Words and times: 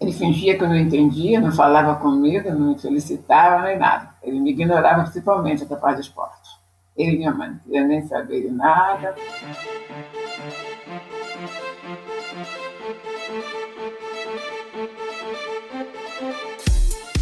Ele 0.00 0.12
fingia 0.12 0.56
que 0.56 0.64
eu 0.64 0.68
não 0.68 0.76
entendia, 0.76 1.38
não 1.40 1.52
falava 1.52 1.96
comigo, 1.96 2.50
não 2.50 2.70
me 2.70 2.78
felicitava 2.78 3.64
nem 3.64 3.78
nada. 3.78 4.08
Ele 4.22 4.40
me 4.40 4.50
ignorava 4.50 5.02
principalmente 5.02 5.62
a 5.62 5.76
parte 5.76 5.96
de 5.96 6.08
esporte. 6.08 6.48
Ele 6.96 7.16
e 7.16 7.18
minha 7.18 7.34
mãe, 7.34 7.50
não 7.50 7.58
queria 7.58 7.86
nem 7.86 8.06
saber 8.06 8.40
de 8.40 8.50
nada. 8.50 9.14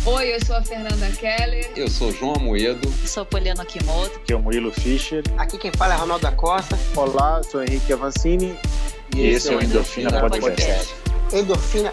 Oi, 0.06 0.34
eu 0.34 0.46
sou 0.46 0.56
a 0.56 0.62
Fernanda 0.62 1.10
Keller. 1.18 1.72
Eu 1.74 1.88
sou 1.88 2.12
João 2.12 2.34
Amoedo. 2.36 2.88
Sou 3.04 3.26
Poliana 3.26 3.64
Kimoto. 3.64 4.18
Aqui 4.18 4.32
é 4.32 4.36
o 4.36 4.40
Murilo 4.40 4.70
Fischer. 4.70 5.24
Aqui 5.36 5.58
quem 5.58 5.72
fala 5.72 5.94
é 5.94 5.96
Ronaldo 5.96 6.22
da 6.22 6.32
Costa. 6.32 6.78
Olá, 6.94 7.42
sou 7.42 7.60
Henrique 7.60 7.92
Avancini. 7.92 8.56
E, 9.16 9.18
e 9.18 9.26
esse 9.30 9.52
é 9.52 9.56
o 9.56 9.60
Endorfina, 9.60 10.10
Endorfina 10.10 10.20
Podcast. 10.20 10.94
Podcast. 10.94 11.36
Endorfina 11.36 11.92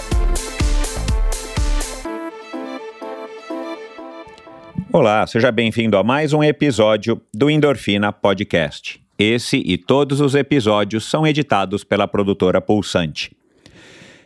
Olá, 4.93 5.25
seja 5.25 5.53
bem-vindo 5.53 5.95
a 5.97 6.03
mais 6.03 6.33
um 6.33 6.43
episódio 6.43 7.21
do 7.33 7.49
Endorfina 7.49 8.11
Podcast. 8.11 9.01
Esse 9.17 9.57
e 9.65 9.77
todos 9.77 10.19
os 10.19 10.35
episódios 10.35 11.09
são 11.09 11.25
editados 11.25 11.83
pela 11.83 12.09
produtora 12.09 12.59
Pulsante. 12.59 13.31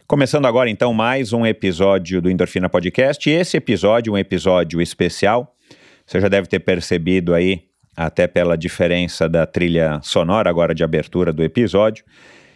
Começando 0.08 0.48
agora, 0.48 0.68
então, 0.68 0.92
mais 0.92 1.34
um 1.34 1.46
episódio 1.46 2.20
do 2.20 2.32
Endorfina 2.32 2.68
Podcast. 2.68 3.30
Esse 3.30 3.58
episódio, 3.58 4.14
um 4.14 4.18
episódio 4.18 4.82
especial, 4.82 5.56
você 6.04 6.20
já 6.20 6.28
deve 6.28 6.48
ter 6.48 6.60
percebido 6.60 7.36
aí 7.36 7.66
até 7.96 8.26
pela 8.26 8.58
diferença 8.58 9.30
da 9.30 9.46
trilha 9.46 10.00
sonora 10.02 10.50
agora 10.50 10.74
de 10.74 10.84
abertura 10.84 11.32
do 11.32 11.44
episódio. 11.44 12.04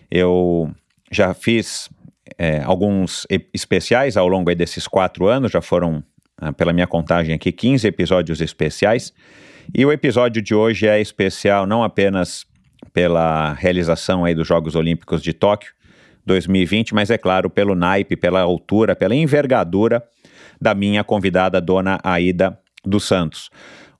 Eu 0.09 0.71
já 1.11 1.33
fiz 1.35 1.89
é, 2.39 2.61
alguns 2.63 3.27
especiais 3.53 4.17
ao 4.17 4.27
longo 4.27 4.53
desses 4.55 4.87
quatro 4.87 5.27
anos, 5.27 5.51
já 5.51 5.61
foram, 5.61 6.03
pela 6.57 6.73
minha 6.73 6.87
contagem 6.87 7.33
aqui, 7.33 7.51
15 7.51 7.87
episódios 7.87 8.41
especiais. 8.41 9.13
E 9.75 9.85
o 9.85 9.91
episódio 9.91 10.41
de 10.41 10.55
hoje 10.55 10.87
é 10.87 10.99
especial 10.99 11.65
não 11.65 11.83
apenas 11.83 12.45
pela 12.93 13.53
realização 13.53 14.25
aí 14.25 14.33
dos 14.33 14.47
Jogos 14.47 14.75
Olímpicos 14.75 15.21
de 15.21 15.33
Tóquio 15.33 15.73
2020, 16.25 16.93
mas 16.93 17.09
é 17.09 17.17
claro 17.17 17.49
pelo 17.49 17.75
naipe, 17.75 18.15
pela 18.15 18.41
altura, 18.41 18.95
pela 18.95 19.15
envergadura 19.15 20.03
da 20.59 20.73
minha 20.73 21.03
convidada 21.03 21.61
dona 21.61 21.99
Aida 22.03 22.57
dos 22.85 23.05
Santos 23.05 23.49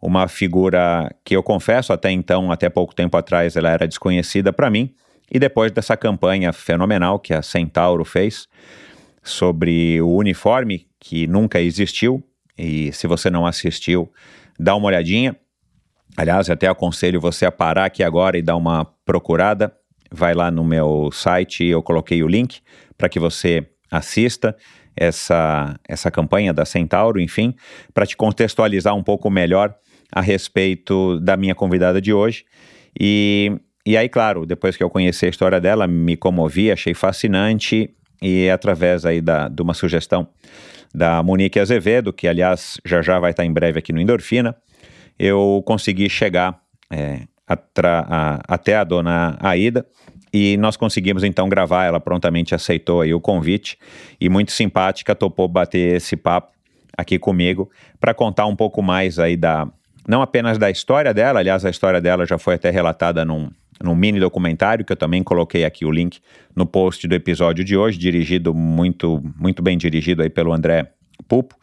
uma 0.01 0.27
figura 0.27 1.13
que 1.25 1.35
eu 1.35 1.43
confesso 1.43 1.91
até 1.91 2.09
então, 2.11 2.51
até 2.51 2.69
pouco 2.69 2.95
tempo 2.95 3.17
atrás, 3.17 3.55
ela 3.55 3.69
era 3.69 3.87
desconhecida 3.87 4.53
para 4.53 4.69
mim. 4.69 4.93
E 5.31 5.37
depois 5.37 5.71
dessa 5.71 5.95
campanha 5.97 6.53
fenomenal 6.53 7.19
que 7.19 7.33
a 7.33 7.41
Centauro 7.41 8.05
fez 8.05 8.47
sobre 9.21 10.01
o 10.01 10.15
uniforme 10.15 10.87
que 10.99 11.27
nunca 11.27 11.61
existiu, 11.61 12.23
e 12.59 12.91
se 12.91 13.07
você 13.07 13.29
não 13.29 13.45
assistiu, 13.45 14.11
dá 14.59 14.75
uma 14.75 14.87
olhadinha. 14.87 15.33
Aliás, 16.17 16.49
até 16.49 16.67
aconselho 16.67 17.21
você 17.21 17.45
a 17.45 17.51
parar 17.51 17.85
aqui 17.85 18.03
agora 18.03 18.37
e 18.37 18.41
dar 18.41 18.57
uma 18.57 18.83
procurada. 19.05 19.73
Vai 20.11 20.33
lá 20.33 20.51
no 20.51 20.65
meu 20.65 21.09
site, 21.13 21.63
eu 21.63 21.81
coloquei 21.81 22.21
o 22.21 22.27
link 22.27 22.59
para 22.97 23.07
que 23.07 23.17
você 23.17 23.65
assista 23.89 24.55
essa, 24.93 25.79
essa 25.87 26.11
campanha 26.11 26.51
da 26.51 26.65
Centauro, 26.65 27.21
enfim, 27.21 27.55
para 27.93 28.05
te 28.05 28.17
contextualizar 28.17 28.93
um 28.93 29.03
pouco 29.03 29.29
melhor 29.29 29.73
a 30.11 30.19
respeito 30.19 31.17
da 31.21 31.37
minha 31.37 31.55
convidada 31.55 32.01
de 32.01 32.11
hoje. 32.11 32.43
E, 32.99 33.55
e 33.85 33.95
aí, 33.95 34.09
claro, 34.09 34.45
depois 34.45 34.75
que 34.75 34.83
eu 34.83 34.89
conheci 34.89 35.27
a 35.27 35.29
história 35.29 35.61
dela, 35.61 35.87
me 35.87 36.17
comovi, 36.17 36.71
achei 36.71 36.93
fascinante 36.93 37.95
e 38.21 38.49
através 38.49 39.05
aí 39.05 39.21
da, 39.21 39.47
de 39.47 39.61
uma 39.61 39.73
sugestão 39.73 40.27
da 40.93 41.21
Monique 41.23 41.59
Azevedo, 41.59 42.11
que 42.11 42.27
aliás 42.27 42.79
já 42.85 43.01
já 43.01 43.19
vai 43.19 43.31
estar 43.31 43.45
em 43.45 43.51
breve 43.51 43.79
aqui 43.79 43.93
no 43.93 44.01
Endorfina, 44.01 44.55
eu 45.17 45.61
consegui 45.65 46.09
chegar 46.09 46.59
é, 46.91 47.21
a, 47.47 48.39
até 48.47 48.75
a 48.75 48.83
dona 48.83 49.37
Aida 49.39 49.85
e 50.31 50.57
nós 50.57 50.77
conseguimos 50.77 51.23
então 51.23 51.49
gravar, 51.49 51.85
ela 51.85 51.99
prontamente 51.99 52.53
aceitou 52.53 53.01
aí 53.01 53.13
o 53.13 53.19
convite 53.19 53.77
e 54.19 54.29
muito 54.29 54.51
simpática 54.51 55.15
topou 55.15 55.47
bater 55.47 55.95
esse 55.95 56.15
papo 56.15 56.53
aqui 56.97 57.17
comigo 57.17 57.69
para 57.99 58.13
contar 58.13 58.45
um 58.45 58.55
pouco 58.55 58.81
mais 58.81 59.17
aí 59.17 59.35
da, 59.35 59.67
não 60.07 60.21
apenas 60.21 60.57
da 60.57 60.69
história 60.69 61.13
dela, 61.13 61.39
aliás, 61.39 61.63
a 61.65 61.69
história 61.69 62.01
dela 62.01 62.25
já 62.25 62.37
foi 62.37 62.55
até 62.55 62.69
relatada 62.69 63.23
num, 63.23 63.49
num 63.83 63.95
mini 63.95 64.19
documentário, 64.19 64.85
que 64.85 64.91
eu 64.91 64.97
também 64.97 65.23
coloquei 65.23 65.63
aqui 65.63 65.85
o 65.85 65.91
link 65.91 66.19
no 66.55 66.65
post 66.65 67.07
do 67.07 67.15
episódio 67.15 67.63
de 67.63 67.77
hoje, 67.77 67.97
dirigido 67.97 68.53
muito, 68.53 69.21
muito 69.37 69.61
bem 69.61 69.77
dirigido 69.77 70.21
aí 70.21 70.29
pelo 70.29 70.53
André 70.53 70.91
Pupo. 71.27 71.55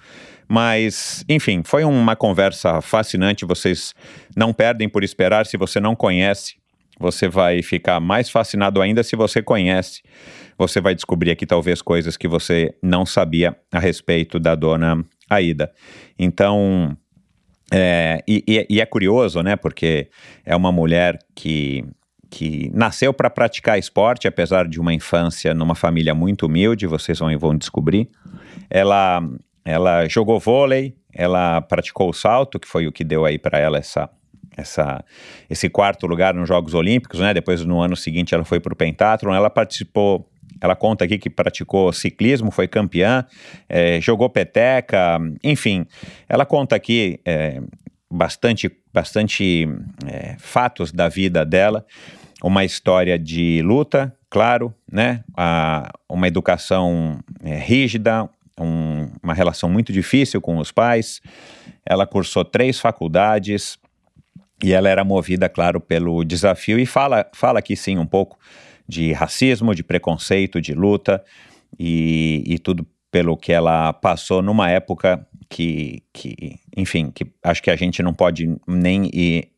Mas, 0.48 1.24
enfim, 1.28 1.62
foi 1.64 1.84
uma 1.84 2.14
conversa 2.14 2.80
fascinante. 2.80 3.44
Vocês 3.44 3.94
não 4.36 4.52
perdem 4.52 4.88
por 4.88 5.02
esperar. 5.02 5.44
Se 5.44 5.56
você 5.56 5.80
não 5.80 5.96
conhece, 5.96 6.54
você 6.98 7.28
vai 7.28 7.62
ficar 7.62 8.00
mais 8.00 8.30
fascinado 8.30 8.80
ainda. 8.80 9.02
Se 9.02 9.16
você 9.16 9.42
conhece, 9.42 10.02
você 10.56 10.80
vai 10.80 10.94
descobrir 10.94 11.32
aqui 11.32 11.44
talvez 11.44 11.82
coisas 11.82 12.16
que 12.16 12.28
você 12.28 12.74
não 12.82 13.04
sabia 13.04 13.56
a 13.72 13.78
respeito 13.78 14.38
da 14.38 14.54
dona 14.54 15.04
Aida. 15.28 15.72
Então, 16.16 16.96
é, 17.72 18.22
e, 18.28 18.66
e, 18.68 18.80
é 18.80 18.86
curioso, 18.86 19.42
né? 19.42 19.56
Porque 19.56 20.08
é 20.44 20.54
uma 20.54 20.70
mulher 20.70 21.18
que, 21.34 21.84
que 22.30 22.70
nasceu 22.74 23.12
para 23.12 23.30
praticar 23.30 23.78
esporte, 23.78 24.26
apesar 24.26 24.68
de 24.68 24.80
uma 24.80 24.92
infância 24.92 25.54
numa 25.54 25.74
família 25.74 26.14
muito 26.14 26.46
humilde, 26.46 26.86
vocês 26.86 27.18
vão, 27.18 27.36
vão 27.38 27.56
descobrir. 27.56 28.08
Ela, 28.68 29.22
ela 29.64 30.08
jogou 30.08 30.38
vôlei, 30.40 30.94
ela 31.12 31.60
praticou 31.60 32.10
o 32.10 32.12
salto, 32.12 32.58
que 32.58 32.68
foi 32.68 32.86
o 32.86 32.92
que 32.92 33.04
deu 33.04 33.24
aí 33.24 33.38
para 33.38 33.58
ela 33.58 33.78
essa, 33.78 34.10
essa, 34.56 35.04
esse 35.48 35.68
quarto 35.68 36.06
lugar 36.06 36.34
nos 36.34 36.48
Jogos 36.48 36.74
Olímpicos, 36.74 37.20
né? 37.20 37.32
Depois, 37.32 37.64
no 37.64 37.80
ano 37.80 37.96
seguinte, 37.96 38.34
ela 38.34 38.44
foi 38.44 38.60
para 38.60 38.72
o 38.72 38.76
pentathlon. 38.76 39.34
Ela 39.34 39.50
participou 39.50 40.28
ela 40.60 40.74
conta 40.74 41.04
aqui 41.04 41.18
que 41.18 41.28
praticou 41.28 41.92
ciclismo, 41.92 42.50
foi 42.50 42.66
campeã, 42.66 43.26
é, 43.68 44.00
jogou 44.00 44.28
peteca, 44.30 45.18
enfim. 45.42 45.86
Ela 46.28 46.46
conta 46.46 46.74
aqui 46.74 47.20
é, 47.24 47.60
bastante, 48.10 48.70
bastante 48.96 49.68
é, 50.06 50.36
fatos 50.38 50.90
da 50.90 51.06
vida 51.06 51.44
dela, 51.44 51.84
uma 52.42 52.64
história 52.64 53.18
de 53.18 53.60
luta, 53.60 54.10
claro, 54.30 54.74
né? 54.90 55.22
A, 55.36 55.92
uma 56.08 56.26
educação 56.26 57.20
é, 57.42 57.58
rígida, 57.58 58.26
um, 58.58 59.10
uma 59.22 59.34
relação 59.34 59.68
muito 59.68 59.92
difícil 59.92 60.40
com 60.40 60.56
os 60.56 60.72
pais. 60.72 61.20
Ela 61.84 62.06
cursou 62.06 62.42
três 62.42 62.80
faculdades 62.80 63.78
e 64.64 64.72
ela 64.72 64.88
era 64.88 65.04
movida, 65.04 65.46
claro, 65.46 65.78
pelo 65.78 66.24
desafio 66.24 66.78
e 66.78 66.86
fala, 66.86 67.26
fala 67.34 67.58
aqui 67.58 67.76
sim 67.76 67.98
um 67.98 68.06
pouco 68.06 68.38
de 68.88 69.12
racismo, 69.12 69.74
de 69.74 69.82
preconceito, 69.82 70.58
de 70.58 70.72
luta 70.72 71.22
e, 71.78 72.42
e 72.46 72.58
tudo 72.58 72.86
pelo 73.10 73.36
que 73.36 73.52
ela 73.52 73.92
passou 73.92 74.40
numa 74.40 74.70
época 74.70 75.26
que, 75.48 76.02
que, 76.12 76.58
enfim, 76.76 77.10
que 77.10 77.26
acho 77.42 77.62
que 77.62 77.70
a 77.70 77.76
gente 77.76 78.02
não 78.02 78.12
pode 78.12 78.48
nem 78.66 79.10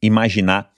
imaginar 0.03 0.71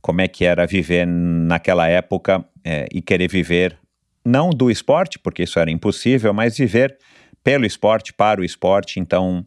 como 0.00 0.20
é 0.20 0.28
que 0.28 0.44
era 0.44 0.66
viver 0.66 1.06
naquela 1.06 1.88
época 1.88 2.44
é, 2.64 2.86
e 2.92 3.00
querer 3.00 3.28
viver 3.28 3.78
não 4.24 4.50
do 4.50 4.70
esporte, 4.70 5.18
porque 5.18 5.44
isso 5.44 5.58
era 5.58 5.70
impossível, 5.70 6.32
mas 6.32 6.56
viver 6.56 6.96
pelo 7.42 7.66
esporte, 7.66 8.12
para 8.12 8.40
o 8.40 8.44
esporte. 8.44 9.00
Então, 9.00 9.44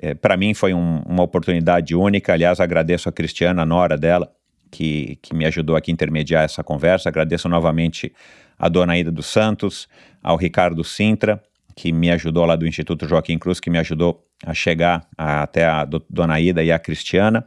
é, 0.00 0.14
para 0.14 0.36
mim 0.36 0.54
foi 0.54 0.74
um, 0.74 1.02
uma 1.06 1.22
oportunidade 1.22 1.94
única. 1.94 2.32
Aliás, 2.32 2.60
agradeço 2.60 3.08
a 3.08 3.12
Cristiana, 3.12 3.62
a 3.62 3.66
nora 3.66 3.96
dela, 3.96 4.30
que, 4.70 5.18
que 5.22 5.34
me 5.34 5.44
ajudou 5.44 5.76
aqui 5.76 5.90
a 5.90 5.94
intermediar 5.94 6.44
essa 6.44 6.64
conversa. 6.64 7.08
Agradeço 7.08 7.48
novamente 7.48 8.12
a 8.58 8.68
dona 8.68 8.96
Ida 8.96 9.10
dos 9.10 9.26
Santos, 9.26 9.88
ao 10.22 10.36
Ricardo 10.36 10.82
Sintra, 10.82 11.42
que 11.76 11.92
me 11.92 12.10
ajudou 12.10 12.44
lá 12.44 12.56
do 12.56 12.66
Instituto 12.66 13.06
Joaquim 13.06 13.38
Cruz, 13.38 13.60
que 13.60 13.68
me 13.68 13.78
ajudou 13.78 14.24
a 14.44 14.54
chegar 14.54 15.06
a, 15.16 15.42
até 15.42 15.64
a 15.64 15.84
do, 15.84 16.04
dona 16.08 16.40
Ida 16.40 16.62
e 16.62 16.70
a 16.70 16.78
Cristiana. 16.78 17.46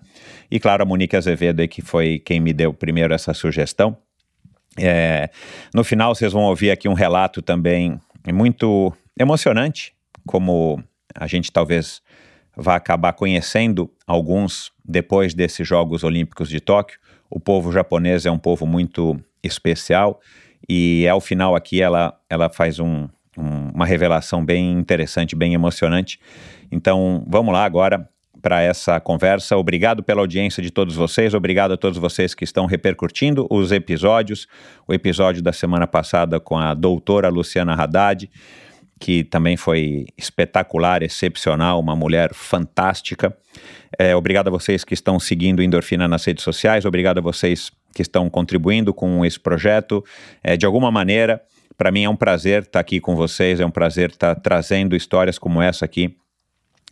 E 0.50 0.60
claro, 0.60 0.84
a 0.84 0.86
Monique 0.86 1.16
Azevedo, 1.16 1.68
que 1.68 1.82
foi 1.82 2.20
quem 2.20 2.40
me 2.40 2.54
deu 2.54 2.74
primeiro 2.74 3.14
essa 3.14 3.34
sugestão. 3.34 3.98
É, 4.78 5.30
no 5.74 5.84
final, 5.84 6.14
vocês 6.14 6.32
vão 6.34 6.44
ouvir 6.44 6.72
aqui 6.72 6.88
um 6.88 6.94
relato 6.94 7.42
também 7.42 8.00
muito 8.32 8.94
emocionante, 9.20 9.94
como 10.26 10.82
a 11.16 11.26
gente 11.26 11.52
talvez 11.52 12.02
vá 12.56 12.76
acabar 12.76 13.14
conhecendo 13.14 13.92
alguns 14.06 14.72
depois 14.84 15.34
desses 15.34 15.68
Jogos 15.68 16.04
Olímpicos 16.04 16.50
de 16.50 16.60
Tóquio, 16.60 17.00
O 17.30 17.40
povo 17.40 17.72
japonês 17.72 18.26
é 18.26 18.32
um 18.32 18.40
povo 18.40 18.66
muito 18.66 19.20
especial 19.44 20.20
e 20.68 21.08
ao 21.08 21.20
final 21.20 21.56
aqui 21.56 21.82
ela, 21.82 22.18
ela 22.30 22.50
faz 22.50 22.80
um, 22.80 23.08
um, 23.38 23.70
uma 23.74 23.86
revelação 23.86 24.44
bem 24.44 24.72
interessante, 24.72 25.36
bem 25.36 25.54
emocionante. 25.54 26.20
Então 26.72 27.26
vamos 27.28 27.54
lá 27.54 27.64
agora 27.64 28.08
para 28.42 28.62
essa 28.62 29.00
conversa. 29.00 29.58
Obrigado 29.58 30.04
pela 30.04 30.22
audiência 30.22 30.62
de 30.62 30.72
todos 30.72 30.96
vocês, 30.96 31.34
obrigado 31.34 31.74
a 31.74 31.78
todos 31.78 31.98
vocês 31.98 32.34
que 32.34 32.44
estão 32.44 32.66
repercutindo 32.66 33.48
os 33.50 33.72
episódios. 33.72 34.48
O 34.88 34.94
episódio 34.94 35.42
da 35.42 35.52
semana 35.52 35.88
passada 35.88 36.40
com 36.40 36.58
a 36.58 36.74
doutora 36.74 37.30
Luciana 37.30 37.74
Haddad, 37.74 38.30
que 39.00 39.24
também 39.24 39.58
foi 39.58 40.06
espetacular, 40.18 41.04
excepcional, 41.04 41.80
uma 41.80 41.96
mulher 41.96 42.34
fantástica. 42.34 43.36
É, 43.98 44.16
obrigado 44.16 44.48
a 44.48 44.52
vocês 44.52 44.84
que 44.84 44.94
estão 44.94 45.20
seguindo 45.20 45.62
Endorfina 45.62 46.08
nas 46.08 46.24
redes 46.26 46.44
sociais, 46.44 46.86
obrigado 46.86 47.20
a 47.20 47.22
vocês 47.22 47.72
que 47.94 48.02
estão 48.02 48.30
contribuindo 48.30 48.94
com 48.94 49.26
esse 49.26 49.40
projeto. 49.40 50.04
É, 50.44 50.56
de 50.56 50.66
alguma 50.66 50.92
maneira, 50.92 51.42
para 51.78 51.92
mim 51.92 52.04
é 52.04 52.10
um 52.10 52.16
prazer 52.16 52.64
estar 52.64 52.80
aqui 52.80 53.00
com 53.00 53.16
vocês, 53.16 53.60
é 53.60 53.66
um 53.66 53.72
prazer 53.72 54.12
estar 54.12 54.36
trazendo 54.36 54.96
histórias 54.96 55.38
como 55.40 55.62
essa 55.62 55.86
aqui 55.86 56.16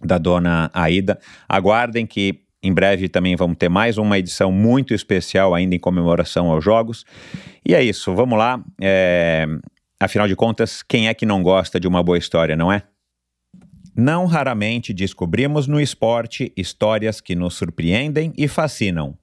da 0.01 0.17
dona 0.17 0.69
Aida. 0.73 1.19
Aguardem 1.47 2.05
que 2.05 2.45
em 2.61 2.73
breve 2.73 3.07
também 3.07 3.35
vamos 3.35 3.57
ter 3.57 3.69
mais 3.69 3.97
uma 3.97 4.17
edição 4.17 4.51
muito 4.51 4.93
especial 4.93 5.53
ainda 5.53 5.75
em 5.75 5.79
comemoração 5.79 6.49
aos 6.49 6.63
Jogos. 6.63 7.05
E 7.63 7.75
é 7.75 7.83
isso, 7.83 8.13
vamos 8.15 8.37
lá. 8.37 8.63
É... 8.81 9.45
Afinal 9.99 10.27
de 10.27 10.35
contas, 10.35 10.81
quem 10.81 11.07
é 11.07 11.13
que 11.13 11.25
não 11.25 11.43
gosta 11.43 11.79
de 11.79 11.87
uma 11.87 12.01
boa 12.01 12.17
história, 12.17 12.55
não 12.55 12.71
é? 12.71 12.83
Não 13.95 14.25
raramente 14.25 14.93
descobrimos 14.93 15.67
no 15.67 15.79
esporte 15.79 16.51
histórias 16.57 17.21
que 17.21 17.35
nos 17.35 17.53
surpreendem 17.53 18.33
e 18.35 18.47
fascinam. 18.47 19.17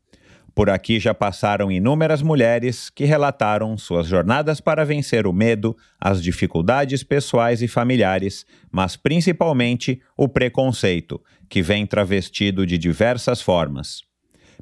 Por 0.54 0.68
aqui 0.68 1.00
já 1.00 1.14
passaram 1.14 1.72
inúmeras 1.72 2.20
mulheres 2.20 2.90
que 2.90 3.04
relataram 3.04 3.76
suas 3.78 4.06
jornadas 4.06 4.60
para 4.60 4.84
vencer 4.84 5.26
o 5.26 5.32
medo, 5.32 5.74
as 5.98 6.22
dificuldades 6.22 7.02
pessoais 7.02 7.62
e 7.62 7.68
familiares, 7.68 8.44
mas 8.70 8.94
principalmente 8.94 10.02
o 10.16 10.28
preconceito, 10.28 11.20
que 11.48 11.62
vem 11.62 11.86
travestido 11.86 12.66
de 12.66 12.76
diversas 12.76 13.40
formas. 13.40 14.02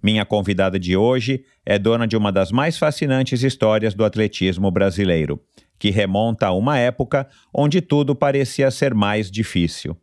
Minha 0.02 0.24
convidada 0.24 0.78
de 0.78 0.96
hoje 0.96 1.44
é 1.66 1.78
dona 1.78 2.06
de 2.06 2.16
uma 2.16 2.30
das 2.30 2.52
mais 2.52 2.78
fascinantes 2.78 3.42
histórias 3.42 3.92
do 3.92 4.04
atletismo 4.04 4.70
brasileiro, 4.70 5.42
que 5.78 5.90
remonta 5.90 6.46
a 6.46 6.52
uma 6.52 6.78
época 6.78 7.28
onde 7.52 7.80
tudo 7.80 8.14
parecia 8.14 8.70
ser 8.70 8.94
mais 8.94 9.30
difícil. 9.30 9.96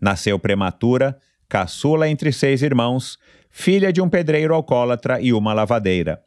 Nasceu 0.00 0.38
prematura, 0.38 1.16
caçula 1.48 2.08
entre 2.08 2.32
seis 2.32 2.62
irmãos, 2.62 3.18
filha 3.50 3.92
de 3.92 4.00
um 4.00 4.08
pedreiro 4.08 4.54
alcoólatra 4.54 5.20
e 5.20 5.32
uma 5.32 5.52
lavadeira. 5.52 6.22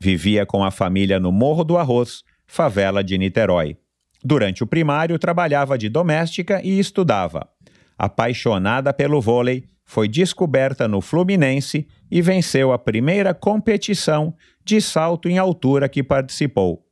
Vivia 0.00 0.44
com 0.44 0.64
a 0.64 0.70
família 0.70 1.20
no 1.20 1.30
Morro 1.30 1.64
do 1.64 1.78
Arroz, 1.78 2.22
favela 2.46 3.02
de 3.02 3.16
Niterói. 3.16 3.76
Durante 4.24 4.64
o 4.64 4.66
primário, 4.66 5.18
trabalhava 5.18 5.76
de 5.76 5.88
doméstica 5.88 6.60
e 6.64 6.78
estudava. 6.78 7.48
Apaixonada 7.96 8.92
pelo 8.92 9.20
vôlei, 9.20 9.64
foi 9.84 10.08
descoberta 10.08 10.88
no 10.88 11.00
Fluminense 11.00 11.86
e 12.10 12.22
venceu 12.22 12.72
a 12.72 12.78
primeira 12.78 13.34
competição 13.34 14.34
de 14.64 14.80
salto 14.80 15.28
em 15.28 15.36
altura 15.36 15.88
que 15.88 16.02
participou. 16.02 16.84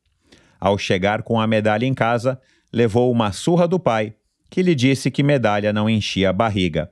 Ao 0.60 0.76
chegar 0.76 1.22
com 1.22 1.40
a 1.40 1.46
medalha 1.46 1.86
em 1.86 1.94
casa, 1.94 2.40
levou 2.72 3.10
uma 3.10 3.32
surra 3.32 3.66
do 3.66 3.80
pai, 3.80 4.14
que 4.50 4.62
lhe 4.62 4.74
disse 4.74 5.10
que 5.10 5.22
medalha 5.22 5.72
não 5.72 5.88
enchia 5.88 6.30
a 6.30 6.32
barriga. 6.32 6.90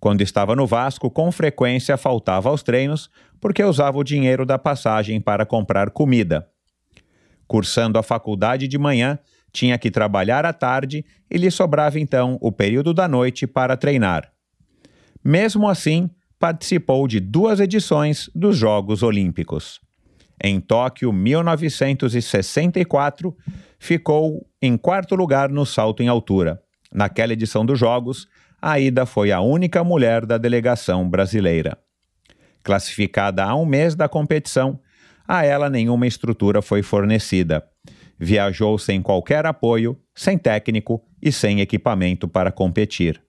Quando 0.00 0.22
estava 0.22 0.54
no 0.54 0.66
Vasco, 0.66 1.10
com 1.10 1.30
frequência 1.32 1.96
faltava 1.96 2.48
aos 2.48 2.62
treinos 2.62 3.10
porque 3.40 3.64
usava 3.64 3.98
o 3.98 4.04
dinheiro 4.04 4.46
da 4.46 4.58
passagem 4.58 5.20
para 5.20 5.44
comprar 5.44 5.90
comida. 5.90 6.48
Cursando 7.46 7.98
a 7.98 8.02
faculdade 8.02 8.68
de 8.68 8.78
manhã, 8.78 9.18
tinha 9.52 9.76
que 9.78 9.90
trabalhar 9.90 10.44
à 10.44 10.52
tarde 10.52 11.04
e 11.30 11.36
lhe 11.36 11.50
sobrava 11.50 11.98
então 11.98 12.38
o 12.40 12.52
período 12.52 12.94
da 12.94 13.08
noite 13.08 13.46
para 13.46 13.76
treinar. 13.76 14.30
Mesmo 15.24 15.68
assim, 15.68 16.08
participou 16.38 17.08
de 17.08 17.18
duas 17.18 17.58
edições 17.58 18.30
dos 18.34 18.56
Jogos 18.56 19.02
Olímpicos. 19.02 19.80
Em 20.42 20.60
Tóquio, 20.60 21.12
1964, 21.12 23.36
ficou 23.78 24.46
em 24.62 24.76
quarto 24.76 25.14
lugar 25.16 25.48
no 25.48 25.64
salto 25.66 26.02
em 26.02 26.08
altura. 26.08 26.62
Naquela 26.92 27.32
edição 27.32 27.66
dos 27.66 27.78
Jogos, 27.78 28.28
Aida 28.60 29.06
foi 29.06 29.30
a 29.30 29.40
única 29.40 29.84
mulher 29.84 30.26
da 30.26 30.36
delegação 30.36 31.08
brasileira. 31.08 31.78
Classificada 32.62 33.44
há 33.44 33.54
um 33.54 33.64
mês 33.64 33.94
da 33.94 34.08
competição, 34.08 34.80
a 35.26 35.44
ela 35.44 35.70
nenhuma 35.70 36.06
estrutura 36.06 36.60
foi 36.60 36.82
fornecida. 36.82 37.64
Viajou 38.18 38.76
sem 38.76 39.00
qualquer 39.00 39.46
apoio, 39.46 39.96
sem 40.12 40.36
técnico 40.36 41.00
e 41.22 41.30
sem 41.30 41.60
equipamento 41.60 42.26
para 42.26 42.50
competir. 42.50 43.22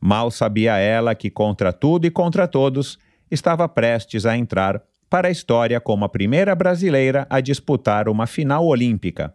Mal 0.00 0.30
sabia 0.30 0.76
ela 0.76 1.14
que, 1.14 1.30
contra 1.30 1.72
tudo 1.72 2.06
e 2.06 2.10
contra 2.10 2.48
todos, 2.48 2.98
estava 3.30 3.68
prestes 3.68 4.26
a 4.26 4.36
entrar 4.36 4.82
para 5.08 5.28
a 5.28 5.30
história 5.30 5.80
como 5.80 6.04
a 6.04 6.08
primeira 6.08 6.54
brasileira 6.54 7.26
a 7.30 7.40
disputar 7.40 8.08
uma 8.08 8.26
final 8.26 8.66
olímpica. 8.66 9.34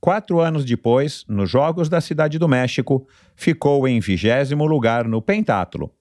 Quatro 0.00 0.40
anos 0.40 0.64
depois, 0.64 1.24
nos 1.28 1.50
Jogos 1.50 1.88
da 1.88 2.00
Cidade 2.00 2.38
do 2.38 2.48
México, 2.48 3.06
ficou 3.34 3.88
em 3.88 3.98
vigésimo 4.00 4.66
lugar 4.66 5.06
no 5.06 5.20
pentátulo. 5.20 5.92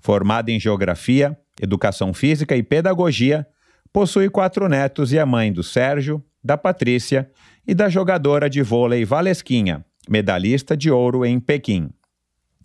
Formada 0.00 0.50
em 0.50 0.58
Geografia, 0.58 1.38
Educação 1.60 2.12
Física 2.12 2.56
e 2.56 2.62
Pedagogia, 2.62 3.46
possui 3.92 4.28
quatro 4.28 4.68
netos 4.68 5.12
e 5.12 5.18
a 5.18 5.26
mãe 5.26 5.52
do 5.52 5.62
Sérgio, 5.62 6.22
da 6.42 6.56
Patrícia 6.56 7.30
e 7.66 7.74
da 7.74 7.88
jogadora 7.88 8.50
de 8.50 8.62
vôlei 8.62 9.04
Valesquinha, 9.04 9.84
medalhista 10.08 10.76
de 10.76 10.90
ouro 10.90 11.24
em 11.24 11.38
Pequim. 11.38 11.90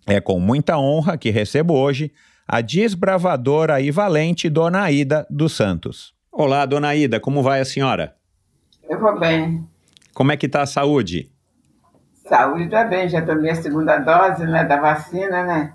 É 0.06 0.20
com 0.20 0.40
muita 0.40 0.78
honra 0.78 1.16
que 1.16 1.30
recebo 1.30 1.74
hoje 1.74 2.12
a 2.46 2.60
desbravadora 2.60 3.80
e 3.80 3.90
valente 3.90 4.48
Dona 4.48 4.80
Aida 4.80 5.26
dos 5.28 5.52
Santos. 5.52 6.14
Olá, 6.32 6.64
Dona 6.64 6.88
Aida, 6.88 7.20
como 7.20 7.42
vai 7.42 7.60
a 7.60 7.64
senhora? 7.64 8.16
Eu 8.88 8.98
vou 8.98 9.18
bem. 9.20 9.68
Como 10.18 10.32
é 10.32 10.36
que 10.36 10.46
está 10.46 10.62
a 10.62 10.66
saúde? 10.66 11.30
Saúde 12.28 12.64
está 12.64 12.82
bem, 12.82 13.08
já 13.08 13.22
tomei 13.22 13.52
a 13.52 13.54
segunda 13.54 13.98
dose 13.98 14.44
né, 14.46 14.64
da 14.64 14.76
vacina, 14.76 15.44
né? 15.44 15.72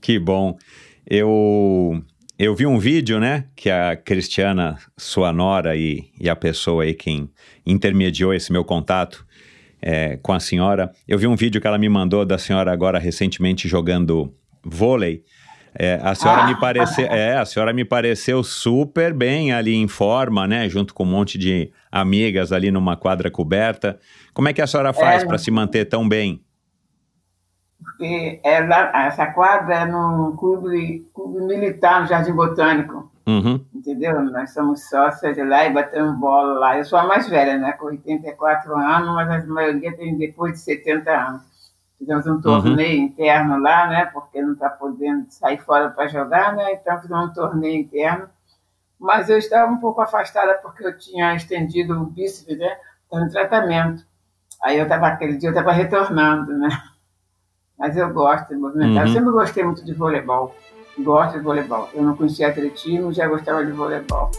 Que 0.00 0.16
bom. 0.16 0.56
Eu 1.04 2.00
eu 2.38 2.54
vi 2.54 2.66
um 2.66 2.78
vídeo, 2.78 3.18
né, 3.18 3.46
que 3.56 3.68
a 3.68 3.96
Cristiana, 3.96 4.78
sua 4.96 5.32
nora 5.32 5.74
e, 5.74 6.08
e 6.20 6.30
a 6.30 6.36
pessoa 6.36 6.84
aí 6.84 6.94
quem 6.94 7.28
intermediou 7.66 8.32
esse 8.32 8.52
meu 8.52 8.64
contato 8.64 9.26
é, 9.82 10.18
com 10.18 10.32
a 10.32 10.38
senhora, 10.38 10.92
eu 11.08 11.18
vi 11.18 11.26
um 11.26 11.34
vídeo 11.34 11.60
que 11.60 11.66
ela 11.66 11.76
me 11.76 11.88
mandou 11.88 12.24
da 12.24 12.38
senhora 12.38 12.72
agora 12.72 13.00
recentemente 13.00 13.66
jogando 13.66 14.32
vôlei 14.64 15.24
é, 15.76 16.00
a 16.02 16.14
senhora 16.14 16.42
ah. 16.42 16.46
me 16.46 16.58
pareceu, 16.58 17.06
é, 17.10 17.36
a 17.36 17.44
senhora 17.44 17.72
me 17.72 17.84
pareceu 17.84 18.42
super 18.42 19.12
bem 19.12 19.52
ali 19.52 19.74
em 19.74 19.88
forma, 19.88 20.46
né? 20.46 20.68
Junto 20.68 20.94
com 20.94 21.02
um 21.02 21.10
monte 21.10 21.36
de 21.36 21.72
amigas 21.90 22.52
ali 22.52 22.70
numa 22.70 22.96
quadra 22.96 23.30
coberta. 23.30 23.98
Como 24.32 24.48
é 24.48 24.52
que 24.52 24.62
a 24.62 24.66
senhora 24.66 24.92
faz 24.92 25.22
é, 25.22 25.26
para 25.26 25.38
se 25.38 25.50
manter 25.50 25.86
tão 25.86 26.08
bem? 26.08 26.40
Porque 27.82 28.40
ela, 28.44 29.06
essa 29.06 29.26
quadra 29.26 29.74
é 29.74 29.84
no 29.84 30.34
clube, 30.38 31.06
clube 31.12 31.44
militar 31.44 32.02
no 32.02 32.06
Jardim 32.06 32.32
Botânico. 32.32 33.12
Uhum. 33.26 33.64
Entendeu? 33.74 34.22
Nós 34.22 34.52
somos 34.52 34.86
sócios 34.88 35.34
de 35.34 35.42
lá 35.42 35.64
e 35.64 35.72
batemos 35.72 36.18
bola 36.18 36.58
lá. 36.58 36.78
Eu 36.78 36.84
sou 36.84 36.98
a 36.98 37.04
mais 37.04 37.28
velha, 37.28 37.58
né? 37.58 37.72
Com 37.72 37.86
84 37.86 38.74
anos, 38.76 39.14
mas 39.14 39.44
a 39.44 39.46
maioria 39.46 39.96
tem 39.96 40.16
depois 40.16 40.52
de 40.52 40.58
70 40.60 41.10
anos. 41.10 41.42
Fizemos 42.04 42.26
um 42.26 42.38
torneio 42.38 43.00
uhum. 43.00 43.06
interno 43.06 43.58
lá, 43.58 43.88
né? 43.88 44.04
Porque 44.12 44.42
não 44.42 44.52
está 44.52 44.68
podendo 44.68 45.24
sair 45.30 45.56
fora 45.56 45.88
para 45.88 46.06
jogar, 46.06 46.54
né? 46.54 46.74
Então 46.74 47.00
fizemos 47.00 47.30
um 47.30 47.32
torneio 47.32 47.80
interno. 47.80 48.28
Mas 49.00 49.30
eu 49.30 49.38
estava 49.38 49.72
um 49.72 49.78
pouco 49.78 50.02
afastada 50.02 50.52
porque 50.62 50.86
eu 50.86 50.98
tinha 50.98 51.34
estendido 51.34 51.98
o 51.98 52.04
bíceps, 52.04 52.58
né? 52.58 52.76
Estava 53.04 53.24
em 53.24 53.30
tratamento. 53.30 54.04
Aí 54.62 54.76
eu 54.76 54.82
estava, 54.82 55.08
aquele 55.08 55.38
dia 55.38 55.48
eu 55.48 55.52
estava 55.52 55.72
retornando, 55.72 56.52
né? 56.58 56.68
Mas 57.78 57.96
eu 57.96 58.12
gosto 58.12 58.48
de 58.48 58.56
movimentar. 58.56 59.04
Uhum. 59.04 59.08
Eu 59.08 59.14
sempre 59.14 59.32
gostei 59.32 59.64
muito 59.64 59.82
de 59.82 59.94
voleibol. 59.94 60.54
Gosto 60.98 61.38
de 61.38 61.42
voleibol. 61.42 61.88
Eu 61.94 62.02
não 62.02 62.14
conhecia 62.14 62.48
atletismo, 62.48 63.14
já 63.14 63.26
gostava 63.26 63.64
de 63.64 63.72
voleibol. 63.72 64.30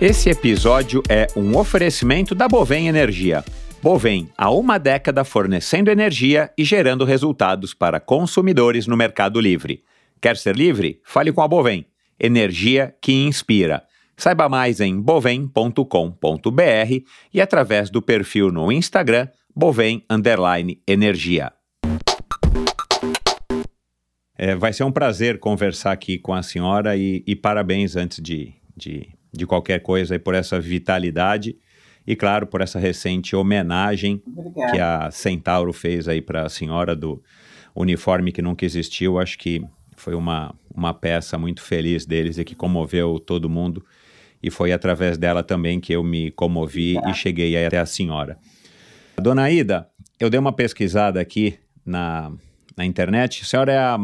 Esse 0.00 0.30
episódio 0.30 1.02
é 1.06 1.26
um 1.36 1.54
oferecimento 1.58 2.34
da 2.34 2.48
Bovem 2.48 2.88
Energia. 2.88 3.44
Bovem, 3.86 4.28
há 4.36 4.50
uma 4.50 4.78
década 4.78 5.22
fornecendo 5.22 5.92
energia 5.92 6.50
e 6.58 6.64
gerando 6.64 7.04
resultados 7.04 7.72
para 7.72 8.00
consumidores 8.00 8.84
no 8.88 8.96
Mercado 8.96 9.40
Livre. 9.40 9.84
Quer 10.20 10.36
ser 10.36 10.56
livre? 10.56 11.00
Fale 11.04 11.32
com 11.32 11.40
a 11.40 11.46
Bovem. 11.46 11.86
Energia 12.18 12.96
que 13.00 13.12
inspira. 13.12 13.84
Saiba 14.16 14.48
mais 14.48 14.80
em 14.80 15.00
bovem.com.br 15.00 15.82
e 17.32 17.40
através 17.40 17.88
do 17.88 18.02
perfil 18.02 18.50
no 18.50 18.72
Instagram 18.72 19.28
Bovem 19.54 20.04
Energia. 20.84 21.52
É, 24.36 24.56
vai 24.56 24.72
ser 24.72 24.82
um 24.82 24.90
prazer 24.90 25.38
conversar 25.38 25.92
aqui 25.92 26.18
com 26.18 26.34
a 26.34 26.42
senhora 26.42 26.96
e, 26.96 27.22
e 27.24 27.36
parabéns 27.36 27.94
antes 27.94 28.20
de, 28.20 28.52
de, 28.76 29.10
de, 29.32 29.46
qualquer 29.46 29.80
coisa 29.80 30.18
por 30.18 30.34
essa 30.34 30.58
vitalidade 30.58 31.54
e, 32.06 32.14
claro, 32.14 32.46
por 32.46 32.60
essa 32.60 32.78
recente 32.78 33.34
homenagem 33.34 34.22
Obrigada. 34.26 34.72
que 34.72 34.78
a 34.78 35.10
Centauro 35.10 35.72
fez 35.72 36.08
aí 36.08 36.20
para 36.20 36.46
a 36.46 36.48
senhora 36.48 36.94
do 36.94 37.22
uniforme 37.74 38.32
que 38.32 38.40
nunca 38.40 38.64
existiu. 38.64 39.18
Acho 39.18 39.38
que 39.38 39.62
foi 39.96 40.14
uma, 40.14 40.54
uma 40.74 40.94
peça 40.94 41.36
muito 41.36 41.62
feliz 41.62 42.06
deles 42.06 42.38
e 42.38 42.44
que 42.44 42.54
comoveu 42.54 43.18
todo 43.18 43.50
mundo. 43.50 43.84
E 44.42 44.50
foi 44.50 44.72
através 44.72 45.18
dela 45.18 45.42
também 45.42 45.80
que 45.80 45.92
eu 45.92 46.04
me 46.04 46.30
comovi 46.30 46.96
e 47.08 47.14
cheguei 47.14 47.64
até 47.64 47.78
a 47.78 47.86
senhora. 47.86 48.38
Dona 49.20 49.50
Ida, 49.50 49.88
eu 50.20 50.30
dei 50.30 50.38
uma 50.38 50.52
pesquisada 50.52 51.20
aqui 51.20 51.58
na, 51.84 52.30
na 52.76 52.84
internet. 52.84 53.42
A 53.42 53.46
senhora 53.46 53.72
é 53.72 53.78
a 53.78 53.98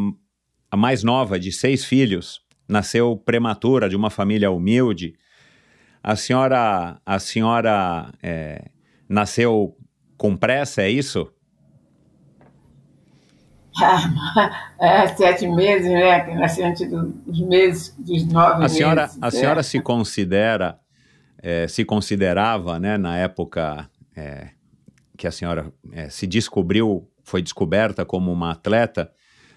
a 0.73 0.77
mais 0.77 1.03
nova 1.03 1.39
de 1.39 1.53
seis 1.53 1.85
filhos, 1.85 2.41
nasceu 2.67 3.15
prematura 3.15 3.91
de 3.91 3.95
uma 3.95 4.09
família 4.09 4.51
humilde. 4.51 5.15
A 6.03 6.17
senhora, 6.17 7.01
a 7.07 7.19
senhora 7.19 8.13
é, 8.23 8.65
nasceu 9.09 9.77
com 10.17 10.37
pressa, 10.37 10.83
é 10.83 10.91
isso? 10.91 11.33
É, 14.81 15.07
sete 15.07 15.47
meses, 15.47 15.89
né? 15.89 16.21
Que 16.21 16.35
nasceu 16.35 16.67
antes 16.67 16.91
dos 16.91 17.41
meses, 17.41 17.95
dos 17.97 18.27
nove 18.27 18.65
a 18.65 18.69
senhora, 18.69 19.03
meses. 19.03 19.19
A 19.21 19.31
senhora 19.31 19.63
se 19.63 19.81
considera, 19.81 20.79
é, 21.41 21.69
se 21.69 21.85
considerava, 21.85 22.81
né, 22.81 22.99
na 22.99 23.17
época 23.17 23.89
é, 24.17 24.49
que 25.17 25.27
a 25.27 25.31
senhora 25.31 25.73
é, 25.93 26.09
se 26.09 26.27
descobriu, 26.27 27.09
foi 27.23 27.41
descoberta 27.41 28.05
como 28.05 28.33
uma 28.33 28.51
atleta, 28.51 29.13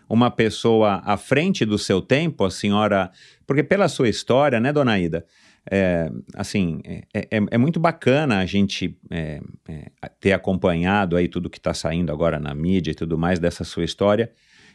uma 0.08 0.30
pessoa 0.30 1.02
à 1.04 1.18
frente 1.18 1.66
do 1.66 1.80
seu 1.80 2.04
tempo, 2.04 2.46
a 2.46 2.52
senhora. 2.52 3.12
Porque 3.48 3.64
pela 3.64 3.88
sua 3.88 4.08
história, 4.08 4.60
né, 4.60 4.72
dona 4.72 5.00
Ida? 5.00 5.26
É, 5.70 6.12
assim, 6.36 6.80
é, 6.84 7.04
é, 7.14 7.28
é, 7.52 7.58
muito 7.58 7.80
bacana 7.80 8.38
a 8.38 8.46
gente 8.46 8.96
é, 9.10 9.42
é 9.68 10.10
ter 10.20 10.32
acompanhado 10.32 11.18
aí 11.18 11.28
tudo 11.28 11.50
que 11.50 11.58
está 11.58 11.74
saindo 11.74 12.12
agora 12.12 12.40
na 12.40 12.54
mídia 12.54 12.92
e 12.92 12.96
tudo 12.96 13.18
mais 13.18 13.40
dessa 13.40 13.64
sua 13.64 13.84
história. 13.84 14.32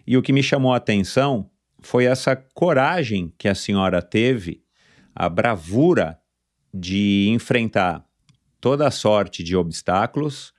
E 0.06 0.16
o 0.16 0.23
que 0.23 0.32
me 0.32 0.42
chamou 0.42 0.73
a 0.73 0.78
atenção 0.78 1.49
foi 1.80 2.04
essa 2.04 2.37
coragem 2.37 3.32
que 3.38 3.49
a 3.49 3.54
senhora 3.54 4.02
teve, 4.02 4.62
a 5.14 5.28
bravura 5.28 6.18
de 6.73 7.28
enfrentar 7.30 8.04
toda 8.61 8.87
a 8.87 8.90
sorte 8.90 9.42
de 9.42 9.56
obstáculos, 9.56 10.52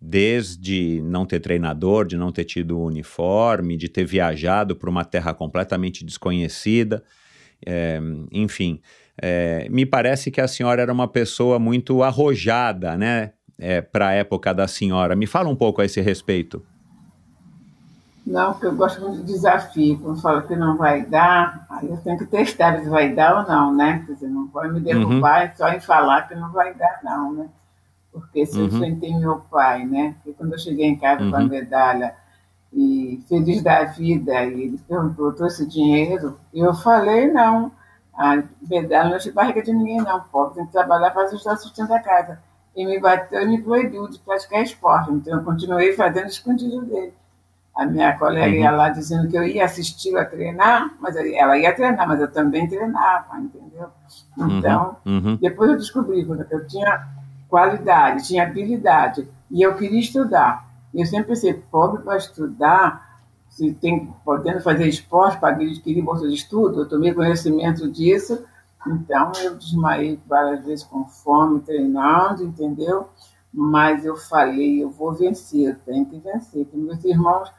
desde 0.00 1.00
não 1.02 1.24
ter 1.24 1.40
treinador, 1.40 2.06
de 2.06 2.16
não 2.16 2.30
ter 2.30 2.44
tido 2.44 2.78
uniforme, 2.78 3.76
de 3.76 3.88
ter 3.88 4.04
viajado 4.04 4.76
para 4.76 4.90
uma 4.90 5.04
terra 5.04 5.32
completamente 5.32 6.04
desconhecida, 6.04 7.02
é, 7.64 7.98
enfim. 8.30 8.80
É, 9.20 9.66
me 9.70 9.86
parece 9.86 10.30
que 10.30 10.40
a 10.40 10.48
senhora 10.48 10.82
era 10.82 10.92
uma 10.92 11.08
pessoa 11.08 11.58
muito 11.58 12.02
arrojada, 12.02 12.96
né, 12.96 13.32
é, 13.58 13.80
para 13.80 14.08
a 14.08 14.12
época 14.12 14.52
da 14.52 14.68
senhora. 14.68 15.16
Me 15.16 15.26
fala 15.26 15.48
um 15.48 15.56
pouco 15.56 15.80
a 15.80 15.84
esse 15.84 16.00
respeito. 16.00 16.62
Não, 18.26 18.52
porque 18.52 18.66
eu 18.66 18.74
gosto 18.74 19.00
muito 19.00 19.18
de 19.18 19.32
desafio. 19.32 19.98
Quando 20.00 20.20
fala 20.20 20.42
que 20.42 20.56
não 20.56 20.76
vai 20.76 21.06
dar, 21.06 21.64
aí 21.70 21.88
eu 21.88 21.96
tenho 21.98 22.18
que 22.18 22.26
testar 22.26 22.82
se 22.82 22.88
vai 22.88 23.14
dar 23.14 23.40
ou 23.40 23.48
não, 23.48 23.74
né? 23.74 24.02
Quer 24.04 24.14
dizer, 24.14 24.28
não 24.28 24.48
pode 24.48 24.72
me 24.72 24.80
derrubar 24.80 25.46
uhum. 25.46 25.56
só 25.56 25.68
em 25.68 25.80
falar 25.80 26.28
que 26.28 26.34
não 26.34 26.50
vai 26.50 26.74
dar, 26.74 27.00
não, 27.04 27.32
né? 27.32 27.48
porque 28.16 28.46
se 28.46 28.58
uhum. 28.58 28.64
enfrentei 28.64 29.14
meu 29.14 29.40
pai, 29.50 29.84
né? 29.84 30.14
Porque 30.14 30.32
quando 30.32 30.52
eu 30.52 30.58
cheguei 30.58 30.86
em 30.86 30.96
casa 30.96 31.22
uhum. 31.22 31.30
com 31.30 31.36
a 31.36 31.40
uhum. 31.40 31.48
medalha 31.48 32.14
e 32.72 33.22
feliz 33.28 33.62
da 33.62 33.84
vida, 33.84 34.42
e 34.44 34.62
ele 34.62 34.80
perguntou, 34.88 35.34
trouxe 35.34 35.68
dinheiro? 35.68 36.38
E 36.52 36.60
eu 36.60 36.72
falei, 36.72 37.30
não, 37.30 37.70
a 38.16 38.42
medalha 38.68 39.10
não 39.10 39.16
é 39.16 39.18
de 39.18 39.30
barriga 39.30 39.62
de 39.62 39.72
ninguém, 39.72 39.98
não, 39.98 40.20
pobre, 40.20 40.56
tem 40.56 40.66
que 40.66 40.72
trabalhar 40.72 41.10
para 41.10 41.28
ajudar 41.28 41.56
sustento 41.56 41.88
da 41.88 42.00
casa. 42.00 42.40
E 42.74 42.84
me 42.84 42.98
bateu 42.98 43.42
e 43.42 43.46
me 43.46 43.62
proibiu 43.62 44.08
de 44.08 44.18
praticar 44.18 44.62
esporte, 44.62 45.10
então 45.12 45.38
eu 45.38 45.44
continuei 45.44 45.92
fazendo 45.92 46.26
escondido 46.26 46.82
dele. 46.82 47.14
A 47.74 47.84
minha 47.84 48.16
colega 48.16 48.46
uhum. 48.46 48.62
ia 48.62 48.70
lá 48.70 48.88
dizendo 48.88 49.28
que 49.28 49.36
eu 49.36 49.44
ia 49.44 49.66
assisti-la 49.66 50.24
treinar, 50.24 50.94
mas 50.98 51.14
ela 51.14 51.58
ia 51.58 51.74
treinar, 51.74 52.08
mas 52.08 52.20
eu 52.20 52.32
também 52.32 52.66
treinava, 52.66 53.38
entendeu? 53.38 53.88
Uhum. 54.36 54.58
Então, 54.58 54.96
uhum. 55.04 55.36
depois 55.36 55.70
eu 55.70 55.76
descobri 55.76 56.24
que 56.24 56.54
eu 56.54 56.66
tinha 56.66 57.06
qualidade, 57.50 58.26
tinha 58.26 58.44
habilidade, 58.44 59.28
e 59.50 59.60
eu 59.60 59.74
queria 59.74 60.00
estudar. 60.00 60.66
Eu 60.94 61.04
sempre 61.04 61.28
pensei, 61.28 61.52
pobre 61.52 62.02
para 62.02 62.16
estudar, 62.16 63.05
se 63.56 63.72
tem 63.72 64.12
podendo 64.22 64.60
fazer 64.60 64.86
esporte 64.86 65.40
para 65.40 65.54
adquirir 65.54 66.02
bolsa 66.02 66.28
de 66.28 66.34
estudo, 66.34 66.82
eu 66.82 66.88
tomei 66.88 67.14
conhecimento 67.14 67.90
disso, 67.90 68.44
então 68.86 69.32
eu 69.42 69.56
desmaiei 69.56 70.20
várias 70.26 70.62
vezes 70.62 70.84
com 70.84 71.06
fome, 71.06 71.60
treinando, 71.60 72.44
entendeu? 72.44 73.08
Mas 73.50 74.04
eu 74.04 74.14
falei, 74.14 74.82
eu 74.84 74.90
vou 74.90 75.14
vencer, 75.14 75.70
eu 75.70 75.76
tenho 75.86 76.04
que 76.04 76.18
vencer. 76.18 76.66
Porque 76.66 76.76
meus 76.76 77.02
irmãos, 77.02 77.50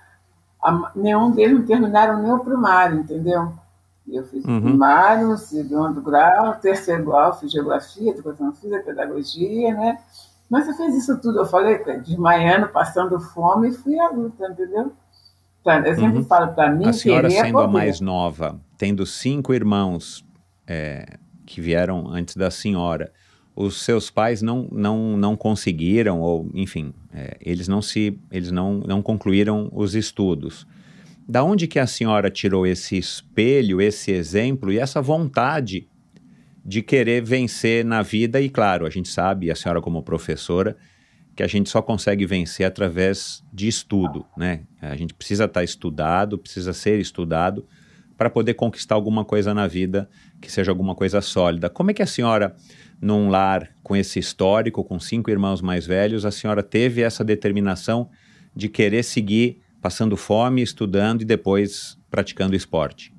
nenhum 0.95 1.31
deles 1.31 1.57
não 1.57 1.65
terminaram 1.65 2.21
nem 2.21 2.31
o 2.31 2.39
primário, 2.41 2.99
entendeu? 2.99 3.51
Eu 4.07 4.23
fiz 4.25 4.45
uhum. 4.45 4.61
primário, 4.61 5.35
segundo 5.35 5.99
grau, 5.99 6.53
terceiro 6.59 7.05
grau, 7.05 7.33
fiz 7.39 7.51
geografia, 7.51 8.11
educação 8.11 8.53
física, 8.53 8.83
pedagogia, 8.83 9.73
né? 9.73 9.99
Mas 10.47 10.67
eu 10.67 10.75
fiz 10.75 10.95
isso 10.95 11.19
tudo, 11.19 11.39
eu 11.39 11.45
falei, 11.47 11.83
desmaiando, 12.01 12.69
passando 12.69 13.19
fome, 13.19 13.69
e 13.69 13.73
fui 13.73 13.99
à 13.99 14.09
luta, 14.09 14.47
entendeu? 14.47 14.93
Eu 15.85 15.95
sempre 15.95 16.19
uhum. 16.19 16.25
falo 16.25 16.53
para 16.53 16.71
mim. 16.71 16.85
A 16.85 16.93
senhora 16.93 17.29
sendo 17.29 17.59
a 17.59 17.67
mais 17.67 17.99
nova, 17.99 18.59
tendo 18.77 19.05
cinco 19.05 19.53
irmãos 19.53 20.25
é, 20.65 21.17
que 21.45 21.61
vieram 21.61 22.07
antes 22.09 22.35
da 22.35 22.49
senhora, 22.49 23.11
os 23.55 23.81
seus 23.81 24.11
pais 24.11 24.41
não, 24.41 24.67
não, 24.71 25.17
não 25.17 25.35
conseguiram, 25.35 26.21
ou 26.21 26.49
enfim, 26.53 26.93
é, 27.13 27.37
eles 27.41 27.67
não 27.67 27.81
se 27.81 28.19
eles 28.31 28.51
não, 28.51 28.75
não 28.79 29.01
concluíram 29.01 29.69
os 29.73 29.95
estudos. 29.95 30.67
Da 31.27 31.43
onde 31.43 31.67
que 31.67 31.79
a 31.79 31.87
senhora 31.87 32.29
tirou 32.29 32.65
esse 32.65 32.97
espelho, 32.97 33.81
esse 33.81 34.11
exemplo 34.11 34.71
e 34.71 34.77
essa 34.77 35.01
vontade 35.01 35.87
de 36.63 36.81
querer 36.81 37.23
vencer 37.23 37.83
na 37.83 38.01
vida? 38.01 38.39
E 38.39 38.47
claro, 38.49 38.85
a 38.85 38.89
gente 38.89 39.09
sabe, 39.09 39.49
a 39.49 39.55
senhora 39.55 39.81
como 39.81 40.03
professora, 40.03 40.77
que 41.37 41.43
a 41.43 41.47
gente 41.47 41.69
só 41.69 41.83
consegue 41.83 42.25
vencer 42.25 42.65
através 42.65 43.43
de 43.53 43.67
estudo, 43.67 44.25
né? 44.35 44.61
A 44.81 44.95
gente 44.95 45.13
precisa 45.13 45.45
estar 45.45 45.63
estudado, 45.63 46.35
precisa 46.35 46.73
ser 46.73 46.99
estudado 46.99 47.63
para 48.17 48.27
poder 48.27 48.55
conquistar 48.55 48.95
alguma 48.95 49.23
coisa 49.23 49.53
na 49.53 49.67
vida 49.67 50.09
que 50.41 50.51
seja 50.51 50.71
alguma 50.71 50.95
coisa 50.95 51.21
sólida. 51.21 51.69
Como 51.69 51.91
é 51.91 51.93
que 51.93 52.01
a 52.01 52.07
senhora, 52.07 52.55
num 52.99 53.29
lar 53.29 53.69
com 53.83 53.95
esse 53.95 54.17
histórico, 54.17 54.83
com 54.83 54.99
cinco 54.99 55.29
irmãos 55.29 55.61
mais 55.61 55.85
velhos, 55.85 56.25
a 56.25 56.31
senhora 56.31 56.63
teve 56.63 57.03
essa 57.03 57.23
determinação 57.23 58.09
de 58.55 58.67
querer 58.67 59.03
seguir 59.03 59.61
passando 59.79 60.17
fome, 60.17 60.63
estudando 60.63 61.21
e 61.21 61.25
depois 61.25 61.99
praticando 62.09 62.55
esporte? 62.55 63.13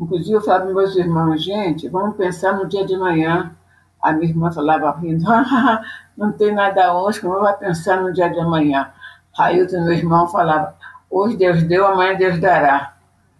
Inclusive, 0.00 0.32
eu 0.32 0.40
falava 0.40 0.64
para 0.64 0.74
meus 0.74 0.96
irmãos, 0.96 1.44
gente, 1.44 1.86
vamos 1.90 2.16
pensar 2.16 2.56
no 2.56 2.66
dia 2.66 2.86
de 2.86 2.96
manhã. 2.96 3.54
A 4.02 4.14
minha 4.14 4.30
irmã 4.30 4.50
falava 4.50 4.90
rindo, 4.98 5.22
não 6.16 6.32
tem 6.32 6.52
nada 6.52 6.96
hoje, 6.96 7.20
como 7.20 7.40
vai 7.40 7.56
pensar 7.56 8.00
no 8.00 8.12
dia 8.12 8.28
de 8.28 8.38
amanhã? 8.38 8.92
O 9.36 9.84
meu 9.84 9.92
irmão 9.92 10.28
falava, 10.28 10.76
hoje 11.10 11.36
Deus 11.36 11.62
deu, 11.62 11.86
amanhã 11.86 12.14
Deus 12.16 12.40
dará. 12.40 12.94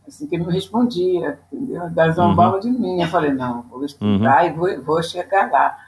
Assim 0.07 0.27
que 0.27 0.35
ele 0.35 0.45
me 0.45 0.53
respondia, 0.53 1.39
entendeu? 1.51 1.89
Da 1.91 2.11
zombava 2.11 2.57
uhum. 2.57 2.61
de 2.61 2.71
mim. 2.71 3.01
Eu 3.01 3.09
falei, 3.09 3.33
não, 3.33 3.63
vou 3.63 3.85
estudar 3.85 4.43
uhum. 4.43 4.49
e 4.49 4.53
vou, 4.53 4.83
vou 4.83 5.03
chegar 5.03 5.51
lá. 5.51 5.79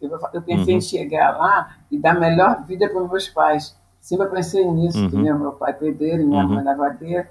Eu, 0.00 0.10
eu 0.32 0.42
pensei 0.42 0.74
uhum. 0.74 0.78
em 0.78 0.80
chegar 0.80 1.36
lá 1.36 1.76
e 1.90 1.98
dar 1.98 2.16
a 2.16 2.20
melhor 2.20 2.64
vida 2.64 2.88
para 2.88 3.02
os 3.02 3.10
meus 3.10 3.28
pais. 3.28 3.76
Sempre 4.00 4.28
pensei 4.28 4.64
nisso, 4.64 4.98
uhum. 4.98 5.06
entendeu? 5.06 5.38
Meu 5.38 5.52
pai 5.52 5.74
pedreiro, 5.74 6.26
minha 6.26 6.44
uhum. 6.44 6.54
mãe 6.54 6.64
lavadeira. 6.64 7.28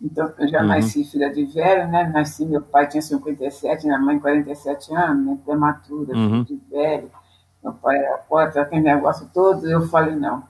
Então, 0.00 0.32
eu 0.38 0.46
já 0.46 0.60
uhum. 0.60 0.68
nasci 0.68 1.04
filha 1.04 1.32
de 1.32 1.44
velho, 1.46 1.88
né? 1.88 2.08
Nasci, 2.12 2.44
meu 2.46 2.62
pai 2.62 2.86
tinha 2.86 3.02
57, 3.02 3.86
minha 3.86 3.98
mãe 3.98 4.18
47 4.18 4.94
anos, 4.94 5.26
né? 5.26 5.38
prematura, 5.44 6.16
uhum. 6.16 6.44
filho 6.44 6.60
de 6.60 6.70
velho. 6.70 7.10
Meu 7.68 7.74
pai 7.74 7.98
era 7.98 8.18
poeta, 8.18 8.62
aquele 8.62 8.82
negócio 8.82 9.28
todo. 9.32 9.68
Eu 9.68 9.86
falei, 9.88 10.16
não, 10.16 10.42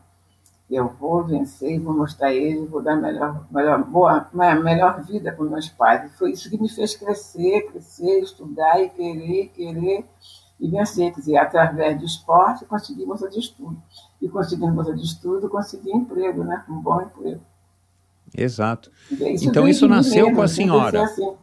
eu 0.70 0.88
vou 0.88 1.24
vencer, 1.24 1.80
vou 1.80 1.96
mostrar 1.96 2.32
ele, 2.32 2.66
vou 2.66 2.82
dar 2.82 2.92
a 2.92 2.96
melhor, 2.96 3.46
melhor, 3.50 3.82
boa, 3.84 4.28
melhor 4.32 5.02
vida 5.02 5.32
para 5.32 5.44
meus 5.44 5.68
pais. 5.68 6.04
E 6.04 6.16
foi 6.16 6.32
isso 6.32 6.48
que 6.48 6.60
me 6.60 6.68
fez 6.68 6.94
crescer, 6.94 7.62
crescer, 7.70 8.20
estudar 8.20 8.80
e 8.80 8.88
querer, 8.90 9.48
querer 9.48 10.04
e 10.60 10.68
vencer. 10.68 11.12
Quer 11.12 11.20
dizer, 11.20 11.36
através 11.38 11.98
do 11.98 12.04
esporte, 12.04 12.64
conseguir 12.66 13.04
bolsa 13.04 13.28
de 13.28 13.38
estudo 13.38 13.76
e 14.20 14.28
conseguindo 14.28 14.72
bolsa 14.72 14.94
de 14.94 15.02
estudo, 15.02 15.48
conseguir 15.48 15.90
emprego, 15.90 16.44
né? 16.44 16.64
Um 16.68 16.80
bom 16.80 17.00
emprego. 17.00 17.40
Exato. 18.36 18.92
Isso 19.10 19.48
então 19.48 19.66
isso 19.66 19.88
nasceu 19.88 20.26
mesmo, 20.26 20.36
com 20.36 20.42
a 20.42 20.48
senhora. 20.48 21.04
Assim. 21.04 21.34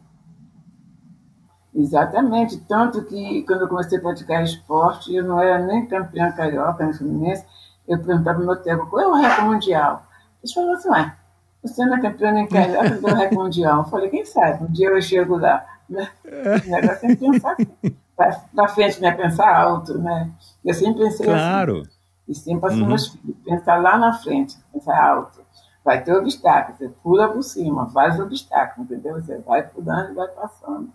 Exatamente. 1.76 2.56
Tanto 2.62 3.04
que 3.04 3.42
quando 3.42 3.62
eu 3.62 3.68
comecei 3.68 3.98
a 3.98 4.00
praticar 4.00 4.42
esporte, 4.42 5.14
eu 5.14 5.22
não 5.22 5.38
era 5.38 5.58
nem 5.58 5.86
campeã 5.86 6.32
carioca, 6.32 6.84
nem 6.84 6.94
fluminense, 6.94 7.44
eu 7.86 7.98
perguntava 7.98 8.38
para 8.38 8.42
o 8.42 8.46
meu 8.46 8.56
técnico, 8.56 8.90
qual 8.90 9.02
é 9.02 9.06
o 9.06 9.14
recorde 9.14 9.42
mundial? 9.42 10.06
Ele 10.42 10.52
falou 10.52 10.72
assim, 10.72 10.88
ué, 10.88 11.16
você 11.62 11.84
não 11.84 11.96
é 11.96 12.00
campeã 12.00 12.38
em 12.38 12.48
carioca 12.48 12.90
do 12.90 13.06
recorde 13.06 13.34
mundial. 13.34 13.78
Eu 13.78 13.84
falei, 13.84 14.08
quem 14.08 14.24
sabe, 14.24 14.64
um 14.64 14.72
dia 14.72 14.88
eu 14.88 15.02
chego 15.02 15.36
lá. 15.36 15.64
Né? 15.88 16.08
O 16.24 16.70
negócio 16.70 17.10
é 17.10 17.14
pensar 17.14 17.52
assim. 17.52 17.96
Para 18.16 18.68
frente, 18.68 19.00
né? 19.00 19.12
Pensar 19.12 19.54
alto, 19.54 19.98
né? 19.98 20.30
Eu 20.64 20.72
sempre 20.72 21.04
pensei 21.04 21.26
claro. 21.26 21.82
assim. 21.82 21.90
E 22.26 22.34
sempre 22.34 22.60
para 22.60 22.72
uhum. 22.72 22.86
meus 22.86 23.08
filhos, 23.08 23.36
pensar 23.44 23.76
lá 23.76 23.98
na 23.98 24.14
frente, 24.14 24.56
pensar 24.72 24.98
alto. 24.98 25.44
Vai 25.84 26.02
ter 26.02 26.12
obstáculo, 26.14 26.76
você 26.76 26.88
pula 26.88 27.28
por 27.28 27.42
cima, 27.42 27.88
faz 27.90 28.18
obstáculo, 28.18 28.84
entendeu? 28.84 29.14
Você 29.14 29.38
vai 29.38 29.62
pulando 29.62 30.10
e 30.10 30.14
vai 30.14 30.26
passando. 30.28 30.90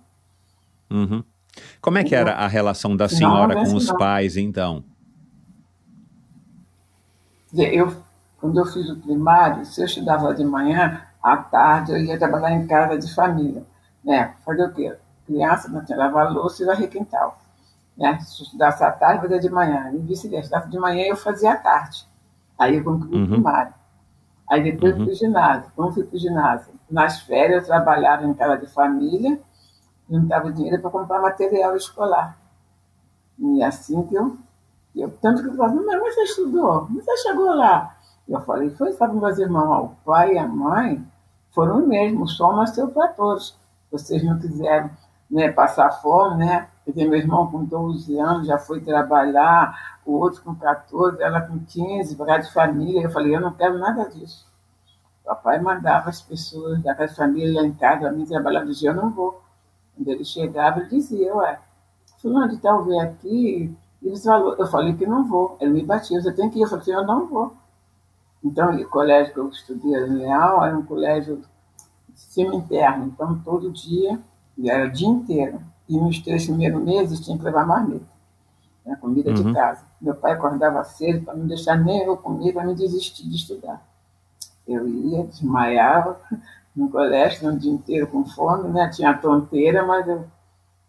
Uhum. 0.91 1.24
Como 1.81 1.98
é 1.98 2.03
que 2.03 2.13
era 2.13 2.33
a 2.33 2.48
relação 2.48 2.95
da 2.95 3.07
senhora 3.07 3.55
com 3.55 3.75
os 3.75 3.91
pais, 3.93 4.38
então? 4.38 4.83
Eu, 7.53 7.93
quando 8.39 8.60
eu 8.60 8.65
fiz 8.65 8.89
o 8.89 8.98
primário, 8.98 9.65
se 9.65 9.81
eu 9.81 9.86
estudava 9.86 10.33
de 10.33 10.43
manhã, 10.43 11.01
à 11.21 11.38
tarde 11.38 11.91
eu 11.91 11.98
ia 11.98 12.17
trabalhar 12.17 12.51
em 12.51 12.65
casa 12.67 12.98
de 12.98 13.13
família. 13.13 13.63
Né? 14.03 14.33
Fazer 14.45 14.65
o 14.65 14.74
quê? 14.74 14.95
Criança 15.25 15.69
não 15.69 15.83
tinha 15.83 15.98
lavar 15.98 16.31
louça 16.31 16.63
e 16.63 16.65
varrer 16.65 16.89
quintal. 16.89 17.39
Né? 17.98 18.19
Se 18.21 18.41
eu 18.41 18.45
estudasse 18.45 18.83
à 18.83 18.91
tarde, 18.91 19.21
fazia 19.21 19.39
de 19.39 19.50
manhã. 19.50 19.91
E 19.93 19.98
vice-versa. 20.00 20.45
Estudava 20.45 20.69
de 20.69 20.79
manhã 20.79 21.05
eu 21.07 21.15
fazia 21.15 21.51
à 21.51 21.55
tarde. 21.55 22.05
Aí 22.57 22.77
eu 22.77 22.83
concluí 22.83 23.15
uhum. 23.15 23.25
o 23.25 23.27
primário. 23.27 23.74
Aí 24.50 24.63
depois 24.63 24.93
uhum. 24.93 24.98
fui 24.98 25.05
para 25.05 25.13
o 25.13 25.17
ginásio. 25.17 25.71
Como 25.75 25.91
fui 25.91 26.03
para 26.03 26.15
o 26.15 26.19
ginásio? 26.19 26.74
Nas 26.89 27.21
férias 27.21 27.63
eu 27.63 27.67
trabalhava 27.67 28.25
em 28.25 28.33
casa 28.33 28.57
de 28.57 28.67
família, 28.67 29.39
juntava 30.11 30.51
dinheiro 30.51 30.81
para 30.81 30.91
comprar 30.91 31.21
material 31.21 31.75
escolar. 31.75 32.37
E 33.39 33.63
assim 33.63 34.03
que 34.03 34.15
eu 34.15 34.37
eu, 34.95 35.09
tanto 35.21 35.41
que 35.41 35.49
eu 35.49 35.55
falava, 35.55 35.81
mas 35.85 35.99
você 36.01 36.23
estudou, 36.23 36.85
você 36.87 37.17
chegou 37.17 37.55
lá. 37.55 37.95
Eu 38.27 38.41
falei, 38.41 38.69
foi, 38.71 38.91
sabe, 38.93 39.15
meus 39.15 39.37
irmãos, 39.37 39.85
o 39.85 39.95
pai 40.05 40.33
e 40.33 40.37
a 40.37 40.47
mãe 40.47 41.05
foram 41.51 41.83
o 41.83 41.87
mesmo, 41.87 42.27
sol 42.27 42.55
nasceu 42.55 42.89
para 42.89 43.07
todos. 43.09 43.57
Vocês 43.91 44.23
não 44.23 44.39
quiseram 44.39 44.89
né, 45.29 45.51
passar 45.51 45.91
fome, 46.01 46.45
né? 46.45 46.67
Porque 46.83 47.05
meu 47.05 47.17
irmão 47.17 47.49
com 47.49 47.63
12 47.63 48.17
anos 48.19 48.47
já 48.47 48.57
foi 48.57 48.81
trabalhar, 48.81 49.99
o 50.05 50.13
outro 50.13 50.41
com 50.43 50.55
14, 50.55 51.21
ela 51.21 51.41
com 51.41 51.59
15, 51.59 52.15
para 52.15 52.37
de 52.37 52.51
família. 52.53 53.03
Eu 53.03 53.11
falei, 53.11 53.35
eu 53.35 53.41
não 53.41 53.53
quero 53.53 53.77
nada 53.77 54.09
disso. 54.09 54.45
O 55.23 55.27
papai 55.27 55.59
mandava 55.59 56.09
as 56.09 56.21
pessoas 56.21 56.81
da 56.81 56.95
casa 56.95 57.11
de 57.11 57.17
família 57.17 57.61
lá 57.61 57.67
em 57.67 57.73
casa, 57.73 58.09
a 58.09 58.11
mim 58.11 58.25
trabalhar 58.25 58.65
do 58.65 58.73
dia, 58.73 58.89
eu 58.89 58.95
não 58.95 59.09
vou. 59.09 59.41
Quando 59.95 60.07
ele 60.07 60.24
chegava, 60.24 60.79
ele 60.79 60.89
dizia, 60.89 61.36
ué, 61.36 61.60
fulano 62.21 62.50
de 62.50 62.57
tal 62.57 62.83
veio 62.83 63.01
aqui, 63.01 63.75
eles 64.01 64.24
falou, 64.24 64.55
eu 64.55 64.67
falei 64.67 64.93
que 64.95 65.05
não 65.05 65.27
vou. 65.27 65.57
Ele 65.60 65.74
me 65.74 65.83
batia, 65.83 66.21
você 66.21 66.31
tem 66.31 66.50
que 66.50 66.60
ir. 66.60 66.63
Eu 66.63 66.67
falei 66.67 66.81
assim, 66.81 66.91
eu 66.91 67.05
não 67.05 67.27
vou. 67.27 67.53
Então, 68.43 68.75
o 68.75 68.89
colégio 68.89 69.33
que 69.33 69.39
eu 69.39 69.50
estudei 69.50 69.93
em 69.93 70.15
Leal 70.15 70.65
era 70.65 70.75
um 70.75 70.83
colégio 70.83 71.43
semi-interno. 72.15 73.05
Então, 73.05 73.39
todo 73.39 73.71
dia, 73.71 74.19
e 74.57 74.69
era 74.69 74.88
o 74.88 74.91
dia 74.91 75.07
inteiro. 75.07 75.62
E 75.88 75.98
nos 75.98 76.19
três 76.19 76.45
primeiros 76.45 76.81
meses 76.81 77.19
tinha 77.19 77.38
que 77.38 77.43
levar 77.43 77.67
marmita, 77.67 78.05
né, 78.86 78.95
comida 79.00 79.29
uhum. 79.29 79.36
de 79.36 79.53
casa. 79.53 79.83
Meu 80.01 80.15
pai 80.15 80.31
acordava 80.31 80.83
cedo 80.83 81.25
para 81.25 81.36
não 81.36 81.45
deixar 81.45 81.75
nem 81.75 82.03
eu 82.03 82.17
comer, 82.17 82.53
para 82.53 82.63
não 82.63 82.74
desistir 82.74 83.27
de 83.27 83.36
estudar. 83.36 83.86
Eu 84.67 84.88
ia, 84.88 85.24
desmaiava 85.25 86.19
no 86.75 86.89
colégio, 86.89 87.51
no 87.51 87.59
dia 87.59 87.71
inteiro 87.71 88.07
com 88.07 88.25
fome, 88.25 88.69
né? 88.69 88.89
tinha 88.93 89.13
tonteira, 89.13 89.85
mas 89.85 90.07
eu 90.07 90.25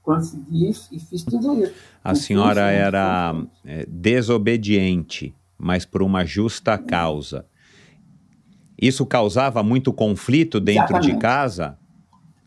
consegui 0.03 0.71
e 0.91 1.01
fiz 1.01 1.25
tudo 1.25 1.63
isso. 1.63 1.75
A 2.03 2.15
senhora 2.15 2.71
era 2.71 3.35
é, 3.65 3.87
desobediente, 3.89 5.35
mas 5.59 5.85
por 5.85 6.03
uma 6.03 6.25
justa 6.25 6.77
causa. 6.77 7.47
Isso 8.81 9.07
causava 9.07 9.63
muito 9.63 9.93
conflito 9.93 10.59
dentro 10.59 10.85
Exatamente. 10.85 11.13
de 11.13 11.19
casa? 11.19 11.79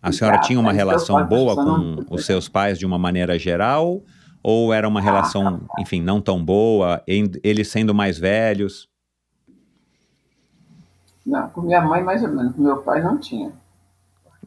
A 0.02 0.12
senhora 0.12 0.36
Exato. 0.36 0.48
tinha 0.48 0.60
uma 0.60 0.74
relação 0.74 1.26
boa 1.26 1.56
com 1.56 2.14
os 2.14 2.26
seus 2.26 2.50
pais 2.50 2.78
de 2.78 2.86
uma 2.86 2.98
maneira 2.98 3.40
geral? 3.40 4.04
Ou 4.44 4.72
era 4.72 4.88
uma 4.88 5.02
relação, 5.02 5.62
enfim, 5.80 6.02
não 6.02 6.22
tão 6.22 6.44
boa, 6.44 7.02
eles 7.08 7.68
sendo 7.70 7.96
mais 7.96 8.20
velhos? 8.20 8.88
Não, 11.26 11.50
com 11.50 11.62
minha 11.62 11.82
mãe 11.82 12.04
mais 12.04 12.22
ou 12.22 12.30
menos, 12.30 12.56
com 12.56 12.62
meu 12.62 12.84
pai 12.84 13.02
não 13.02 13.18
tinha. 13.18 13.52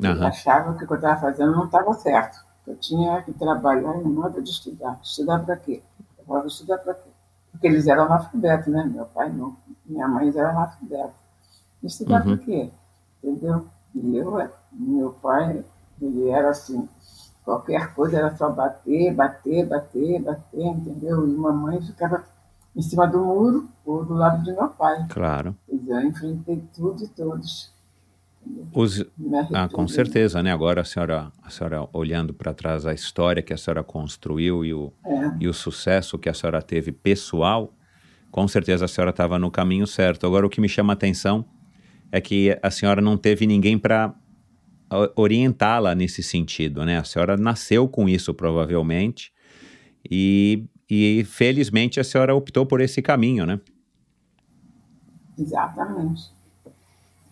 Uhum. 0.00 0.26
achava 0.26 0.74
que 0.74 0.84
o 0.84 0.86
que 0.86 0.92
eu 0.92 0.96
estava 0.96 1.20
fazendo 1.20 1.52
não 1.52 1.64
estava 1.64 1.92
certo. 1.94 2.38
Eu 2.66 2.76
tinha 2.76 3.20
que 3.22 3.32
trabalhar 3.32 3.96
em 3.96 4.04
modo 4.04 4.40
de 4.40 4.50
estudar. 4.50 5.00
Estudar 5.02 5.40
para 5.40 5.56
quê? 5.56 5.82
Eu 6.18 6.24
falava, 6.24 6.46
estudar 6.46 6.78
para 6.78 6.94
quê? 6.94 7.10
Porque 7.50 7.66
eles 7.66 7.86
eram 7.88 8.04
analfabetos, 8.04 8.68
né? 8.68 8.84
Meu 8.84 9.06
pai 9.06 9.28
não. 9.30 9.56
Minha 9.84 10.06
mãe 10.06 10.28
era 10.28 10.50
analfabeta. 10.50 11.14
Estudar 11.82 12.24
uhum. 12.24 12.36
para 12.36 12.44
quê? 12.44 12.70
Entendeu? 13.24 13.66
E 13.94 14.16
eu, 14.16 14.38
é, 14.38 14.50
meu 14.72 15.12
pai, 15.14 15.64
ele 16.00 16.28
era 16.28 16.50
assim, 16.50 16.88
qualquer 17.44 17.94
coisa 17.94 18.18
era 18.18 18.36
só 18.36 18.50
bater, 18.50 19.12
bater, 19.14 19.66
bater, 19.66 20.22
bater, 20.22 20.66
entendeu? 20.66 21.26
E 21.26 21.30
mamãe 21.32 21.80
ficava 21.80 22.24
em 22.78 22.82
cima 22.82 23.08
do 23.08 23.18
muro 23.18 23.68
ou 23.84 24.04
do 24.04 24.14
lado 24.14 24.44
de 24.44 24.52
meu 24.52 24.68
pai. 24.68 25.04
Claro. 25.08 25.56
Eu 25.68 26.00
enfrentei 26.00 26.62
tudo 26.72 27.02
e 27.02 27.08
todos. 27.08 27.76
Os, 28.72 29.04
ah, 29.52 29.68
com 29.68 29.88
certeza, 29.88 30.42
né? 30.42 30.52
Agora 30.52 30.82
a 30.82 30.84
senhora, 30.84 31.32
a 31.42 31.50
senhora 31.50 31.88
olhando 31.92 32.32
para 32.32 32.54
trás 32.54 32.86
a 32.86 32.94
história 32.94 33.42
que 33.42 33.52
a 33.52 33.56
senhora 33.56 33.82
construiu 33.82 34.64
e 34.64 34.72
o, 34.72 34.92
é. 35.04 35.32
e 35.40 35.48
o 35.48 35.52
sucesso 35.52 36.16
que 36.16 36.28
a 36.28 36.34
senhora 36.34 36.62
teve 36.62 36.92
pessoal, 36.92 37.74
com 38.30 38.46
certeza 38.46 38.84
a 38.84 38.88
senhora 38.88 39.10
estava 39.10 39.38
no 39.40 39.50
caminho 39.50 39.86
certo. 39.86 40.24
Agora 40.24 40.46
o 40.46 40.50
que 40.50 40.60
me 40.60 40.68
chama 40.68 40.92
a 40.92 40.94
atenção 40.94 41.44
é 42.12 42.20
que 42.20 42.56
a 42.62 42.70
senhora 42.70 43.02
não 43.02 43.16
teve 43.18 43.44
ninguém 43.44 43.76
para 43.76 44.14
orientá-la 45.16 45.94
nesse 45.94 46.22
sentido, 46.22 46.84
né? 46.84 46.96
A 46.96 47.04
senhora 47.04 47.36
nasceu 47.36 47.88
com 47.88 48.08
isso 48.08 48.32
provavelmente 48.32 49.32
e, 50.08 50.64
e 50.88 51.24
felizmente 51.24 52.01
a 52.01 52.05
senhora 52.05 52.35
optou 52.35 52.64
por 52.64 52.81
esse 52.81 53.03
caminho, 53.03 53.44
né? 53.44 53.61
Exatamente. 55.38 56.33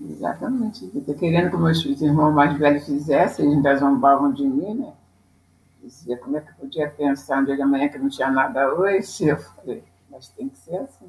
Exatamente. 0.00 0.90
Eu 0.94 1.14
querendo 1.14 1.50
que 1.50 1.56
meus 1.56 1.82
filhos, 1.82 2.02
irmãos 2.02 2.34
mais 2.34 2.56
velhos 2.58 2.84
fizessem, 2.84 3.46
eles 3.46 3.56
ainda 3.56 3.76
zombavam 3.76 4.32
de 4.32 4.44
mim, 4.44 4.74
né? 4.74 4.92
Dizia 5.82 6.16
como 6.18 6.36
é 6.36 6.40
que 6.40 6.50
eu 6.50 6.54
podia 6.56 6.88
pensar 6.88 7.40
no 7.40 7.46
dia 7.46 7.56
de 7.56 7.62
amanhã 7.62 7.88
que 7.88 7.98
não 7.98 8.08
tinha 8.08 8.30
nada 8.30 8.74
hoje. 8.74 9.24
Eu 9.24 9.38
falei, 9.38 9.82
mas 10.10 10.28
tem 10.28 10.48
que 10.48 10.58
ser 10.58 10.76
assim. 10.76 11.06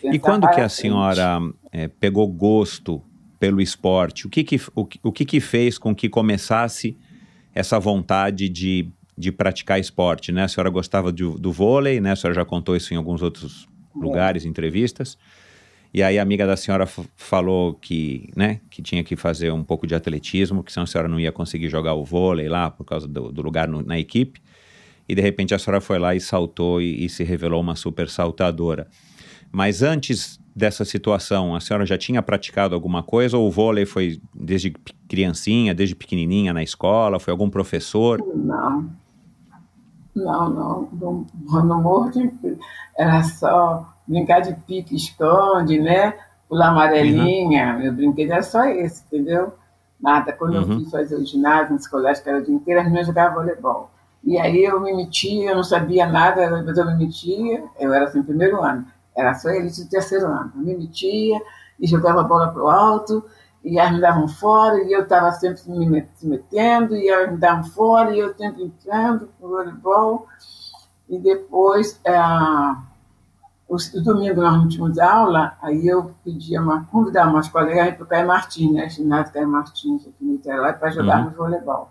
Que 0.00 0.10
e 0.10 0.18
quando 0.18 0.48
que 0.50 0.60
a 0.60 0.68
senhora 0.68 1.38
é, 1.70 1.86
pegou 1.88 2.26
gosto 2.28 3.02
pelo 3.38 3.60
esporte? 3.60 4.26
O 4.26 4.30
que 4.30 4.42
que, 4.42 4.56
o, 4.74 4.88
o 5.02 5.12
que 5.12 5.24
que 5.24 5.40
fez 5.40 5.78
com 5.78 5.94
que 5.94 6.08
começasse 6.08 6.98
essa 7.54 7.78
vontade 7.78 8.48
de, 8.48 8.90
de 9.16 9.32
praticar 9.32 9.80
esporte, 9.80 10.30
né? 10.30 10.44
A 10.44 10.48
senhora 10.48 10.70
gostava 10.70 11.10
do, 11.10 11.38
do 11.38 11.52
vôlei, 11.52 12.00
né? 12.00 12.12
A 12.12 12.16
senhora 12.16 12.34
já 12.34 12.44
contou 12.44 12.76
isso 12.76 12.92
em 12.92 12.96
alguns 12.96 13.22
outros 13.22 13.66
é. 13.94 13.98
lugares, 13.98 14.44
é. 14.44 14.48
entrevistas. 14.48 15.16
E 15.94 16.02
aí 16.02 16.18
a 16.18 16.22
amiga 16.22 16.46
da 16.46 16.56
senhora 16.56 16.86
falou 17.16 17.72
que, 17.72 18.28
né, 18.36 18.60
que 18.68 18.82
tinha 18.82 19.02
que 19.02 19.16
fazer 19.16 19.50
um 19.50 19.64
pouco 19.64 19.86
de 19.86 19.94
atletismo, 19.94 20.62
que 20.62 20.70
senão 20.70 20.84
a 20.84 20.86
senhora 20.86 21.08
não 21.08 21.18
ia 21.18 21.32
conseguir 21.32 21.70
jogar 21.70 21.94
o 21.94 22.04
vôlei 22.04 22.48
lá 22.48 22.70
por 22.70 22.84
causa 22.84 23.08
do, 23.08 23.32
do 23.32 23.40
lugar 23.40 23.66
no, 23.66 23.80
na 23.82 23.98
equipe. 23.98 24.42
E 25.08 25.14
de 25.14 25.22
repente 25.22 25.54
a 25.54 25.58
senhora 25.58 25.80
foi 25.80 25.98
lá 25.98 26.14
e 26.14 26.20
saltou 26.20 26.82
e, 26.82 27.04
e 27.04 27.08
se 27.08 27.24
revelou 27.24 27.62
uma 27.62 27.74
super 27.74 28.10
saltadora. 28.10 28.88
Mas 29.50 29.82
antes 29.82 30.38
dessa 30.54 30.84
situação, 30.84 31.54
a 31.54 31.60
senhora 31.60 31.86
já 31.86 31.96
tinha 31.96 32.20
praticado 32.20 32.74
alguma 32.74 33.02
coisa 33.02 33.38
ou 33.38 33.46
o 33.46 33.50
vôlei 33.50 33.86
foi 33.86 34.20
desde 34.34 34.74
criancinha, 35.08 35.72
desde 35.72 35.94
pequenininha 35.94 36.52
na 36.52 36.62
escola? 36.62 37.18
Foi 37.18 37.30
algum 37.30 37.48
professor? 37.48 38.22
Não. 38.34 38.90
Não, 40.16 40.48
não. 40.48 40.88
No, 40.92 41.26
no 41.62 41.82
morro 41.82 42.10
era 42.96 43.22
só 43.22 43.86
brincar 44.08 44.40
de 44.40 44.54
pique-esconde, 44.54 45.78
né? 45.78 46.14
Pular 46.48 46.68
amarelinha. 46.68 47.74
Uhum. 47.74 47.78
Meu 47.80 47.92
brinquedo 47.92 48.32
era 48.32 48.42
só 48.42 48.64
esse, 48.64 49.04
entendeu? 49.04 49.52
Nada. 50.00 50.32
Quando 50.32 50.54
uhum. 50.54 50.60
eu 50.60 50.66
fui 50.80 50.90
fazer 50.90 51.16
o 51.16 51.26
ginásio 51.26 51.74
nos 51.74 51.86
colégios, 51.86 52.20
que 52.20 52.30
era 52.30 52.38
o 52.38 52.42
dia 52.42 52.54
inteiro, 52.54 52.80
as 52.80 52.86
meninas 52.86 53.06
jogavam 53.06 53.42
voleibol. 53.42 53.90
E 54.24 54.38
aí 54.38 54.64
eu 54.64 54.80
me 54.80 54.92
metia, 54.94 55.50
eu 55.50 55.56
não 55.56 55.62
sabia 55.62 56.06
nada, 56.06 56.62
mas 56.64 56.78
eu 56.78 56.86
me 56.86 56.96
metia. 56.96 57.62
Eu 57.78 57.92
era 57.92 58.06
assim, 58.06 58.22
primeiro 58.22 58.62
ano. 58.62 58.86
Era 59.14 59.34
só 59.34 59.50
eles 59.50 59.78
do 59.78 59.88
terceiro 59.88 60.26
ano. 60.26 60.52
Eu 60.56 60.62
me 60.62 60.74
metia 60.74 61.40
e 61.78 61.86
jogava 61.86 62.22
a 62.22 62.24
bola 62.24 62.48
para 62.48 62.62
o 62.62 62.70
alto, 62.70 63.24
e 63.66 63.80
elas 63.80 63.94
me 63.94 64.00
davam 64.00 64.28
fora, 64.28 64.80
e 64.84 64.92
eu 64.92 65.02
estava 65.02 65.32
sempre 65.32 65.60
me 65.68 66.04
metendo, 66.22 66.94
e 66.94 67.08
elas 67.08 67.32
me 67.32 67.36
davam 67.36 67.64
fora, 67.64 68.14
e 68.14 68.20
eu 68.20 68.32
sempre 68.32 68.62
entrando 68.62 69.28
o 69.40 69.48
voleibol. 69.48 70.28
E 71.08 71.18
depois, 71.18 72.00
ah, 72.06 72.80
o, 73.68 73.76
domingo 74.04 74.40
nós 74.40 74.56
não 74.56 74.68
tínhamos 74.68 74.96
aula, 75.00 75.56
aí 75.60 75.84
eu 75.84 76.14
pedia 76.22 76.62
uma, 76.62 76.84
convidar 76.84 77.26
umas 77.26 77.48
colegas 77.48 77.96
para 77.96 78.04
o 78.04 78.06
Caio 78.06 78.28
Martins, 78.28 78.72
né? 78.72 78.88
Ginásio 78.88 79.34
Caio 79.34 79.48
Martins, 79.48 80.06
aqui 80.06 80.24
no 80.24 80.34
Niterói, 80.34 80.72
para 80.74 80.90
jogar 80.90 81.18
uhum. 81.18 81.24
no 81.24 81.30
voleibol. 81.32 81.90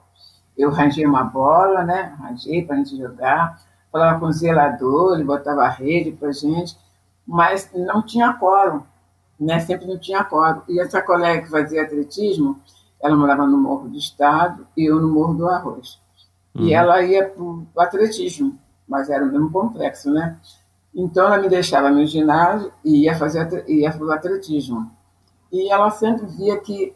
Eu 0.57 0.69
arranjei 0.69 1.05
uma 1.05 1.25
bola, 1.25 1.83
né? 1.83 2.15
Arranjei 2.17 2.63
para 2.63 2.75
a 2.75 2.77
gente 2.77 2.95
jogar, 2.95 3.59
falava 3.91 4.17
com 4.17 4.27
o 4.27 4.31
zelador, 4.31 5.15
ele 5.15 5.25
botava 5.25 5.63
a 5.63 5.69
rede 5.69 6.13
para 6.13 6.31
gente, 6.31 6.77
mas 7.27 7.69
não 7.75 8.01
tinha 8.01 8.31
quórum. 8.31 8.81
Né, 9.39 9.59
sempre 9.59 9.87
não 9.87 9.97
tinha 9.97 10.23
quórum. 10.23 10.61
E 10.67 10.79
essa 10.79 11.01
colega 11.01 11.43
que 11.43 11.49
fazia 11.49 11.83
atletismo, 11.83 12.59
ela 13.01 13.15
morava 13.15 13.45
no 13.45 13.57
Morro 13.57 13.89
do 13.89 13.97
Estado 13.97 14.65
e 14.75 14.89
eu 14.89 14.99
no 14.99 15.09
Morro 15.09 15.33
do 15.33 15.47
Arroz. 15.47 15.99
Uhum. 16.53 16.65
E 16.65 16.73
ela 16.73 17.01
ia 17.03 17.27
para 17.27 17.43
o 17.43 17.67
atletismo, 17.77 18.57
mas 18.87 19.09
era 19.09 19.23
o 19.23 19.31
mesmo 19.31 19.51
complexo, 19.51 20.11
né? 20.11 20.37
Então 20.93 21.25
ela 21.25 21.37
me 21.37 21.49
deixava 21.49 21.89
no 21.89 22.05
ginásio 22.05 22.71
e 22.83 23.03
ia 23.03 23.15
fazer 23.17 23.65
ia 23.67 23.91
para 23.91 24.05
o 24.05 24.11
atletismo. 24.11 24.89
E 25.51 25.69
ela 25.69 25.91
sempre 25.91 26.25
via 26.25 26.57
que 26.57 26.93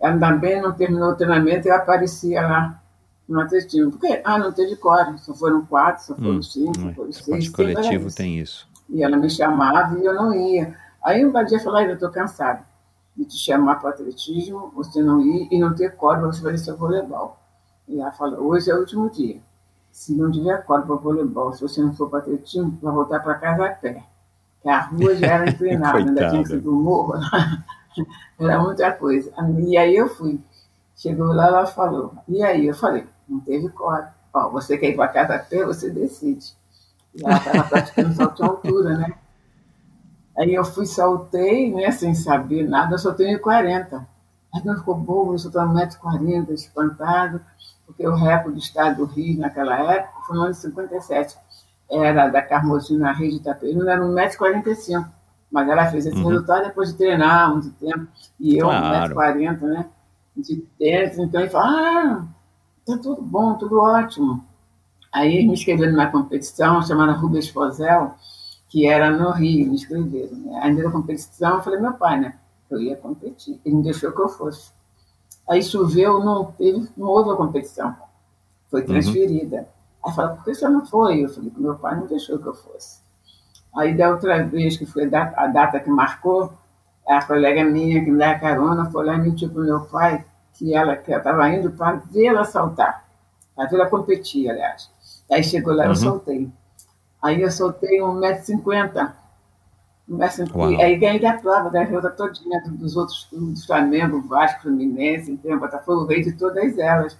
ainda 0.00 0.32
bem 0.32 0.60
não 0.60 0.72
terminou 0.72 1.10
o 1.10 1.16
treinamento 1.16 1.66
e 1.66 1.70
aparecia 1.70 2.40
lá 2.42 2.82
no 3.28 3.40
atletismo. 3.40 3.90
Porque, 3.90 4.20
ah, 4.24 4.38
não 4.38 4.52
teve 4.52 4.76
quórum, 4.76 5.18
só 5.18 5.34
foram 5.34 5.64
quatro, 5.64 6.04
só 6.04 6.14
foram 6.14 6.36
hum, 6.36 6.42
cinco, 6.42 6.74
só 6.74 6.92
foram 6.92 7.12
seis. 7.12 7.48
O 7.48 7.52
coletivo 7.52 8.14
tem 8.14 8.38
isso. 8.38 8.68
E 8.88 9.02
ela 9.02 9.16
me 9.16 9.28
chamava 9.28 9.98
e 9.98 10.04
eu 10.04 10.14
não 10.14 10.34
ia. 10.34 10.76
Aí 11.02 11.24
um 11.24 11.32
dia 11.44 11.60
falou, 11.60 11.80
eu 11.80 11.94
estou 11.94 12.10
cansada 12.10 12.64
de 13.16 13.24
te 13.24 13.36
chamar 13.36 13.76
para 13.76 13.90
o 13.90 13.92
atletismo, 13.92 14.72
você 14.74 15.02
não 15.02 15.20
ir 15.20 15.48
e 15.50 15.58
não 15.58 15.74
ter 15.74 15.94
quórum, 15.96 16.32
você 16.32 16.42
vai 16.42 16.56
ser 16.56 16.74
voleibol. 16.74 17.36
E 17.86 18.00
ela 18.00 18.12
falou, 18.12 18.42
hoje 18.46 18.70
é 18.70 18.74
o 18.74 18.78
último 18.80 19.10
dia. 19.10 19.40
Se 19.90 20.14
não 20.14 20.30
tiver 20.30 20.64
quórum 20.64 20.86
para 20.86 20.96
voleibol, 20.96 21.52
se 21.52 21.60
você 21.60 21.82
não 21.82 21.94
for 21.94 22.08
para 22.08 22.20
atletismo, 22.20 22.78
vai 22.80 22.92
voltar 22.92 23.20
para 23.20 23.34
casa 23.34 23.66
a 23.66 23.70
pé. 23.70 24.02
Que 24.62 24.68
a 24.68 24.80
rua 24.80 25.14
já 25.16 25.26
era 25.26 25.50
inclinada, 25.50 25.98
ainda 25.98 26.30
tinha 26.30 26.46
sido 26.46 26.72
morro. 26.72 27.14
era 28.38 28.62
muita 28.62 28.92
coisa. 28.92 29.30
E 29.58 29.76
aí 29.76 29.94
eu 29.94 30.08
fui. 30.08 30.40
Chegou 30.96 31.26
lá, 31.26 31.48
ela 31.48 31.66
falou. 31.66 32.14
E 32.28 32.42
aí 32.42 32.66
eu 32.66 32.74
falei, 32.74 33.06
não 33.28 33.40
teve 33.40 33.68
quórum. 33.70 34.06
Ó, 34.32 34.48
você 34.48 34.78
quer 34.78 34.90
ir 34.90 34.96
para 34.96 35.08
casa 35.08 35.34
a 35.34 35.38
pé, 35.40 35.64
você 35.64 35.90
decide. 35.90 36.54
E 37.14 37.22
ela 37.22 37.36
estava 37.36 37.64
praticando 37.64 38.14
salto 38.14 38.36
de 38.36 38.48
altura, 38.48 38.96
né? 38.96 39.14
Aí 40.36 40.54
eu 40.54 40.64
fui, 40.64 40.86
saltei, 40.86 41.72
né, 41.72 41.90
sem 41.90 42.14
saber 42.14 42.68
nada, 42.68 42.94
eu 42.94 42.98
soltei 42.98 43.36
1,40. 43.36 44.06
Aí 44.54 44.64
não 44.64 44.76
ficou 44.76 44.94
bobo, 44.94 45.34
eu 45.34 45.38
soltei 45.38 45.60
1,40m, 45.60 46.50
espantado, 46.50 47.40
porque 47.86 48.06
o 48.06 48.14
recorde 48.14 48.58
do 48.58 48.62
estado 48.62 48.96
do 48.96 49.04
Rio 49.04 49.40
naquela 49.40 49.78
época 49.92 50.20
foi 50.26 50.36
no 50.36 50.42
ano 50.44 50.52
de 50.52 50.58
57. 50.58 51.36
Era 51.90 52.28
da 52.28 52.40
Carmozina 52.40 53.12
Rede 53.12 53.32
de 53.32 53.36
Itaperuna, 53.40 53.92
era 53.92 54.02
1,45m. 54.02 55.06
Mas 55.50 55.68
ela 55.68 55.86
fez 55.90 56.06
esse 56.06 56.16
uhum. 56.16 56.28
resultado 56.28 56.64
depois 56.64 56.90
de 56.90 56.96
treinar 56.96 57.52
muito 57.52 57.70
tempo. 57.72 58.08
E 58.40 58.56
eu, 58.56 58.68
claro. 58.68 59.14
1,40m, 59.14 59.60
né? 59.60 59.86
De 60.34 60.56
tênis. 60.78 61.18
Então 61.18 61.42
ele 61.42 61.50
falou, 61.50 61.68
ah, 61.68 62.26
tá 62.86 62.96
tudo 62.96 63.20
bom, 63.20 63.54
tudo 63.56 63.78
ótimo. 63.78 64.42
Aí 65.12 65.46
me 65.46 65.52
inscreveu 65.52 65.92
numa 65.92 66.06
competição 66.06 66.80
chamada 66.80 67.12
Rubens 67.12 67.50
Fozel, 67.50 68.14
que 68.72 68.88
era 68.88 69.10
no 69.10 69.30
Rio, 69.32 69.68
me 69.68 69.74
inscreveram. 69.74 70.34
Né? 70.38 70.60
Ainda 70.62 70.84
da 70.84 70.90
competição, 70.90 71.56
eu 71.56 71.62
falei, 71.62 71.78
meu 71.78 71.92
pai, 71.92 72.18
né? 72.18 72.38
Eu 72.70 72.80
ia 72.80 72.96
competir. 72.96 73.60
Ele 73.66 73.76
me 73.76 73.82
deixou 73.82 74.10
que 74.12 74.20
eu 74.20 74.30
fosse. 74.30 74.72
Aí 75.46 75.62
choveu, 75.62 76.24
não, 76.24 76.46
teve, 76.52 76.88
não 76.96 77.06
houve 77.06 77.30
a 77.30 77.36
competição. 77.36 77.94
Foi 78.70 78.80
uhum. 78.80 78.86
transferida. 78.86 79.58
Uhum. 79.58 79.66
Aí 80.06 80.14
falou, 80.14 80.36
por 80.36 80.44
que 80.44 80.54
você 80.54 80.66
não 80.70 80.86
foi? 80.86 81.22
Eu 81.22 81.28
falei, 81.28 81.50
que 81.50 81.60
meu 81.60 81.74
pai 81.74 81.96
não 81.96 82.06
deixou 82.06 82.38
que 82.38 82.46
eu 82.46 82.54
fosse. 82.54 83.02
Aí 83.76 83.94
da 83.94 84.08
outra 84.10 84.42
vez, 84.42 84.78
que 84.78 84.86
foi 84.86 85.04
a 85.14 85.46
data 85.48 85.78
que 85.78 85.90
marcou, 85.90 86.54
a 87.06 87.22
colega 87.22 87.64
minha 87.64 88.02
que 88.02 88.10
me 88.10 88.18
dá 88.18 88.38
carona 88.38 88.90
foi 88.90 89.04
lá 89.04 89.16
e 89.16 89.18
mentiu 89.18 89.50
para 89.50 89.60
o 89.60 89.64
meu 89.66 89.80
pai 89.82 90.24
que 90.54 90.74
ela 90.74 90.94
estava 90.94 91.48
indo 91.50 91.72
para 91.72 91.96
vê-la 92.10 92.44
saltar, 92.44 93.04
para 93.54 93.68
vê-la 93.68 93.86
competir, 93.86 94.48
aliás. 94.48 94.90
Aí 95.30 95.44
chegou 95.44 95.74
lá, 95.74 95.84
uhum. 95.84 95.90
eu 95.90 95.96
soltei. 95.96 96.50
Aí 97.22 97.40
eu 97.40 97.50
soltei 97.50 98.00
1,50m. 98.00 99.12
Aí 100.80 100.96
ganhei 100.96 101.20
da 101.20 101.34
prova, 101.34 101.70
da 101.70 101.84
rota 101.84 102.10
todinha 102.10 102.60
dos 102.66 102.96
outros 102.96 103.24
clubes, 103.30 103.64
Flamengo, 103.64 104.20
Vasco, 104.22 104.62
Fluminense, 104.62 105.38
Botafogo, 105.58 106.06
veio 106.06 106.24
de 106.24 106.32
todas 106.32 106.76
elas. 106.76 107.16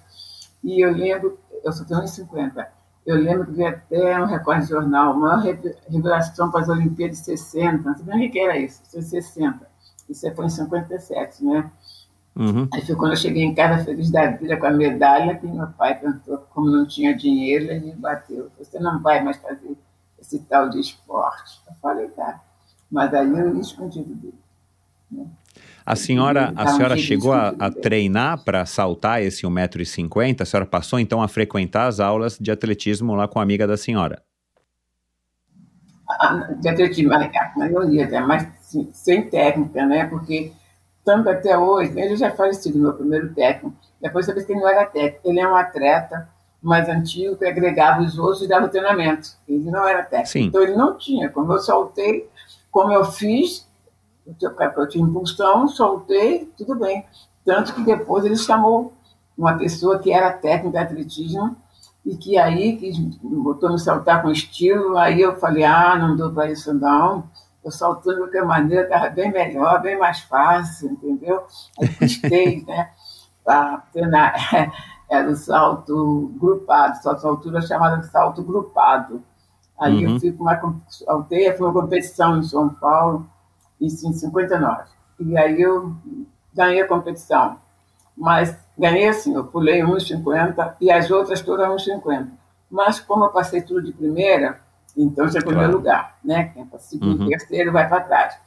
E 0.63 0.83
eu 0.83 0.91
lembro, 0.91 1.39
eu 1.63 1.71
soltei 1.71 1.95
1,50m. 1.97 2.67
Eu 3.05 3.17
lembro 3.17 3.45
que 3.45 3.51
vi 3.53 3.65
até 3.65 4.19
um 4.19 4.25
recorde 4.25 4.63
de 4.63 4.69
jornal, 4.69 5.13
maior 5.15 5.43
revelação 5.89 6.49
para 6.51 6.61
as 6.61 6.69
Olimpíadas 6.69 7.17
de 7.19 7.25
60, 7.25 7.89
não 7.89 7.95
sei 7.95 8.05
nem 8.05 8.27
o 8.27 8.31
que 8.31 8.39
era 8.39 8.57
isso, 8.57 8.81
60. 8.85 9.67
Isso 10.09 10.35
foi 10.35 10.45
em 10.45 10.49
57, 10.49 11.43
né? 11.43 11.71
Uhum. 12.35 12.67
Aí 12.73 12.81
foi 12.85 12.95
quando 12.95 13.11
eu 13.11 13.17
cheguei 13.17 13.43
em 13.43 13.53
casa 13.53 13.83
feliz 13.83 14.09
da 14.09 14.31
vida 14.31 14.57
com 14.57 14.65
a 14.65 14.71
medalha, 14.71 15.35
que 15.35 15.45
meu 15.45 15.67
pai 15.67 15.99
perguntou 15.99 16.39
como 16.49 16.71
não 16.71 16.87
tinha 16.87 17.15
dinheiro, 17.15 17.65
ele 17.65 17.87
me 17.87 17.91
bateu. 17.93 18.49
Você 18.57 18.79
não 18.79 19.01
vai 19.01 19.23
mais 19.23 19.37
fazer 19.37 19.77
esse 20.33 20.39
tal 20.45 20.69
de 20.69 20.79
esporte. 20.79 21.61
Eu 21.67 21.75
falei, 21.81 22.07
tá. 22.09 22.41
Mas 22.89 23.13
aí 23.13 23.29
eu 23.29 23.59
escondido 23.59 24.13
dele. 24.15 24.39
Né? 25.11 25.25
A 25.85 25.95
senhora, 25.95 26.53
a 26.55 26.67
senhora 26.69 26.97
chegou 26.97 27.33
a, 27.33 27.49
a 27.59 27.69
treinar 27.69 28.43
para 28.43 28.65
saltar 28.65 29.21
esse 29.21 29.45
1,50m? 29.45 30.41
A 30.41 30.45
senhora 30.45 30.65
passou 30.65 30.99
então 30.99 31.21
a 31.21 31.27
frequentar 31.27 31.87
as 31.87 31.99
aulas 31.99 32.37
de 32.39 32.49
atletismo 32.51 33.13
lá 33.15 33.27
com 33.27 33.39
a 33.39 33.43
amiga 33.43 33.67
da 33.67 33.75
senhora? 33.75 34.21
De 36.61 36.69
atletismo, 36.69 37.13
a 37.13 37.53
maioria, 37.57 38.05
até, 38.05 38.19
mas 38.21 38.47
sem 38.93 39.29
técnica, 39.29 39.85
né? 39.85 40.05
Porque 40.05 40.53
tanto 41.03 41.29
até 41.29 41.57
hoje, 41.57 41.99
ele 41.99 42.15
já 42.15 42.27
é 42.27 42.31
falecido, 42.31 42.79
meu 42.79 42.93
primeiro 42.93 43.33
técnico. 43.33 43.75
Depois 44.01 44.27
eu 44.27 44.33
que 44.33 44.51
ele 44.51 44.61
não 44.61 44.69
era 44.69 44.85
técnico. 44.85 45.29
Ele 45.29 45.39
é 45.39 45.47
um 45.47 45.55
atleta 45.55 46.29
mais 46.63 46.87
antigo 46.87 47.35
que 47.35 47.45
agregava 47.45 48.01
os 48.01 48.17
outros 48.17 48.41
e 48.41 48.47
dava 48.47 48.69
treinamento. 48.69 49.29
Ele 49.47 49.69
não 49.69 49.85
era 49.85 50.01
técnico. 50.01 50.29
Sim. 50.29 50.43
Então 50.45 50.61
ele 50.61 50.75
não 50.75 50.97
tinha. 50.97 51.29
Quando 51.29 51.51
eu 51.51 51.59
soltei, 51.59 52.29
como 52.71 52.91
eu 52.93 53.03
fiz, 53.03 53.67
eu 54.25 54.87
tinha 54.87 55.03
impulsão, 55.03 55.67
soltei, 55.67 56.49
tudo 56.57 56.75
bem. 56.75 57.05
Tanto 57.45 57.73
que 57.73 57.83
depois 57.83 58.23
ele 58.23 58.37
chamou 58.37 58.93
uma 59.37 59.57
pessoa 59.57 59.99
que 59.99 60.11
era 60.11 60.31
técnica 60.31 60.69
de 60.69 60.77
atletismo 60.77 61.57
e 62.05 62.15
que 62.15 62.37
aí 62.37 62.77
que 62.77 62.91
botou 63.21 63.71
me 63.71 63.79
saltar 63.79 64.21
com 64.21 64.31
estilo. 64.31 64.97
Aí 64.97 65.19
eu 65.19 65.35
falei, 65.35 65.65
ah, 65.65 65.97
não 65.97 66.15
dou 66.15 66.31
para 66.31 66.49
isso 66.49 66.73
não. 66.73 67.25
Eu 67.63 67.71
saltando 67.71 68.15
de 68.15 68.21
qualquer 68.23 68.45
maneira 68.45 68.83
estava 68.83 69.09
bem 69.09 69.31
melhor, 69.31 69.81
bem 69.81 69.97
mais 69.97 70.19
fácil, 70.21 70.91
entendeu? 70.91 71.43
Aí 71.79 71.89
custei, 71.89 72.63
né? 72.67 72.89
Para 73.43 73.77
treinar. 73.91 74.33
Era 75.09 75.29
o 75.29 75.35
salto 75.35 76.31
grupado, 76.37 77.01
salto 77.01 77.27
altura 77.27 77.61
chamada 77.61 77.97
de 77.97 78.07
salto 78.07 78.41
grupado. 78.43 79.21
Aí 79.79 80.05
uhum. 80.05 80.13
eu 80.13 80.19
fui 80.19 80.31
com 80.31 80.43
uma 80.43 80.81
alteia, 81.07 81.57
foi 81.57 81.67
uma 81.67 81.81
competição 81.81 82.37
em 82.37 82.43
São 82.43 82.69
Paulo, 82.69 83.27
isso 83.79 84.07
em 84.07 84.13
59. 84.13 84.83
E 85.19 85.37
aí 85.37 85.61
eu 85.61 85.95
ganhei 86.53 86.81
a 86.81 86.87
competição. 86.87 87.57
Mas 88.15 88.55
ganhei 88.77 89.07
assim, 89.07 89.33
eu 89.33 89.43
pulei 89.45 89.81
1,50 89.81 90.75
e 90.79 90.91
as 90.91 91.09
outras 91.09 91.41
todas 91.41 91.67
1,50. 91.67 92.29
Mas 92.69 92.99
como 92.99 93.25
eu 93.25 93.29
passei 93.29 93.61
tudo 93.61 93.83
de 93.83 93.91
primeira, 93.91 94.59
então 94.95 95.27
já 95.27 95.39
é 95.39 95.41
primeiro 95.41 95.73
claro. 95.73 95.77
lugar, 95.77 96.17
né? 96.23 96.45
Quem 96.53 96.65
para 96.65 96.79
segundo, 96.79 97.21
uhum. 97.21 97.27
terceiro 97.27 97.71
vai 97.71 97.87
para 97.87 98.01
trás. 98.01 98.37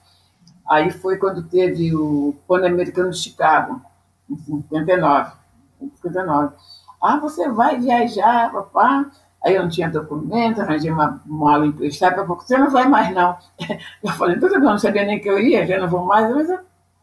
Aí 0.68 0.90
foi 0.90 1.16
quando 1.16 1.44
teve 1.44 1.94
o 1.94 2.34
Pan-Americano 2.46 3.10
de 3.10 3.18
Chicago, 3.18 3.80
em 4.28 4.36
59. 4.36 5.32
59. 5.80 6.54
Ah, 7.02 7.18
você 7.18 7.48
vai 7.50 7.78
viajar, 7.78 8.50
papá. 8.52 9.10
Aí 9.44 9.54
eu 9.54 9.62
não 9.62 9.68
tinha 9.68 9.88
documento, 9.88 10.60
arranjei 10.60 10.90
uma 10.90 11.20
mala 11.24 11.66
emprestada, 11.66 12.24
você 12.24 12.58
não 12.58 12.70
vai 12.70 12.88
mais 12.88 13.14
não. 13.14 13.36
Eu 14.02 14.12
falei, 14.12 14.38
tudo 14.40 14.54
bem, 14.54 14.62
não 14.62 14.78
sabia 14.78 15.04
nem 15.04 15.20
que 15.20 15.28
eu 15.28 15.38
ia, 15.38 15.66
já 15.66 15.78
não 15.78 15.88
vou 15.88 16.04
mais, 16.04 16.28
mas 16.34 16.50
eu 16.50 16.58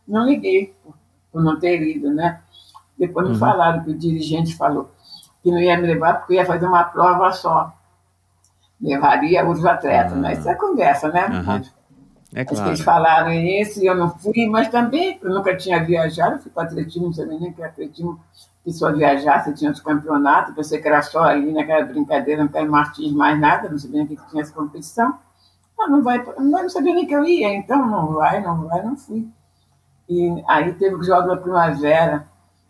não 0.08 0.26
liguei 0.26 0.76
por 1.32 1.42
não 1.42 1.58
ter 1.58 1.82
ido, 1.82 2.12
né? 2.12 2.42
Depois 2.98 3.28
me 3.28 3.34
uhum. 3.34 3.40
falaram 3.40 3.84
que 3.84 3.92
o 3.92 3.98
dirigente 3.98 4.56
falou 4.56 4.92
que 5.42 5.52
não 5.52 5.60
ia 5.60 5.78
me 5.78 5.88
levar 5.88 6.20
porque 6.20 6.36
ia 6.36 6.46
fazer 6.46 6.66
uma 6.66 6.84
prova 6.84 7.32
só. 7.32 7.74
Levaria 8.82 9.48
os 9.48 9.66
atletas, 9.66 10.14
uhum. 10.14 10.20
né? 10.20 10.34
Isso 10.34 10.50
é 10.50 10.56
conversa, 10.56 11.10
né? 11.10 11.28
Uhum. 11.28 11.62
É 12.36 12.44
claro. 12.44 12.70
Eles 12.70 12.82
falaram 12.82 13.32
isso 13.32 13.82
e 13.82 13.86
eu 13.86 13.96
não 13.96 14.10
fui, 14.18 14.48
mas 14.48 14.70
também 14.70 15.20
eu 15.22 15.30
nunca 15.30 15.56
tinha 15.56 15.84
viajado, 15.84 16.42
fui 16.42 16.52
para 16.52 16.64
atletismo, 16.64 17.06
não 17.06 17.14
sabia 17.14 17.40
nem 17.40 17.54
que 17.54 17.64
atletismo 17.64 18.20
só 18.72 18.92
viajasse, 18.94 19.54
tinha 19.54 19.72
os 19.72 19.82
campeonatos, 19.82 20.56
pensei 20.56 20.82
que 20.82 20.88
era 20.88 21.02
só 21.02 21.24
ali 21.24 21.52
naquela 21.52 21.86
brincadeira, 21.86 22.44
não 22.44 22.50
tem 22.50 22.68
Martins 22.68 23.12
mais 23.12 23.38
nada, 23.40 23.70
não 23.70 23.78
sabia 23.78 24.06
nem 24.06 24.16
que 24.16 24.30
tinha 24.30 24.42
essa 24.42 24.54
competição. 24.54 25.18
Ah, 25.78 25.90
não 25.90 26.02
vai, 26.02 26.24
não 26.38 26.70
sabia 26.70 26.94
nem 26.94 27.06
que 27.06 27.14
eu 27.14 27.26
ia, 27.26 27.54
então 27.54 27.86
não 27.86 28.14
vai, 28.14 28.42
não 28.42 28.68
vai, 28.68 28.82
não 28.82 28.96
fui. 28.96 29.28
E 30.08 30.44
aí 30.48 30.74
teve 30.76 30.96
o 30.96 31.04
Jogo 31.04 31.28
da 31.28 31.36
Primavera, 31.36 32.26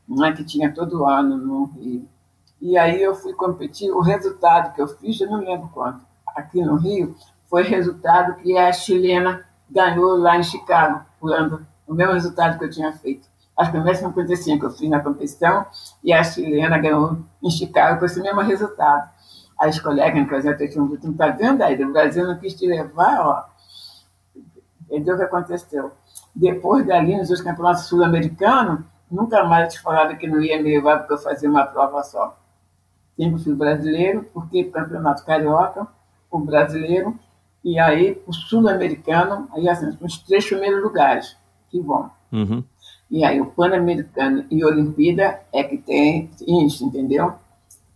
né, 0.08 0.32
que 0.32 0.44
tinha 0.44 0.74
todo 0.74 1.06
ano 1.06 1.38
no 1.38 1.66
Rio. 1.66 2.08
E 2.60 2.78
aí 2.78 3.02
eu 3.02 3.14
fui 3.14 3.34
competir, 3.34 3.92
o 3.92 4.02
resultado 4.02 4.74
que 4.74 4.82
eu 4.82 4.88
fiz, 4.88 5.20
eu 5.20 5.30
não 5.30 5.40
lembro 5.40 5.70
quanto, 5.74 6.04
aqui 6.36 6.64
no 6.64 6.76
Rio, 6.76 7.16
foi 7.50 7.64
resultado 7.64 8.36
que 8.38 8.58
a 8.58 8.72
chilena 8.72 9.46
ganhou 9.70 10.18
lá 10.18 10.38
em 10.38 10.44
Chicago, 10.44 11.06
pulando 11.20 11.66
o 11.86 11.94
mesmo 11.94 12.14
resultado 12.14 12.58
que 12.58 12.66
eu 12.66 12.70
tinha 12.70 12.92
feito 12.94 13.28
as 13.56 13.70
primeiras 13.70 14.00
55 14.00 14.60
que 14.60 14.66
eu 14.66 14.72
fiz 14.72 14.90
na 14.90 15.00
competição 15.00 15.66
e 16.04 16.12
a 16.12 16.24
chilena 16.24 16.78
ganhou 16.78 17.20
em 17.42 17.50
Chicago 17.50 18.00
com 18.00 18.06
esse 18.06 18.20
mesmo 18.22 18.42
resultado. 18.42 19.10
As 19.60 19.80
colegas 19.80 20.28
que 20.28 20.64
eu 20.64 20.70
tinham 20.70 20.88
dito, 20.88 21.06
não 21.06 21.12
está 21.14 21.28
vendo 21.30 21.62
aí, 21.62 21.82
o 21.84 21.94
Brasil 21.94 22.28
não 22.28 22.38
quis 22.38 22.56
te 22.56 22.68
levar, 22.68 23.22
ó. 23.22 23.46
Entendeu 24.86 25.16
o 25.16 25.18
que 25.18 25.24
aconteceu? 25.24 25.92
Depois 26.36 26.86
dali, 26.86 27.16
nos 27.16 27.30
outros 27.30 27.42
campeonatos 27.42 27.84
sul-americanos, 27.84 28.82
nunca 29.10 29.44
mais 29.44 29.74
te 29.74 29.82
falaram 29.82 30.16
que 30.18 30.28
não 30.28 30.42
ia 30.42 30.62
me 30.62 30.76
levar 30.76 31.00
porque 31.00 31.14
eu 31.14 31.18
fazia 31.20 31.50
uma 31.50 31.66
prova 31.66 32.04
só. 32.04 32.38
Sempre 33.16 33.44
fui 33.44 33.54
brasileiro, 33.54 34.24
porque 34.34 34.64
campeonato 34.66 35.24
carioca, 35.24 35.88
o 36.30 36.40
brasileiro, 36.40 37.18
e 37.64 37.80
aí 37.80 38.22
o 38.26 38.34
sul-americano, 38.34 39.48
aí 39.54 39.70
assim, 39.70 39.96
os 40.02 40.18
três 40.18 40.46
primeiros 40.46 40.82
lugares 40.82 41.38
que 41.70 41.80
vão. 41.80 42.10
Uhum. 42.32 42.64
E 43.14 43.24
aí 43.24 43.40
o 43.40 43.46
Pan-Americano 43.46 44.44
e 44.50 44.66
Olimpíada 44.66 45.40
é 45.54 45.64
que 45.64 45.78
tem 45.78 46.32
isso, 46.66 46.84
entendeu? 46.84 47.36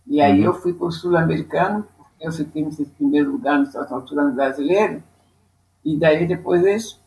E 0.06 0.20
aí 0.20 0.38
uhum. 0.38 0.46
eu 0.46 0.54
fui 0.54 0.72
para 0.72 0.86
o 0.86 0.92
Sul-Americano, 0.92 1.84
eu 2.20 2.30
fiquei 2.30 2.62
em 2.62 2.84
primeiro 2.84 3.32
lugar 3.32 3.58
no 3.58 3.66
altura 3.92 4.26
brasileiro, 4.26 5.02
e 5.84 5.98
daí 5.98 6.24
depois 6.24 6.64
eles, 6.64 7.00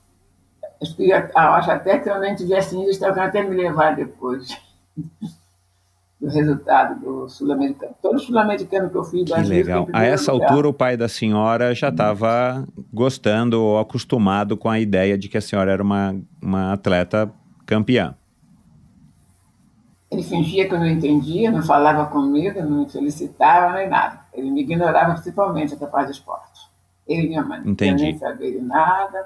eu 1.00 1.15
acho 1.34 1.71
até 1.71 2.00
que 2.00 2.10
eu 2.10 2.19
nem 2.19 2.36
tivesse 2.36 2.76
ido, 2.76 2.84
eles 2.84 2.97
estavam 2.97 3.24
até 3.24 3.43
me 3.43 3.56
levar 3.56 3.95
depois 3.95 4.62
do 6.19 6.28
resultado 6.28 7.00
do 7.00 7.30
sul-americano. 7.30 7.95
Todo 8.02 8.19
sul-americano 8.19 8.89
que 8.89 8.97
eu 8.97 9.06
fui 9.06 9.24
Que 9.24 9.41
legal. 9.43 9.88
A 9.93 10.04
essa 10.04 10.34
lugar. 10.34 10.50
altura, 10.50 10.67
o 10.67 10.74
pai 10.74 10.97
da 10.97 11.08
senhora 11.08 11.74
já 11.74 11.88
estava 11.88 12.67
gostando 12.91 13.62
ou 13.62 13.80
acostumado 13.80 14.58
com 14.58 14.69
a 14.69 14.82
ideia 14.82 15.17
de 15.17 15.30
que 15.30 15.38
a 15.38 15.41
senhora 15.41 15.71
era 15.71 15.82
uma, 15.82 16.13
uma 16.41 16.74
atleta 16.74 17.34
campeã. 17.71 18.13
Ele 20.12 20.23
fingia 20.23 20.67
que 20.67 20.75
eu 20.75 20.79
não 20.79 20.88
entendia, 20.88 21.49
não 21.49 21.63
falava 21.63 22.05
comigo, 22.07 22.62
não 22.62 22.81
me 22.81 22.89
felicitava, 22.89 23.75
nem 23.77 23.88
nada. 23.88 24.19
Ele 24.34 24.51
me 24.51 24.60
ignorava 24.60 25.13
principalmente 25.13 25.77
capaz 25.77 26.07
de 26.07 26.12
esporte. 26.12 26.60
Ele 27.07 27.27
e 27.27 27.29
minha 27.29 27.41
mãe. 27.41 27.62
Entendi. 27.65 28.03
Eu 28.03 28.10
nem 28.10 28.17
sabia 28.17 28.51
de 28.51 28.60
nada. 28.60 29.25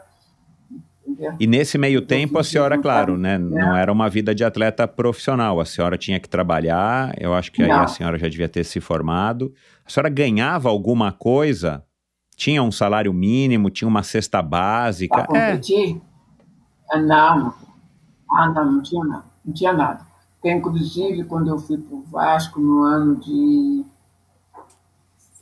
Entendeu? 1.07 1.33
E 1.39 1.47
nesse 1.47 1.79
meio 1.79 1.97
eu 1.97 2.05
tempo, 2.05 2.37
a 2.37 2.43
senhora, 2.43 2.77
claro, 2.77 3.17
né, 3.17 3.39
não 3.39 3.75
era 3.75 3.91
uma 3.91 4.07
vida 4.09 4.35
de 4.35 4.43
atleta 4.43 4.87
profissional. 4.87 5.59
A 5.59 5.65
senhora 5.65 5.97
tinha 5.97 6.19
que 6.19 6.29
trabalhar, 6.29 7.15
eu 7.19 7.33
acho 7.33 7.51
que 7.51 7.63
aí 7.63 7.69
não. 7.69 7.81
a 7.81 7.87
senhora 7.87 8.19
já 8.19 8.27
devia 8.27 8.47
ter 8.47 8.63
se 8.63 8.79
formado. 8.79 9.51
A 9.83 9.89
senhora 9.89 10.09
ganhava 10.09 10.69
alguma 10.69 11.11
coisa? 11.11 11.83
Tinha 12.35 12.61
um 12.61 12.71
salário 12.71 13.11
mínimo? 13.11 13.71
Tinha 13.71 13.87
uma 13.87 14.03
cesta 14.03 14.39
básica? 14.39 15.15
Para 15.15 15.25
competir? 15.25 15.99
É. 16.91 16.99
Não. 16.99 17.64
Ah, 18.35 18.49
não, 18.49 18.73
não 18.73 18.81
tinha 18.81 19.03
nada. 19.03 19.25
Não 19.43 19.53
tinha 19.53 19.71
nada. 19.71 20.05
Porque, 20.35 20.51
inclusive, 20.51 21.23
quando 21.23 21.47
eu 21.47 21.57
fui 21.57 21.77
para 21.77 21.95
o 21.95 22.03
Vasco 22.03 22.59
no 22.59 22.83
ano 22.83 23.15
de 23.15 23.85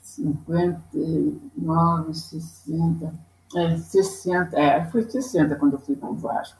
59, 0.03 2.13
60, 2.13 3.13
é, 3.55 3.77
60, 3.77 4.59
é, 4.59 4.85
foi 4.85 5.09
60 5.09 5.55
quando 5.55 5.73
eu 5.73 5.79
fui 5.79 5.95
para 5.95 6.09
o 6.09 6.15
Vasco. 6.15 6.57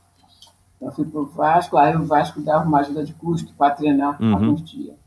Eu 0.82 0.92
fui 0.92 1.06
para 1.06 1.22
o 1.22 1.26
Vasco, 1.26 1.78
aí 1.78 1.96
o 1.96 2.06
Vasco 2.06 2.42
dava 2.42 2.68
uma 2.68 2.80
ajuda 2.80 3.06
de 3.06 3.14
custo 3.14 3.54
para 3.54 3.76
treinar 3.76 4.22
uhum. 4.22 4.34
alguns 4.34 4.64
dias. 4.64 4.98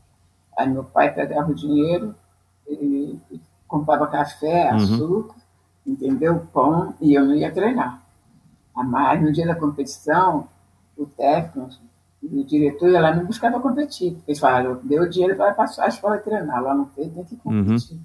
Aí 0.57 0.69
meu 0.69 0.83
pai 0.83 1.13
pegava 1.13 1.51
o 1.51 1.55
dinheiro, 1.55 2.15
ele, 2.65 3.19
comprava 3.67 4.07
café, 4.07 4.71
uhum. 4.71 4.77
açúcar, 4.77 5.35
uhum. 5.85 5.93
entendeu? 5.93 6.47
Pão, 6.51 6.95
e 6.99 7.13
eu 7.13 7.25
não 7.25 7.35
ia 7.35 7.51
treinar. 7.51 8.01
Mas 8.73 9.21
no 9.21 9.31
dia 9.31 9.45
da 9.45 9.55
competição, 9.55 10.47
o 10.97 11.05
técnico, 11.05 11.69
o 12.23 12.43
diretor 12.43 12.89
ia 12.89 12.99
lá 12.99 13.13
me 13.13 13.23
buscar 13.23 13.51
para 13.51 13.59
competir. 13.59 14.17
Eles 14.27 14.39
falaram, 14.39 14.79
deu 14.83 15.07
dinheiro 15.07 15.35
para 15.35 15.53
passar 15.53 15.85
a 15.85 15.87
escola 15.87 16.17
treinar, 16.17 16.61
lá 16.61 16.73
não 16.73 16.87
fez, 16.87 17.13
tem 17.13 17.23
que 17.23 17.35
competir. 17.37 17.95
Uhum. 17.95 18.01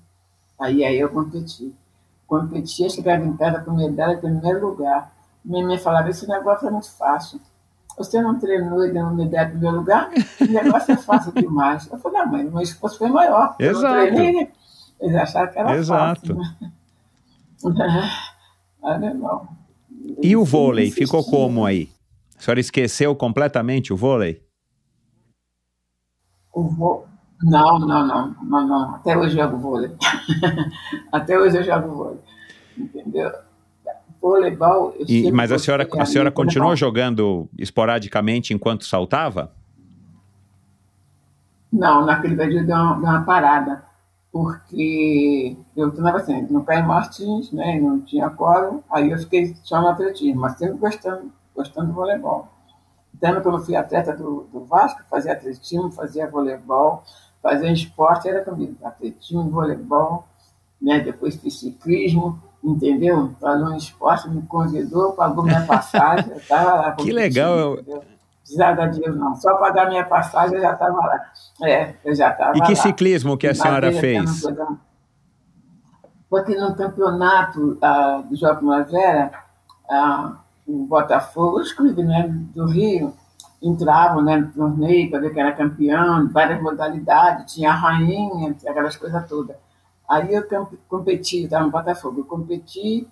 Aí, 0.61 0.85
aí 0.85 0.99
eu 0.99 1.09
competi. 1.09 1.75
Competia, 2.27 2.89
chegava 2.89 3.25
em 3.25 3.37
casa 3.37 3.61
com 3.61 3.73
medalha 3.73 4.15
em 4.15 4.21
primeiro 4.21 4.67
lugar. 4.67 5.13
Minha 5.45 5.67
mãe 5.67 5.79
falava, 5.79 6.11
esse 6.11 6.27
negócio 6.29 6.69
é 6.69 6.71
muito 6.71 6.91
fácil. 6.93 7.41
Você 7.99 8.23
não 8.23 8.39
treinou 8.39 8.87
e 8.87 8.93
deu 8.93 9.11
medalha 9.11 9.49
em 9.49 9.51
primeiro 9.51 9.77
lugar? 9.79 10.11
O 10.41 10.45
negócio 10.45 10.93
é 10.93 10.97
fácil 10.97 11.33
demais. 11.33 11.91
Eu 11.91 11.99
falei, 11.99 12.21
não, 12.21 12.31
mãe, 12.31 12.45
meu 12.45 12.61
esforço 12.61 12.99
foi 12.99 13.09
maior. 13.09 13.57
Exato. 13.59 13.95
Treinei, 13.95 14.33
né? 14.33 14.49
Eles 15.01 15.17
acharam 15.17 15.53
que 15.53 15.59
era 15.59 15.77
Exato. 15.77 16.21
fácil. 16.21 16.37
Né? 16.37 16.73
não. 19.15 19.49
E 20.23 20.37
o 20.37 20.45
vôlei, 20.45 20.91
ficou 20.91 21.25
como 21.25 21.67
aí? 21.67 21.91
A 22.43 22.45
senhora 22.45 22.59
esqueceu 22.59 23.15
completamente 23.15 23.93
o 23.93 23.97
vôlei? 23.97 24.43
O. 26.53 27.05
Não, 27.41 27.79
não, 27.79 28.05
não, 28.05 28.37
não, 28.43 28.67
não. 28.67 28.95
Até 28.97 29.17
hoje 29.17 29.39
eu 29.39 29.45
jogo 29.45 29.59
vôlei. 29.59 29.93
Até 31.13 31.39
hoje 31.39 31.59
eu 31.59 31.63
jogo 31.63 31.95
vôlei. 31.95 32.19
Entendeu? 32.77 33.31
Voleibol. 34.21 34.93
E, 35.07 35.31
mas 35.31 35.53
a 35.53 35.59
senhora, 35.61 35.89
a 35.97 36.05
senhora 36.05 36.33
continuou 36.33 36.75
jogando 36.75 37.49
esporadicamente 37.57 38.53
enquanto 38.53 38.87
saltava? 38.87 39.53
Não, 41.73 42.05
naquele 42.05 42.35
período 42.35 42.67
deu 42.67 42.75
uma, 42.75 42.95
uma 42.97 43.23
parada, 43.23 43.85
porque 44.33 45.57
eu 45.77 45.91
estava 45.91 46.17
assim, 46.17 46.43
no 46.51 46.65
Caio 46.65 46.89
Martins, 46.89 47.53
né, 47.53 47.79
não 47.81 48.01
tinha 48.01 48.29
coro, 48.31 48.83
aí 48.91 49.13
eu 49.13 49.19
fiquei 49.19 49.55
só 49.63 49.81
no 49.81 49.89
atletismo, 49.89 50.41
mas 50.41 50.59
sempre 50.59 50.77
gostando, 50.79 51.31
gostando 51.55 51.88
do 51.88 51.93
voleibol. 51.95 52.49
Então, 53.15 53.41
quando 53.41 53.59
eu 53.59 53.65
fui 53.65 53.77
atleta 53.77 54.17
do, 54.17 54.49
do 54.53 54.65
Vasco, 54.65 55.03
fazia 55.09 55.33
atletismo, 55.33 55.93
fazia 55.93 56.29
voleibol, 56.29 57.05
fazendo 57.43 57.75
esporte 57.75 58.29
era 58.29 58.45
comigo, 58.45 58.77
atletismo, 58.85 59.51
voleibol, 59.51 60.25
né? 60.81 61.01
depois 61.01 61.37
fiz 61.37 61.61
ciclismo, 61.61 62.43
entendeu? 62.62 63.35
Falou 63.41 63.73
em 63.73 63.77
esporte, 63.77 64.29
me 64.29 64.43
convidou, 64.43 65.12
pagou 65.12 65.45
minha 65.45 65.65
passagem, 65.67 66.31
eu 66.31 66.38
estava 66.38 66.75
lá. 66.75 66.93
Que 66.93 67.12
legal! 67.12 67.79
Precisava 68.41 68.77
dar 68.77 68.87
dinheiro, 68.88 69.15
não. 69.15 69.37
Só 69.37 69.57
pagar 69.57 69.88
minha 69.88 70.05
passagem 70.05 70.57
eu 70.57 70.62
já 70.62 70.73
estava 70.73 70.97
lá. 70.97 71.33
É, 71.62 71.95
eu 72.05 72.15
já 72.15 72.31
estava 72.31 72.59
E 72.59 72.61
que 72.62 72.75
lá. 72.75 72.77
ciclismo 72.77 73.37
que 73.37 73.47
a 73.47 73.55
senhora 73.55 73.93
fez? 73.93 74.43
Porque 76.29 76.57
no 76.57 76.75
campeonato 76.75 77.79
uh, 77.79 78.23
do 78.29 78.35
Jogo 78.35 78.57
Primavera, 78.57 79.31
uh, 79.88 80.42
o 80.66 80.87
Botafogo, 80.87 81.61
os 81.61 81.72
clubes 81.72 82.05
né, 82.05 82.29
do 82.55 82.66
Rio, 82.66 83.12
entravam 83.61 84.22
né, 84.22 84.37
no 84.37 84.53
torneio 84.53 85.11
para 85.11 85.20
ver 85.20 85.33
que 85.33 85.40
era 85.40 85.53
campeão, 85.53 86.29
várias 86.31 86.61
modalidades, 86.61 87.53
tinha 87.53 87.70
a 87.70 87.75
rainha, 87.75 88.57
aquelas 88.66 88.96
coisas 88.96 89.29
todas. 89.29 89.57
Aí 90.09 90.35
eu 90.35 90.44
competi, 90.88 91.44
estava 91.44 91.64
no 91.64 91.70
Botafogo, 91.70 92.20
eu 92.20 92.25
competi, 92.25 93.09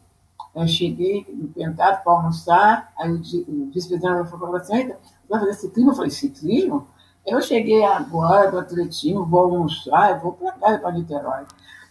eu 0.55 0.67
cheguei 0.67 1.27
no 1.33 1.49
Pentado 1.49 2.03
para 2.03 2.13
almoçar, 2.13 2.93
aí 2.99 3.11
o 3.13 3.71
vice-presidente 3.73 4.29
falou 4.29 4.57
assim, 4.57 4.93
vai 5.29 5.41
fazer 5.41 5.55
ciclismo? 5.55 5.93
Eu 5.93 5.95
falei, 5.95 6.11
ciclismo? 6.11 6.87
Eu 7.27 7.41
cheguei 7.41 7.85
agora 7.85 8.51
do 8.51 8.59
atletismo, 8.59 9.25
vou 9.25 9.41
almoçar, 9.41 10.11
eu 10.11 10.21
vou 10.21 10.33
para 10.33 10.53
casa, 10.53 10.79
para 10.79 10.93
Niterói. 10.93 11.45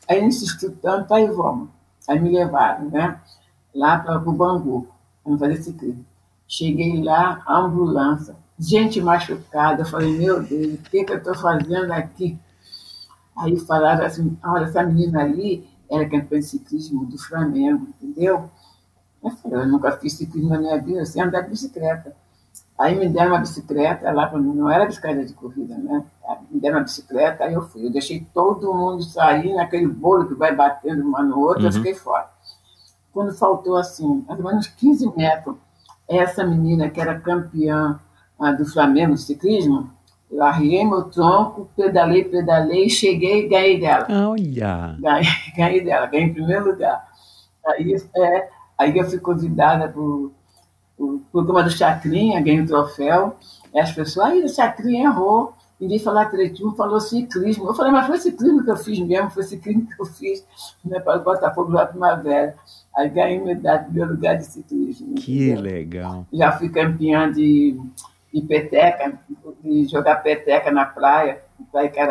Aí 0.07 0.23
insistiu 0.23 0.75
tanto, 0.81 1.13
aí 1.13 1.27
vamos. 1.27 1.69
Aí 2.07 2.19
me 2.19 2.29
levaram, 2.29 2.89
né, 2.89 3.19
lá 3.73 3.99
para 3.99 4.17
o 4.17 4.33
Bangu. 4.33 4.87
Cheguei 6.47 7.03
lá, 7.03 7.43
ambulância, 7.47 8.35
gente 8.57 8.99
machucada. 8.99 9.83
Eu 9.83 9.85
falei, 9.85 10.17
meu 10.17 10.41
Deus, 10.41 10.73
o 10.73 10.77
que, 10.77 11.03
que 11.03 11.13
eu 11.13 11.17
estou 11.17 11.35
fazendo 11.35 11.91
aqui? 11.91 12.37
Aí 13.37 13.57
falaram 13.59 14.05
assim, 14.05 14.37
olha, 14.43 14.65
essa 14.65 14.83
menina 14.83 15.21
ali 15.21 15.67
era 15.89 16.07
campeã 16.09 16.39
de 16.39 16.45
ciclismo 16.45 17.05
do 17.05 17.17
Flamengo, 17.17 17.87
entendeu? 18.01 18.49
Eu 19.23 19.31
falei, 19.31 19.59
eu 19.59 19.67
nunca 19.67 19.91
fiz 19.93 20.13
ciclismo 20.13 20.49
na 20.49 20.59
minha 20.59 20.81
vida, 20.81 20.99
eu 20.99 21.05
sei 21.05 21.21
andar 21.21 21.41
de 21.41 21.49
bicicleta. 21.49 22.15
Aí 22.77 22.97
me 22.97 23.09
deram 23.09 23.31
uma 23.31 23.39
bicicleta 23.39 24.09
lá 24.11 24.27
para 24.27 24.39
mim, 24.39 24.53
não 24.53 24.69
era 24.69 24.85
bicicleta 24.85 25.25
de 25.25 25.33
corrida, 25.33 25.77
né? 25.77 26.03
Me 26.49 26.59
deram 26.59 26.77
uma 26.77 26.83
bicicleta, 26.83 27.43
aí 27.43 27.53
eu 27.53 27.61
fui. 27.61 27.85
Eu 27.85 27.91
deixei 27.91 28.25
todo 28.33 28.73
mundo 28.73 29.03
sair 29.03 29.53
naquele 29.53 29.87
bolo 29.87 30.27
que 30.27 30.33
vai 30.33 30.55
batendo 30.55 31.05
uma 31.05 31.21
no 31.21 31.39
outro, 31.39 31.63
uhum. 31.63 31.67
eu 31.67 31.73
fiquei 31.73 31.93
fora. 31.93 32.29
Quando 33.13 33.33
faltou 33.33 33.75
assim, 33.75 34.23
mais 34.27 34.39
ou 34.39 34.45
menos 34.45 34.67
15 34.67 35.15
metros, 35.15 35.55
essa 36.07 36.43
menina 36.43 36.89
que 36.89 36.99
era 36.99 37.19
campeã 37.19 37.99
do 38.57 38.65
Flamengo, 38.65 39.15
de 39.15 39.21
ciclismo, 39.21 39.89
eu 40.31 40.43
arriei 40.43 40.85
meu 40.85 41.03
tronco, 41.03 41.69
pedalei, 41.75 42.23
pedalei, 42.23 42.87
cheguei 42.89 43.45
e 43.45 43.49
ganhei 43.49 43.79
dela. 43.79 44.07
Olha! 44.29 44.95
Ganhei, 44.99 45.27
ganhei 45.57 45.83
dela, 45.83 46.05
ganhei 46.05 46.27
em 46.27 46.33
primeiro 46.33 46.71
lugar. 46.71 47.07
Aí, 47.65 47.95
é, 48.15 48.49
aí 48.77 48.97
eu 48.97 49.09
fui 49.09 49.19
convidada 49.19 49.87
para 49.89 50.01
o 50.01 51.21
programa 51.31 51.63
do 51.63 51.71
Chacrinha, 51.71 52.41
ganhei 52.41 52.59
o 52.59 52.63
um 52.63 52.67
troféu. 52.67 53.35
E 53.73 53.79
as 53.79 53.91
pessoas, 53.91 54.27
aí 54.27 54.43
o 54.43 54.49
Chacrinha 54.49 55.05
errou, 55.05 55.53
ninguém 55.79 55.97
falou 55.97 56.19
atletismo, 56.19 56.75
falou 56.75 56.99
ciclismo. 56.99 57.67
Eu 57.67 57.73
falei, 57.73 57.91
mas 57.91 58.05
foi 58.05 58.19
ciclismo 58.19 58.63
que 58.63 58.71
eu 58.71 58.77
fiz 58.77 58.99
mesmo, 58.99 59.31
foi 59.31 59.43
ciclismo 59.43 59.87
que 59.87 59.99
eu 59.99 60.05
fiz 60.05 60.45
né, 60.85 60.99
para 60.99 61.19
o 61.19 61.23
Botafogo 61.23 61.71
lá 61.71 61.87
Primavera. 61.87 62.55
Aí 62.99 63.09
ganhei 63.09 63.39
medalha 63.39 63.81
em 63.81 63.83
primeiro 63.85 64.11
lugar 64.11 64.37
de 64.37 64.45
ciclismo. 64.45 65.15
Que 65.15 65.51
entendeu? 65.51 65.61
legal! 65.61 66.27
Já 66.33 66.51
fui 66.51 66.67
campeã 66.69 67.31
de 67.31 67.79
de 68.33 68.41
peteca, 68.41 69.19
de 69.63 69.85
jogar 69.85 70.17
peteca 70.17 70.71
na 70.71 70.85
praia. 70.85 71.41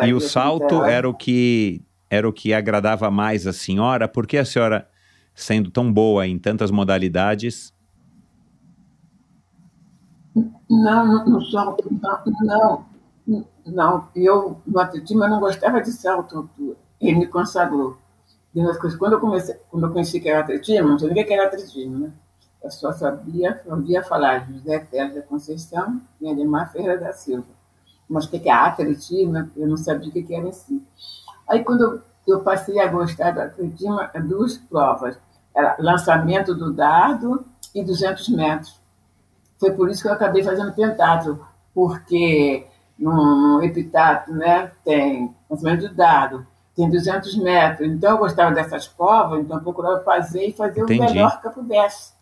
e 0.03 0.13
o 0.13 0.19
salto 0.19 0.83
era 0.83 1.07
o 1.07 1.13
que 1.13 1.81
era 2.09 2.27
o 2.27 2.33
que 2.33 2.53
agradava 2.53 3.11
mais 3.11 3.45
a 3.45 3.53
senhora? 3.53 4.07
Porque 4.07 4.37
a 4.37 4.43
senhora, 4.43 4.87
sendo 5.33 5.69
tão 5.69 5.93
boa 5.93 6.25
em 6.27 6.37
tantas 6.37 6.71
modalidades, 6.71 7.73
Não, 10.69 11.05
não, 11.05 11.25
no 11.25 11.41
salto, 11.45 11.87
não, 12.41 12.85
não, 13.27 13.45
não. 13.65 14.07
Eu, 14.15 14.61
no 14.65 14.79
atletismo, 14.79 15.23
eu 15.23 15.29
não 15.29 15.39
gostava 15.39 15.81
de 15.81 15.91
salto. 15.91 16.49
Ele 17.01 17.19
me 17.19 17.27
consagrou. 17.27 17.97
Quando 18.97 19.13
eu, 19.13 19.19
comecei, 19.19 19.55
quando 19.69 19.85
eu 19.85 19.91
conheci 19.91 20.19
que 20.19 20.29
era 20.29 20.39
atletismo, 20.39 20.89
não 20.89 20.99
sabia 20.99 21.23
que 21.23 21.33
era 21.33 21.47
atletismo, 21.47 21.99
né? 21.99 22.11
Eu 22.63 22.71
só 22.71 22.91
sabia, 22.91 23.61
ouvia 23.65 24.03
falar 24.03 24.45
de 24.45 24.57
José 24.57 24.79
Pérez 24.79 25.15
da 25.15 25.21
Conceição 25.21 26.01
e 26.19 26.29
Ademar 26.29 26.71
Ferreira 26.71 26.97
da 26.97 27.13
Silva. 27.13 27.47
Mas 28.09 28.25
o 28.25 28.29
que 28.29 28.49
é 28.49 28.51
atletismo, 28.51 29.49
eu 29.55 29.67
não 29.67 29.77
sabia 29.77 30.09
o 30.09 30.11
que 30.11 30.33
era 30.33 30.51
si. 30.51 30.83
Aí, 31.47 31.63
quando 31.63 32.01
eu, 32.27 32.41
passei 32.41 32.79
a 32.79 32.87
gostar 32.87 33.31
do 33.31 33.41
atletismo, 33.41 33.99
duas 34.27 34.57
provas. 34.57 35.17
Era 35.55 35.75
lançamento 35.79 36.53
do 36.53 36.73
dado 36.73 37.45
e 37.73 37.83
200 37.83 38.29
metros. 38.29 38.79
Foi 39.59 39.71
por 39.71 39.89
isso 39.89 40.01
que 40.01 40.07
eu 40.07 40.13
acabei 40.13 40.43
fazendo 40.43 40.73
pentatlo, 40.73 41.45
porque 41.73 42.65
no, 42.97 43.59
no 43.59 44.37
né, 44.37 44.71
tem 44.83 45.35
lançamento 45.49 45.87
do 45.87 45.95
dado, 45.95 46.45
tem 46.79 46.89
200 46.89 47.35
metros. 47.39 47.89
Então, 47.89 48.11
eu 48.11 48.17
gostava 48.17 48.55
dessas 48.55 48.87
provas, 48.87 49.41
então 49.41 49.57
eu 49.57 49.63
procurava 49.63 50.01
fazer 50.01 50.47
e 50.47 50.53
fazer 50.53 50.79
Entendi. 50.79 51.01
o 51.01 51.03
melhor 51.03 51.41
que 51.41 51.47
eu 51.47 51.51
pudesse. 51.51 52.13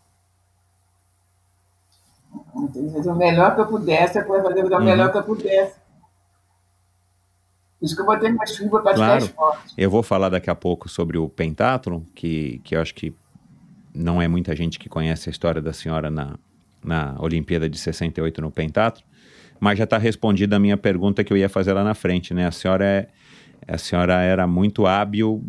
Fazer 2.92 3.10
o 3.10 3.14
melhor 3.14 3.54
que 3.54 3.60
eu 3.60 3.66
pudesse, 3.66 4.18
eu 4.18 4.26
fazer 4.26 4.64
o 4.64 4.80
melhor 4.80 5.06
uhum. 5.06 5.12
que 5.12 5.18
eu 5.18 5.22
pudesse. 5.22 5.76
Isso 7.80 7.94
que 7.94 8.02
eu 8.02 8.06
botei 8.06 8.32
mais 8.32 8.56
chuva 8.56 8.82
para 8.82 8.96
claro. 8.96 9.24
esporte. 9.24 9.74
Eu 9.78 9.88
vou 9.88 10.02
falar 10.02 10.28
daqui 10.28 10.50
a 10.50 10.56
pouco 10.56 10.88
sobre 10.88 11.16
o 11.16 11.28
pentathlon, 11.28 12.00
que, 12.12 12.60
que 12.64 12.74
eu 12.74 12.80
acho 12.80 12.92
que 12.96 13.14
não 13.94 14.20
é 14.20 14.26
muita 14.26 14.56
gente 14.56 14.76
que 14.80 14.88
conhece 14.88 15.28
a 15.28 15.30
história 15.30 15.62
da 15.62 15.72
senhora 15.72 16.10
na, 16.10 16.36
na 16.82 17.14
Olimpíada 17.20 17.70
de 17.70 17.78
68 17.78 18.42
no 18.42 18.50
pentathlon, 18.50 19.04
mas 19.60 19.78
já 19.78 19.84
está 19.84 19.98
respondida 19.98 20.56
a 20.56 20.58
minha 20.58 20.76
pergunta 20.76 21.22
que 21.22 21.32
eu 21.32 21.36
ia 21.36 21.48
fazer 21.48 21.72
lá 21.74 21.84
na 21.84 21.94
frente, 21.94 22.34
né? 22.34 22.48
A 22.48 22.50
senhora 22.50 22.84
é, 22.84 23.08
a 23.68 23.78
senhora 23.78 24.22
era 24.22 24.46
muito 24.46 24.86
hábil 24.86 25.44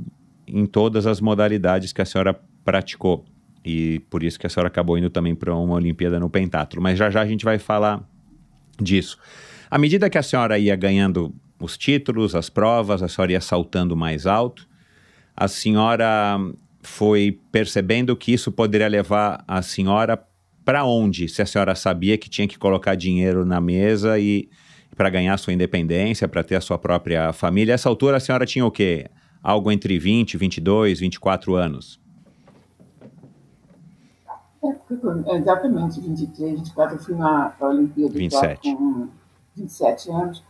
em 0.45 0.65
todas 0.65 1.07
as 1.07 1.21
modalidades 1.21 1.93
que 1.93 2.01
a 2.01 2.05
senhora 2.05 2.39
praticou 2.65 3.25
e 3.63 3.99
por 4.09 4.23
isso 4.23 4.39
que 4.39 4.47
a 4.47 4.49
senhora 4.49 4.67
acabou 4.67 4.97
indo 4.97 5.09
também 5.09 5.35
para 5.35 5.55
uma 5.55 5.75
Olimpíada 5.75 6.19
no 6.19 6.29
pentatlo. 6.29 6.81
Mas 6.81 6.97
já 6.97 7.09
já 7.09 7.21
a 7.21 7.25
gente 7.25 7.45
vai 7.45 7.57
falar 7.57 8.03
disso. 8.81 9.17
À 9.69 9.77
medida 9.77 10.09
que 10.09 10.17
a 10.17 10.23
senhora 10.23 10.57
ia 10.57 10.75
ganhando 10.75 11.33
os 11.59 11.77
títulos, 11.77 12.35
as 12.35 12.49
provas, 12.49 13.03
a 13.03 13.07
senhora 13.07 13.33
ia 13.33 13.41
saltando 13.41 13.95
mais 13.95 14.25
alto, 14.25 14.67
a 15.35 15.47
senhora 15.47 16.37
foi 16.81 17.39
percebendo 17.51 18.15
que 18.15 18.33
isso 18.33 18.51
poderia 18.51 18.87
levar 18.87 19.43
a 19.47 19.61
senhora 19.61 20.21
para 20.63 20.85
onde? 20.85 21.27
Se 21.27 21.41
a 21.41 21.45
senhora 21.45 21.75
sabia 21.75 22.17
que 22.17 22.29
tinha 22.29 22.47
que 22.47 22.57
colocar 22.57 22.95
dinheiro 22.95 23.45
na 23.45 23.59
mesa 23.59 24.17
e 24.19 24.49
para 24.99 25.09
ganhar 25.09 25.37
sua 25.39 25.53
independência, 25.53 26.27
para 26.27 26.43
ter 26.43 26.57
a 26.57 26.61
sua 26.61 26.77
própria 26.77 27.31
família. 27.31 27.71
Essa 27.71 27.87
altura 27.87 28.17
a 28.17 28.19
senhora 28.19 28.45
tinha 28.45 28.65
o 28.65 28.69
quê? 28.69 29.09
Algo 29.41 29.71
entre 29.71 29.97
20, 29.97 30.35
22, 30.35 30.99
24 30.99 31.55
anos? 31.55 32.01
É, 34.61 35.37
exatamente, 35.37 36.01
23, 36.01 36.59
24, 36.59 36.97
eu 36.97 37.01
fui 37.01 37.15
na 37.15 37.53
Olimpíada 37.61 38.13
27. 38.13 38.75
com 38.75 39.07
27 39.55 40.11
anos. 40.11 40.43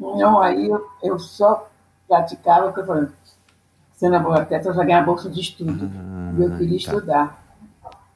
Então, 0.00 0.40
aí 0.40 0.66
eu, 0.66 0.82
eu 1.02 1.18
só 1.18 1.70
praticava, 2.08 2.68
porque 2.68 2.80
eu 2.80 2.86
falei, 2.86 3.08
sendo 3.96 4.18
boa 4.20 4.40
atleta, 4.40 4.70
eu 4.70 4.74
já 4.74 4.82
ganhava 4.82 5.04
bolsa 5.04 5.28
de 5.28 5.42
estudo. 5.42 5.90
Ah, 5.94 6.32
e 6.38 6.42
eu 6.42 6.56
queria 6.56 6.68
tá. 6.70 6.76
estudar. 6.76 7.44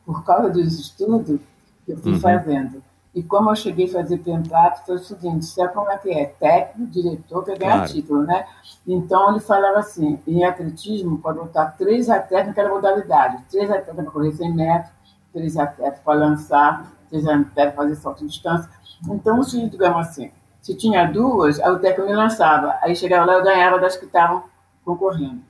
Por 0.06 0.24
causa 0.24 0.48
dos 0.48 0.80
estudos, 0.80 1.38
eu 1.86 1.98
fui 1.98 2.12
uhum. 2.12 2.20
fazendo. 2.20 2.82
E 3.18 3.22
como 3.24 3.50
eu 3.50 3.56
cheguei 3.56 3.86
a 3.86 3.92
fazer 3.92 4.18
pentatlo, 4.18 4.86
foi 4.86 4.94
o 4.94 4.98
seguinte, 5.00 5.44
sabe 5.44 5.74
como 5.74 5.90
é 5.90 5.98
que 5.98 6.08
é? 6.08 6.26
Técnico, 6.38 6.92
diretor, 6.92 7.44
quer 7.44 7.58
ganhar 7.58 7.78
claro. 7.78 7.92
título, 7.92 8.22
né? 8.22 8.46
Então, 8.86 9.32
ele 9.32 9.40
falava 9.40 9.80
assim, 9.80 10.20
em 10.24 10.44
atletismo, 10.44 11.18
pode 11.18 11.36
botar 11.40 11.74
três 11.76 12.08
atletas 12.08 12.46
naquela 12.46 12.68
modalidade. 12.68 13.42
Três 13.50 13.68
atletas 13.68 13.96
para 13.96 14.12
correr 14.12 14.30
100 14.30 14.54
metros, 14.54 14.92
três 15.32 15.56
atletas 15.56 15.98
para 15.98 16.16
lançar, 16.16 16.92
três 17.10 17.26
atletas 17.26 17.54
para 17.54 17.72
fazer 17.72 17.96
salto 17.96 18.20
de 18.20 18.28
distância. 18.28 18.70
Então, 19.10 19.42
se, 19.42 19.68
digamos 19.68 20.06
assim, 20.06 20.30
se 20.62 20.76
tinha 20.76 21.04
duas, 21.10 21.58
aí 21.58 21.72
o 21.72 21.80
técnico 21.80 22.08
me 22.08 22.14
lançava. 22.14 22.78
Aí 22.80 22.94
chegava 22.94 23.26
lá, 23.26 23.32
eu 23.32 23.42
ganhava 23.42 23.80
das 23.80 23.96
que 23.96 24.04
estavam 24.04 24.44
concorrendo. 24.84 25.40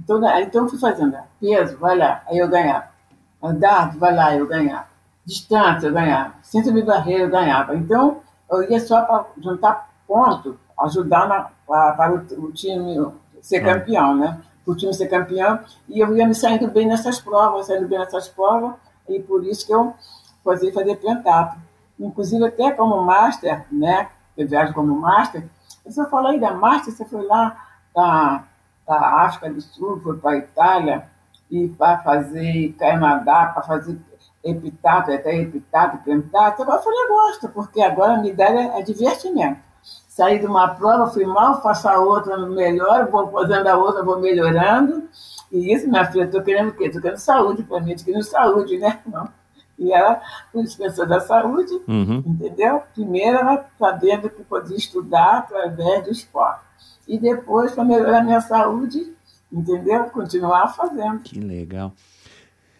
Então, 0.00 0.20
então 0.40 0.64
eu 0.64 0.68
fui 0.68 0.80
fazendo 0.80 1.16
peso, 1.40 1.78
vai 1.78 1.96
lá, 1.96 2.22
aí 2.26 2.38
eu 2.38 2.48
ganhava. 2.48 2.88
Andar, 3.40 3.96
vai 3.96 4.12
lá, 4.12 4.34
eu 4.34 4.48
ganhava. 4.48 4.93
Distância, 5.24 5.86
eu 5.86 5.92
ganhava. 5.92 6.34
Centro 6.42 6.72
de 6.72 6.82
barreira, 6.82 7.24
eu 7.24 7.30
ganhava. 7.30 7.74
Então, 7.76 8.20
eu 8.50 8.70
ia 8.70 8.80
só 8.80 9.02
para 9.02 9.26
juntar 9.38 9.90
ponto, 10.06 10.58
ajudar 10.78 11.28
na, 11.28 11.50
pra, 11.66 11.92
para 11.92 12.12
o, 12.12 12.44
o, 12.44 12.52
time 12.52 13.10
ser 13.40 13.58
ah. 13.58 13.74
campeão, 13.74 14.16
né? 14.16 14.40
O 14.66 14.74
time 14.74 14.92
ser 14.92 15.08
campeão. 15.08 15.60
E 15.88 16.00
eu 16.00 16.14
ia 16.16 16.26
me 16.26 16.34
saindo 16.34 16.68
bem 16.68 16.86
nessas 16.86 17.20
provas, 17.20 17.66
saindo 17.66 17.88
bem 17.88 17.98
nessas 17.98 18.28
provas. 18.28 18.74
E 19.08 19.20
por 19.20 19.44
isso 19.44 19.66
que 19.66 19.74
eu 19.74 19.94
fazia 20.44 20.72
fazer 20.72 20.96
pentatlo. 20.96 21.60
Inclusive, 21.98 22.44
até 22.46 22.70
como 22.72 23.00
master, 23.02 23.64
né? 23.70 24.08
Eu 24.36 24.48
viajo 24.48 24.74
como 24.74 24.94
master. 24.94 25.44
Você 25.84 26.04
falou 26.06 26.30
aí 26.30 26.40
da 26.40 26.52
master, 26.52 26.94
você 26.94 27.04
foi 27.04 27.24
lá 27.26 27.56
para 27.92 28.44
a 28.88 29.24
África 29.24 29.50
do 29.50 29.60
Sul, 29.60 30.00
foi 30.02 30.18
para 30.18 30.30
a 30.32 30.36
Itália, 30.38 31.08
e 31.50 31.68
para 31.68 31.98
fazer 31.98 32.74
Canadá, 32.78 33.46
para 33.46 33.62
fazer 33.62 33.98
epitato, 34.44 35.10
até 35.10 35.34
epitato, 35.36 35.98
pentato. 36.04 36.62
Eu 36.62 36.66
falei, 36.66 36.98
eu 37.04 37.08
gosto, 37.08 37.48
porque 37.48 37.80
agora 37.80 38.14
a 38.14 38.18
minha 38.18 38.32
ideia 38.32 38.78
é 38.78 38.82
divertimento. 38.82 39.60
Saí 40.06 40.38
de 40.38 40.46
uma 40.46 40.68
prova, 40.68 41.10
fui 41.10 41.24
mal, 41.24 41.60
faço 41.60 41.88
a 41.88 41.98
outra 41.98 42.36
melhor, 42.36 43.08
vou 43.10 43.30
fazendo 43.32 43.66
a 43.66 43.76
outra, 43.76 44.04
vou 44.04 44.20
melhorando. 44.20 45.08
E 45.50 45.72
isso, 45.72 45.88
minha 45.88 46.04
filha, 46.04 46.24
estou 46.24 46.42
querendo 46.42 46.68
o 46.68 46.72
quê? 46.72 46.84
Estou 46.84 47.02
querendo 47.02 47.18
saúde 47.18 47.62
para 47.64 47.80
mim, 47.80 47.92
estou 47.92 48.06
querendo 48.06 48.24
saúde, 48.24 48.78
né? 48.78 49.00
Não. 49.06 49.28
E 49.76 49.92
ela 49.92 50.20
foi 50.52 50.62
dispensou 50.62 51.06
da 51.06 51.18
saúde, 51.18 51.72
uhum. 51.88 52.22
entendeu? 52.26 52.82
Primeiro 52.94 53.38
ela 53.38 53.66
sabendo 53.76 54.30
que 54.30 54.44
podia 54.44 54.76
estudar 54.76 55.38
através 55.38 56.04
do 56.04 56.12
esporte. 56.12 56.62
E 57.08 57.18
depois, 57.18 57.72
para 57.72 57.84
melhorar 57.84 58.18
a 58.18 58.24
minha 58.24 58.40
saúde, 58.40 59.12
entendeu? 59.52 60.04
Continuar 60.10 60.68
fazendo. 60.68 61.20
Que 61.20 61.40
legal. 61.40 61.92
Isso 61.92 61.92
que 61.92 61.92
me 61.92 61.92
fez. 61.92 62.73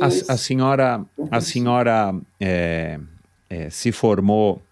A, 0.00 0.32
a 0.32 0.36
senhora, 0.36 1.04
a 1.30 1.40
senhora 1.40 2.14
é, 2.40 2.98
é, 3.50 3.70
se 3.70 3.92
formou 3.92 4.62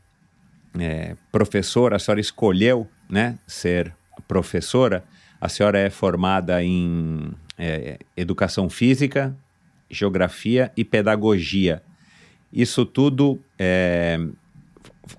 é, 0.79 1.17
professora, 1.31 1.97
a 1.97 1.99
senhora 1.99 2.21
escolheu 2.21 2.89
né, 3.09 3.39
ser 3.47 3.95
professora. 4.27 5.05
A 5.41 5.49
senhora 5.49 5.79
é 5.79 5.91
formada 5.91 6.63
em 6.63 7.33
é, 7.59 7.99
educação 8.17 8.71
física, 8.71 9.37
geografia 9.91 10.73
e 10.77 10.85
pedagogia. 10.85 11.83
Isso 12.53 12.87
tudo 12.87 13.41
é, 13.59 14.19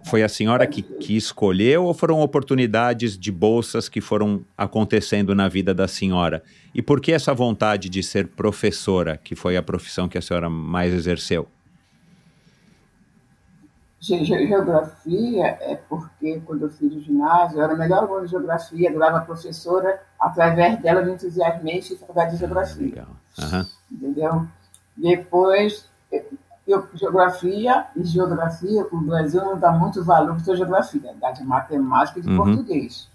foi 0.04 0.24
a 0.24 0.30
senhora 0.30 0.65
que, 0.65 0.82
que 0.82 1.15
escolheu 1.15 1.86
ou 1.86 1.93
foram 1.93 2.22
oportunidades 2.22 3.17
de 3.17 3.32
bolsas 3.32 3.89
que 3.89 4.00
foram 4.00 4.46
acontecendo 4.58 5.36
na 5.36 5.48
vida 5.50 5.74
da 5.74 5.88
senhora? 5.88 6.43
E 6.74 6.82
por 6.82 7.02
que 7.02 7.12
essa 7.12 7.34
vontade 7.34 7.89
de 7.89 8.02
ser 8.02 8.28
professora, 8.28 9.17
que 9.17 9.36
foi 9.36 9.58
a 9.58 9.63
profissão 9.63 10.08
que 10.08 10.17
a 10.17 10.22
senhora 10.22 10.50
mais 10.50 10.93
exerceu? 10.93 11.48
Geografia 14.00 15.58
é 15.62 15.80
porque 15.88 16.41
quando 16.46 16.63
eu 16.63 16.69
fiz 16.69 16.93
o 16.93 17.00
ginásio, 17.00 17.58
eu 17.58 17.63
era 17.63 17.74
melhor 17.74 18.04
aluna 18.04 18.26
de 18.26 18.32
geografia, 18.32 18.89
adorava 18.89 19.19
a 19.19 19.22
professora, 19.22 20.02
através 20.19 20.82
dela 20.82 21.02
me 21.02 21.13
entusiasmei 21.13 21.80
e 21.80 21.82
fiz 21.82 21.98
faculdade 22.00 22.32
de 22.32 22.38
geografia. 22.38 22.86
Legal. 22.86 23.08
Uhum. 23.39 23.65
Entendeu? 23.89 24.48
Depois 24.98 25.89
eu, 26.74 26.88
geografia 26.94 27.88
e 27.95 28.04
geografia, 28.04 28.86
o 28.91 28.97
Brasil 28.97 29.43
não 29.43 29.58
dá 29.58 29.72
muito 29.72 30.04
valor 30.04 30.41
para 30.41 30.54
a 30.54 30.56
geografia, 30.56 31.16
dá 31.20 31.32
de 31.32 31.43
matemática 31.43 32.20
e 32.20 32.22
de 32.22 32.30
uhum. 32.30 32.38
português. 32.38 33.10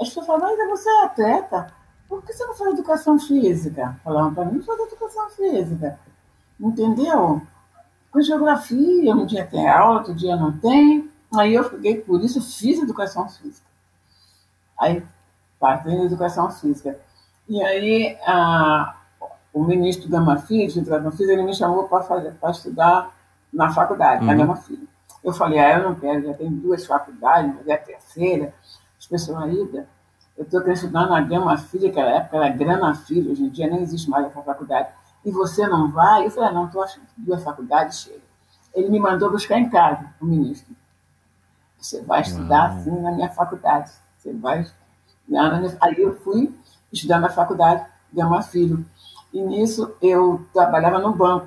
As 0.00 0.08
pessoas 0.08 0.26
falam, 0.26 0.56
mas 0.56 0.80
você 0.80 0.88
é 0.88 1.04
atleta, 1.04 1.72
por 2.08 2.22
que 2.22 2.32
você 2.32 2.44
não 2.46 2.54
faz 2.54 2.72
educação 2.72 3.18
física? 3.18 4.00
Falavam 4.02 4.34
para 4.34 4.44
mim, 4.46 4.62
faz 4.62 4.80
educação 4.80 5.28
física. 5.30 5.98
Entendeu? 6.58 7.42
Com 8.10 8.22
geografia, 8.22 9.14
um 9.14 9.26
dia 9.26 9.46
tem 9.46 9.68
aula, 9.68 9.98
outro 9.98 10.14
dia 10.14 10.34
não 10.36 10.56
tem. 10.58 11.10
Aí 11.36 11.54
eu 11.54 11.68
fiquei, 11.68 12.00
por 12.00 12.22
isso, 12.24 12.40
fiz 12.40 12.80
educação 12.80 13.28
física. 13.28 13.66
Aí, 14.80 15.04
fazendo 15.60 16.04
educação 16.04 16.50
física. 16.50 16.98
E 17.48 17.62
aí, 17.62 18.18
a, 18.26 18.97
o 19.58 19.64
ministro 19.64 20.08
Filho, 20.46 20.70
de 20.70 20.78
Educação 20.78 21.10
Física, 21.10 21.32
ele 21.32 21.42
me 21.42 21.54
chamou 21.54 21.88
para 21.88 22.50
estudar 22.50 23.12
na 23.52 23.72
faculdade, 23.72 24.20
uhum. 24.20 24.28
na 24.28 24.34
Gama 24.34 24.56
Filho. 24.56 24.86
Eu 25.24 25.32
falei, 25.32 25.58
ah, 25.58 25.78
eu 25.78 25.88
não 25.88 25.94
quero, 25.96 26.22
já 26.22 26.34
tenho 26.34 26.50
duas 26.50 26.86
faculdades, 26.86 27.52
mas 27.56 27.66
é 27.66 27.72
a 27.72 27.78
terceira. 27.78 28.54
Ainda, 29.42 29.88
eu 30.36 30.44
estou 30.44 30.60
querendo 30.60 30.76
estudar 30.76 31.06
na 31.06 31.20
Gama 31.20 31.56
Filho, 31.58 31.88
naquela 31.88 32.10
época 32.10 32.36
era 32.36 32.48
Grana 32.50 32.94
Filho, 32.94 33.32
hoje 33.32 33.42
em 33.42 33.48
dia 33.48 33.68
nem 33.68 33.82
existe 33.82 34.08
mais 34.08 34.26
essa 34.26 34.40
faculdade. 34.42 34.90
E 35.24 35.30
você 35.32 35.66
não 35.66 35.90
vai? 35.90 36.26
Eu 36.26 36.30
falei, 36.30 36.50
ah, 36.50 36.52
não, 36.52 36.66
estou 36.66 36.82
achando 36.82 37.06
duas 37.16 37.42
faculdades 37.42 38.02
chega. 38.02 38.20
ele 38.72 38.88
me 38.90 39.00
mandou 39.00 39.30
buscar 39.30 39.58
em 39.58 39.68
casa, 39.68 40.04
o 40.20 40.24
ministro. 40.24 40.72
Você 41.76 42.00
vai 42.02 42.20
estudar 42.20 42.66
assim 42.66 42.90
na 43.00 43.10
minha 43.10 43.28
faculdade. 43.30 43.90
Você 44.18 44.32
vai. 44.32 44.66
Aí 45.80 46.00
eu 46.00 46.16
fui 46.20 46.54
estudar 46.92 47.18
na 47.18 47.28
faculdade, 47.28 47.84
Gama 48.12 48.42
Filho. 48.42 48.84
E 49.38 49.40
nisso 49.40 49.94
eu 50.02 50.44
trabalhava 50.52 50.98
no 50.98 51.14
banco. 51.14 51.46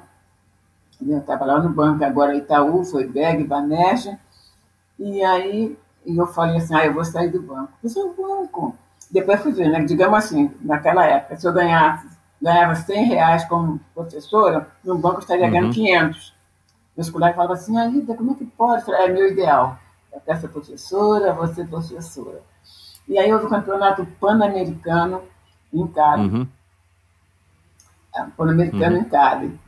Eu 1.05 1.19
trabalhava 1.21 1.63
no 1.63 1.73
banco, 1.73 2.05
agora 2.05 2.33
Itaú, 2.33 2.85
foi 2.85 3.05
Beg, 3.05 3.43
Banerja. 3.43 4.17
E 4.97 5.21
aí 5.21 5.77
eu 6.05 6.25
falei 6.27 6.57
assim, 6.57 6.73
ah, 6.73 6.85
eu 6.85 6.93
vou 6.93 7.03
sair 7.03 7.29
do 7.29 7.41
banco. 7.41 7.73
Eu 7.83 7.89
sou 7.89 8.13
banco. 8.13 8.73
Depois 9.09 9.41
fui 9.41 9.51
ver, 9.51 9.67
né? 9.67 9.83
Digamos 9.83 10.17
assim, 10.17 10.49
naquela 10.61 11.05
época, 11.05 11.35
se 11.35 11.45
eu 11.45 11.51
ganhasse, 11.51 12.07
ganhava 12.41 12.75
100 12.75 13.03
reais 13.07 13.43
como 13.45 13.77
professora, 13.93 14.71
no 14.85 14.97
banco 14.97 15.17
eu 15.17 15.19
estaria 15.19 15.49
ganhando 15.49 15.73
500. 15.73 16.17
Uhum. 16.17 16.33
Meus 16.95 17.09
colegas 17.09 17.35
falavam 17.35 17.55
assim, 17.55 17.77
Aida, 17.77 18.15
como 18.15 18.31
é 18.31 18.35
que 18.35 18.45
pode? 18.45 18.85
falei, 18.85 19.01
é 19.01 19.11
meu 19.11 19.27
ideal. 19.29 19.77
Eu 20.13 20.21
quero 20.21 20.39
ser 20.39 20.47
professora, 20.47 21.33
você 21.33 21.65
professora. 21.65 22.41
E 23.05 23.17
aí 23.17 23.33
houve 23.33 23.47
o 23.47 23.49
campeonato 23.49 24.07
pan-americano 24.17 25.23
em 25.73 25.85
Cali. 25.87 26.29
Uhum. 26.29 26.47
É, 28.15 28.23
pan-americano 28.35 28.97
uhum. 28.97 29.01
em 29.01 29.05
Cali. 29.05 29.59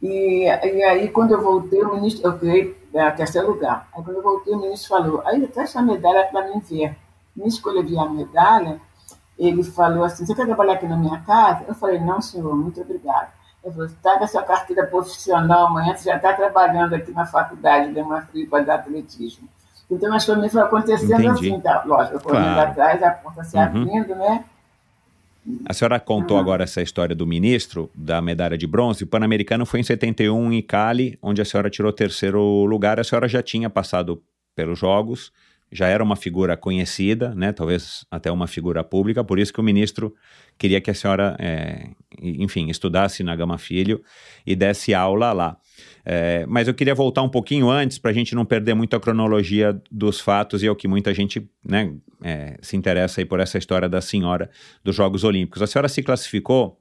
E, 0.00 0.44
e 0.44 0.82
aí, 0.84 1.08
quando 1.08 1.32
eu 1.32 1.42
voltei, 1.42 1.82
o 1.82 1.94
ministro, 1.94 2.28
eu 2.28 2.38
criei 2.38 2.76
é, 2.94 3.10
terceiro 3.10 3.48
lugar. 3.48 3.88
Aí, 3.92 4.02
quando 4.02 4.16
eu 4.16 4.22
voltei, 4.22 4.54
o 4.54 4.60
ministro 4.60 4.88
falou, 4.88 5.22
aí 5.24 5.44
até 5.44 5.62
essa 5.62 5.82
medalha 5.82 6.26
para 6.26 6.48
mim 6.48 6.60
ver. 6.60 6.96
Eu 7.36 7.84
vi 7.84 7.96
a 7.96 8.04
medalha, 8.04 8.80
ele 9.38 9.62
falou 9.62 10.02
assim, 10.02 10.26
você 10.26 10.34
quer 10.34 10.46
trabalhar 10.46 10.74
aqui 10.74 10.86
na 10.86 10.96
minha 10.96 11.20
casa? 11.20 11.64
Eu 11.68 11.74
falei, 11.74 12.00
não, 12.00 12.20
senhor, 12.20 12.56
muito 12.56 12.80
obrigado. 12.80 13.30
Ele 13.62 13.72
falou, 13.72 13.88
traga 14.02 14.26
sua 14.26 14.42
carteira 14.42 14.86
profissional 14.86 15.66
amanhã, 15.68 15.96
você 15.96 16.10
já 16.10 16.16
está 16.16 16.32
trabalhando 16.32 16.94
aqui 16.94 17.12
na 17.12 17.26
faculdade 17.26 17.92
de 17.92 18.00
uma 18.00 18.26
para 18.50 18.64
dar 18.64 18.74
atletismo. 18.76 19.48
Então, 19.90 20.12
as 20.12 20.26
coisas 20.26 20.52
foram 20.52 20.66
acontecendo 20.66 21.22
Entendi. 21.22 21.50
assim, 21.50 21.60
tá? 21.60 21.82
lógico, 21.86 22.20
correndo 22.20 22.54
claro. 22.54 22.70
atrás, 22.70 23.02
a 23.02 23.10
porta 23.10 23.44
se 23.44 23.56
uhum. 23.56 23.62
abrindo, 23.62 24.14
né? 24.16 24.44
A 25.64 25.72
senhora 25.72 25.98
contou 26.00 26.36
agora 26.36 26.64
essa 26.64 26.82
história 26.82 27.14
do 27.14 27.26
ministro 27.26 27.90
da 27.94 28.20
medalha 28.20 28.56
de 28.56 28.66
bronze. 28.66 29.04
O 29.04 29.06
Pan-Americano 29.06 29.64
foi 29.64 29.80
em 29.80 29.82
71 29.82 30.52
em 30.52 30.62
Cali, 30.62 31.18
onde 31.22 31.40
a 31.40 31.44
senhora 31.44 31.70
tirou 31.70 31.92
terceiro 31.92 32.64
lugar. 32.64 33.00
A 33.00 33.04
senhora 33.04 33.28
já 33.28 33.42
tinha 33.42 33.70
passado 33.70 34.22
pelos 34.54 34.78
Jogos, 34.78 35.32
já 35.70 35.86
era 35.86 36.02
uma 36.02 36.16
figura 36.16 36.56
conhecida, 36.56 37.34
né, 37.34 37.52
talvez 37.52 38.04
até 38.10 38.30
uma 38.30 38.46
figura 38.46 38.82
pública, 38.82 39.22
por 39.22 39.38
isso 39.38 39.52
que 39.52 39.60
o 39.60 39.62
ministro 39.62 40.14
queria 40.56 40.80
que 40.80 40.90
a 40.90 40.94
senhora, 40.94 41.36
é, 41.38 41.90
enfim, 42.20 42.68
estudasse 42.68 43.22
na 43.22 43.36
Gama 43.36 43.58
Filho 43.58 44.02
e 44.46 44.56
desse 44.56 44.94
aula 44.94 45.32
lá. 45.32 45.56
É, 46.04 46.46
mas 46.46 46.66
eu 46.66 46.74
queria 46.74 46.94
voltar 46.94 47.22
um 47.22 47.28
pouquinho 47.28 47.70
antes, 47.70 47.98
para 47.98 48.10
a 48.10 48.14
gente 48.14 48.34
não 48.34 48.44
perder 48.44 48.74
muito 48.74 48.96
a 48.96 49.00
cronologia 49.00 49.80
dos 49.90 50.20
fatos, 50.20 50.62
e 50.62 50.66
é 50.66 50.70
o 50.70 50.76
que 50.76 50.88
muita 50.88 51.12
gente 51.12 51.48
né, 51.62 51.94
é, 52.22 52.56
se 52.62 52.76
interessa 52.76 53.20
aí 53.20 53.24
por 53.24 53.38
essa 53.38 53.58
história 53.58 53.88
da 53.88 54.00
senhora 54.00 54.50
dos 54.82 54.96
Jogos 54.96 55.22
Olímpicos. 55.22 55.62
A 55.62 55.66
senhora 55.66 55.88
se 55.88 56.02
classificou 56.02 56.80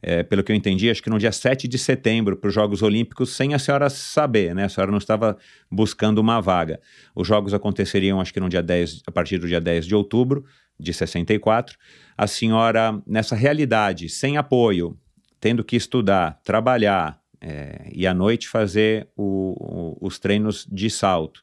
é, 0.00 0.22
pelo 0.22 0.44
que 0.44 0.52
eu 0.52 0.56
entendi, 0.56 0.88
acho 0.88 1.02
que 1.02 1.10
no 1.10 1.18
dia 1.18 1.32
7 1.32 1.66
de 1.66 1.76
setembro 1.76 2.36
para 2.36 2.48
os 2.48 2.54
Jogos 2.54 2.82
Olímpicos, 2.82 3.30
sem 3.30 3.54
a 3.54 3.58
senhora 3.58 3.90
saber, 3.90 4.54
né? 4.54 4.64
A 4.64 4.68
senhora 4.68 4.90
não 4.90 4.98
estava 4.98 5.36
buscando 5.70 6.18
uma 6.18 6.40
vaga. 6.40 6.80
Os 7.14 7.26
Jogos 7.26 7.52
aconteceriam, 7.52 8.20
acho 8.20 8.32
que 8.32 8.40
no 8.40 8.48
dia 8.48 8.62
10, 8.62 9.02
a 9.06 9.10
partir 9.10 9.38
do 9.38 9.48
dia 9.48 9.60
10 9.60 9.86
de 9.86 9.94
outubro 9.94 10.44
de 10.78 10.92
64. 10.92 11.76
A 12.16 12.26
senhora, 12.26 13.00
nessa 13.06 13.34
realidade, 13.34 14.08
sem 14.08 14.36
apoio, 14.36 14.96
tendo 15.40 15.64
que 15.64 15.76
estudar, 15.76 16.40
trabalhar 16.44 17.20
é, 17.40 17.90
e 17.92 18.06
à 18.06 18.14
noite 18.14 18.48
fazer 18.48 19.08
o, 19.16 19.96
o, 20.00 20.06
os 20.06 20.18
treinos 20.18 20.66
de 20.70 20.88
salto, 20.90 21.42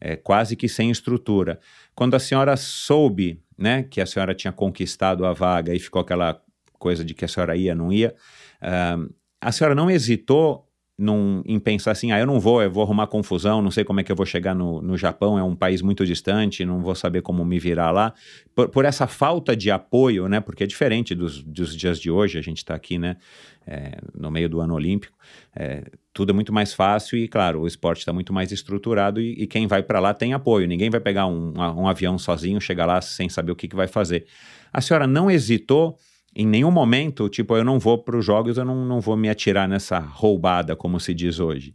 é, 0.00 0.16
quase 0.16 0.56
que 0.56 0.68
sem 0.68 0.90
estrutura. 0.90 1.60
Quando 1.94 2.14
a 2.14 2.18
senhora 2.18 2.56
soube 2.56 3.42
né, 3.58 3.82
que 3.82 4.00
a 4.00 4.06
senhora 4.06 4.34
tinha 4.34 4.52
conquistado 4.52 5.26
a 5.26 5.34
vaga 5.34 5.74
e 5.74 5.78
ficou 5.78 6.00
aquela 6.00 6.40
coisa 6.80 7.04
de 7.04 7.14
que 7.14 7.24
a 7.24 7.28
senhora 7.28 7.56
ia, 7.56 7.74
não 7.76 7.92
ia. 7.92 8.12
Uh, 8.60 9.14
a 9.40 9.52
senhora 9.52 9.74
não 9.74 9.88
hesitou 9.88 10.66
num, 11.00 11.42
em 11.46 11.58
pensar 11.58 11.92
assim, 11.92 12.12
ah, 12.12 12.18
eu 12.18 12.26
não 12.26 12.38
vou, 12.38 12.62
eu 12.62 12.70
vou 12.70 12.82
arrumar 12.82 13.06
confusão, 13.06 13.62
não 13.62 13.70
sei 13.70 13.84
como 13.84 14.00
é 14.00 14.04
que 14.04 14.12
eu 14.12 14.16
vou 14.16 14.26
chegar 14.26 14.54
no, 14.54 14.82
no 14.82 14.98
Japão, 14.98 15.38
é 15.38 15.42
um 15.42 15.56
país 15.56 15.80
muito 15.80 16.04
distante, 16.04 16.62
não 16.62 16.82
vou 16.82 16.94
saber 16.94 17.22
como 17.22 17.42
me 17.42 17.58
virar 17.58 17.90
lá. 17.90 18.12
Por, 18.54 18.68
por 18.68 18.84
essa 18.84 19.06
falta 19.06 19.56
de 19.56 19.70
apoio, 19.70 20.28
né, 20.28 20.40
porque 20.40 20.64
é 20.64 20.66
diferente 20.66 21.14
dos, 21.14 21.42
dos 21.42 21.74
dias 21.74 21.98
de 21.98 22.10
hoje, 22.10 22.38
a 22.38 22.42
gente 22.42 22.58
está 22.58 22.74
aqui, 22.74 22.98
né, 22.98 23.16
é, 23.66 23.96
no 24.14 24.30
meio 24.30 24.46
do 24.46 24.60
ano 24.60 24.74
olímpico, 24.74 25.16
é, 25.56 25.84
tudo 26.12 26.30
é 26.30 26.32
muito 26.34 26.52
mais 26.52 26.74
fácil 26.74 27.16
e, 27.16 27.26
claro, 27.26 27.62
o 27.62 27.66
esporte 27.66 28.00
está 28.00 28.12
muito 28.12 28.30
mais 28.30 28.52
estruturado 28.52 29.22
e, 29.22 29.42
e 29.42 29.46
quem 29.46 29.66
vai 29.66 29.82
para 29.82 30.00
lá 30.00 30.12
tem 30.12 30.34
apoio. 30.34 30.68
Ninguém 30.68 30.90
vai 30.90 31.00
pegar 31.00 31.26
um, 31.26 31.54
um, 31.56 31.88
avião 31.88 32.18
sozinho, 32.18 32.60
chegar 32.60 32.84
lá 32.84 33.00
sem 33.00 33.28
saber 33.28 33.52
o 33.52 33.56
que, 33.56 33.68
que 33.68 33.76
vai 33.76 33.86
fazer. 33.86 34.26
A 34.70 34.82
senhora 34.82 35.06
não 35.06 35.30
hesitou 35.30 35.96
em 36.34 36.46
nenhum 36.46 36.70
momento, 36.70 37.28
tipo, 37.28 37.56
eu 37.56 37.64
não 37.64 37.78
vou 37.78 37.98
para 37.98 38.16
os 38.16 38.24
jogos, 38.24 38.56
eu 38.56 38.64
não, 38.64 38.84
não 38.84 39.00
vou 39.00 39.16
me 39.16 39.28
atirar 39.28 39.68
nessa 39.68 39.98
roubada, 39.98 40.76
como 40.76 41.00
se 41.00 41.12
diz 41.12 41.40
hoje. 41.40 41.74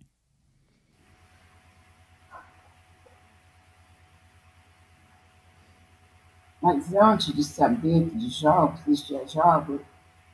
Mas 6.61 6.95
antes 6.95 7.33
de 7.33 7.43
saber 7.43 8.09
que 8.09 8.17
de 8.17 8.29
jogos, 8.29 8.79
existia 8.87 9.27
jogos, 9.27 9.81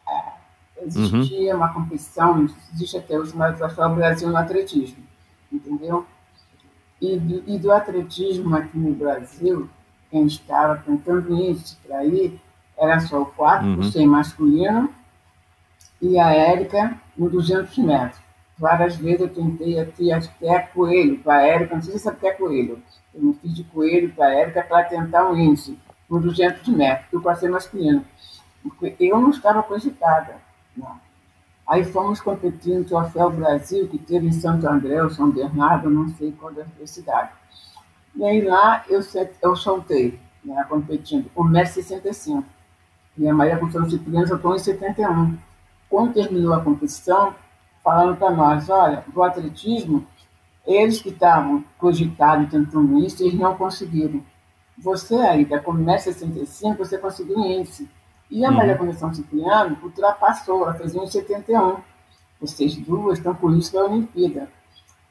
é, 0.07 0.85
existia 0.85 1.51
uhum. 1.51 1.57
uma 1.57 1.73
competição, 1.73 2.47
existe 2.73 2.97
até 2.97 3.19
hoje, 3.19 3.35
mas 3.35 3.59
o 3.59 3.95
Brasil 3.95 4.29
no 4.29 4.37
atletismo, 4.37 5.03
entendeu? 5.51 6.05
E 7.01 7.17
do, 7.17 7.43
e 7.49 7.59
do 7.59 7.71
atletismo 7.71 8.55
aqui 8.55 8.77
no 8.77 8.93
Brasil, 8.93 9.67
quem 10.09 10.25
estava 10.25 10.77
tentando 10.77 11.35
isso 11.35 11.77
para 11.85 12.05
ir, 12.05 12.39
era 12.81 12.99
só 12.99 13.21
o 13.21 13.25
4 13.27 13.67
uhum. 13.67 13.75
por 13.75 13.85
100 13.85 14.07
masculino 14.07 14.89
e 16.01 16.17
a 16.17 16.33
Érica 16.33 16.97
no 17.15 17.29
200 17.29 17.77
metros. 17.77 18.19
Várias 18.57 18.95
vezes 18.95 19.21
eu 19.21 19.29
tentei 19.29 19.79
aqui 19.79 20.11
até 20.11 20.59
coelho 20.59 21.19
para 21.19 21.35
a 21.35 21.41
Érica, 21.43 21.75
não 21.75 21.81
sei 21.81 21.93
se 21.93 21.99
você 21.99 22.03
sabe 22.05 22.17
o 22.17 22.19
que 22.19 22.27
é 22.27 22.33
coelho. 22.33 22.81
Eu 23.13 23.21
não 23.21 23.33
fiz 23.35 23.53
de 23.53 23.63
coelho 23.65 24.11
para 24.13 24.25
a 24.25 24.33
Érica 24.33 24.63
para 24.63 24.83
tentar 24.85 25.29
um 25.29 25.37
índice 25.37 25.77
no 26.09 26.19
200 26.19 26.67
metros, 26.69 27.07
do 27.11 27.21
para 27.21 27.35
ser 27.35 27.49
masculino. 27.49 28.03
Porque 28.63 28.95
eu 28.99 29.19
não 29.19 29.29
estava 29.29 29.61
cogitada. 29.61 30.35
Não. 30.75 30.99
Aí 31.67 31.83
fomos 31.85 32.19
competir 32.19 32.77
no 32.77 32.83
Troféu 32.83 33.29
Brasil, 33.29 33.87
que 33.87 33.97
teve 33.97 34.27
em 34.27 34.31
Santo 34.31 34.67
André, 34.67 35.03
ou 35.03 35.09
São 35.09 35.29
Bernardo, 35.31 35.89
não 35.89 36.09
sei 36.15 36.31
qual 36.31 36.51
da 36.51 36.65
cidade. 36.85 37.29
E 38.15 38.23
aí 38.23 38.41
lá 38.41 38.83
eu, 38.89 39.01
eu 39.41 39.55
soltei, 39.55 40.19
né, 40.43 40.65
competindo, 40.67 41.31
o 41.33 41.43
1,65m. 41.43 42.43
E 43.17 43.27
a 43.27 43.33
Maria 43.33 43.57
Constituição 43.57 43.89
Cipriano 43.89 44.27
já 44.27 44.35
estão 44.35 44.55
em 44.55 44.59
71. 44.59 45.37
Quando 45.89 46.13
terminou 46.13 46.53
a 46.53 46.61
competição, 46.61 47.35
falando 47.83 48.15
para 48.17 48.31
nós, 48.31 48.69
olha, 48.69 49.03
do 49.07 49.21
atletismo, 49.21 50.05
eles 50.65 51.01
que 51.01 51.09
estavam 51.09 51.63
cogitados 51.77 52.49
tentando 52.49 52.99
isso, 52.99 53.23
eles 53.23 53.39
não 53.39 53.55
conseguiram. 53.55 54.21
Você 54.77 55.15
aí, 55.15 55.45
da 55.45 55.59
Comércio 55.59 56.13
65, 56.13 56.77
você 56.77 56.97
conseguiu 56.97 57.37
um 57.37 57.45
índice. 57.45 57.89
E 58.29 58.45
a 58.45 58.49
uhum. 58.49 58.55
Maria 58.55 58.77
Conceição 58.77 59.13
Cipriano 59.13 59.77
ultrapassou, 59.83 60.63
ela 60.63 60.73
fez 60.73 60.93
1,71. 60.93 61.77
Vocês 62.39 62.75
duas 62.77 63.17
estão 63.17 63.35
com 63.35 63.53
isso 63.53 63.73
da 63.73 63.83
Olimpíada. 63.83 64.49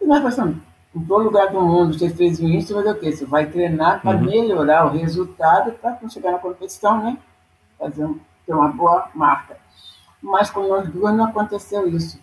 E 0.01 0.07
nós 0.07 0.23
pensamos, 0.23 0.57
em 0.95 1.05
todo 1.05 1.25
lugar 1.25 1.53
do 1.53 1.61
mundo, 1.61 1.97
você 1.97 2.09
fez 2.11 2.41
isso, 2.41 2.75
vai 2.75 2.89
o 2.89 2.99
quê? 2.99 3.13
Você 3.13 3.27
vai 3.27 3.47
treinar 3.47 4.01
para 4.01 4.17
uhum. 4.17 4.25
melhorar 4.25 4.87
o 4.87 4.97
resultado 4.97 5.73
para 5.73 5.99
chegar 6.09 6.33
na 6.33 6.39
competição, 6.39 7.05
né? 7.05 7.19
Fazer 7.81 8.09
ter 8.47 8.55
uma 8.55 8.69
boa 8.69 9.09
marca. 9.15 9.57
Mas 10.23 10.51
com 10.51 10.69
nós 10.69 10.89
duas 10.89 11.15
não 11.17 11.25
aconteceu 11.25 11.89
isso. 11.89 12.21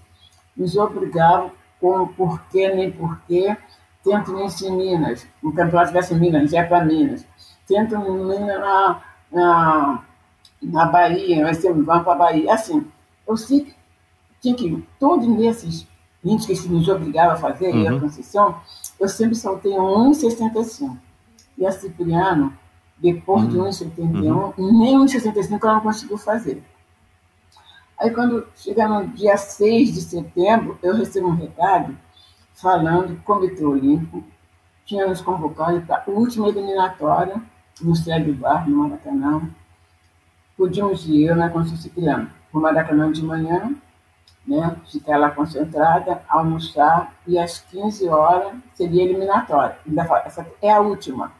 Nos 0.55 0.77
obrigavam, 0.77 1.51
como 1.81 2.07
porquê 2.13 2.73
nem 2.73 2.91
porquê, 2.91 3.57
em 4.05 4.71
Minas, 4.71 5.27
no 5.43 5.51
campeonato 5.51 5.89
tivesse 5.89 6.13
em 6.13 6.19
Minas, 6.19 6.51
já 6.51 6.61
é 6.61 6.63
para 6.63 6.85
Minas. 6.85 7.25
Tento 7.67 7.95
em 7.95 8.11
Minas 8.11 8.59
na, 8.59 9.01
na, 9.31 10.03
na 10.61 10.85
Bahia, 10.85 11.43
nós 11.43 11.57
temos, 11.57 11.85
vamos 11.85 12.03
para 12.03 12.13
a 12.13 12.17
Bahia. 12.17 12.53
Assim, 12.53 12.85
eu 13.27 13.35
sei 13.35 13.61
que 13.61 13.75
tinha 14.41 14.55
que, 14.55 14.87
todos 14.99 15.27
esses 15.41 15.87
índices 16.23 16.61
que 16.61 16.69
nos 16.69 16.87
obrigava 16.87 17.33
a 17.33 17.37
fazer, 17.37 17.73
uhum. 17.73 17.97
a 17.97 17.99
Conceição, 17.99 18.55
eu 18.99 19.09
sempre 19.09 19.35
soltei 19.35 19.73
um 19.73 20.11
1,65. 20.11 20.97
E 21.57 21.65
a 21.65 21.71
Cipriano, 21.71 22.53
depois 22.99 23.43
uhum. 23.43 23.49
de 23.49 23.57
1,71, 23.57 24.53
uhum. 24.57 24.79
nem 24.79 24.97
1,65 24.99 25.59
ela 25.63 25.73
não 25.75 25.81
conseguiu 25.81 26.17
fazer. 26.17 26.63
Aí, 27.99 28.11
quando 28.11 28.47
chega 28.55 28.87
no 28.87 29.07
dia 29.07 29.37
6 29.37 29.93
de 29.93 30.01
setembro, 30.01 30.77
eu 30.83 30.95
recebo 30.95 31.27
um 31.27 31.35
recado 31.35 31.97
falando 32.53 33.07
que 33.07 33.13
o 33.13 33.23
Comitê 33.23 33.65
Olímpico 33.65 34.23
tinha 34.85 35.07
nos 35.07 35.21
convocado 35.21 35.81
para 35.81 36.03
a 36.05 36.09
última 36.09 36.47
eliminatória 36.47 37.41
no 37.81 37.95
Cérebro 37.95 38.33
Bar, 38.33 38.69
no 38.69 38.77
Maracanã. 38.77 39.49
Podíamos 40.55 41.07
ir 41.07 41.25
eu 41.25 41.35
na 41.35 41.49
Constituição 41.49 41.83
Cipriano, 41.83 42.29
para 42.51 42.59
o 42.59 42.61
Maracanã 42.61 43.11
de 43.11 43.23
manhã, 43.23 43.75
né? 44.47 44.75
Ficar 44.89 45.17
lá 45.17 45.31
concentrada, 45.31 46.23
almoçar, 46.27 47.13
e 47.27 47.37
às 47.37 47.59
15 47.59 48.07
horas 48.07 48.55
seria 48.73 49.03
eliminatória. 49.03 49.77
Essa 50.25 50.47
é 50.61 50.71
a 50.71 50.79
última. 50.79 51.31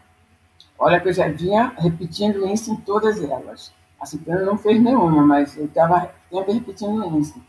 Olha 0.80 1.00
que 1.00 1.10
eu 1.10 1.14
já 1.14 1.28
vinha 1.28 1.74
repetindo 1.78 2.48
isso 2.48 2.72
em 2.72 2.76
todas 2.78 3.24
elas. 3.24 3.74
A 4.00 4.06
Cipriana 4.06 4.44
não 4.44 4.58
fez 4.58 4.82
nenhuma, 4.82 5.26
mas 5.26 5.58
eu 5.58 5.66
estava 5.66 6.12
sempre 6.30 6.54
repetindo 6.54 7.20
isso. 7.20 7.42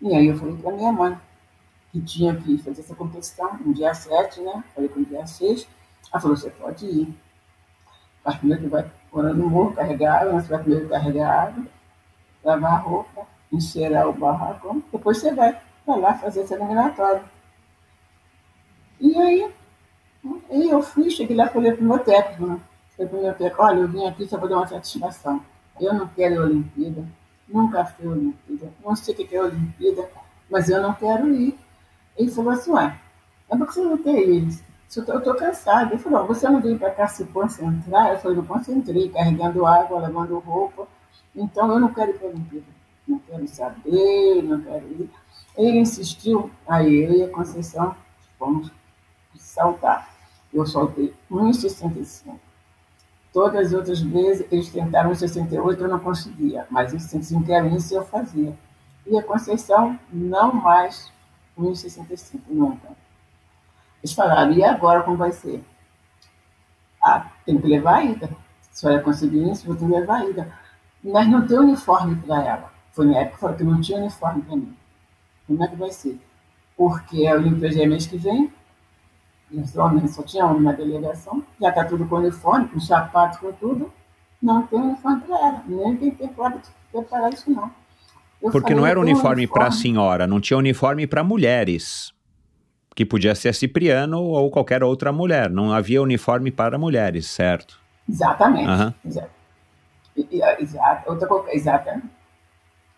E 0.00 0.14
aí 0.14 0.26
eu 0.28 0.38
falei 0.38 0.56
para 0.56 0.72
minha 0.72 0.92
mãe, 0.92 1.18
que 1.92 2.00
tinha 2.00 2.34
que 2.34 2.58
fazer 2.58 2.80
essa 2.80 2.94
competição 2.94 3.58
no 3.58 3.74
dia 3.74 3.92
7, 3.92 4.40
né? 4.40 4.64
Falei 4.74 4.88
com 4.88 5.00
o 5.00 5.04
dia 5.04 5.26
6. 5.26 5.68
Ela 6.12 6.20
falou, 6.20 6.36
você 6.36 6.50
pode 6.50 6.86
ir. 6.86 7.14
Mas 8.24 8.36
primeiro 8.36 8.62
que 8.62 8.68
vai 8.68 8.90
morando 9.12 9.38
no 9.38 9.50
morro, 9.50 9.72
carregar 9.72 10.22
água, 10.22 10.40
você 10.40 10.48
vai 10.48 10.58
primeiro 10.58 10.88
carregar 10.88 11.48
água, 11.48 11.64
lavar 12.42 12.72
a 12.72 12.76
roupa, 12.76 13.26
encerar 13.52 14.08
o 14.08 14.12
barraco, 14.12 14.82
depois 14.92 15.18
você 15.18 15.32
vai 15.34 15.60
lá 15.86 16.14
fazer 16.14 16.42
esse 16.42 16.54
eliminatório. 16.54 17.22
E 19.00 19.16
aí, 19.16 19.54
e 20.50 20.68
eu 20.68 20.82
fui, 20.82 21.10
cheguei 21.10 21.36
lá 21.36 21.46
e 21.46 21.50
falei 21.50 21.72
para 21.72 21.82
o 21.82 21.88
meu 21.88 21.98
técnico, 21.98 22.46
né? 22.46 22.60
Falei 22.96 23.10
para 23.10 23.18
o 23.18 23.22
meu 23.22 23.34
técnico, 23.34 23.62
olha, 23.62 23.78
eu 23.80 23.88
vim 23.88 24.06
aqui 24.06 24.26
só 24.26 24.38
para 24.38 24.48
dar 24.48 24.56
uma 24.56 24.66
satisfação. 24.66 25.40
Eu 25.80 25.94
não 25.94 26.08
quero 26.08 26.42
a 26.42 26.44
Olimpíada, 26.44 27.04
nunca 27.48 27.84
fui 27.84 28.06
a 28.06 28.10
Olimpíada, 28.10 28.72
não 28.84 28.96
sei 28.96 29.14
o 29.14 29.16
que 29.16 29.34
é 29.34 29.38
a 29.38 29.44
Olimpíada, 29.44 30.08
mas 30.50 30.68
eu 30.68 30.80
não 30.82 30.94
quero 30.94 31.28
ir. 31.34 31.58
Ele 32.16 32.30
falou 32.30 32.52
assim, 32.52 32.70
ué, 32.72 32.98
é 33.50 33.56
porque 33.56 33.74
você 33.74 33.82
não 33.82 33.98
quer 33.98 34.18
ir? 34.18 34.48
Eu 34.96 35.18
estou 35.18 35.34
cansado. 35.34 35.92
Ele 35.92 36.02
falou, 36.02 36.26
você 36.26 36.48
não 36.48 36.60
veio 36.60 36.78
para 36.78 36.90
cá 36.90 37.08
se 37.08 37.24
concentrar? 37.24 38.12
Eu 38.12 38.18
falei, 38.18 38.38
eu 38.38 38.44
concentrei, 38.44 39.08
carregando 39.08 39.66
água, 39.66 40.00
lavando 40.00 40.38
roupa, 40.38 40.86
então 41.34 41.70
eu 41.72 41.80
não 41.80 41.92
quero 41.92 42.12
ir 42.12 42.18
para 42.18 42.28
a 42.28 42.30
Olimpíada 42.30 42.76
não 43.06 43.18
quero 43.20 43.46
saber, 43.48 44.42
não 44.42 44.60
quero 44.60 44.86
ir. 44.92 45.10
Ele 45.56 45.78
insistiu, 45.78 46.50
aí 46.66 47.04
eu 47.04 47.12
e 47.14 47.22
a 47.22 47.28
Conceição 47.28 47.96
fomos 48.38 48.70
saltar. 49.36 50.15
Eu 50.56 50.64
soltei 50.64 51.12
1,65. 51.30 52.38
Todas 53.30 53.66
as 53.66 53.72
outras 53.74 54.00
vezes 54.00 54.46
eles 54.50 54.70
tentaram 54.70 55.10
1,68, 55.10 55.80
eu 55.80 55.88
não 55.88 55.98
conseguia, 55.98 56.66
mas 56.70 56.94
1,65 56.94 57.48
era 57.50 57.66
isso 57.68 57.94
eu 57.94 58.06
fazia. 58.06 58.56
E 59.06 59.18
a 59.18 59.22
Conceição, 59.22 60.00
não 60.10 60.54
mais 60.54 61.12
1,65, 61.58 62.40
nunca. 62.48 62.88
Eles 64.02 64.14
falaram, 64.14 64.52
e 64.52 64.64
agora 64.64 65.02
como 65.02 65.18
vai 65.18 65.30
ser? 65.30 65.62
Ah, 67.04 67.30
tem 67.44 67.60
que 67.60 67.66
levar 67.66 67.96
a 67.96 68.04
ida. 68.04 68.28
Se 68.62 68.86
a 68.86 68.88
senhora 68.88 69.02
conseguir 69.02 69.50
isso, 69.50 69.66
vou 69.66 69.76
ter 69.76 69.84
que 69.84 69.92
levar 69.92 70.22
a 70.22 70.24
ida. 70.24 70.52
Mas 71.04 71.28
não 71.28 71.46
tem 71.46 71.58
uniforme 71.58 72.16
para 72.16 72.42
ela. 72.42 72.72
Foi 72.92 73.04
na 73.04 73.18
época 73.18 73.52
que 73.52 73.62
não 73.62 73.78
tinha 73.82 73.98
uniforme 73.98 74.40
para 74.40 74.56
mim. 74.56 74.74
Como 75.46 75.62
é 75.62 75.68
que 75.68 75.76
vai 75.76 75.90
ser? 75.90 76.18
Porque 76.74 77.26
a 77.26 77.34
Olimpíada 77.34 77.82
é 77.82 77.86
mês 77.86 78.06
que 78.06 78.16
vem, 78.16 78.50
e 79.50 79.78
homens 79.78 80.14
só 80.14 80.22
tinha 80.22 80.46
homem 80.46 80.62
na 80.62 80.72
delegação, 80.72 81.42
já 81.60 81.68
está 81.68 81.84
tudo 81.84 82.06
com 82.06 82.16
uniforme, 82.16 82.68
com 82.68 82.80
sapato, 82.80 83.38
com 83.38 83.52
tudo, 83.52 83.92
não 84.42 84.66
tem 84.66 84.80
uniforme 84.80 85.22
para 85.22 85.38
ela, 85.38 85.62
nem 85.66 85.96
tem 85.96 86.10
tempo 86.10 86.34
para 86.34 86.58
preparar 86.92 87.32
isso 87.32 87.50
não. 87.50 87.70
Eu 88.42 88.50
Porque 88.50 88.74
não 88.74 88.86
era 88.86 89.00
uniforme, 89.00 89.42
uniforme. 89.42 89.48
para 89.48 89.68
a 89.68 89.72
senhora, 89.72 90.26
não 90.26 90.40
tinha 90.40 90.58
uniforme 90.58 91.06
para 91.06 91.24
mulheres, 91.24 92.12
que 92.94 93.04
podia 93.04 93.34
ser 93.34 93.50
a 93.50 93.52
Cipriano 93.52 94.20
ou 94.20 94.50
qualquer 94.50 94.82
outra 94.82 95.12
mulher, 95.12 95.50
não 95.50 95.72
havia 95.72 96.02
uniforme 96.02 96.50
para 96.50 96.78
mulheres, 96.78 97.26
certo? 97.26 97.78
Exatamente, 98.08 98.68
uhum. 98.68 98.92
exato. 99.04 99.30
Exato, 100.58 101.10
outra 101.10 101.28
coisa, 101.28 101.50
exatamente. 101.52 102.16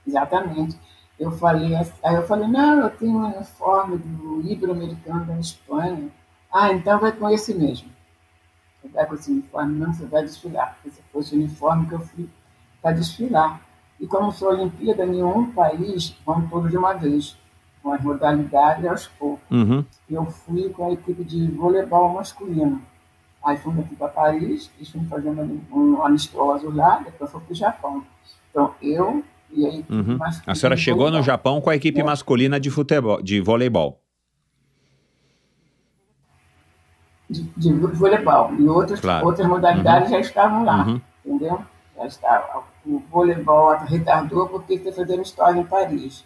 Exatamente. 0.06 0.78
Eu 1.18 1.32
falei, 1.32 1.74
aí 1.74 2.14
eu 2.14 2.26
falei, 2.26 2.48
não, 2.48 2.80
eu 2.82 2.90
tenho 2.90 3.18
um 3.18 3.26
uniforme 3.26 3.98
do 3.98 4.40
Ibero-Americano 4.48 5.24
da 5.26 5.38
Espanha. 5.38 6.08
Ah, 6.52 6.72
então 6.72 6.98
vai 6.98 7.12
com 7.12 7.28
esse 7.30 7.54
mesmo. 7.54 7.88
Você 8.80 8.88
vai 8.88 9.06
com 9.06 9.14
esse 9.14 9.30
uniforme, 9.30 9.78
não, 9.78 9.92
você 9.92 10.06
vai 10.06 10.22
desfilar. 10.22 10.74
Porque 10.74 10.96
se 10.96 11.02
fosse 11.12 11.34
o 11.34 11.38
uniforme 11.38 11.86
que 11.86 11.94
eu 11.94 12.00
fui 12.00 12.28
para 12.80 12.92
desfilar. 12.92 13.60
E 14.00 14.06
como 14.06 14.32
sou 14.32 14.50
Olimpíada, 14.50 15.04
nenhum 15.04 15.50
país 15.52 16.16
vão 16.24 16.46
todos 16.48 16.70
de 16.70 16.76
uma 16.76 16.94
vez, 16.94 17.36
com 17.82 17.92
as 17.92 18.00
modalidades 18.00 18.84
aos 18.86 19.06
poucos. 19.08 19.44
Uhum. 19.50 19.84
Eu 20.08 20.24
fui 20.26 20.70
com 20.70 20.88
a 20.88 20.92
equipe 20.92 21.24
de 21.24 21.48
voleibol 21.48 22.14
masculino. 22.14 22.80
Aí 23.44 23.56
fomos 23.58 23.84
aqui 23.84 23.96
para 23.96 24.08
Paris, 24.08 24.70
e 24.80 24.84
fomos 24.84 25.08
fazendo 25.08 25.60
um 25.72 26.02
amistoso 26.04 26.70
lá, 26.70 27.00
depois 27.04 27.30
fui 27.30 27.40
para 27.40 27.52
o 27.52 27.56
Japão. 27.56 28.04
Então, 28.50 28.74
eu 28.80 29.24
e 29.50 29.66
aí, 29.66 29.84
uhum. 29.88 30.18
A 30.46 30.54
senhora 30.54 30.76
chegou 30.76 31.10
no 31.10 31.22
Japão 31.22 31.60
com 31.60 31.70
a 31.70 31.76
equipe 31.76 32.00
é. 32.00 32.04
masculina 32.04 32.60
de 32.60 32.70
futebol, 32.70 33.22
de 33.22 33.40
voleibol. 33.40 34.00
De, 37.28 37.42
de 37.42 37.72
voleibol. 37.72 38.54
E 38.54 38.68
outros, 38.68 39.00
claro. 39.00 39.26
outras 39.26 39.46
modalidades 39.46 40.08
uhum. 40.08 40.14
já 40.14 40.20
estavam 40.20 40.64
lá, 40.64 40.84
uhum. 40.84 41.00
entendeu? 41.24 41.62
Já 41.96 42.06
estava. 42.06 42.62
O 42.86 43.02
voleibol 43.10 43.76
retardou 43.80 44.48
porque 44.48 44.74
está 44.74 44.92
fazendo 44.92 45.22
história 45.22 45.60
em 45.60 45.64
Paris. 45.64 46.24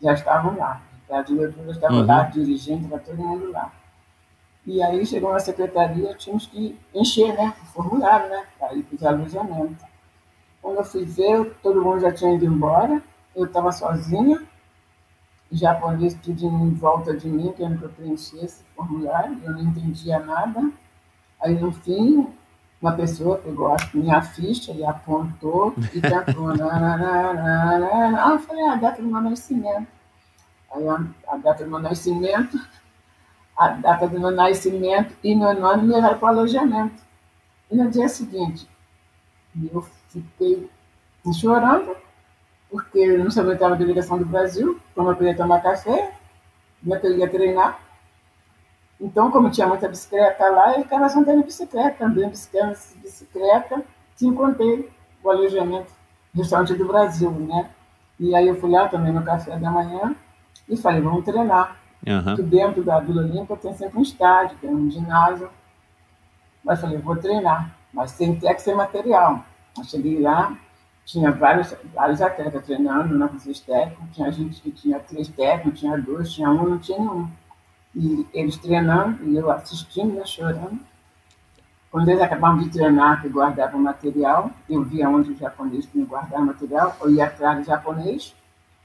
Já 0.00 0.12
estavam 0.12 0.56
lá. 0.56 0.80
A 1.10 1.22
diretora 1.22 1.70
estava 1.70 1.94
uhum. 1.94 2.06
lá, 2.06 2.22
dirigente, 2.24 2.84
estava 2.84 3.02
todo 3.02 3.16
mundo 3.16 3.50
lá. 3.50 3.72
E 4.66 4.82
aí 4.82 5.06
chegou 5.06 5.32
na 5.32 5.40
secretaria, 5.40 6.14
tínhamos 6.14 6.46
que 6.46 6.78
encher 6.94 7.34
né, 7.34 7.54
o 7.62 7.66
formulário, 7.72 8.28
né? 8.28 8.44
Para 8.58 8.74
ir 8.74 8.82
para 8.82 8.96
os 8.96 9.02
alojamentos. 9.02 9.88
Quando 10.60 10.76
eu 10.76 10.84
fui 10.84 11.04
ver, 11.06 11.54
todo 11.62 11.80
mundo 11.82 12.00
já 12.00 12.12
tinha 12.12 12.34
ido 12.34 12.44
embora, 12.44 13.02
eu 13.34 13.46
estava 13.46 13.72
sozinha, 13.72 14.42
japonês 15.50 16.14
tudo 16.14 16.46
em 16.46 16.74
volta 16.74 17.16
de 17.16 17.28
mim, 17.28 17.52
que 17.52 17.62
eu 17.62 17.88
preenchesse 17.90 18.44
esse 18.44 18.64
formulário, 18.76 19.38
eu 19.42 19.52
não 19.52 19.60
entendia 19.60 20.18
nada. 20.18 20.70
Aí, 21.40 21.58
no 21.58 21.72
fim, 21.72 22.26
uma 22.80 22.92
pessoa 22.92 23.38
pegou 23.38 23.68
a 23.68 23.76
minha 23.94 24.20
ficha 24.22 24.72
e 24.72 24.84
apontou 24.84 25.74
e 25.94 26.00
cantou. 26.00 26.50
ah, 26.70 28.30
eu 28.32 28.38
falei, 28.40 28.64
ah, 28.64 28.72
a 28.72 28.76
data 28.76 29.02
do 29.02 29.08
meu 29.08 29.20
nascimento. 29.20 29.88
Aí 30.74 30.88
a, 30.88 31.04
a, 31.28 31.36
data 31.38 31.64
do 31.64 31.70
meu 31.70 31.80
nascimento, 31.80 32.60
a 33.56 33.68
data 33.68 34.06
do 34.08 34.20
meu 34.20 34.30
nascimento 34.30 35.14
e 35.24 35.34
meu 35.34 35.58
nome 35.58 35.84
me 35.84 35.94
levaram 35.94 36.18
para 36.18 36.26
o 36.26 36.28
alojamento. 36.28 37.02
E 37.70 37.76
no 37.76 37.90
dia 37.90 38.08
seguinte, 38.08 38.68
eu 39.72 39.82
Fiquei 40.08 40.70
chorando, 41.38 41.94
porque 42.70 42.98
eu 42.98 43.24
não 43.24 43.30
sabia 43.30 43.52
que 43.52 43.56
estava 43.56 43.74
a 43.74 43.78
delegação 43.78 44.18
do 44.18 44.24
Brasil, 44.24 44.78
como 44.94 45.10
eu 45.10 45.16
queria 45.16 45.36
tomar 45.36 45.62
café, 45.62 46.12
que 47.00 47.06
eu 47.06 47.16
ia 47.16 47.28
treinar. 47.28 47.80
Então, 49.00 49.30
como 49.30 49.50
tinha 49.50 49.66
muita 49.66 49.88
bicicleta 49.88 50.48
lá, 50.50 50.76
eu 50.76 50.82
ficava 50.82 51.08
de 51.08 51.42
bicicleta, 51.44 52.04
andando 52.04 52.30
bicicleta, 52.30 52.78
bicicleta, 52.96 53.84
te 54.16 54.26
encontrei 54.26 54.90
o 55.22 55.30
alojamento 55.30 55.92
restaurante 56.34 56.74
do 56.74 56.86
Brasil, 56.86 57.30
né? 57.30 57.70
E 58.18 58.34
aí 58.34 58.48
eu 58.48 58.60
fui 58.60 58.70
lá 58.70 58.88
também 58.88 59.12
no 59.12 59.22
café 59.22 59.56
da 59.56 59.70
manhã 59.70 60.14
e 60.68 60.76
falei, 60.76 61.00
vamos 61.00 61.24
treinar. 61.24 61.76
Uhum. 62.06 62.36
dentro 62.46 62.84
da 62.84 63.00
Vila 63.00 63.22
Olímpia 63.22 63.56
tem 63.56 63.74
sempre 63.74 63.98
um 63.98 64.02
estádio, 64.02 64.56
tem 64.60 64.70
um 64.70 64.90
ginásio. 64.90 65.50
Mas 66.64 66.80
falei, 66.80 66.98
vou 66.98 67.16
treinar, 67.16 67.74
mas 67.92 68.12
tem 68.12 68.38
que 68.38 68.58
ser 68.60 68.74
material. 68.74 69.44
Eu 69.76 69.84
cheguei 69.84 70.20
lá, 70.20 70.56
tinha 71.08 71.32
vários, 71.32 71.74
vários 71.94 72.20
atletas 72.20 72.66
treinando 72.66 73.16
na 73.18 73.28
posição 73.28 73.64
técnica, 73.66 74.02
tinha 74.12 74.30
gente 74.30 74.60
que 74.60 74.70
tinha 74.70 75.00
três 75.00 75.26
técnicos, 75.28 75.80
tinha 75.80 75.96
dois, 75.96 76.30
tinha 76.30 76.50
um, 76.50 76.68
não 76.68 76.78
tinha 76.78 76.98
nenhum. 76.98 77.26
E 77.96 78.26
eles 78.34 78.58
treinando, 78.58 79.24
e 79.24 79.34
eu 79.34 79.50
assistindo, 79.50 80.12
né, 80.12 80.26
chorando. 80.26 80.78
Quando 81.90 82.10
eles 82.10 82.20
acabavam 82.20 82.58
de 82.58 82.68
treinar, 82.68 83.22
que 83.22 83.28
guardavam 83.30 83.80
material, 83.80 84.50
eu 84.68 84.82
via 84.82 85.08
onde 85.08 85.32
os 85.32 85.38
japoneses 85.38 85.86
tinham 85.90 86.06
guardar 86.06 86.42
material, 86.42 86.94
eu 87.00 87.10
ia 87.10 87.24
atrás 87.24 87.58
do 87.58 87.64
japonês, 87.64 88.34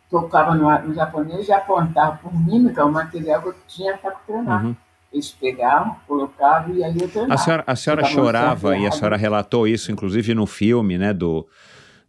tocava 0.10 0.56
no, 0.56 0.88
no 0.88 0.96
japonês 0.96 1.50
e 1.50 1.52
apontava 1.52 2.20
por 2.24 2.34
mímica 2.34 2.86
o 2.86 2.92
material 2.92 3.42
que 3.42 3.50
eu 3.50 3.56
tinha 3.68 3.98
para 3.98 4.12
treinar. 4.12 4.64
Uhum. 4.64 4.76
Eles 5.12 5.30
pegavam, 5.30 5.98
colocavam 6.08 6.74
e 6.74 6.86
aí 6.86 6.98
eu 6.98 7.10
treinava. 7.10 7.34
A 7.34 7.38
senhora, 7.38 7.64
a 7.68 7.76
senhora 7.76 8.06
chorava 8.06 8.78
e 8.78 8.88
a 8.88 8.92
senhora 8.92 9.18
relatou 9.18 9.68
isso, 9.68 9.92
inclusive 9.92 10.34
no 10.34 10.48
filme, 10.48 10.98
né, 10.98 11.14
do, 11.14 11.46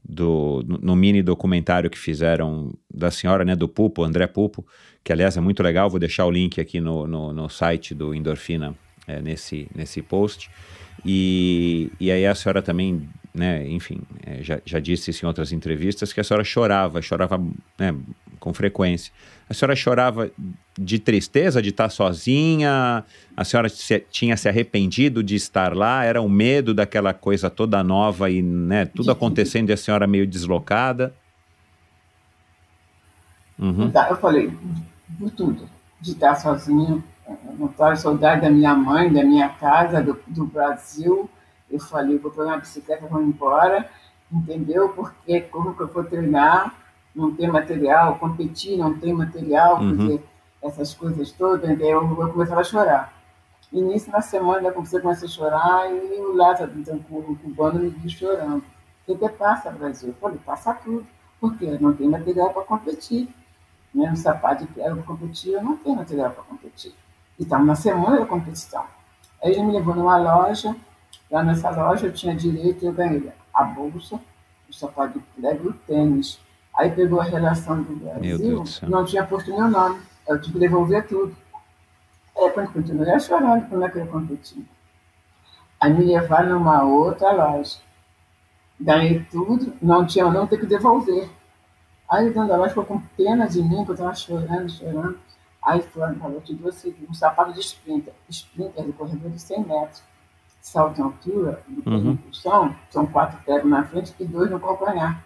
do, 0.06 0.62
no 0.66 0.94
mini 0.94 1.22
documentário 1.22 1.88
que 1.88 1.98
fizeram 1.98 2.74
da 2.92 3.10
senhora, 3.10 3.44
né, 3.44 3.56
do 3.56 3.68
Pupo, 3.68 4.04
André 4.04 4.26
Pupo, 4.26 4.66
que 5.02 5.12
aliás 5.12 5.36
é 5.36 5.40
muito 5.40 5.62
legal, 5.62 5.88
vou 5.88 5.98
deixar 5.98 6.26
o 6.26 6.30
link 6.30 6.60
aqui 6.60 6.80
no, 6.80 7.06
no, 7.06 7.32
no 7.32 7.48
site 7.48 7.94
do 7.94 8.14
Endorfina, 8.14 8.74
é, 9.06 9.20
nesse, 9.20 9.68
nesse 9.74 10.02
post. 10.02 10.50
E, 11.04 11.90
e 11.98 12.10
aí 12.10 12.26
a 12.26 12.34
senhora 12.34 12.62
também, 12.62 13.08
né, 13.34 13.66
enfim, 13.68 14.00
é, 14.24 14.42
já, 14.42 14.60
já 14.64 14.78
disse 14.78 15.10
isso 15.10 15.24
em 15.24 15.28
outras 15.28 15.52
entrevistas, 15.52 16.12
que 16.12 16.20
a 16.20 16.24
senhora 16.24 16.44
chorava, 16.44 17.00
chorava 17.00 17.38
né, 17.78 17.94
com 18.38 18.52
frequência. 18.52 19.12
A 19.48 19.52
senhora 19.52 19.76
chorava 19.76 20.30
de 20.78 20.98
tristeza 20.98 21.60
de 21.60 21.68
estar 21.68 21.90
sozinha? 21.90 23.04
A 23.36 23.44
senhora 23.44 23.68
se, 23.68 24.00
tinha 24.10 24.36
se 24.36 24.48
arrependido 24.48 25.22
de 25.22 25.34
estar 25.34 25.74
lá? 25.74 26.02
Era 26.02 26.22
o 26.22 26.28
medo 26.28 26.72
daquela 26.72 27.12
coisa 27.12 27.50
toda 27.50 27.82
nova 27.82 28.30
e 28.30 28.40
né, 28.42 28.86
tudo 28.86 29.10
acontecendo 29.10 29.68
e 29.68 29.72
a 29.72 29.76
senhora 29.76 30.06
meio 30.06 30.26
deslocada? 30.26 31.14
Uhum. 33.58 33.84
Então, 33.84 34.06
eu 34.08 34.16
falei, 34.16 34.52
por 35.18 35.30
tudo. 35.30 35.68
De 36.00 36.12
estar 36.12 36.34
sozinho, 36.34 37.02
não 37.58 37.66
estava 37.66 37.96
saudade 37.96 38.42
da 38.42 38.50
minha 38.50 38.74
mãe, 38.74 39.12
da 39.12 39.22
minha 39.22 39.48
casa, 39.48 40.02
do, 40.02 40.18
do 40.26 40.46
Brasil. 40.46 41.28
Eu 41.70 41.80
falei, 41.80 42.18
vou 42.18 42.30
pegar 42.30 42.46
uma 42.46 42.58
bicicleta, 42.58 43.06
vou 43.06 43.22
embora, 43.22 43.88
entendeu? 44.30 44.88
Porque 44.90 45.42
como 45.42 45.74
que 45.74 45.82
eu 45.82 45.88
vou 45.88 46.04
treinar? 46.04 46.74
Não 47.14 47.34
tem 47.34 47.48
material, 47.48 48.18
competir, 48.18 48.76
não 48.76 48.98
tem 48.98 49.12
material, 49.12 49.80
uhum. 49.80 49.96
porque 49.96 50.24
essas 50.62 50.94
coisas 50.94 51.30
todas, 51.32 51.70
entendeu? 51.70 52.02
Eu 52.02 52.32
começava 52.32 52.60
a 52.60 52.64
chorar. 52.64 53.12
E 53.72 53.80
nisso, 53.80 54.10
na 54.10 54.20
semana, 54.20 54.68
eu 54.68 54.72
comecei, 54.72 55.00
comecei 55.00 55.28
a 55.28 55.30
chorar 55.30 55.90
e 55.90 56.20
o 56.20 56.34
Lázaro, 56.34 56.72
então, 56.76 56.96
o 57.10 57.36
cubano, 57.36 57.80
me 57.80 57.90
viu 57.90 58.10
chorando. 58.10 58.64
O 59.06 59.18
que 59.18 59.28
passa, 59.28 59.70
Brasil? 59.70 60.10
Eu 60.10 60.14
falei, 60.14 60.38
passa 60.44 60.72
tudo. 60.74 61.06
Porque 61.40 61.66
não 61.78 61.92
tem 61.92 62.08
material 62.08 62.52
para 62.54 62.62
competir. 62.62 63.28
Né? 63.94 64.08
No 64.08 64.16
sapato 64.16 64.66
que 64.66 64.80
era 64.80 64.94
para 64.94 65.02
competir, 65.04 65.52
eu 65.52 65.62
não 65.62 65.76
tenho 65.76 65.96
material 65.96 66.30
para 66.30 66.42
competir. 66.44 66.94
E 67.38 67.42
estava 67.42 67.64
na 67.64 67.74
semana 67.74 68.20
da 68.20 68.26
competição. 68.26 68.84
Aí 69.42 69.52
ele 69.52 69.62
me 69.62 69.72
levou 69.72 69.94
numa 69.94 70.16
loja, 70.16 70.74
lá 71.30 71.42
nessa 71.42 71.68
loja 71.68 72.06
eu 72.06 72.12
tinha 72.12 72.34
direito, 72.34 72.84
eu 72.84 72.92
ganhei 72.92 73.30
a 73.52 73.64
bolsa, 73.64 74.18
o 74.68 74.72
sapato 74.72 75.18
de 75.18 75.24
prego 75.36 75.66
e 75.66 75.68
o 75.68 75.72
tênis. 75.74 76.40
Aí 76.76 76.90
pegou 76.90 77.20
a 77.20 77.24
relação 77.24 77.82
do 77.82 77.96
Brasil, 77.96 78.64
não 78.88 79.04
tinha 79.04 79.24
posto 79.24 79.50
meu 79.50 79.68
nome. 79.68 80.00
Eu 80.26 80.40
tive 80.40 80.54
que 80.54 80.58
devolver 80.60 81.06
tudo. 81.06 81.36
Aí 82.36 82.50
quando 82.50 82.72
continuei 82.72 83.12
a 83.12 83.18
chorar, 83.18 83.68
como 83.68 83.84
é 83.84 83.88
que 83.88 83.98
eu 83.98 84.06
competi. 84.06 84.66
Aí 85.80 85.92
me 85.92 86.04
levaram 86.04 86.58
numa 86.58 86.82
outra 86.82 87.30
loja. 87.32 87.78
Ganhei 88.80 89.24
tudo, 89.30 89.72
não 89.80 90.04
tinha, 90.04 90.28
não 90.30 90.46
ter 90.46 90.58
que 90.58 90.66
devolver. 90.66 91.30
Aí 92.08 92.28
o 92.28 92.34
dono 92.34 92.48
da 92.48 92.56
loja 92.56 92.70
ficou 92.70 92.84
com 92.84 93.00
pena 93.16 93.46
de 93.46 93.62
mim, 93.62 93.84
porque 93.84 93.90
eu 93.90 93.94
estava 93.94 94.14
chorando, 94.14 94.68
chorando. 94.70 95.18
Aí 95.62 95.80
fulano 95.82 96.18
falou, 96.18 96.40
te 96.40 96.54
dou 96.54 96.72
um 97.08 97.14
sapato 97.14 97.52
de 97.52 97.60
sprinter. 97.60 98.12
Sprinter 98.28 98.84
de 98.84 98.92
corredor 98.92 99.30
de 99.30 99.40
100 99.40 99.64
metros. 99.64 100.02
Salto 100.60 100.98
em 100.98 101.04
altura, 101.04 101.62
de 101.68 101.88
uhum. 101.88 102.18
são 102.32 103.06
quatro 103.12 103.38
pés 103.44 103.64
na 103.64 103.84
frente 103.84 104.14
e 104.18 104.24
dois 104.24 104.50
no 104.50 104.58
calcanhar. 104.58 105.22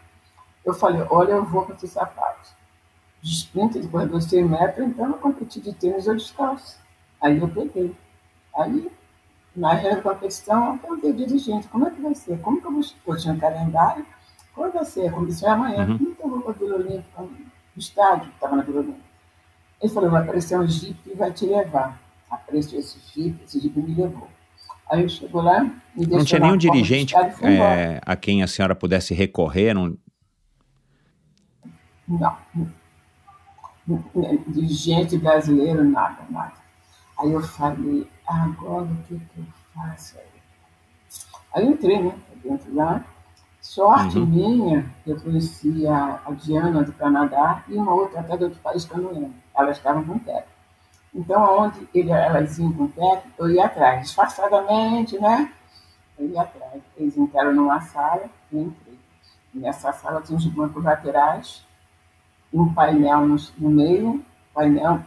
Eu 0.69 0.75
falei, 0.75 1.03
olha, 1.09 1.33
eu 1.33 1.45
vou 1.47 1.65
com 1.65 1.73
esses 1.73 1.91
sapatos. 1.91 2.53
De 3.23 3.33
sprinter 3.33 3.81
de 3.81 3.89
corredor 3.89 4.19
de 4.19 4.29
100 4.29 4.45
metros, 4.45 4.87
então 4.87 5.07
eu 5.07 5.15
competi 5.15 5.61
de 5.61 5.73
tênis 5.73 6.07
ou 6.07 6.15
descalço. 6.15 6.77
Aí 7.23 7.39
eu 7.39 7.49
peguei. 7.49 7.97
Aí, 8.55 8.91
na 9.57 9.75
questão, 10.21 10.75
eu 10.75 10.79
perguntei 10.79 11.13
dirigente, 11.15 11.67
como 11.69 11.89
é 11.89 11.91
que 11.91 12.03
vai 12.03 12.15
ser? 12.15 12.39
Como 12.41 12.61
que 12.61 12.67
eu 12.67 12.73
vou... 12.73 12.83
Eu 13.07 13.17
tinha 13.17 13.33
um 13.33 13.39
calendário, 13.39 14.05
quando 14.55 14.75
vai 14.75 14.85
ser? 14.85 15.09
A 15.09 15.13
competição 15.13 15.49
é 15.49 15.53
amanhã. 15.53 15.87
Uhum. 15.87 15.99
Como 15.99 16.15
que 16.15 16.23
eu 16.23 16.29
vou 16.29 16.41
para 16.43 16.51
a 16.51 16.55
Vila 16.55 16.77
Olímpica, 16.77 17.23
no 17.23 17.31
estádio 17.75 18.29
que 18.29 18.35
estava 18.35 18.57
na 18.57 18.63
Vila 18.63 18.81
Olímpica? 18.81 19.09
Ele 19.81 19.93
falou, 19.95 20.11
vai 20.11 20.23
aparecer 20.23 20.61
um 20.61 20.69
jipe 20.69 21.11
e 21.11 21.15
vai 21.15 21.33
te 21.33 21.47
levar. 21.47 21.99
Apareceu 22.31 22.79
esse 22.79 22.99
jipe, 23.15 23.43
esse 23.43 23.59
jipe 23.59 23.81
me 23.81 23.95
levou. 23.95 24.29
Aí 24.91 25.03
eu 25.03 25.09
chego 25.09 25.41
lá, 25.41 25.63
me 25.97 26.07
Não 26.07 26.25
tinha 26.25 26.41
nenhum 26.41 26.59
dirigente 26.59 27.15
é, 27.17 28.01
a 28.05 28.17
quem 28.17 28.43
a 28.43 28.47
senhora 28.47 28.75
pudesse 28.75 29.15
recorrer? 29.15 29.73
Não, 29.73 29.97
não. 32.09 32.37
Dirigente 34.49 35.17
brasileiro, 35.19 35.85
nada, 35.85 36.25
nada. 36.31 36.55
Aí 37.19 37.33
eu 37.33 37.43
falei, 37.43 38.09
agora 38.27 38.85
o 38.85 38.97
que, 39.05 39.19
que 39.19 39.39
eu 39.39 39.45
faço 39.75 40.17
aí? 40.19 40.25
Aí 41.55 41.65
eu 41.67 41.73
entrei, 41.73 42.03
né, 42.03 42.15
dentro 42.43 42.75
lá. 42.75 43.05
Sorte 43.61 44.19
uhum. 44.19 44.27
minha, 44.27 44.91
eu 45.07 45.21
conhecia 45.21 46.21
a 46.25 46.31
Diana 46.33 46.83
do 46.83 46.93
Canadá 46.93 47.63
e 47.69 47.75
uma 47.75 47.93
outra 47.93 48.21
até 48.21 48.37
do 48.37 48.45
outro 48.47 48.61
país 48.61 48.85
que 48.85 48.95
eu 48.95 49.03
não 49.03 49.13
lembro. 49.13 49.35
Elas 49.55 49.77
estavam 49.77 50.05
com 50.05 50.19
técnico. 50.19 50.49
Então, 51.15 51.43
aonde 51.43 51.89
ele, 51.93 52.11
elas 52.11 52.59
iam 52.59 52.73
com 52.73 52.89
técnico, 52.89 53.29
eu 53.39 53.51
ia 53.51 53.67
atrás, 53.67 54.03
disfarçadamente, 54.03 55.19
né? 55.19 55.53
Eu 56.19 56.29
ia 56.29 56.43
atrás. 56.43 56.83
Eles 56.97 57.17
entraram 57.17 57.53
numa 57.53 57.81
sala 57.81 58.25
e 58.53 58.59
entrei. 58.59 58.99
Nessa 59.53 59.93
sala 59.93 60.23
tinha 60.23 60.39
os 60.39 60.47
bancos 60.47 60.85
laterais, 60.85 61.65
um 62.53 62.73
painel 62.73 63.27
no, 63.27 63.37
no 63.59 63.71
meio, 63.71 64.25
painel 64.55 65.01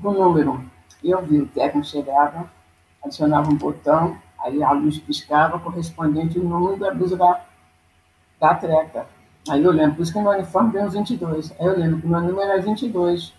com 0.00 0.12
número 0.12 0.70
eu 1.02 1.22
vi 1.22 1.40
o 1.40 1.46
técnico 1.46 1.86
chegava, 1.86 2.50
adicionava 3.02 3.50
um 3.50 3.56
botão, 3.56 4.16
aí 4.38 4.62
a 4.62 4.72
luz 4.72 4.98
piscava 4.98 5.58
correspondente 5.58 6.38
ao 6.38 6.44
número 6.44 6.76
da 6.78 6.92
blusa 6.92 7.16
da, 7.16 7.40
da 8.38 8.50
atleta. 8.50 9.06
Aí 9.48 9.62
eu 9.62 9.72
lembro, 9.72 9.96
por 9.96 10.02
isso 10.02 10.12
que 10.12 10.20
meu 10.20 10.30
uniforme 10.32 10.72
deu 10.72 10.90
22. 10.90 11.52
Aí 11.58 11.66
eu 11.66 11.78
lembro 11.78 12.00
que 12.00 12.06
meu 12.06 12.20
número 12.20 12.40
era 12.40 12.60
22. 12.60 13.32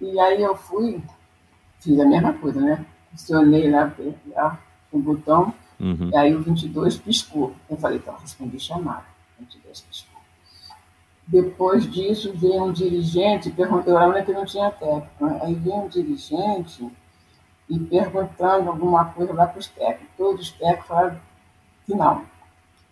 E 0.00 0.18
aí 0.18 0.42
eu 0.42 0.56
fui, 0.56 1.02
fiz 1.80 2.00
a 2.00 2.06
mesma 2.06 2.32
coisa, 2.32 2.60
né? 2.60 2.84
Acionei 3.12 3.70
lá, 3.70 3.92
lá 4.34 4.58
o 4.90 4.98
botão, 4.98 5.54
uhum. 5.78 6.10
e 6.10 6.16
aí 6.16 6.34
o 6.34 6.42
22 6.42 6.96
piscou. 6.96 7.54
Eu 7.68 7.76
falei, 7.76 7.98
então, 7.98 8.14
respondi 8.14 8.58
chamada. 8.58 9.04
22 9.38 9.80
piscou. 9.82 10.11
Depois 11.26 11.90
disso, 11.90 12.32
veio 12.34 12.64
um 12.64 12.72
dirigente, 12.72 13.50
perguntou, 13.50 13.94
eu 13.94 14.08
lembro 14.08 14.24
que 14.24 14.32
não 14.32 14.44
tinha 14.44 14.70
técnico, 14.70 15.24
né? 15.24 15.40
aí 15.42 15.54
veio 15.54 15.76
um 15.76 15.88
dirigente 15.88 16.90
e 17.68 17.78
perguntando 17.78 18.68
alguma 18.68 19.06
coisa 19.06 19.32
lá 19.32 19.46
para 19.46 19.60
os 19.60 19.68
técnicos. 19.68 20.16
Todos 20.16 20.40
os 20.40 20.50
técnicos 20.52 20.86
falaram 20.86 21.20
que 21.86 21.94
não. 21.94 22.24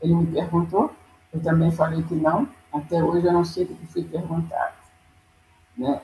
Ele 0.01 0.15
me 0.15 0.27
perguntou, 0.27 0.91
eu 1.33 1.43
também 1.43 1.71
falei 1.71 2.03
que 2.03 2.15
não. 2.15 2.49
Até 2.73 3.03
hoje 3.03 3.27
eu 3.27 3.33
não 3.33 3.45
sei 3.45 3.65
o 3.65 3.67
que 3.67 3.87
fui 3.87 4.05
perguntado. 4.05 4.75
Né? 5.77 6.01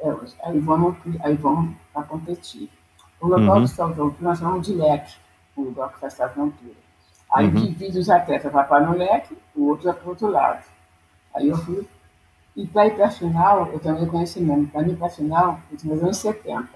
É, 0.00 0.10
aí 0.44 0.58
vamos, 0.58 0.96
aí 1.20 1.34
vamos 1.36 1.76
para 1.92 2.02
competir. 2.02 2.70
O 3.20 3.28
local 3.28 3.56
uhum. 3.56 3.62
que 3.62 3.68
salvou, 3.68 4.14
nós 4.20 4.38
chamamos 4.38 4.66
de 4.66 4.74
leque, 4.74 5.14
o 5.54 5.62
lugar 5.62 5.92
que 5.92 6.00
faz 6.00 6.14
essa 6.14 6.24
altura. 6.24 6.74
Aí 7.32 7.46
uhum. 7.46 7.66
divide 7.66 7.98
os 7.98 8.08
atletas, 8.08 8.50
vai 8.50 8.66
para 8.66 8.86
no 8.86 8.96
leque, 8.96 9.36
o 9.54 9.68
outro 9.68 9.84
vai 9.84 9.94
para 9.94 10.06
o 10.06 10.08
outro 10.08 10.28
lado. 10.28 10.64
Aí 11.34 11.48
eu 11.48 11.56
fui. 11.56 11.86
E 12.56 12.66
para 12.66 12.86
ir 12.86 12.94
para 12.94 13.06
a 13.06 13.10
final, 13.10 13.68
eu 13.72 13.78
também 13.78 14.06
conheci 14.06 14.40
mesmo. 14.40 14.66
Para 14.68 14.86
ir 14.86 14.96
para 14.96 15.06
a 15.06 15.10
final, 15.10 15.60
eu 15.70 15.78
tinha 15.78 15.94
anos 15.94 16.16
70. 16.16 16.68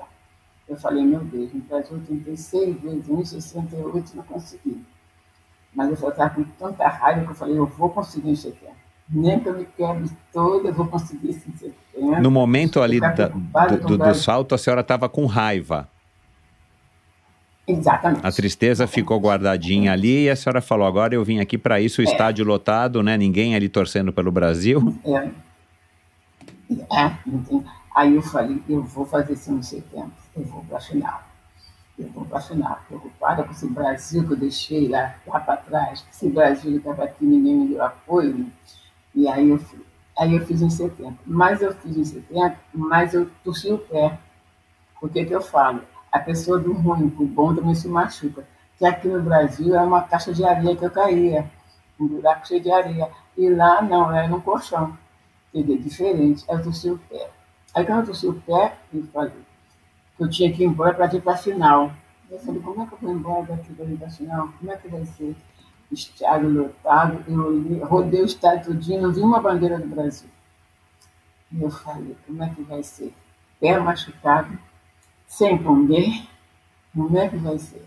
Eu 0.68 0.76
falei, 0.76 1.04
meu 1.04 1.20
Deus, 1.20 1.52
no 1.52 1.60
Brasil 1.60 2.00
tentei 2.06 2.36
seis 2.36 2.80
vezes, 2.80 3.08
em 3.08 3.24
68 3.24 4.16
não 4.16 4.22
consegui. 4.22 4.82
Mas 5.74 6.00
eu 6.00 6.08
estava 6.08 6.30
com 6.30 6.44
tanta 6.44 6.86
raiva 6.88 7.24
que 7.24 7.30
eu 7.32 7.34
falei, 7.34 7.58
eu 7.58 7.66
vou 7.66 7.90
conseguir 7.90 8.30
em 8.30 8.36
70. 8.36 8.72
Nem 9.10 9.38
que 9.40 9.48
eu 9.48 9.58
me 9.58 9.66
quebre 9.66 10.10
toda, 10.32 10.68
eu 10.68 10.72
vou 10.74 10.86
conseguir 10.86 11.30
isso 11.30 11.50
em 11.50 11.56
70. 11.56 12.20
No 12.20 12.30
momento 12.30 12.80
ali 12.80 13.00
da, 13.00 13.10
do, 13.10 13.78
do, 13.80 13.98
do 13.98 14.14
salto, 14.14 14.54
a 14.54 14.58
senhora 14.58 14.80
estava 14.80 15.08
com 15.08 15.26
raiva. 15.26 15.88
Exatamente. 17.66 18.26
A 18.26 18.30
tristeza 18.30 18.86
ficou 18.86 19.18
guardadinha 19.18 19.92
ali 19.92 20.24
e 20.24 20.30
a 20.30 20.36
senhora 20.36 20.60
falou: 20.60 20.86
agora 20.86 21.14
eu 21.14 21.24
vim 21.24 21.40
aqui 21.40 21.56
para 21.56 21.80
isso, 21.80 22.02
o 22.02 22.04
é. 22.04 22.04
estádio 22.04 22.44
lotado, 22.44 23.02
né? 23.02 23.16
Ninguém 23.16 23.54
ali 23.54 23.68
torcendo 23.68 24.12
pelo 24.12 24.30
Brasil. 24.30 24.94
É. 25.04 25.30
é. 26.94 27.12
Aí 27.94 28.14
eu 28.14 28.22
falei: 28.22 28.62
eu 28.68 28.82
vou 28.82 29.06
fazer 29.06 29.32
isso 29.32 29.50
no 29.50 29.62
setembro, 29.62 30.12
eu 30.36 30.44
vou 30.44 30.62
para 30.64 30.76
a 30.76 30.80
final. 30.80 31.22
Eu 31.98 32.08
vou 32.08 32.24
para 32.24 32.38
a 32.38 32.42
final, 32.42 32.80
preocupada 32.88 33.44
com 33.44 33.52
esse 33.52 33.68
Brasil 33.68 34.26
que 34.26 34.32
eu 34.32 34.36
deixei 34.36 34.88
lá, 34.88 35.14
lá 35.26 35.38
para 35.38 35.56
trás, 35.58 36.04
esse 36.12 36.28
Brasil 36.28 36.72
que 36.72 36.78
estava 36.78 37.04
aqui, 37.04 37.24
ninguém 37.24 37.54
me 37.56 37.68
deu 37.68 37.84
apoio. 37.84 38.50
E 39.14 39.28
aí 39.28 39.48
eu, 39.48 39.58
fui. 39.58 39.78
aí 40.18 40.34
eu 40.34 40.44
fiz 40.44 40.60
em 40.60 40.68
setembro. 40.68 41.16
Mas 41.24 41.62
eu 41.62 41.72
fiz 41.72 41.96
em 41.96 42.04
setembro, 42.04 42.58
mas 42.74 43.14
eu 43.14 43.30
torci 43.44 43.72
o 43.72 43.78
pé. 43.78 44.18
O 45.00 45.08
que, 45.08 45.24
que 45.24 45.32
eu 45.32 45.40
falo? 45.40 45.82
A 46.14 46.20
pessoa 46.20 46.60
do 46.60 46.72
ruim 46.72 47.12
o 47.18 47.26
bom 47.26 47.52
também 47.52 47.74
se 47.74 47.88
machuca. 47.88 48.44
Que 48.78 48.86
aqui 48.86 49.08
no 49.08 49.20
Brasil 49.20 49.74
é 49.74 49.82
uma 49.82 50.02
caixa 50.02 50.32
de 50.32 50.44
areia 50.44 50.76
que 50.76 50.84
eu 50.84 50.90
caía, 50.90 51.44
um 51.98 52.06
buraco 52.06 52.46
cheio 52.46 52.62
de 52.62 52.70
areia. 52.70 53.10
E 53.36 53.50
lá 53.50 53.82
não, 53.82 54.14
era 54.14 54.28
num 54.28 54.40
colchão. 54.40 54.96
Entendeu? 55.52 55.76
Diferente. 55.76 56.44
Aí 56.48 56.56
eu 56.56 56.62
torci 56.62 56.88
o 56.88 56.98
pé. 56.98 57.30
Aí 57.74 57.84
quando 57.84 57.98
eu 57.98 58.06
torci 58.06 58.28
o 58.28 58.34
pé, 58.34 58.76
eu 58.92 59.02
falei 59.12 59.32
que 60.16 60.22
eu 60.22 60.30
tinha 60.30 60.52
que 60.52 60.62
ir 60.62 60.66
embora 60.66 60.94
para 60.94 61.12
ir 61.12 61.20
para 61.20 61.32
a 61.32 61.36
final. 61.36 61.90
Eu 62.30 62.38
falei, 62.38 62.60
como 62.60 62.82
é 62.84 62.86
que 62.86 62.92
eu 62.92 62.98
vou 62.98 63.12
embora 63.12 63.42
daqui 63.46 63.74
para 63.74 63.84
ir 63.84 63.96
para 63.96 64.06
a 64.06 64.10
final? 64.10 64.48
Como 64.56 64.70
é 64.70 64.76
que 64.76 64.88
vai 64.88 65.04
ser? 65.04 65.36
Estádio 65.90 66.48
lotado, 66.48 67.24
eu 67.26 67.86
rodei 67.86 68.22
o 68.22 68.24
estádio 68.24 68.72
todinho, 68.72 69.02
não 69.02 69.12
vi 69.12 69.20
uma 69.20 69.40
bandeira 69.40 69.78
do 69.78 69.86
Brasil. 69.88 70.28
E 71.52 71.60
eu 71.60 71.70
falei, 71.70 72.16
como 72.24 72.42
é 72.42 72.48
que 72.50 72.62
vai 72.62 72.82
ser? 72.84 73.12
Pé 73.60 73.78
machucado, 73.78 74.56
sem 75.36 75.58
comer, 75.58 76.22
como 76.94 77.18
é 77.18 77.28
que 77.28 77.36
vai 77.36 77.58
ser? 77.58 77.84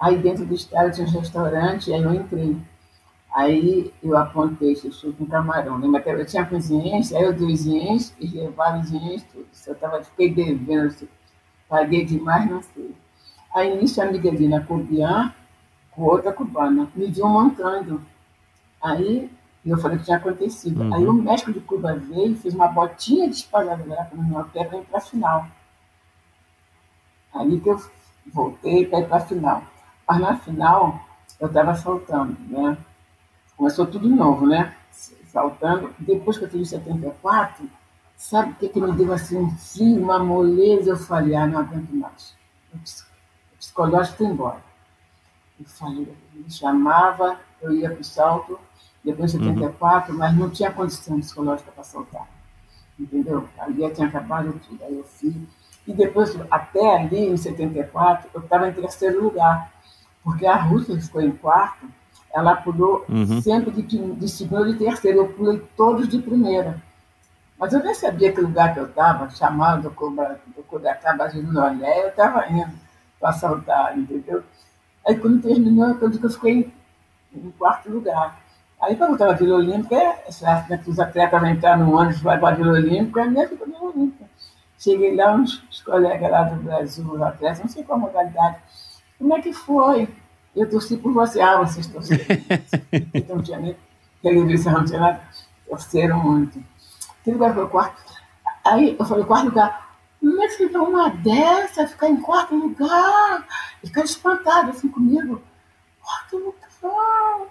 Aí 0.00 0.16
dentro 0.16 0.46
do 0.46 0.54
estádio 0.54 0.94
tinha 0.94 1.06
um 1.06 1.20
restaurante, 1.20 1.92
aí 1.92 2.02
eu 2.02 2.14
entrei. 2.14 2.56
Aí 3.34 3.92
eu 4.02 4.16
apontei 4.16 4.74
chuchu 4.74 5.12
com 5.12 5.26
camarão. 5.26 5.76
Lembra 5.76 6.00
que 6.00 6.08
eu 6.08 6.26
tinha 6.26 6.44
cozinhense, 6.46 7.14
aí 7.14 7.22
eu 7.22 7.34
dei 7.34 7.52
os 7.52 7.66
e 8.18 8.26
levaram 8.26 8.80
os 8.80 8.90
tudo. 8.90 9.46
Eu 9.66 9.74
tava, 9.74 10.02
fiquei 10.02 10.32
devendo, 10.32 11.08
paguei 11.68 12.04
demais, 12.04 12.50
não 12.50 12.62
sei. 12.62 12.94
Aí 13.54 13.76
nisso 13.76 14.00
a 14.00 14.04
amiga 14.06 14.32
Dina 14.32 14.62
Cobian, 14.62 15.34
com 15.90 16.02
outra 16.02 16.32
cubana, 16.32 16.88
me 16.94 17.06
viu 17.06 17.28
montando. 17.28 18.00
Aí 18.82 19.30
eu 19.66 19.76
falei 19.76 19.98
que 19.98 20.04
tinha 20.04 20.16
acontecido. 20.16 20.82
Uhum. 20.82 20.94
Aí 20.94 21.06
o 21.06 21.12
médico 21.12 21.52
de 21.52 21.60
Cuba 21.60 21.94
veio, 21.94 22.36
fez 22.36 22.54
uma 22.54 22.68
botinha 22.68 23.28
de 23.28 23.36
esparadrapo 23.36 24.16
no 24.16 24.22
meu 24.22 24.44
pé 24.44 24.64
para 24.64 24.78
ir 24.78 24.84
para 24.84 24.98
a 24.98 25.02
final. 25.02 25.46
Aí 27.34 27.60
que 27.60 27.68
eu 27.68 27.82
voltei 28.32 28.86
para 28.86 29.00
ir 29.00 29.08
para 29.08 29.16
a 29.18 29.26
final. 29.26 29.62
Mas 30.08 30.20
na 30.20 30.38
final, 30.38 31.00
eu 31.38 31.46
estava 31.46 31.74
saltando, 31.74 32.36
né? 32.48 32.76
Começou 33.56 33.86
tudo 33.86 34.08
novo, 34.08 34.46
né? 34.46 34.74
Saltando. 35.32 35.94
Depois 35.98 36.38
que 36.38 36.44
eu 36.44 36.50
tive 36.50 36.64
74, 36.66 37.68
sabe 38.16 38.52
o 38.52 38.54
que, 38.56 38.68
que 38.68 38.80
me 38.80 38.92
deu 38.92 39.12
assim 39.12 39.36
um 39.36 39.50
frio, 39.56 40.02
uma 40.02 40.18
moleza? 40.18 40.90
Eu 40.90 40.98
falei, 40.98 41.34
ah, 41.34 41.46
não 41.46 41.60
aguento 41.60 41.90
mais. 41.92 42.34
O 42.74 43.56
psicológico 43.58 44.18
foi 44.18 44.26
embora. 44.26 44.62
Eu 45.58 45.66
falei, 45.66 46.16
me 46.34 46.50
chamava, 46.50 47.38
eu 47.60 47.72
ia 47.72 47.90
para 47.90 48.00
o 48.00 48.04
salto, 48.04 48.58
depois 49.04 49.32
de 49.32 49.38
74, 49.38 50.12
uhum. 50.12 50.18
mas 50.18 50.36
não 50.36 50.50
tinha 50.50 50.72
condição 50.72 51.20
psicológica 51.20 51.70
para 51.70 51.84
saltar. 51.84 52.28
Entendeu? 52.98 53.48
Ali 53.58 53.90
tinha 53.94 54.08
acabado 54.08 54.60
tudo. 54.66 54.84
Aí 54.84 54.96
eu 54.96 55.04
fiz. 55.04 55.34
E 55.86 55.92
depois, 55.92 56.36
até 56.50 56.96
ali, 56.96 57.28
em 57.28 57.36
74, 57.36 58.28
eu 58.34 58.40
estava 58.40 58.68
em 58.68 58.72
terceiro 58.72 59.22
lugar. 59.22 59.72
Porque 60.22 60.46
a 60.46 60.56
Rússia 60.56 61.00
ficou 61.00 61.22
em 61.22 61.32
quarto, 61.32 61.86
ela 62.32 62.56
pulou 62.56 63.04
uhum. 63.08 63.40
sempre 63.40 63.70
de, 63.70 64.12
de 64.12 64.28
segundo 64.28 64.68
e 64.68 64.76
terceiro. 64.76 65.18
Eu 65.18 65.28
pulei 65.28 65.62
todos 65.76 66.08
de 66.08 66.18
primeira. 66.18 66.80
Mas 67.58 67.74
eu 67.74 67.82
nem 67.82 67.94
sabia 67.94 68.32
que 68.32 68.40
lugar 68.40 68.72
que 68.72 68.80
eu 68.80 68.86
estava, 68.86 69.28
chamado 69.30 69.82
do 69.82 69.90
Cobra 69.90 70.40
de 71.30 71.42
Nolé, 71.42 72.04
eu 72.04 72.08
estava 72.08 72.50
indo 72.50 72.72
para 73.20 73.34
saltar, 73.34 73.98
entendeu? 73.98 74.42
Aí 75.06 75.14
quando 75.16 75.42
terminou, 75.42 75.88
eu 75.88 76.10
que 76.10 76.24
eu 76.24 76.30
fiquei 76.30 76.72
em 77.34 77.50
quarto 77.58 77.90
lugar. 77.90 78.40
Aí 78.80 78.96
quando 78.96 79.10
eu 79.10 79.14
estava 79.14 79.32
na 79.32 79.38
Vila 79.38 79.56
Olímpica, 79.56 79.94
né, 79.94 80.82
os 80.86 80.98
atletas 80.98 81.44
entraram 81.44 81.84
no 81.84 81.94
ônibus 81.94 82.22
para 82.22 82.48
a 82.48 82.52
Vila 82.52 82.72
Olímpica, 82.72 83.24
a 83.24 83.26
minha 83.26 83.46
Vila 83.46 83.66
Olímpica. 83.82 84.29
Cheguei 84.80 85.14
lá, 85.14 85.34
uns 85.34 85.62
os 85.70 85.82
colegas 85.82 86.30
lá 86.30 86.44
do 86.44 86.62
Brasil, 86.62 87.04
os 87.04 87.20
atletas, 87.20 87.60
não 87.60 87.68
sei 87.68 87.84
qual 87.84 87.98
modalidade. 87.98 88.56
Como 89.18 89.36
é 89.36 89.42
que 89.42 89.52
foi? 89.52 90.08
Eu 90.56 90.70
torci 90.70 90.96
por 90.96 91.12
você. 91.12 91.38
Ah, 91.38 91.58
vocês 91.58 91.86
torceram. 91.86 92.24
então 93.12 93.36
não 93.36 93.42
tinha 93.42 93.58
nem 93.58 93.76
televisão, 94.22 94.72
não 94.72 94.84
tinha 94.86 94.98
nada. 94.98 95.20
Torceram 95.68 96.18
muito. 96.18 96.64
Que 97.22 97.30
lugar 97.30 97.52
foi 97.52 97.64
o 97.64 97.68
quarto? 97.68 98.02
Aí 98.64 98.96
eu 98.98 99.04
falei, 99.04 99.24
quarto 99.24 99.44
lugar. 99.44 99.98
Como 100.18 100.42
é 100.42 100.48
que 100.48 100.54
você 100.54 100.78
uma 100.78 101.10
dessa, 101.10 101.86
ficar 101.86 102.08
em 102.08 102.16
quarto 102.16 102.54
lugar? 102.54 103.46
Ficar 103.84 104.02
espantado 104.02 104.70
assim 104.70 104.88
comigo. 104.88 105.42
Quarto 106.00 106.38
lugar. 106.38 107.46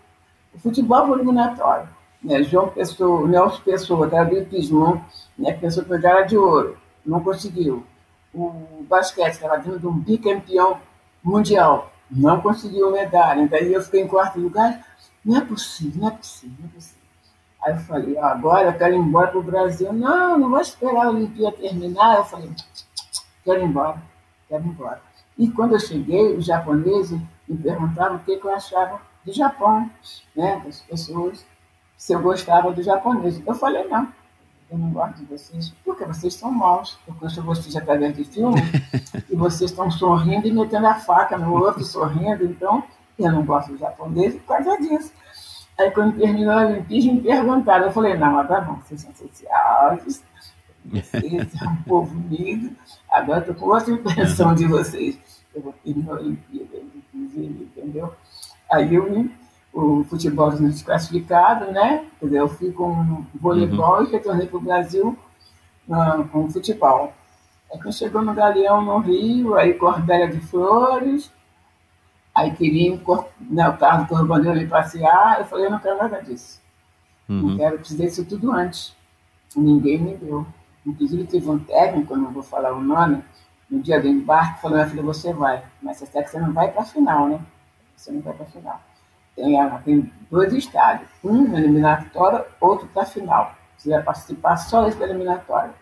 O 0.52 0.60
futebol 0.60 1.06
foi 1.06 1.20
eliminatório. 1.20 1.88
Né? 2.24 2.42
João 2.42 2.70
Pessoa, 2.70 3.28
Nelson 3.28 3.62
Pessoa, 3.62 4.08
Davi 4.08 4.44
Pismon, 4.46 5.00
né? 5.38 5.54
pensou 5.54 5.86
que 5.86 5.94
era 5.94 6.24
de 6.24 6.36
ouro 6.36 6.76
não 7.06 7.22
conseguiu. 7.22 7.86
O 8.34 8.86
basquete 8.88 9.34
estava 9.34 9.58
dentro 9.58 9.80
de 9.80 9.88
um 9.88 9.98
bicampeão 9.98 10.80
mundial, 11.24 11.92
não 12.10 12.42
conseguiu 12.42 12.92
medalha. 12.92 13.48
Daí 13.48 13.74
eu 13.74 13.82
fiquei 13.82 14.02
em 14.02 14.08
quarto 14.08 14.40
lugar. 14.40 14.86
Não 15.24 15.38
é 15.38 15.42
possível, 15.42 16.02
não 16.02 16.08
é 16.08 16.12
possível, 16.12 16.56
não 16.60 16.70
é 16.70 16.74
possível. 16.74 17.00
Aí 17.62 17.74
eu 17.74 17.80
falei, 17.80 18.18
agora 18.18 18.70
eu 18.70 18.78
quero 18.78 18.94
ir 18.94 18.98
embora 18.98 19.28
para 19.28 19.40
o 19.40 19.44
Brasil. 19.44 19.92
Não, 19.92 20.38
não 20.38 20.50
vou 20.50 20.62
esperar 20.62 21.08
a 21.08 21.10
Olimpíada 21.10 21.58
terminar. 21.58 22.18
Eu 22.18 22.26
falei, 22.26 22.50
quero 23.44 23.60
ir 23.60 23.66
embora, 23.66 24.02
quero 24.48 24.64
ir 24.64 24.68
embora. 24.68 25.02
E 25.38 25.50
quando 25.50 25.74
eu 25.74 25.80
cheguei, 25.80 26.36
os 26.36 26.46
japoneses 26.46 27.20
me 27.48 27.58
perguntavam 27.58 28.18
o 28.18 28.20
que, 28.20 28.38
que 28.38 28.46
eu 28.46 28.54
achava 28.54 29.02
do 29.26 29.34
Japão, 29.34 29.90
né, 30.36 30.62
das 30.66 30.82
pessoas, 30.82 31.46
se 31.98 32.14
eu 32.14 32.22
gostava 32.22 32.72
do 32.72 32.82
japonês. 32.82 33.42
Eu 33.46 33.54
falei, 33.56 33.88
não, 33.88 34.08
eu 34.72 34.78
não 34.78 34.92
gosto 34.92 35.18
de 35.18 35.26
vocês, 35.26 35.74
porque 35.84 36.06
vocês 36.06 36.36
são 36.36 36.52
maus. 36.52 36.98
Eu 37.08 37.16
conheço 37.16 37.42
vocês 37.42 37.76
através 37.76 38.16
de 38.16 38.24
filme 38.24 38.62
e 39.30 39.36
vocês 39.36 39.72
estão 39.72 39.90
sorrindo 39.90 40.48
e 40.48 40.52
metendo 40.52 40.88
a 40.88 40.96
faca 40.96 41.38
no 41.38 41.54
outro, 41.54 41.84
sorrindo. 41.84 42.46
Então, 42.46 42.84
eu 43.18 43.32
não 43.32 43.44
gosto 43.44 43.74
de 43.74 43.80
japonês 43.80 44.36
por 44.36 44.58
causa 44.58 44.78
disso. 44.78 45.12
Aí, 45.78 45.90
quando 45.92 46.18
terminou 46.18 46.54
a 46.54 46.66
Olimpíada, 46.68 47.14
me 47.14 47.22
perguntaram. 47.22 47.86
Eu 47.86 47.92
falei: 47.92 48.16
não, 48.16 48.46
tá 48.46 48.62
bom, 48.62 48.80
vocês 48.86 49.02
são 49.02 49.16
sociais, 49.16 50.24
vocês 50.86 51.52
são 51.52 51.72
um 51.72 51.84
povo 51.88 52.16
unido. 52.16 52.76
Agora 53.10 53.40
estou 53.40 53.56
com 53.56 53.66
outra 53.68 53.92
impressão 53.92 54.54
de 54.54 54.68
vocês. 54.68 55.18
Eu 55.56 55.64
vou 55.64 55.74
terminar 55.84 56.14
a 56.14 56.20
Olimpíada, 56.20 56.78
entendeu? 57.14 58.14
Aí 58.72 58.94
eu 58.94 59.10
me 59.10 59.32
o 59.74 60.04
futebol 60.04 60.52
desclassificado, 60.52 61.72
né? 61.72 62.06
Quer 62.20 62.26
dizer, 62.26 62.40
eu 62.40 62.50
fui 62.50 62.72
com 62.72 63.26
voleibol 63.36 64.00
uhum. 64.00 64.06
e 64.06 64.12
retornei 64.12 64.48
para 64.48 64.58
o 64.58 64.62
Brasil 64.62 65.18
uh, 65.88 66.28
com 66.30 66.50
futebol. 66.50 67.14
Aí 67.72 67.80
quando 67.80 67.94
chegou 67.94 68.22
no 68.22 68.34
Galeão, 68.34 68.82
no 68.82 68.98
Rio, 69.00 69.56
aí 69.56 69.76
Cordélia 69.76 70.28
de 70.28 70.40
Flores, 70.40 71.32
aí 72.34 72.52
queriam 72.56 73.00
né, 73.40 73.70
o 73.70 73.78
carro 73.78 74.04
do 74.04 74.10
Corbandeiro 74.10 74.60
ir 74.60 74.68
passear, 74.68 75.40
eu 75.40 75.46
falei, 75.46 75.68
eu 75.68 75.72
não 75.72 75.80
quero 75.80 75.98
nada 75.98 76.22
disso. 76.22 76.60
Uhum. 77.28 77.50
Não 77.50 77.58
quero, 77.58 77.78
precisei 77.78 78.08
disso 78.08 78.26
tudo 78.26 78.52
antes. 78.52 78.96
Ninguém 79.56 80.00
me 80.00 80.16
deu. 80.16 80.46
Inclusive 80.86 81.26
teve 81.26 81.48
um 81.50 81.60
técnico, 81.60 82.16
não 82.16 82.32
vou 82.32 82.42
falar 82.42 82.74
o 82.74 82.82
nome, 82.82 83.24
no 83.70 83.80
dia 83.80 84.02
do 84.02 84.08
embarque, 84.08 84.62
falou, 84.62 84.78
minha 84.78 84.90
filha, 84.90 85.04
você 85.04 85.32
vai, 85.32 85.64
mas 85.80 85.98
você 85.98 86.08
sabe 86.08 86.26
que 86.26 86.32
você 86.32 86.40
não 86.40 86.52
vai 86.52 86.72
para 86.72 86.82
a 86.82 86.86
final, 86.86 87.28
né? 87.28 87.40
Você 87.96 88.12
não 88.12 88.22
vai 88.22 88.34
para 88.34 88.46
a 88.46 88.50
final 88.50 88.82
tem, 89.40 89.80
tem 89.86 90.14
dois 90.30 90.54
estádios, 90.54 91.10
um 91.24 91.48
na 91.48 91.60
eliminatória, 91.60 92.46
outro 92.60 92.88
para 92.88 93.04
a 93.04 93.06
final. 93.06 93.56
Você 93.78 93.90
vai 93.90 94.04
participar 94.04 94.58
só 94.58 94.84
desse 94.86 95.02
eliminatório. 95.02 95.74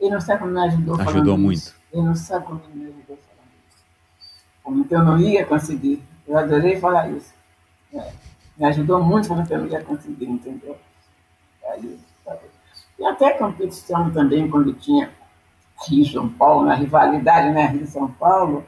Ele 0.00 0.10
não 0.10 0.20
sabe 0.20 0.40
como 0.40 0.52
me 0.52 0.60
ajudou 0.60 1.00
Ajudou 1.00 1.38
muito. 1.38 1.58
Isso. 1.58 1.76
Ele 1.92 2.02
não 2.02 2.14
sabe 2.14 2.46
como 2.46 2.60
me 2.74 2.84
ajudou 2.84 3.16
falando 3.16 3.50
isso. 3.68 4.84
Então 4.84 4.98
eu 4.98 5.04
não 5.04 5.18
ia 5.18 5.46
conseguir. 5.46 6.02
Eu 6.26 6.36
adorei 6.36 6.78
falar 6.80 7.08
isso. 7.10 7.32
É. 7.94 8.12
Me 8.58 8.66
ajudou 8.66 9.02
muito 9.02 9.28
quando 9.28 9.50
eu 9.50 9.58
não 9.58 9.66
ia 9.66 9.84
conseguir, 9.84 10.26
entendeu? 10.26 10.76
Aí, 11.70 11.98
e 12.98 13.04
até 13.04 13.34
competição 13.34 14.10
também, 14.10 14.48
quando 14.48 14.72
tinha 14.72 15.10
Rio 15.86 16.06
São 16.06 16.28
Paulo, 16.28 16.66
na 16.66 16.74
rivalidade, 16.74 17.52
né? 17.52 17.66
Rio 17.66 17.86
São 17.86 18.10
Paulo. 18.10 18.64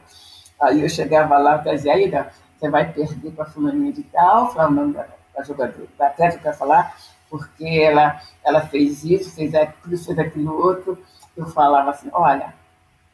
Aí 0.60 0.82
eu 0.82 0.88
chegava 0.88 1.38
lá 1.38 1.62
e 1.64 1.70
dizia, 1.70 1.94
aí, 1.94 2.12
você 2.58 2.68
vai 2.68 2.92
perder 2.92 3.30
para 3.32 3.44
a 3.44 3.48
fulaninha 3.48 3.92
de 3.92 4.02
tal, 4.02 4.52
falando 4.52 4.94
da, 4.94 5.06
da 5.34 5.42
jogadora, 5.44 5.86
da 5.96 6.08
atleta 6.08 6.38
quer 6.38 6.56
falar, 6.56 6.96
porque 7.30 7.64
ela, 7.64 8.20
ela 8.44 8.62
fez 8.62 9.04
isso, 9.04 9.34
fez 9.34 9.54
aquilo, 9.54 9.96
fez 9.96 10.18
aquilo 10.18 10.60
outro. 10.60 10.98
Eu 11.36 11.46
falava 11.46 11.90
assim, 11.90 12.08
olha, 12.12 12.52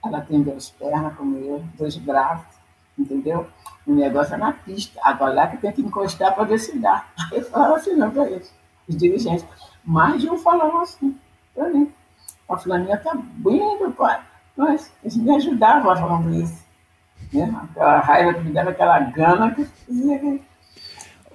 ela 0.02 0.20
tem 0.22 0.42
duas 0.42 0.70
pernas 0.70 1.14
como 1.14 1.36
eu, 1.36 1.62
dois 1.76 1.96
braços, 1.96 2.56
entendeu? 2.98 3.46
O 3.86 3.92
negócio 3.92 4.34
é 4.34 4.38
na 4.38 4.52
pista. 4.52 4.98
Agora 5.02 5.34
lá 5.34 5.46
que 5.48 5.58
tem 5.58 5.72
que 5.72 5.82
encostar 5.82 6.34
para 6.34 6.44
decidir. 6.44 7.02
Eu 7.30 7.44
falava 7.44 7.76
assim, 7.76 7.94
não, 7.94 8.10
para 8.10 8.30
eles, 8.30 8.54
os 8.88 8.96
dirigentes. 8.96 9.44
Mais 9.84 10.22
de 10.22 10.30
um 10.30 10.38
falavam 10.38 10.80
assim, 10.80 11.18
para 11.54 11.68
mim. 11.68 11.92
A 12.48 12.56
fulaninha 12.56 12.96
tá 12.96 13.12
bem, 13.14 13.92
pai. 13.92 14.22
Mas 14.56 14.90
eles 15.02 15.16
me 15.16 15.34
ajudavam 15.34 15.94
falando 15.94 16.34
isso 16.34 16.63
né? 17.34 17.68
Aquela 17.70 18.00
raiva 18.00 18.34
que 18.34 18.40
me 18.40 18.52
dava, 18.52 18.70
aquela 18.70 18.98
gana 19.00 19.54
que 19.54 19.64
fazia. 19.64 20.40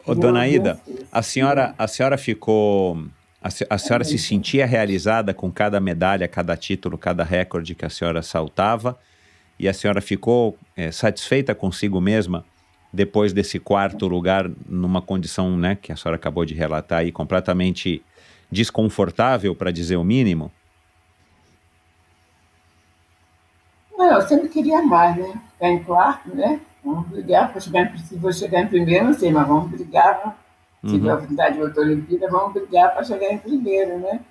Ô, 0.06 0.16
dona 0.16 0.48
Ida, 0.48 0.80
a 1.12 1.22
senhora, 1.22 1.74
a 1.78 1.88
senhora 1.88 2.18
ficou. 2.18 3.04
A, 3.42 3.50
a 3.70 3.78
senhora 3.78 4.04
se 4.04 4.18
sentia 4.18 4.66
realizada 4.66 5.34
com 5.34 5.52
cada 5.52 5.80
medalha, 5.80 6.28
cada 6.28 6.58
título, 6.58 6.98
cada 6.98 7.24
recorde 7.24 7.76
que 7.76 7.86
a 7.86 7.90
senhora 7.90 8.22
saltava? 8.22 8.98
E 9.58 9.68
a 9.68 9.74
senhora 9.74 10.02
ficou 10.02 10.58
é, 10.76 10.92
satisfeita 10.92 11.54
consigo 11.54 12.00
mesma 12.00 12.46
depois 12.92 13.34
desse 13.34 13.60
quarto 13.60 14.08
lugar, 14.08 14.50
numa 14.68 15.02
condição 15.02 15.56
né, 15.56 15.76
que 15.76 15.92
a 15.92 15.96
senhora 15.96 16.16
acabou 16.16 16.44
de 16.44 16.54
relatar 16.54 17.00
aí, 17.00 17.12
completamente 17.12 18.02
desconfortável, 18.52 19.56
para 19.56 19.72
dizer 19.72 19.96
o 19.96 20.04
mínimo? 20.04 20.52
Não, 23.89 23.89
eu 24.06 24.22
sempre 24.22 24.50
queria 24.50 24.82
mais, 24.82 25.16
né? 25.16 25.42
Ficar 25.54 25.70
em 25.70 25.84
quarto, 25.84 26.36
né? 26.36 26.60
Vamos 26.84 27.08
brigar 27.08 27.52
para 27.52 27.60
chegar 27.60 27.82
em, 27.82 27.98
se 27.98 28.16
vou 28.16 28.32
chegar 28.32 28.62
em 28.62 28.68
primeiro, 28.68 29.06
não 29.06 29.14
sei, 29.14 29.32
mas 29.32 29.48
vamos 29.48 29.70
brigar. 29.70 30.38
Se 30.82 30.88
uhum. 30.88 30.94
tiver 30.94 31.10
a 31.10 31.16
oportunidade 31.16 31.56
de 31.56 31.62
outra 31.62 31.82
Olimpíada, 31.82 32.30
vamos 32.30 32.54
brigar 32.54 32.94
para 32.94 33.04
chegar 33.04 33.34
em 33.34 33.38
primeiro, 33.38 34.00
né? 34.00 34.22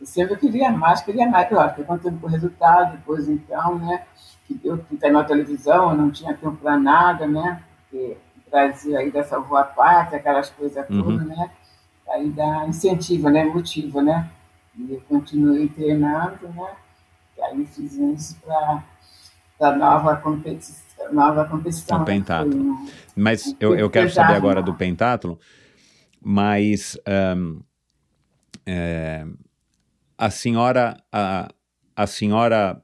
Eu 0.00 0.06
sempre 0.06 0.36
queria 0.36 0.70
mais, 0.70 1.02
queria 1.02 1.28
mais. 1.28 1.48
Claro, 1.48 1.74
que 1.74 1.84
contando 1.84 2.18
com 2.18 2.26
o 2.26 2.30
resultado, 2.30 2.96
depois 2.96 3.28
então, 3.28 3.78
né? 3.78 4.04
Que 4.46 4.58
eu 4.64 4.78
que 4.78 4.96
tá 4.96 5.10
na 5.10 5.22
televisão, 5.22 5.90
eu 5.90 5.96
não 5.96 6.10
tinha 6.10 6.32
tempo 6.32 6.56
para 6.56 6.78
nada, 6.78 7.26
né? 7.26 7.62
Porque 7.82 8.16
o 8.46 8.50
Brasil 8.50 8.96
aí 8.96 9.10
dessa 9.10 9.38
rua 9.38 9.64
parte, 9.64 10.16
aquelas 10.16 10.48
coisas 10.48 10.88
uhum. 10.88 11.02
todas, 11.02 11.26
né? 11.26 11.50
Aí 12.08 12.30
dá 12.30 12.66
incentivo, 12.66 13.28
né? 13.28 13.44
Motivo, 13.44 14.00
né? 14.00 14.28
E 14.76 14.94
eu 14.94 15.02
continuei 15.06 15.68
treinando, 15.68 16.48
né? 16.48 16.72
E 17.36 17.42
aí 17.42 17.66
fiz 17.66 17.92
isso 17.92 18.36
para 18.40 18.82
da 19.60 19.76
nova 19.76 20.16
competição. 20.16 21.12
Nova 21.12 21.44
competição. 21.44 22.00
O 22.00 22.04
pentatlo. 22.04 22.76
Mas 23.14 23.54
eu, 23.60 23.76
eu 23.76 23.90
quero 23.90 24.10
saber 24.10 24.34
agora 24.34 24.62
do 24.62 24.74
pentatlo, 24.74 25.38
mas 26.20 26.96
um, 27.36 27.60
é, 28.64 29.26
a 30.16 30.30
senhora 30.30 30.96
a, 31.12 31.48
a 31.94 32.06
senhora 32.06 32.82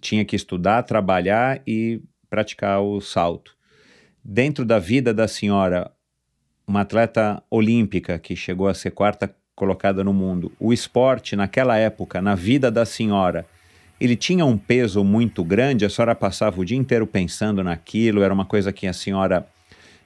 tinha 0.00 0.24
que 0.24 0.36
estudar, 0.36 0.82
trabalhar 0.82 1.60
e 1.66 2.00
praticar 2.30 2.80
o 2.80 3.00
salto. 3.00 3.56
Dentro 4.22 4.64
da 4.64 4.78
vida 4.78 5.12
da 5.14 5.26
senhora, 5.26 5.90
uma 6.66 6.82
atleta 6.82 7.42
olímpica 7.50 8.18
que 8.18 8.36
chegou 8.36 8.68
a 8.68 8.74
ser 8.74 8.90
quarta 8.90 9.34
colocada 9.54 10.04
no 10.04 10.12
mundo, 10.12 10.52
o 10.58 10.72
esporte 10.72 11.36
naquela 11.36 11.76
época, 11.76 12.20
na 12.20 12.34
vida 12.34 12.70
da 12.70 12.84
senhora, 12.84 13.46
ele 14.04 14.16
tinha 14.16 14.44
um 14.44 14.58
peso 14.58 15.02
muito 15.02 15.42
grande, 15.42 15.84
a 15.84 15.90
senhora 15.90 16.14
passava 16.14 16.60
o 16.60 16.64
dia 16.64 16.76
inteiro 16.76 17.06
pensando 17.06 17.62
naquilo, 17.64 18.22
era 18.22 18.34
uma 18.34 18.44
coisa 18.44 18.72
que 18.72 18.86
a 18.86 18.92
senhora 18.92 19.46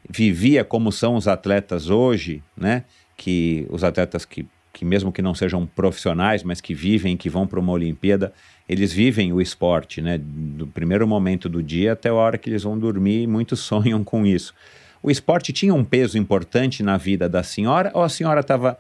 vivia 0.09 0.65
como 0.65 0.93
são 0.93 1.17
os 1.17 1.27
atletas 1.27 1.91
hoje, 1.91 2.43
né? 2.57 2.85
Que 3.17 3.67
os 3.69 3.83
atletas 3.83 4.25
que, 4.25 4.47
que 4.73 4.85
mesmo 4.85 5.11
que 5.11 5.21
não 5.21 5.35
sejam 5.35 5.67
profissionais, 5.67 6.45
mas 6.45 6.61
que 6.61 6.75
vivem, 6.75 7.17
que 7.17 7.29
vão 7.29 7.47
para 7.47 7.59
uma 7.59 7.73
Olimpíada, 7.73 8.33
eles 8.69 8.93
vivem 8.93 9.33
o 9.33 9.41
esporte, 9.41 10.01
né? 10.01 10.17
Do 10.19 10.67
primeiro 10.69 11.07
momento 11.07 11.49
do 11.49 11.63
dia 11.63 11.93
até 11.93 12.09
a 12.09 12.15
hora 12.15 12.39
que 12.39 12.49
eles 12.49 12.63
vão 12.63 12.79
dormir, 12.79 13.27
muitos 13.27 13.59
sonham 13.61 14.05
com 14.05 14.25
isso. 14.25 14.55
O 15.03 15.11
esporte 15.11 15.53
tinha 15.53 15.75
um 15.75 15.85
peso 15.85 16.17
importante 16.17 16.83
na 16.83 16.97
vida 16.97 17.29
da 17.29 17.43
senhora 17.43 17.91
ou 17.95 18.03
a 18.03 18.09
senhora 18.09 18.41
estava 18.41 18.79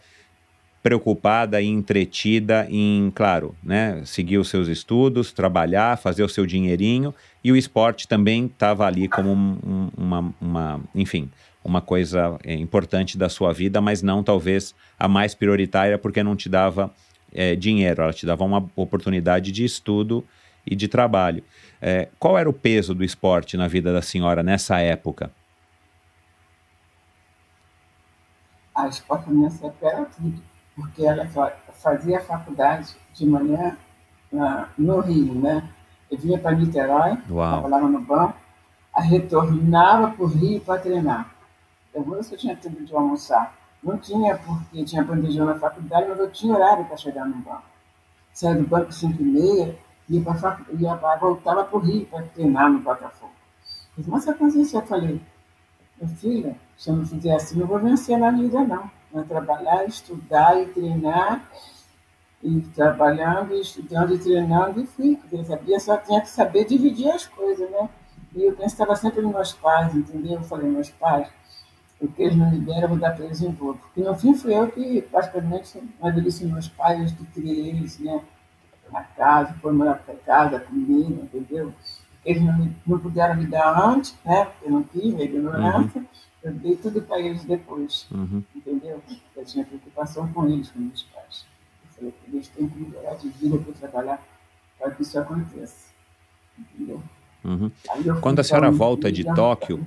preocupada 0.89 1.61
e 1.61 1.67
entretida 1.67 2.67
em, 2.71 3.13
claro, 3.15 3.55
né, 3.63 4.01
seguir 4.07 4.39
os 4.39 4.49
seus 4.49 4.69
estudos, 4.69 5.33
trabalhar, 5.33 5.99
fazer 5.99 6.23
o 6.23 6.29
seu 6.31 6.47
dinheirinho 6.47 7.15
e 7.45 7.53
o 7.53 7.57
esporte 7.57 8.09
também 8.09 8.47
estava 8.47 8.87
ali 8.87 9.07
como 9.07 9.31
um, 9.31 9.91
uma, 9.95 10.35
uma, 10.41 10.81
enfim, 10.95 11.31
uma 11.63 11.83
coisa 11.83 12.39
é, 12.43 12.55
importante 12.55 13.19
da 13.19 13.29
sua 13.29 13.53
vida, 13.53 13.83
mas 13.83 14.01
não 14.01 14.23
talvez 14.23 14.75
a 14.99 15.07
mais 15.07 15.35
prioritária 15.35 15.99
porque 15.99 16.23
não 16.23 16.35
te 16.35 16.49
dava 16.49 16.91
é, 17.35 17.55
dinheiro, 17.55 18.01
ela 18.01 18.13
te 18.15 18.25
dava 18.25 18.43
uma 18.43 18.67
oportunidade 18.75 19.53
de 19.53 19.67
estudo 19.67 20.25
e 20.67 20.75
de 20.75 20.89
trabalho. 20.89 21.45
É, 21.83 22.09
qual 22.19 22.39
era 22.39 22.49
o 22.49 22.53
peso 22.55 22.95
do 22.95 23.05
esporte 23.05 23.59
na 23.59 23.69
vida 23.69 23.93
da 23.93 24.01
senhora 24.01 24.43
nessa 24.43 24.79
época? 24.79 25.31
A 28.75 28.89
esporte 28.89 29.31
nessa 29.31 29.67
época 29.67 29.87
era 29.87 30.05
tudo 30.07 30.48
porque 30.79 31.05
ela 31.05 31.27
fazia 31.83 32.21
faculdade 32.21 32.97
de 33.13 33.27
manhã 33.27 33.77
na, 34.31 34.69
no 34.79 35.01
Rio, 35.01 35.35
né? 35.35 35.69
Eu 36.09 36.17
vinha 36.19 36.39
para 36.39 36.57
Niterói, 36.57 37.17
trabalhava 37.27 37.89
no 37.89 38.01
banco, 38.01 38.37
a 38.95 39.03
retornava 39.03 40.13
para 40.13 40.25
o 40.25 40.29
Rio 40.29 40.61
para 40.61 40.81
treinar. 40.81 41.35
Eu 41.93 42.05
sei 42.05 42.23
se 42.23 42.35
eu 42.35 42.39
tinha 42.39 42.57
tempo 42.57 42.85
de 42.85 42.95
almoçar. 42.95 43.57
Não 43.83 43.99
tinha, 43.99 44.37
porque 44.39 44.85
tinha 44.85 45.03
bandejão 45.03 45.47
na 45.47 45.59
faculdade, 45.59 46.07
mas 46.09 46.19
eu 46.19 46.31
tinha 46.31 46.55
horário 46.55 46.85
para 46.85 46.97
chegar 46.97 47.27
no 47.27 47.37
banco. 47.37 47.63
Saía 48.33 48.55
do 48.55 48.67
banco 48.67 48.89
às 48.89 48.95
5 48.97 49.21
e 49.21 49.25
meia, 49.25 49.79
ia 50.09 50.23
para 50.23 50.61
ia 50.79 50.95
pra, 50.95 51.17
voltava 51.17 51.65
para 51.65 51.77
o 51.77 51.81
Rio 51.81 52.07
para 52.07 52.23
treinar 52.23 52.71
no 52.71 52.79
Botafogo. 52.79 53.33
Uma 54.07 54.21
sequência, 54.21 54.79
eu 54.79 54.83
falei, 54.83 55.21
minha 56.01 56.17
filha, 56.17 56.57
se 56.77 56.89
eu 56.89 56.97
não 56.97 57.05
fizer 57.05 57.35
assim, 57.35 57.59
não 57.59 57.67
vou 57.67 57.81
vencer 57.81 58.17
na 58.17 58.31
vida, 58.31 58.61
não 58.61 58.98
né? 59.13 59.25
trabalhar, 59.29 59.85
estudar 59.87 60.61
e 60.61 60.67
treinar, 60.67 61.49
e 62.43 62.61
trabalhando, 62.75 63.55
e 63.55 63.61
estudando 63.61 64.15
e 64.15 64.19
treinando, 64.19 64.81
e 64.81 64.87
fui, 64.87 65.17
porque 65.17 65.37
eu 65.37 65.45
sabia, 65.45 65.81
só 65.81 65.97
tinha 65.97 66.21
que 66.21 66.29
saber 66.29 66.65
dividir 66.65 67.11
as 67.11 67.27
coisas, 67.27 67.69
né? 67.71 67.89
E 68.35 68.45
eu 68.45 68.53
pensava 68.55 68.95
sempre 68.95 69.23
nos 69.23 69.33
meus 69.33 69.53
pais, 69.55 69.95
entendeu? 69.95 70.35
Eu 70.35 70.43
falei, 70.43 70.71
meus 70.71 70.91
pais, 70.91 71.29
o 72.01 72.07
que 72.07 72.23
eles 72.23 72.37
não 72.37 72.51
me 72.51 72.61
deram, 72.61 72.83
eu 72.83 72.89
vou 72.91 72.99
dar 72.99 73.17
para 73.17 73.25
eles 73.25 73.41
em 73.41 73.51
dobro. 73.51 73.81
Porque 73.83 74.01
no 74.03 74.17
fim 74.17 74.35
fui 74.35 74.55
eu 74.55 74.71
que, 74.71 75.03
praticamente, 75.03 75.83
amadureci 76.01 76.47
meus 76.47 76.69
pais, 76.69 77.13
que 77.13 77.25
criei 77.27 77.71
eles, 77.71 77.99
né? 77.99 78.23
Na 78.93 79.03
casa, 79.03 79.55
foi 79.61 79.73
morar 79.73 79.95
para 79.95 80.15
casa, 80.15 80.61
comigo, 80.61 81.23
entendeu? 81.23 81.75
Eles 82.25 82.43
não, 82.43 82.71
não 82.87 82.99
puderam 82.99 83.35
me 83.35 83.47
dar 83.47 83.77
antes, 83.85 84.15
né? 84.25 84.45
Porque 84.45 84.67
eu 84.67 84.71
não 84.71 84.83
quis, 84.85 85.15
a 85.15 85.23
ignorância. 85.23 86.01
Uhum. 86.01 86.07
Eu 86.43 86.53
dei 86.53 86.77
tudo 86.77 87.03
para 87.03 87.21
eles 87.21 87.45
depois, 87.45 88.07
uhum. 88.11 88.43
entendeu? 88.55 89.03
Eu 89.37 89.45
tinha 89.45 89.65
preocupação 89.65 90.33
com 90.33 90.49
eles, 90.49 90.71
com 90.71 90.79
meus 90.79 91.03
pais. 91.03 91.45
Eu 92.01 92.13
falei 92.13 92.15
eles 92.33 92.49
têm 92.49 92.69
que 92.69 92.79
melhorar 92.79 93.15
de 93.17 93.29
vida 93.29 93.59
para 93.59 93.73
trabalhar 93.75 94.23
para 94.79 94.91
que 94.93 95.03
isso 95.03 95.19
aconteça, 95.19 95.89
entendeu? 96.57 97.03
Uhum. 97.45 97.71
Quando 98.21 98.41
a 98.41 98.45
senhora 98.45 98.71
volta 98.71 99.11
de 99.11 99.25
Tóquio 99.25 99.85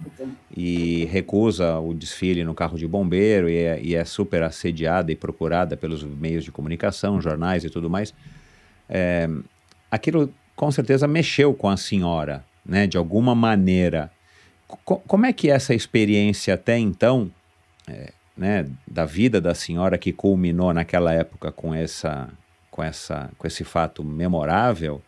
e 0.55 1.05
recusa 1.05 1.79
o 1.79 1.93
desfile 1.93 2.43
no 2.43 2.53
carro 2.53 2.77
de 2.77 2.87
bombeiro 2.87 3.49
e 3.49 3.57
é, 3.57 3.81
e 3.81 3.95
é, 3.95 4.03
super 4.05 4.41
assediada 4.43 5.11
e 5.11 5.15
procurada 5.15 5.75
pelos 5.75 6.03
meios 6.03 6.43
de 6.43 6.51
comunicação, 6.51 7.21
jornais 7.21 7.63
e 7.63 7.69
tudo 7.69 7.89
mais, 7.89 8.13
é, 8.89 9.29
aquilo 9.89 10.33
com 10.55 10.71
certeza 10.71 11.07
mexeu 11.07 11.53
com 11.53 11.69
a 11.69 11.77
senhora, 11.77 12.43
né? 12.65 12.87
De 12.87 12.97
alguma 12.97 13.35
maneira 13.35 14.11
como 14.83 15.25
é 15.25 15.33
que 15.33 15.49
é 15.49 15.53
essa 15.53 15.73
experiência 15.73 16.53
até 16.53 16.77
então, 16.77 17.31
é, 17.87 18.11
né, 18.35 18.67
da 18.87 19.05
vida 19.05 19.39
da 19.39 19.53
senhora 19.53 19.97
que 19.97 20.11
culminou 20.11 20.73
naquela 20.73 21.13
época 21.13 21.51
com 21.51 21.73
essa, 21.73 22.29
com 22.69 22.83
essa, 22.83 23.29
com 23.37 23.47
esse 23.47 23.63
fato 23.63 24.03
memorável? 24.03 25.01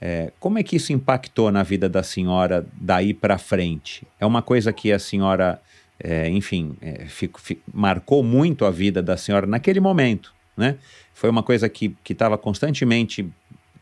É, 0.00 0.32
como 0.38 0.58
é 0.58 0.62
que 0.62 0.76
isso 0.76 0.92
impactou 0.92 1.50
na 1.50 1.62
vida 1.62 1.88
da 1.88 2.02
senhora 2.02 2.66
daí 2.72 3.12
para 3.12 3.36
frente? 3.36 4.06
É 4.20 4.24
uma 4.24 4.42
coisa 4.42 4.72
que 4.72 4.92
a 4.92 4.98
senhora, 4.98 5.60
é, 5.98 6.28
enfim, 6.28 6.76
é, 6.80 7.06
fico, 7.06 7.40
fico, 7.40 7.62
marcou 7.72 8.22
muito 8.22 8.64
a 8.64 8.70
vida 8.70 9.02
da 9.02 9.16
senhora 9.16 9.46
naquele 9.46 9.80
momento, 9.80 10.32
né? 10.56 10.76
Foi 11.12 11.28
uma 11.28 11.42
coisa 11.42 11.68
que 11.68 11.96
estava 12.08 12.38
constantemente, 12.38 13.28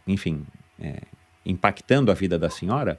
enfim, 0.06 0.46
é, 0.80 1.00
impactando 1.44 2.10
a 2.10 2.14
vida 2.14 2.38
da 2.38 2.48
senhora? 2.48 2.98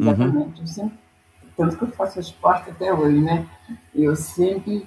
Exatamente. 0.00 0.60
Uhum. 0.60 0.66
Sempre, 0.66 0.98
tanto 1.56 1.76
que 1.76 1.82
eu 1.82 1.88
faço 1.88 2.20
esporte 2.20 2.70
até 2.70 2.92
hoje, 2.92 3.20
né? 3.20 3.46
Eu 3.94 4.16
sempre 4.16 4.86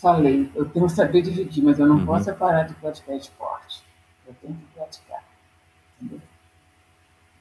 falei, 0.00 0.50
eu 0.54 0.68
tenho 0.68 0.86
que 0.86 0.92
saber 0.92 1.22
dividir, 1.22 1.62
mas 1.62 1.78
eu 1.78 1.86
não 1.86 1.98
uhum. 1.98 2.06
posso 2.06 2.34
parar 2.34 2.64
de 2.64 2.74
praticar 2.74 3.16
esporte. 3.16 3.82
Eu 4.26 4.34
tenho 4.40 4.54
que 4.54 4.64
praticar. 4.74 5.22
Entendeu? 6.00 6.20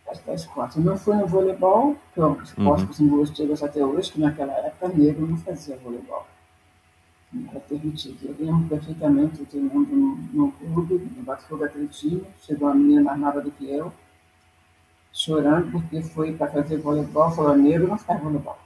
Praticar 0.05 0.35
esporte. 0.35 0.77
Eu 0.77 0.83
não 0.83 0.97
fui 0.97 1.15
no 1.15 1.25
voleibol, 1.27 1.95
que 2.13 2.19
é 2.19 2.25
um 2.25 2.41
esporte 2.41 2.81
uhum. 2.81 2.87
que 2.87 2.91
os 2.91 3.39
meus 3.39 3.63
até 3.63 3.83
hoje, 3.83 4.11
que 4.11 4.19
naquela 4.19 4.53
época 4.53 4.89
negro 4.89 5.25
não 5.25 5.37
fazia 5.37 5.77
voleibol. 5.77 6.27
Não 7.31 7.49
era 7.49 7.61
permitido. 7.61 8.17
Eu 8.23 8.35
lembro 8.37 8.67
perfeitamente, 8.67 9.39
eu 9.39 9.45
treinando 9.45 9.95
no, 9.95 10.15
no 10.33 10.51
clube, 10.51 10.95
no 11.15 11.23
Botafogo 11.23 11.63
Atletismo, 11.63 12.27
chegou 12.41 12.67
uma 12.67 12.75
menina 12.75 13.01
mais 13.01 13.19
nova 13.19 13.41
do 13.41 13.51
que 13.51 13.71
eu, 13.71 13.91
chorando 15.11 15.71
porque 15.71 16.01
foi 16.01 16.33
para 16.33 16.51
fazer 16.51 16.77
voleibol, 16.77 17.31
falou, 17.31 17.55
negro 17.55 17.87
não 17.87 17.97
faz 17.97 18.21
voleibol. 18.21 18.57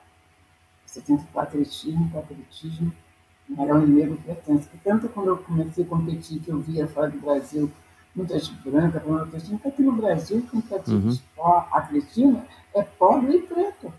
Você 0.85 1.01
tem 1.01 1.17
que 1.17 1.23
ir 1.23 1.27
para 1.27 1.43
atletismo, 1.43 2.09
para 2.09 2.19
atletismo, 2.19 2.93
não 3.49 3.63
era 3.63 3.75
um 3.75 3.85
negro 3.85 4.17
pertence. 4.25 4.69
Tanto 4.83 5.09
quando 5.09 5.27
eu 5.27 5.37
comecei 5.37 5.83
a 5.83 5.87
competir, 5.87 6.39
que 6.39 6.49
eu 6.49 6.59
via 6.59 6.87
fora 6.87 7.09
do 7.09 7.19
Brasil, 7.19 7.71
muita 8.15 8.39
gente 8.39 8.69
branca 8.69 8.99
falando 8.99 9.23
atletismo, 9.23 9.57
porque 9.57 9.67
aqui 9.69 9.81
no 9.81 9.91
Brasil, 9.91 10.47
quem 10.49 10.61
pratica 10.61 10.91
uhum. 10.91 11.63
atletismo 11.71 12.45
é 12.73 12.81
pobre 12.83 13.37
e 13.37 13.41
preto. 13.41 13.93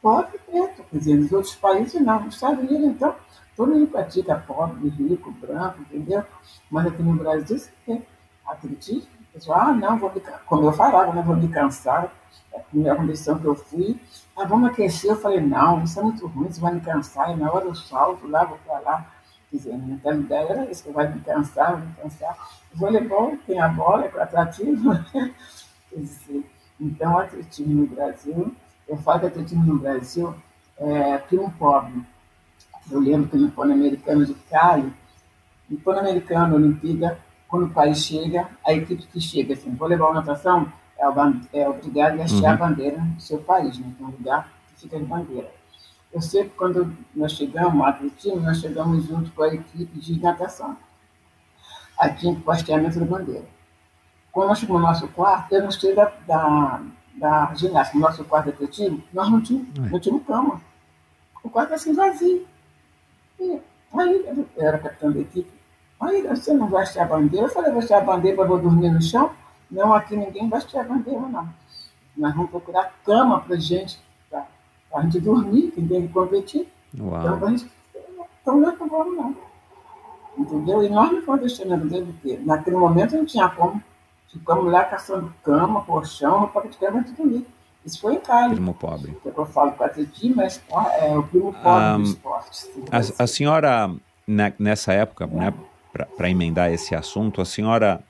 Pobre 0.00 0.36
e 0.36 0.50
preto. 0.50 0.84
Quer 0.90 0.98
dizer, 0.98 1.16
nos 1.16 1.32
outros 1.32 1.54
países 1.56 2.00
não. 2.00 2.24
Nos 2.24 2.34
Estados 2.34 2.60
Unidos, 2.60 2.88
então, 2.88 3.14
todo 3.56 3.72
mundo 3.72 3.88
pratica 3.88 4.36
pobre, 4.36 4.88
rico, 4.88 5.30
branco, 5.32 5.80
entendeu? 5.82 6.24
Mas 6.70 6.86
aqui 6.86 7.02
no 7.02 7.14
Brasil, 7.14 7.58
você 7.58 7.70
tem 7.84 8.02
atletismo 8.46 9.17
Ah, 9.50 9.72
não, 9.72 9.98
vou 9.98 10.12
me, 10.12 10.20
como 10.46 10.66
eu 10.66 10.72
falava, 10.72 11.12
não 11.12 11.22
vou 11.22 11.36
me 11.36 11.48
cansar. 11.48 12.12
É 12.52 12.58
a 12.58 12.62
primeira 12.62 12.96
condição 12.96 13.38
que 13.38 13.44
eu 13.44 13.54
fui. 13.54 14.00
Ah, 14.36 14.44
vamos 14.44 14.70
aquecer. 14.70 15.10
Eu 15.10 15.20
falei, 15.20 15.40
não, 15.40 15.82
isso 15.84 15.98
é 15.98 16.02
muito 16.02 16.26
ruim, 16.26 16.50
você 16.50 16.60
vai 16.60 16.74
me 16.74 16.80
cansar. 16.80 17.30
E 17.30 17.36
na 17.36 17.52
hora 17.52 17.66
do 17.66 17.74
salto, 17.74 18.26
lá, 18.26 18.44
vou 18.44 18.58
para 18.66 18.78
lá. 18.80 19.06
Quer 19.50 19.56
dizer, 19.56 19.72
a 19.72 19.78
mentalidade 19.78 20.52
era 20.52 20.70
isso, 20.70 20.84
que 20.84 20.90
vai 20.90 21.08
me 21.12 21.20
cansar, 21.20 21.72
vai 21.72 21.86
me 21.86 21.94
cansar. 21.94 22.36
O 22.74 22.78
voleibol 22.78 23.38
tem 23.46 23.58
a 23.60 23.68
bola, 23.68 24.04
é 24.04 24.22
atrativo. 24.22 24.92
Dizer, 25.96 26.44
então, 26.78 27.18
atletismo 27.18 27.74
no 27.74 27.86
Brasil, 27.86 28.54
eu 28.86 28.96
falo 28.98 29.20
que 29.20 29.26
atletismo 29.26 29.64
no 29.64 29.78
Brasil 29.78 30.34
é 30.76 31.18
primo 31.18 31.50
pobre. 31.58 32.04
Eu 32.90 33.00
lembro 33.00 33.28
que 33.28 33.36
no 33.36 33.50
Pan-Americano 33.50 34.24
de 34.24 34.34
Cali, 34.34 34.92
no 35.68 35.78
Pan-Americano, 35.78 36.56
Olimpíada, 36.56 37.18
quando 37.48 37.64
o 37.64 37.70
país 37.70 38.04
chega, 38.04 38.46
a 38.64 38.74
equipe 38.74 39.06
que 39.06 39.20
chega, 39.20 39.54
assim, 39.54 39.74
voleibol 39.74 40.12
natação, 40.12 40.70
é, 40.98 41.60
é 41.60 41.68
obrigado 41.68 42.20
a 42.20 42.24
hastear 42.24 42.58
uhum. 42.58 42.64
a 42.64 42.68
bandeira 42.68 43.00
do 43.00 43.20
seu 43.22 43.38
país, 43.38 43.78
né? 43.78 43.90
Tem 43.96 44.06
um 44.06 44.10
lugar 44.10 44.52
que 44.68 44.82
fica 44.82 44.98
de 44.98 45.04
bandeira. 45.06 45.50
Eu 46.12 46.20
sei 46.20 46.44
que 46.44 46.50
quando 46.50 46.94
nós 47.14 47.32
chegamos, 47.32 47.84
a 47.84 47.88
atletismo, 47.88 48.40
nós 48.40 48.60
chegamos 48.60 49.04
junto 49.06 49.30
com 49.32 49.42
a 49.42 49.54
equipe 49.54 49.98
de 49.98 50.20
natação. 50.20 50.76
Aqui 51.98 52.26
o 52.44 52.50
hasteamento 52.50 53.00
da 53.00 53.06
bandeira. 53.06 53.44
Quando 54.30 54.48
nós 54.48 54.58
chegamos 54.58 54.82
no 54.82 54.88
nosso 54.88 55.08
quarto, 55.08 55.52
eu 55.52 55.62
não 55.62 55.70
sei 55.70 55.94
da, 55.94 56.12
da, 56.26 56.82
da 57.14 57.54
ginástica, 57.54 57.98
no 57.98 58.04
nosso 58.04 58.24
quarto 58.24 58.46
de 58.46 58.50
atletismo, 58.52 59.02
nós 59.12 59.30
não 59.30 59.40
tínhamos, 59.40 59.90
não 59.90 59.98
tínhamos 59.98 60.26
cama. 60.26 60.60
O 61.42 61.48
quarto 61.48 61.68
era 61.68 61.76
assim 61.76 61.94
vazio. 61.94 62.46
Aí 63.40 64.24
eu 64.26 64.46
era 64.56 64.78
capitão 64.78 65.12
da 65.12 65.20
equipe. 65.20 65.57
Aí 66.00 66.22
você 66.22 66.52
não 66.52 66.68
vai 66.68 66.82
hastear 66.82 67.06
a 67.06 67.08
bandeira? 67.08 67.46
Eu 67.46 67.50
falei, 67.50 67.70
vou 67.70 67.80
hastear 67.80 68.02
a 68.02 68.04
bandeira 68.04 68.36
para 68.36 68.46
vou 68.46 68.58
dormir 68.58 68.90
no 68.90 69.02
chão? 69.02 69.30
Não, 69.70 69.92
aqui 69.92 70.16
ninguém 70.16 70.48
vai 70.48 70.58
hastear 70.58 70.84
a 70.84 70.88
bandeira, 70.88 71.20
não. 71.20 71.48
Nós 72.16 72.34
vamos 72.34 72.50
procurar 72.50 72.94
cama 73.04 73.40
para 73.40 73.56
gente, 73.56 73.98
para 74.30 74.46
a 74.94 75.02
gente 75.02 75.20
dormir, 75.20 75.70
que 75.72 75.82
tem 75.82 76.06
que 76.06 76.12
competir. 76.12 76.68
Uau. 76.98 77.20
Então, 77.20 77.46
a 77.46 77.50
gente, 77.50 77.70
então 78.40 78.60
não 78.60 78.88
vamos 78.88 79.16
não. 79.16 79.36
Entendeu? 80.36 80.84
E 80.84 80.88
nós 80.88 81.12
não 81.12 81.22
fomos 81.22 81.40
deixando 81.40 81.74
a 81.74 81.76
bandeira, 81.76 82.06
porque 82.06 82.38
naquele 82.44 82.76
momento 82.76 83.16
não 83.16 83.24
tinha 83.24 83.48
como. 83.48 83.82
Ficamos 84.32 84.70
lá 84.70 84.84
caçando 84.84 85.32
cama, 85.42 85.82
colchão, 85.82 86.40
roupa 86.40 86.68
de 86.68 86.76
cama, 86.76 87.02
tudo 87.02 87.16
dormir. 87.16 87.46
Isso 87.84 88.00
foi 88.00 88.14
em 88.14 88.20
Cali. 88.20 88.54
Primo 88.54 88.74
pobre. 88.74 89.16
Que 89.22 89.28
eu 89.28 89.46
falo 89.46 89.72
para 89.72 89.88
ti, 89.88 90.32
mas 90.34 90.60
é 91.00 91.16
o 91.16 91.22
primo 91.22 91.52
pobre 91.54 91.88
um, 91.88 92.02
do 92.02 92.08
esporte. 92.08 92.68
A, 92.92 93.24
a, 93.24 93.26
senhora, 93.26 93.90
nessa 94.58 94.92
época, 94.92 95.24
é. 95.24 95.26
né, 95.28 95.54
para 96.04 96.30
emendar 96.30 96.72
esse 96.72 96.94
assunto, 96.94 97.40
a 97.40 97.44
senhora 97.44 98.00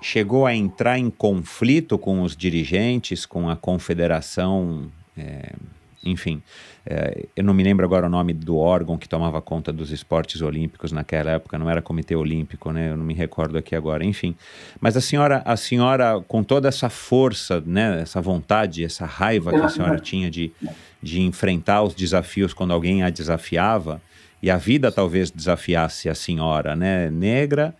chegou 0.00 0.46
a 0.46 0.54
entrar 0.54 0.98
em 0.98 1.10
conflito 1.10 1.98
com 1.98 2.22
os 2.22 2.36
dirigentes, 2.36 3.26
com 3.26 3.50
a 3.50 3.56
confederação, 3.56 4.90
é, 5.16 5.52
enfim, 6.04 6.42
é, 6.90 7.26
eu 7.36 7.44
não 7.44 7.52
me 7.52 7.62
lembro 7.62 7.84
agora 7.84 8.06
o 8.06 8.08
nome 8.08 8.32
do 8.32 8.56
órgão 8.56 8.96
que 8.96 9.06
tomava 9.06 9.42
conta 9.42 9.70
dos 9.70 9.90
esportes 9.90 10.40
olímpicos 10.40 10.90
naquela 10.90 11.32
época, 11.32 11.58
não 11.58 11.68
era 11.68 11.82
Comitê 11.82 12.16
Olímpico, 12.16 12.72
né? 12.72 12.90
Eu 12.90 12.96
não 12.96 13.04
me 13.04 13.12
recordo 13.12 13.58
aqui 13.58 13.76
agora, 13.76 14.04
enfim. 14.04 14.34
Mas 14.80 14.96
a 14.96 15.00
senhora, 15.00 15.42
a 15.44 15.54
senhora 15.54 16.18
com 16.26 16.42
toda 16.42 16.66
essa 16.66 16.88
força, 16.88 17.62
né, 17.66 18.00
essa 18.00 18.22
vontade, 18.22 18.82
essa 18.82 19.04
raiva 19.04 19.50
que 19.50 19.58
a 19.58 19.68
senhora 19.68 19.98
tinha 20.00 20.30
de, 20.30 20.50
de 21.02 21.20
enfrentar 21.20 21.82
os 21.82 21.94
desafios 21.94 22.54
quando 22.54 22.72
alguém 22.72 23.02
a 23.02 23.10
desafiava, 23.10 24.00
e 24.42 24.50
a 24.50 24.56
vida 24.56 24.90
talvez 24.92 25.30
desafiasse 25.30 26.08
a 26.08 26.14
senhora, 26.14 26.76
né, 26.76 27.10
negra, 27.10 27.74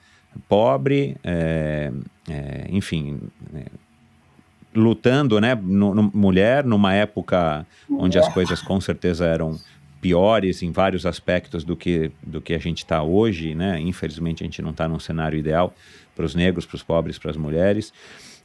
pobre, 0.48 1.16
é, 1.24 1.92
é, 2.28 2.66
enfim, 2.70 3.20
é, 3.54 3.64
lutando, 4.74 5.40
né, 5.40 5.54
no, 5.54 5.94
no, 5.94 6.10
mulher, 6.14 6.64
numa 6.64 6.94
época 6.94 7.66
onde 7.90 8.18
as 8.18 8.28
coisas 8.28 8.60
com 8.60 8.80
certeza 8.80 9.26
eram 9.26 9.58
piores 10.00 10.62
em 10.62 10.70
vários 10.70 11.04
aspectos 11.06 11.64
do 11.64 11.76
que, 11.76 12.10
do 12.22 12.40
que 12.40 12.54
a 12.54 12.58
gente 12.58 12.78
está 12.78 13.02
hoje, 13.02 13.54
né? 13.54 13.80
Infelizmente 13.80 14.44
a 14.44 14.46
gente 14.46 14.62
não 14.62 14.70
está 14.70 14.88
num 14.88 15.00
cenário 15.00 15.36
ideal 15.36 15.74
para 16.14 16.24
os 16.24 16.34
negros, 16.34 16.64
para 16.64 16.76
os 16.76 16.82
pobres, 16.82 17.18
para 17.18 17.30
as 17.30 17.36
mulheres. 17.36 17.92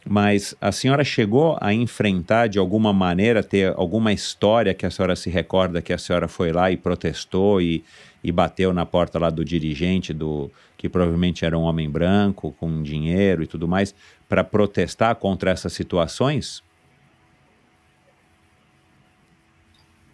Mas 0.05 0.53
a 0.59 0.71
senhora 0.71 1.03
chegou 1.03 1.57
a 1.61 1.73
enfrentar 1.73 2.47
de 2.47 2.59
alguma 2.59 2.91
maneira, 2.91 3.41
ter 3.41 3.73
alguma 3.77 4.11
história 4.11 4.73
que 4.73 4.85
a 4.85 4.91
senhora 4.91 5.15
se 5.15 5.29
recorda 5.29 5.81
que 5.81 5.93
a 5.93 5.97
senhora 5.97 6.27
foi 6.27 6.51
lá 6.51 6.69
e 6.69 6.75
protestou 6.75 7.61
e, 7.61 7.83
e 8.21 8.31
bateu 8.31 8.73
na 8.73 8.85
porta 8.85 9.17
lá 9.17 9.29
do 9.29 9.45
dirigente, 9.45 10.13
do 10.13 10.51
que 10.77 10.89
provavelmente 10.89 11.45
era 11.45 11.57
um 11.57 11.61
homem 11.61 11.89
branco, 11.89 12.53
com 12.59 12.83
dinheiro 12.83 13.43
e 13.43 13.47
tudo 13.47 13.67
mais, 13.67 13.95
para 14.27 14.43
protestar 14.43 15.15
contra 15.15 15.51
essas 15.51 15.71
situações? 15.71 16.61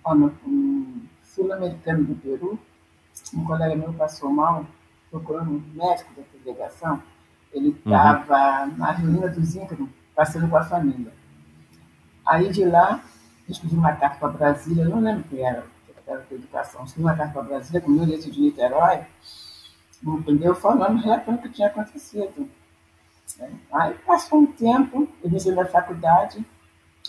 Olha, 0.04 0.32
um 0.46 1.02
sul-americano 1.24 2.04
do 2.04 2.16
Peru, 2.16 2.60
um 3.34 3.44
colega 3.44 3.76
meu 3.76 3.92
passou 3.94 4.32
mal, 4.32 4.66
procurando 5.10 5.52
um 5.52 5.64
médico 5.74 6.14
da 6.16 6.24
delegação, 6.44 7.02
ele 7.54 7.70
estava 7.70 8.66
uhum. 8.66 8.78
na 8.78 8.91
ruína 8.91 9.28
dos 9.28 9.56
Incas, 9.56 9.78
passando 10.16 10.50
com 10.50 10.58
a 10.58 10.64
família. 10.64 11.12
Aí 12.26 12.52
de 12.52 12.66
lá, 12.66 13.04
eles 13.45 13.58
pediram 13.58 13.82
uma 13.82 13.93
carta 13.93 14.18
para 14.20 14.30
Brasília, 14.30 14.84
eu 14.84 14.89
não 14.89 15.00
lembro 15.00 15.24
que 15.24 15.41
era, 15.41 15.66
que 15.86 16.10
era 16.10 16.26
a 16.30 16.34
educação, 16.34 16.82
eles 16.82 16.95
uma 16.97 17.16
carta 17.16 17.34
para 17.34 17.43
Brasília, 17.43 17.82
com 17.82 17.89
o 17.89 17.93
meu 17.93 18.06
de 18.06 18.39
Niterói, 18.39 19.06
entendeu? 20.04 20.54
Falando, 20.54 21.02
relatando 21.02 21.39
o 21.39 21.41
que 21.41 21.50
tinha 21.50 21.68
acontecido. 21.68 22.50
Aí 23.72 23.93
passou 24.06 24.39
um 24.39 24.45
tempo, 24.47 25.08
eu 25.24 25.30
disse 25.30 25.52
na 25.52 25.66
faculdade, 25.66 26.45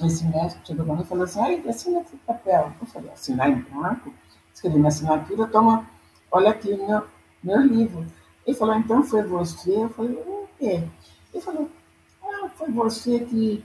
esse 0.02 0.24
médico 0.24 0.66
chegou 0.66 0.84
para 0.86 0.94
mim 0.94 1.02
e 1.02 1.06
falou 1.06 1.24
assim, 1.24 1.40
aí, 1.40 1.68
assina 1.68 2.00
esse 2.00 2.16
papel. 2.18 2.72
Eu 2.80 2.86
falei, 2.86 3.10
assinar 3.10 3.50
em 3.50 3.56
branco? 3.56 4.14
Escrevi 4.54 4.76
minha 4.76 4.88
assinatura, 4.88 5.46
toma, 5.48 5.86
olha 6.30 6.50
aqui 6.50 6.74
meu, 6.76 7.06
meu 7.42 7.60
livro. 7.60 8.06
Ele 8.46 8.56
falou, 8.56 8.74
então 8.76 9.02
foi 9.02 9.22
você? 9.22 9.84
Eu 9.84 9.88
falei, 9.90 10.12
o 10.12 10.48
quê? 10.58 10.82
Ele 11.32 11.42
falou, 11.42 11.70
ah, 12.22 12.48
foi 12.56 12.70
você 12.70 13.20
que, 13.20 13.64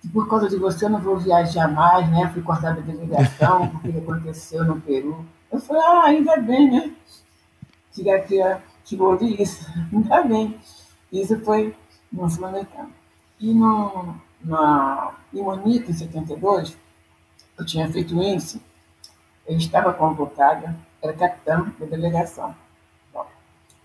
que, 0.00 0.08
por 0.08 0.28
causa 0.28 0.48
de 0.48 0.56
você 0.56 0.84
eu 0.84 0.90
não 0.90 1.00
vou 1.00 1.18
viajar 1.18 1.68
mais, 1.68 2.10
né? 2.10 2.30
Fui 2.32 2.42
cortada 2.42 2.80
da 2.80 2.92
delegação, 2.92 3.68
porque 3.80 3.98
aconteceu 3.98 4.64
no 4.64 4.80
Peru. 4.80 5.24
Eu 5.50 5.60
falei, 5.60 5.82
ah, 5.82 6.02
ainda 6.04 6.36
bem, 6.36 6.70
né? 6.70 6.94
Que, 7.92 8.04
que, 8.22 8.56
que 8.84 9.00
ouvi 9.00 9.40
isso, 9.40 9.66
ainda 9.92 10.22
bem. 10.22 10.58
Isso 11.12 11.38
foi 11.40 11.74
no 12.12 12.28
Sul-Americano. 12.28 12.92
E 13.40 13.54
no, 13.54 14.14
na, 14.44 15.14
em 15.32 15.42
Monique, 15.42 15.90
em 15.90 15.94
72, 15.94 16.76
eu 17.58 17.64
tinha 17.64 17.90
feito 17.90 18.14
índice, 18.14 18.60
eu 19.46 19.56
estava 19.56 19.92
convocada, 19.92 20.76
era 21.02 21.12
capitã 21.12 21.72
da 21.78 21.86
delegação. 21.86 22.54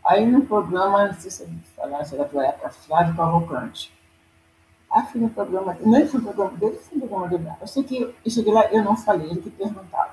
Aí 0.05 0.25
no 0.25 0.45
programa, 0.45 1.07
não 1.07 1.13
sei 1.13 1.31
se 1.31 1.43
eu 1.43 1.49
falar, 1.75 2.03
se 2.03 2.15
era 2.15 2.25
tua 2.25 2.69
Flávio 2.69 3.15
Cavalcante. 3.15 3.93
Fui 5.11 5.19
no 5.21 5.29
programa, 5.29 5.75
nem 5.81 6.07
foi 6.07 6.19
no 6.19 6.25
programa 6.27 6.57
dele, 6.57 6.77
foi 6.77 6.97
no 6.97 7.07
programa 7.07 7.27
dele. 7.27 7.51
Eu 7.59 7.67
sei 7.67 7.83
que 7.83 8.13
cheguei 8.29 8.53
lá, 8.53 8.65
eu 8.71 8.83
não 8.83 8.95
falei, 8.95 9.27
ele 9.29 9.41
que 9.41 9.49
perguntava. 9.49 10.11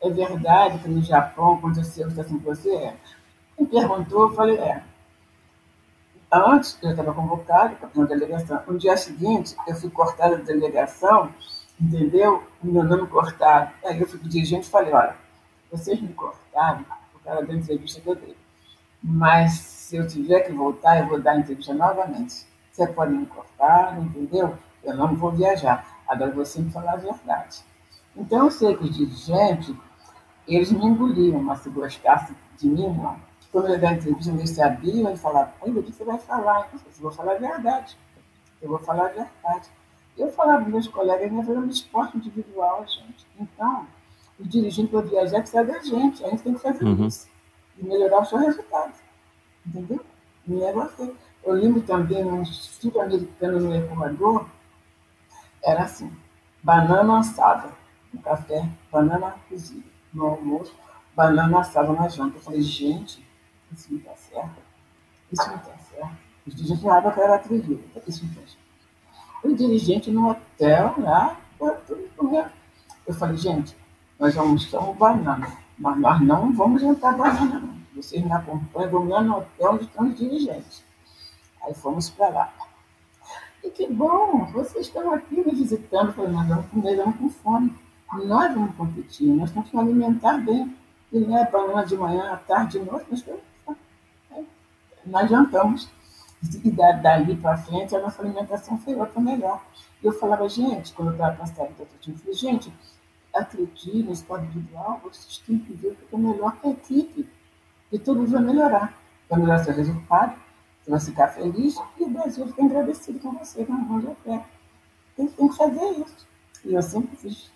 É 0.00 0.10
verdade 0.10 0.78
que 0.78 0.88
no 0.88 1.02
Japão 1.02 1.54
aconteceu 1.54 2.08
isso 2.08 2.20
assim 2.20 2.38
com 2.38 2.44
você? 2.44 2.70
É. 2.70 2.96
Ele 3.58 3.68
perguntou, 3.68 4.22
eu 4.22 4.34
falei, 4.34 4.58
é. 4.58 4.82
Antes, 6.32 6.78
eu 6.82 6.90
estava 6.90 7.12
convocado 7.12 7.76
para 7.76 7.88
uma 7.94 8.06
delegação. 8.06 8.62
No 8.66 8.78
dia 8.78 8.96
seguinte, 8.96 9.56
eu 9.66 9.74
fui 9.74 9.90
cortada 9.90 10.36
da 10.36 10.44
delegação, 10.44 11.32
entendeu? 11.80 12.42
Meu 12.62 12.84
nome 12.84 13.06
cortado. 13.08 13.72
Aí 13.84 14.00
eu 14.00 14.06
fui 14.06 14.20
dirigente 14.20 14.66
e 14.66 14.70
falei, 14.70 14.92
olha, 14.92 15.16
vocês 15.70 16.00
me 16.00 16.12
cortaram 16.12 16.84
por 17.12 17.22
causa 17.22 17.46
da 17.46 17.54
entrevista 17.54 18.00
que 18.00 18.08
eu 18.08 18.14
dei. 18.14 18.36
Mas 19.02 19.52
se 19.52 19.96
eu 19.96 20.06
tiver 20.06 20.40
que 20.40 20.52
voltar, 20.52 21.00
eu 21.00 21.08
vou 21.08 21.20
dar 21.20 21.32
a 21.32 21.38
entrevista 21.38 21.74
novamente. 21.74 22.46
Você 22.72 22.86
pode 22.86 23.12
me 23.12 23.26
cortar, 23.26 23.98
entendeu? 24.00 24.56
Eu 24.82 24.94
não 24.94 25.14
vou 25.14 25.32
viajar. 25.32 26.00
Agora 26.06 26.30
você 26.32 26.60
me 26.60 26.70
falar 26.70 26.92
a 26.92 26.96
verdade. 26.96 27.62
Então 28.16 28.44
eu 28.44 28.50
sei 28.50 28.76
que 28.76 28.84
os 28.84 28.96
dirigentes, 28.96 29.74
eles 30.46 30.70
me 30.72 30.84
engoliam, 30.84 31.42
mas 31.42 31.60
se 31.60 31.70
gostassem 31.70 32.36
de 32.58 32.68
mim, 32.68 32.88
não 32.88 33.30
quando 33.52 33.68
eu 33.68 33.78
dar 33.78 33.94
entrevista, 33.94 34.30
eles 34.30 34.50
sabiam, 34.50 35.08
ele 35.08 35.18
falava, 35.18 35.52
ainda 35.62 35.80
o 35.80 35.82
que 35.82 35.92
você 35.92 36.04
vai 36.04 36.18
falar? 36.18 36.70
Eu 36.72 36.80
vou 37.00 37.10
falar 37.10 37.32
a 37.32 37.38
verdade. 37.38 37.96
Eu 38.62 38.68
vou 38.68 38.78
falar 38.78 39.06
a 39.06 39.08
verdade. 39.08 39.68
Eu 40.16 40.30
falava 40.32 40.62
para 40.62 40.70
meus 40.70 40.86
colegas, 40.86 41.30
minha 41.30 41.42
vida 41.42 41.58
é 41.58 41.58
um 41.58 41.68
esporte 41.68 42.16
individual, 42.16 42.84
gente. 42.86 43.26
Então, 43.38 43.86
o 44.38 44.46
dirigente 44.46 44.90
para 44.90 45.00
viajar 45.00 45.40
precisa 45.40 45.64
da 45.64 45.78
gente. 45.80 46.24
A 46.24 46.30
gente 46.30 46.42
tem 46.42 46.54
que 46.54 46.60
fazer 46.60 46.84
uhum. 46.84 47.06
isso. 47.06 47.28
E 47.80 47.84
melhorar 47.84 48.20
o 48.20 48.24
seu 48.24 48.38
resultado. 48.38 48.92
Entendeu? 49.66 50.04
E 50.46 50.62
é 50.62 50.72
você. 50.72 51.14
Eu 51.42 51.54
lembro 51.54 51.80
também, 51.80 52.22
um 52.22 52.42
estudo 52.42 53.00
americano 53.00 53.58
no 53.58 53.74
Equador, 53.74 54.46
era 55.62 55.84
assim, 55.84 56.12
banana 56.62 57.18
assada 57.18 57.70
no 58.12 58.20
café, 58.20 58.68
banana 58.92 59.34
cozida 59.48 59.88
no 60.12 60.26
almoço, 60.26 60.74
banana 61.16 61.60
assada 61.60 61.92
na 61.92 62.08
janta. 62.08 62.36
Eu 62.36 62.42
falei, 62.42 62.60
gente, 62.60 63.26
isso 63.72 63.90
não 63.90 63.98
está 63.98 64.14
certo, 64.16 64.62
isso 65.32 65.48
não 65.48 65.56
está 65.56 65.78
certo. 65.78 66.16
Os 66.46 66.54
dirigentes 66.54 66.82
que 66.82 67.20
era 67.20 67.34
atrevido, 67.34 67.84
isso 68.06 68.24
não 68.24 68.32
está 68.32 68.42
certo. 68.42 68.60
O 69.42 69.54
dirigente 69.54 70.10
no 70.10 70.30
hotel 70.30 70.94
lá, 70.98 71.40
eu 73.06 73.14
falei, 73.14 73.36
gente, 73.36 73.74
nós 74.18 74.36
almoçamos 74.36 74.96
banana, 74.96 75.56
mas 75.80 75.98
nós 75.98 76.20
não 76.20 76.52
vamos 76.52 76.82
jantar 76.82 77.16
banana, 77.16 77.58
não. 77.58 77.80
Vocês 77.96 78.22
me 78.22 78.30
acompanham, 78.30 78.90
vamos 78.90 79.08
lá 79.08 79.22
no 79.22 79.38
hotel 79.38 79.72
onde 79.72 79.84
estão 79.84 80.06
os 80.06 80.14
dirigentes. 80.16 80.84
Aí 81.62 81.74
fomos 81.74 82.10
para 82.10 82.28
lá. 82.28 82.52
E 83.64 83.70
que 83.70 83.86
bom, 83.92 84.44
vocês 84.52 84.86
estão 84.86 85.12
aqui 85.12 85.36
me 85.36 85.52
visitando. 85.52 86.12
Falei, 86.12 86.30
nós 86.30 86.46
vamos 86.46 86.66
comer, 86.66 86.96
vamos 86.96 87.16
com 87.16 87.30
fome. 87.30 87.74
Nós 88.24 88.54
vamos 88.54 88.74
competir, 88.76 89.28
nós 89.28 89.50
temos 89.50 89.70
que 89.70 89.76
alimentar 89.76 90.38
bem. 90.38 90.76
E 91.12 91.18
não 91.18 91.36
é 91.36 91.50
banana 91.50 91.84
de 91.84 91.96
manhã, 91.96 92.32
à 92.32 92.36
tarde, 92.36 92.78
de 92.78 92.84
noite, 92.84 93.06
nós 93.10 93.22
temos 93.22 93.40
nós 95.06 95.28
jantamos. 95.28 95.88
E 96.64 96.70
dali 96.70 97.36
para 97.36 97.58
frente, 97.58 97.94
a 97.94 98.00
nossa 98.00 98.22
alimentação 98.22 98.78
foi 98.78 98.94
outra 98.94 99.20
melhor. 99.20 99.62
E 100.02 100.06
eu 100.06 100.12
falava, 100.12 100.48
gente, 100.48 100.92
quando 100.94 101.08
eu 101.08 101.12
estava 101.12 101.36
cansada 101.36 101.70
do 101.76 101.82
atletismo, 101.82 102.14
eu 102.14 102.18
falei, 102.18 102.34
gente, 102.34 102.72
atletismo, 103.34 104.12
esporte 104.12 104.46
individual, 104.46 105.00
vocês 105.02 105.38
têm 105.46 105.58
que 105.58 105.72
ver 105.72 105.96
que 105.96 106.14
é 106.14 106.18
melhor 106.18 106.56
que 106.56 106.68
a 106.68 106.70
equipe. 106.70 107.28
E 107.92 107.98
tudo 107.98 108.26
vai 108.26 108.42
melhorar. 108.42 108.94
Vai 109.28 109.40
melhorar 109.40 109.64
seu 109.64 109.74
resultado, 109.74 110.34
você 110.82 110.90
vai 110.90 111.00
ficar 111.00 111.28
feliz 111.28 111.76
e 111.98 112.04
o 112.04 112.10
Brasil 112.10 112.46
fica 112.46 112.64
agradecido 112.64 113.18
com 113.20 113.32
você, 113.32 113.64
com 113.64 113.74
a 113.74 114.00
de 114.00 114.14
pé. 114.24 114.44
Tem, 115.16 115.28
que 115.28 115.56
fazer 115.56 115.90
isso. 115.92 116.26
E 116.64 116.74
eu 116.74 116.82
sempre 116.82 117.16
fiz. 117.16 117.50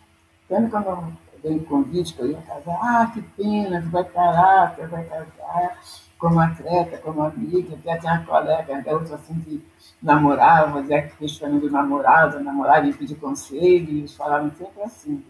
Quando 0.49 0.75
eu 0.77 1.13
dei 1.43 1.59
convite 1.61 2.15
que 2.15 2.21
eu 2.21 2.31
ia 2.31 2.43
casar. 2.43 2.79
Ah, 2.83 3.11
que 3.13 3.23
pena, 3.23 3.81
você 3.81 3.89
vai 3.89 4.05
parar, 4.05 4.75
você 4.75 4.87
vai 4.87 5.05
casar 5.05 5.79
como 6.19 6.41
atleta, 6.41 6.99
como 6.99 7.23
amiga. 7.23 7.75
Até 7.75 7.99
tinha 7.99 8.15
uma 8.15 8.25
colega, 8.25 8.95
outra 8.95 9.17
assim, 9.17 9.41
que 9.41 9.67
namorava, 10.03 10.73
fazia 10.73 11.03
questão 11.03 11.59
do 11.59 11.71
namorado, 11.71 12.41
namorada, 12.41 12.87
e 12.87 12.93
pedir 12.93 13.17
conselho, 13.17 13.89
eles 13.91 14.15
falavam 14.15 14.51
sempre 14.57 14.83
assim, 14.83 15.23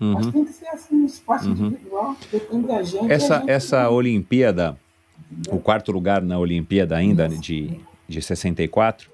Uhum. 0.00 0.12
Mas 0.12 0.26
tem 0.30 0.44
que 0.44 0.52
ser 0.52 0.68
assim, 0.68 1.04
espaço 1.06 1.46
uhum. 1.46 1.52
individual, 1.52 2.16
depende 2.30 2.66
da 2.66 2.82
gente. 2.82 3.10
Essa, 3.10 3.38
gente 3.38 3.50
essa 3.50 3.90
Olimpíada, 3.90 4.78
o 5.48 5.58
quarto 5.58 5.90
lugar 5.90 6.22
na 6.22 6.38
Olimpíada 6.38 6.96
ainda 6.96 7.28
de, 7.28 7.80
de 8.06 8.20
64, 8.20 9.10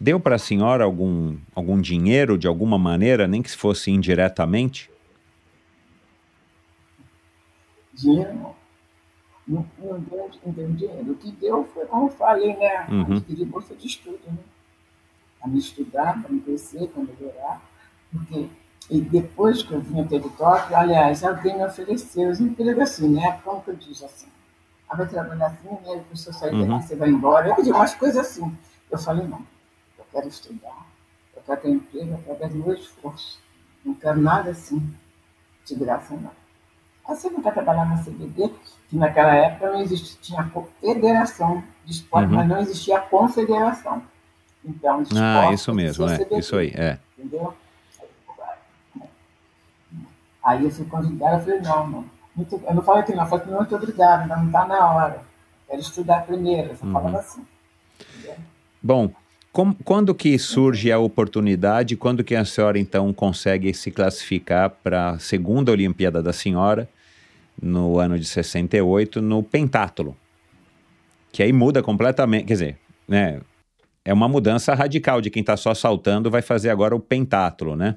deu 0.00 0.18
para 0.18 0.36
a 0.36 0.38
senhora 0.38 0.84
algum, 0.84 1.36
algum 1.54 1.80
dinheiro 1.80 2.38
de 2.38 2.46
alguma 2.46 2.78
maneira, 2.78 3.26
nem 3.28 3.42
que 3.42 3.50
se 3.50 3.56
fosse 3.56 3.90
indiretamente? 3.90 4.90
Dinheiro 7.94 8.34
não. 8.34 8.62
Não, 9.46 9.66
não, 9.78 10.00
deu, 10.00 10.30
não 10.46 10.52
deu 10.52 10.72
dinheiro. 10.72 11.12
O 11.12 11.16
que 11.16 11.30
deu 11.32 11.68
foi, 11.74 11.84
como 11.86 12.06
eu 12.06 12.10
falei, 12.10 12.56
né? 12.56 12.86
Uhum. 12.88 13.16
Adquirir 13.16 13.44
bolsa 13.44 13.74
de 13.74 13.86
estudo, 13.86 14.20
né? 14.26 14.38
Para 15.38 15.50
me 15.50 15.58
estudar, 15.58 16.22
para 16.22 16.30
me 16.30 16.40
crescer, 16.40 16.88
para 16.88 17.02
melhorar. 17.02 17.60
Porque 18.12 18.48
e 18.90 19.00
depois 19.00 19.62
que 19.62 19.72
eu 19.72 19.80
vim 19.80 20.00
até 20.00 20.18
de 20.18 20.28
Tóquio, 20.30 20.76
aliás, 20.76 21.22
alguém 21.24 21.56
me 21.56 21.64
ofereceu 21.64 22.28
os 22.28 22.40
empregos 22.40 22.82
assim, 22.82 23.08
né? 23.08 23.40
Como 23.44 23.62
que 23.62 23.70
eu 23.70 23.76
disse 23.76 24.04
assim? 24.04 24.26
Ah, 24.88 24.96
vai 24.96 25.06
trabalhar 25.06 25.46
assim, 25.46 25.68
né? 25.68 25.96
A 25.96 26.10
pessoa 26.10 26.34
sai 26.34 26.50
daqui, 26.50 26.62
uhum. 26.62 26.82
você 26.82 26.96
vai 26.96 27.08
embora. 27.08 27.48
Eu 27.48 27.54
pedi 27.54 27.70
umas 27.70 27.94
coisas 27.94 28.18
assim. 28.18 28.56
Eu 28.90 28.98
falei, 28.98 29.26
não, 29.26 29.44
eu 29.98 30.04
quero 30.10 30.28
estudar, 30.28 30.86
eu 31.34 31.42
quero 31.46 31.60
ter 31.60 31.70
emprego 31.70 32.14
através 32.14 32.52
do 32.52 32.58
meu 32.58 32.74
esforço. 32.74 33.38
Não 33.84 33.94
quero 33.94 34.20
nada 34.20 34.50
assim, 34.50 34.94
de 35.64 35.74
graça, 35.74 36.14
não. 36.14 36.30
Você 37.08 37.30
não 37.30 37.42
quer 37.42 37.52
trabalhar 37.52 37.84
na 37.84 38.02
CBD, 38.02 38.50
que 38.88 38.96
naquela 38.96 39.34
época 39.34 39.72
não 39.72 39.80
existia, 39.80 40.18
tinha 40.20 40.52
federação 40.80 41.64
de 41.84 41.92
esporte, 41.92 42.28
uhum. 42.28 42.36
mas 42.36 42.48
não 42.48 42.60
existia 42.60 42.98
a 42.98 43.00
confederação. 43.00 44.02
Então, 44.64 45.02
de 45.02 45.18
ah, 45.18 45.52
isso 45.52 45.74
mesmo, 45.74 46.08
é, 46.08 46.38
isso 46.38 46.56
aí, 46.56 46.72
é. 46.76 46.98
Entendeu? 47.18 47.52
Aí 50.44 50.64
eu 50.64 50.70
fui 50.70 50.84
convidada, 50.86 51.36
eu 51.36 51.40
falei, 51.40 51.60
não. 51.60 52.04
Muito, 52.34 52.62
eu 52.66 52.74
não 52.74 52.82
falei 52.82 53.02
que 53.02 53.14
não, 53.14 53.24
eu 53.24 53.28
falei 53.28 53.44
que 53.44 53.52
muito 53.52 53.76
obrigado, 53.76 54.28
não 54.28 54.46
está 54.46 54.66
na 54.66 54.94
hora. 54.94 55.20
Quero 55.68 55.80
estudar 55.80 56.26
primeiro, 56.26 56.76
só 56.76 56.86
uhum. 56.86 56.92
falava 56.92 57.18
assim. 57.18 57.44
Bom, 58.82 59.10
com, 59.52 59.74
quando 59.74 60.14
que 60.14 60.38
surge 60.38 60.90
a 60.90 60.98
oportunidade, 60.98 61.96
quando 61.96 62.24
que 62.24 62.34
a 62.34 62.44
senhora 62.44 62.78
então 62.78 63.12
consegue 63.12 63.72
se 63.74 63.90
classificar 63.90 64.70
para 64.70 65.10
a 65.10 65.18
segunda 65.18 65.70
Olimpíada 65.70 66.22
da 66.22 66.32
senhora, 66.32 66.88
no 67.60 67.98
ano 67.98 68.18
de 68.18 68.24
68, 68.24 69.20
no 69.20 69.42
pentátulo? 69.42 70.16
Que 71.30 71.42
aí 71.42 71.52
muda 71.52 71.82
completamente, 71.82 72.46
quer 72.46 72.54
dizer, 72.54 72.78
né, 73.06 73.40
é 74.04 74.12
uma 74.12 74.28
mudança 74.28 74.74
radical 74.74 75.20
de 75.20 75.30
quem 75.30 75.40
está 75.40 75.56
só 75.56 75.74
saltando 75.74 76.30
vai 76.30 76.42
fazer 76.42 76.70
agora 76.70 76.96
o 76.96 77.00
pentátulo, 77.00 77.76
né? 77.76 77.96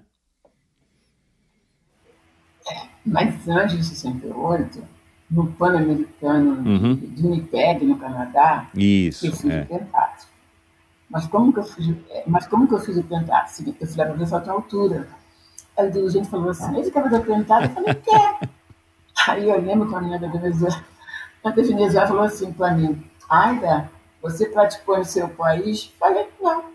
Mas 3.06 3.48
antes 3.48 3.78
de 3.78 3.84
68, 3.84 4.84
no 5.30 5.48
Pan-Americano 5.52 6.68
uhum. 6.68 6.96
de 6.96 7.22
Winnipeg, 7.22 7.86
no 7.86 7.98
Canadá, 7.98 8.70
Isso, 8.76 9.28
eu 9.28 9.32
fiz 9.32 9.46
é. 9.50 9.62
o 9.62 9.66
pentátulo. 9.66 10.30
Mas 11.10 11.28
como 11.28 11.54
que 11.54 11.60
eu 11.60 11.64
fiz, 11.64 11.96
mas 12.26 12.48
como 12.48 12.68
que 12.68 12.74
eu 12.74 12.80
fiz 12.80 12.98
o 12.98 13.04
pentáculo? 13.04 13.76
Eu 13.80 13.88
fui 13.88 13.98
lá 13.98 14.06
para 14.06 14.16
ver 14.16 14.28
falta 14.28 14.52
altura. 14.52 15.08
Aí 15.78 15.88
o 15.88 15.92
dirigente 15.92 16.30
falou 16.30 16.50
assim, 16.50 16.78
ele 16.78 16.90
quer 16.90 17.04
fazer 17.04 17.18
o 17.18 17.24
pentáculo? 17.24 17.70
Eu 17.70 17.74
falei, 17.76 17.94
quer. 17.96 18.50
Aí 19.28 19.50
eu 19.50 19.62
lembro 19.62 19.88
que 19.88 19.96
a 19.96 20.02
menina 20.02 20.20
da 20.20 20.28
Venezuela, 20.28 20.84
a 21.44 21.50
Venezuela 21.50 22.08
falou 22.08 22.24
assim 22.24 22.52
para 22.52 22.74
mim, 22.74 23.04
Aida, 23.30 23.90
você 24.22 24.48
praticou 24.48 24.98
no 24.98 25.06
seu 25.06 25.28
país? 25.30 25.92
Eu 25.94 26.00
falei, 26.00 26.28
não. 26.42 26.66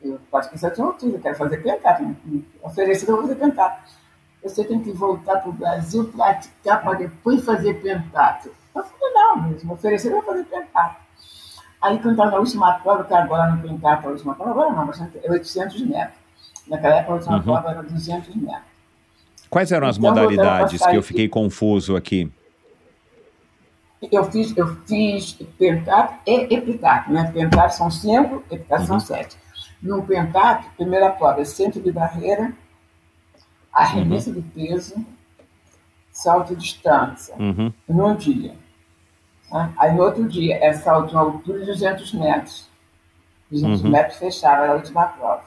Eu 0.00 0.18
pratico 0.30 0.54
em 0.54 0.58
sete 0.58 0.80
altura, 0.80 1.18
quero 1.18 1.36
fazer 1.36 1.58
pentáculo. 1.58 2.16
Oferecido, 2.62 3.10
eu 3.10 3.16
vou 3.16 3.28
fazer 3.28 3.36
pentáculo. 3.36 3.82
Você 4.42 4.64
tem 4.64 4.80
que 4.80 4.90
voltar 4.92 5.36
para 5.36 5.50
o 5.50 5.52
Brasil, 5.52 6.04
praticar 6.04 6.82
para 6.82 6.98
depois 6.98 7.44
fazer 7.44 7.74
pentáculo. 7.74 8.54
Eu 8.74 8.82
falei, 8.82 9.14
não, 9.14 9.42
mesmo, 9.42 9.78
eu 9.82 10.12
vou 10.12 10.22
fazer 10.22 10.44
pentáculo. 10.44 11.02
Aí 11.80 11.98
cantava 11.98 12.30
na 12.30 12.38
última 12.38 12.74
prova, 12.74 13.04
que 13.04 13.12
agora 13.12 13.50
não 13.50 13.60
tem 13.60 13.76
para 13.76 14.00
a 14.04 14.08
última 14.08 14.34
prova, 14.34 14.50
agora 14.52 14.72
não, 14.72 14.86
bastante, 14.86 15.18
é 15.22 15.30
800 15.30 15.80
metros. 15.82 16.16
Naquela 16.68 16.96
época 16.96 17.12
a 17.12 17.16
última 17.16 17.36
uhum. 17.36 17.42
prova 17.42 17.70
era 17.70 17.82
200 17.82 18.36
metros. 18.36 18.72
Quais 19.50 19.70
eram 19.70 19.86
as 19.86 19.98
então, 19.98 20.10
modalidades 20.10 20.84
que 20.86 20.96
eu 20.96 21.02
fiquei 21.02 21.28
confuso 21.28 21.96
aqui? 21.96 22.32
Eu 24.10 24.24
fiz, 24.30 24.56
eu 24.56 24.76
fiz 24.86 25.34
pentatlo 25.58 26.18
e 26.26 26.54
epitáculo, 26.54 27.14
né? 27.14 27.30
Pentatlo 27.32 27.76
são 27.76 27.90
cinco, 27.90 28.42
epitáculo 28.50 28.92
uhum. 28.92 29.00
são 29.00 29.00
sete. 29.00 29.36
No 29.82 30.02
pentatlo, 30.02 30.70
primeira 30.76 31.10
prova 31.10 31.40
é 31.40 31.44
centro 31.44 31.80
de 31.80 31.92
barreira, 31.92 32.52
arremesso 33.72 34.30
uhum. 34.30 34.36
de 34.36 34.42
peso, 34.42 35.06
salto 36.10 36.54
de 36.54 36.60
distância, 36.60 37.34
uhum. 37.38 37.72
num 37.88 38.14
dia. 38.14 38.54
Né? 39.50 39.72
Aí 39.78 39.94
no 39.94 40.02
outro 40.02 40.28
dia 40.28 40.56
é 40.62 40.72
salto 40.72 41.08
de 41.08 41.14
uma 41.14 41.22
altura 41.22 41.60
de 41.60 41.66
200 41.66 42.12
metros. 42.14 42.68
200 43.50 43.82
uhum. 43.82 43.90
metros 43.90 44.18
fechava, 44.18 44.64
era 44.64 44.72
a 44.72 44.76
última 44.76 45.06
prova. 45.06 45.44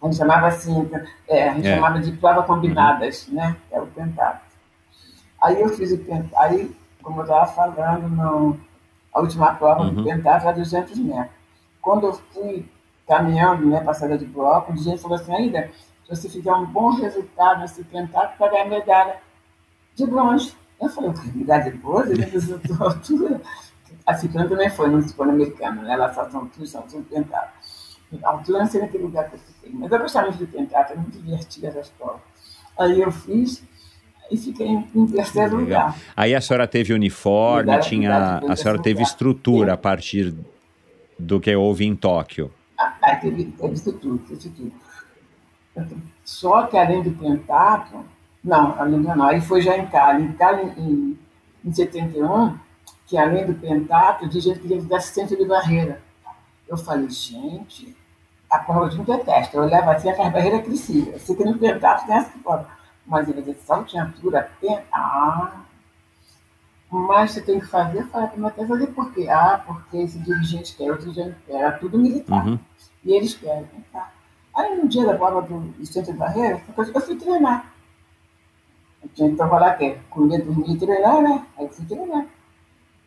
A 0.00 0.06
gente 0.06 0.16
chamava 0.18 0.46
assim, 0.48 0.90
é, 1.28 1.48
a 1.48 1.54
gente 1.54 1.66
é. 1.66 1.74
chamava 1.74 1.98
de 1.98 2.12
prova 2.12 2.42
combinadas, 2.42 3.26
né? 3.28 3.56
Era 3.70 3.82
o 3.82 3.86
pentado. 3.86 4.40
Aí 5.40 5.60
eu 5.60 5.70
fiz 5.70 5.92
o 5.92 5.98
pentado, 5.98 6.30
aí, 6.36 6.74
como 7.02 7.20
eu 7.20 7.24
estava 7.24 7.46
falando, 7.46 8.08
no, 8.08 8.58
a 9.12 9.20
última 9.20 9.54
prova 9.54 9.82
uhum. 9.82 9.94
do 9.94 10.04
pentado 10.04 10.46
era 10.46 10.56
200 10.56 10.98
metros. 10.98 11.34
Quando 11.80 12.06
eu 12.06 12.12
fui 12.32 12.66
caminhando, 13.06 13.66
né, 13.66 13.80
passada 13.80 14.16
de 14.16 14.24
bloco, 14.24 14.72
o 14.72 14.76
gente 14.76 15.00
falou 15.00 15.16
assim, 15.16 15.34
ainda, 15.34 15.70
se 16.04 16.16
você 16.16 16.28
fizer 16.28 16.52
um 16.52 16.66
bom 16.66 16.90
resultado 16.90 17.60
nesse 17.60 17.82
pentado, 17.84 18.32
vai 18.38 18.50
ganhar 18.50 18.66
medalha 18.66 19.16
de 19.94 20.06
bronze. 20.06 20.54
Eu 20.80 20.88
falei, 20.88 21.12
idade 21.36 21.70
boa, 21.78 22.06
ele 22.06 22.24
a 22.24 22.84
altura. 22.84 23.40
A 24.06 24.14
ciclana 24.14 24.48
também 24.48 24.68
foi 24.68 24.90
no 24.90 25.12
Pan-Americano, 25.14 25.82
né? 25.82 25.94
Ela 25.94 26.12
saltou 26.12 26.46
tudo, 26.46 26.66
saltou 26.66 27.02
tentado. 27.04 27.48
A 28.22 28.30
altura 28.30 28.58
não 28.58 28.66
sei 28.66 28.82
naquele 28.82 29.04
lugar 29.04 29.30
que 29.30 29.36
eu 29.36 29.40
fiquei. 29.40 29.72
Mas 29.72 29.90
eu 29.90 29.98
gostava 29.98 30.30
de 30.30 30.46
tentar, 30.46 30.84
foi 30.84 30.96
muito 30.96 31.18
divertida 31.18 31.68
essa 31.68 31.80
escola. 31.80 32.20
Aí 32.78 33.00
eu 33.00 33.10
fiz 33.10 33.62
e 34.30 34.36
fiquei 34.36 34.66
em, 34.66 35.06
terceiro 35.06 35.56
Legal. 35.56 35.86
lugar. 35.88 36.00
Aí 36.16 36.34
a 36.34 36.40
senhora 36.40 36.66
teve 36.66 36.92
uniforme, 36.92 37.78
tinha, 37.80 38.38
a 38.48 38.56
senhora 38.56 38.78
teve 38.78 39.00
lugar. 39.00 39.10
estrutura 39.10 39.72
a 39.72 39.76
partir 39.76 40.34
do 41.18 41.40
que 41.40 41.54
houve 41.54 41.86
em 41.86 41.94
Tóquio. 41.94 42.52
Ah, 42.78 43.16
teve, 43.16 43.44
teve 43.44 43.74
estrutura, 43.74 44.18
teve 44.18 44.34
estrutura. 44.34 44.83
Só 46.24 46.66
que 46.66 46.76
além 46.76 47.02
do 47.02 47.10
pentatlo, 47.10 48.04
não, 48.42 48.80
a 48.80 48.84
Lívia 48.84 49.16
não. 49.16 49.26
Aí 49.26 49.40
foi 49.40 49.62
já 49.62 49.76
em 49.76 49.86
Cali. 49.86 50.24
Em 50.24 50.32
Cali, 50.32 50.72
em, 50.78 51.18
em 51.64 51.72
71, 51.72 52.58
que 53.06 53.16
além 53.16 53.46
do 53.46 53.54
pentato, 53.54 54.28
de 54.28 54.40
gente 54.40 54.60
que 54.60 54.68
queria 54.68 54.82
dar 54.82 54.98
assistência 54.98 55.36
de 55.36 55.44
barreira. 55.46 56.02
Eu 56.68 56.76
falei, 56.76 57.08
gente, 57.10 57.96
a 58.50 58.58
prova 58.58 58.88
de 58.88 59.00
um 59.00 59.04
detesto. 59.04 59.56
Eu 59.56 59.62
olhava 59.64 59.92
assim, 59.92 60.10
a 60.10 60.30
barreira 60.30 60.62
crescia. 60.62 61.12
Eu 61.12 61.18
sei 61.18 61.34
que 61.34 61.44
no 61.44 61.58
pentato 61.58 62.06
tem 62.06 62.16
essa 62.16 62.38
prova. 62.38 62.68
Mas 63.06 63.28
ele 63.28 63.42
disse, 63.42 63.66
salto 63.66 63.94
em 63.94 64.00
altura, 64.00 64.50
ah, 64.92 65.64
mas 66.90 67.32
você 67.32 67.42
tem 67.42 67.60
que 67.60 67.66
fazer, 67.66 67.98
eu 67.98 68.06
falei, 68.06 68.30
mas 68.36 68.54
quer 68.54 68.68
fazer 68.68 68.86
por 68.88 69.12
quê? 69.12 69.28
Ah, 69.28 69.62
porque 69.66 69.98
esse 69.98 70.18
dirigente 70.20 70.74
quer, 70.76 70.90
outro 70.90 71.10
dirigente 71.12 71.36
quer, 71.46 71.56
era 71.56 71.72
tudo 71.72 71.98
militar. 71.98 72.46
Uhum. 72.46 72.58
E 73.04 73.12
eles 73.12 73.34
querem, 73.34 73.66
tá. 73.92 74.10
Aí 74.54 74.76
no 74.76 74.88
dia 74.88 75.04
da 75.04 75.14
prova 75.14 75.42
do 75.42 75.86
centro 75.86 76.12
de 76.12 76.18
barreira, 76.18 76.62
eu 76.76 77.00
fui 77.00 77.16
treinar. 77.16 77.72
Eu 79.02 79.08
tinha 79.14 79.30
que 79.30 79.36
trabalhar 79.36 79.76
que 79.76 79.96
comia, 80.08 80.38
dormir 80.38 80.74
e 80.74 80.78
treinar, 80.78 81.20
né? 81.22 81.44
Aí 81.58 81.68
fui 81.68 81.84
treinar. 81.84 82.26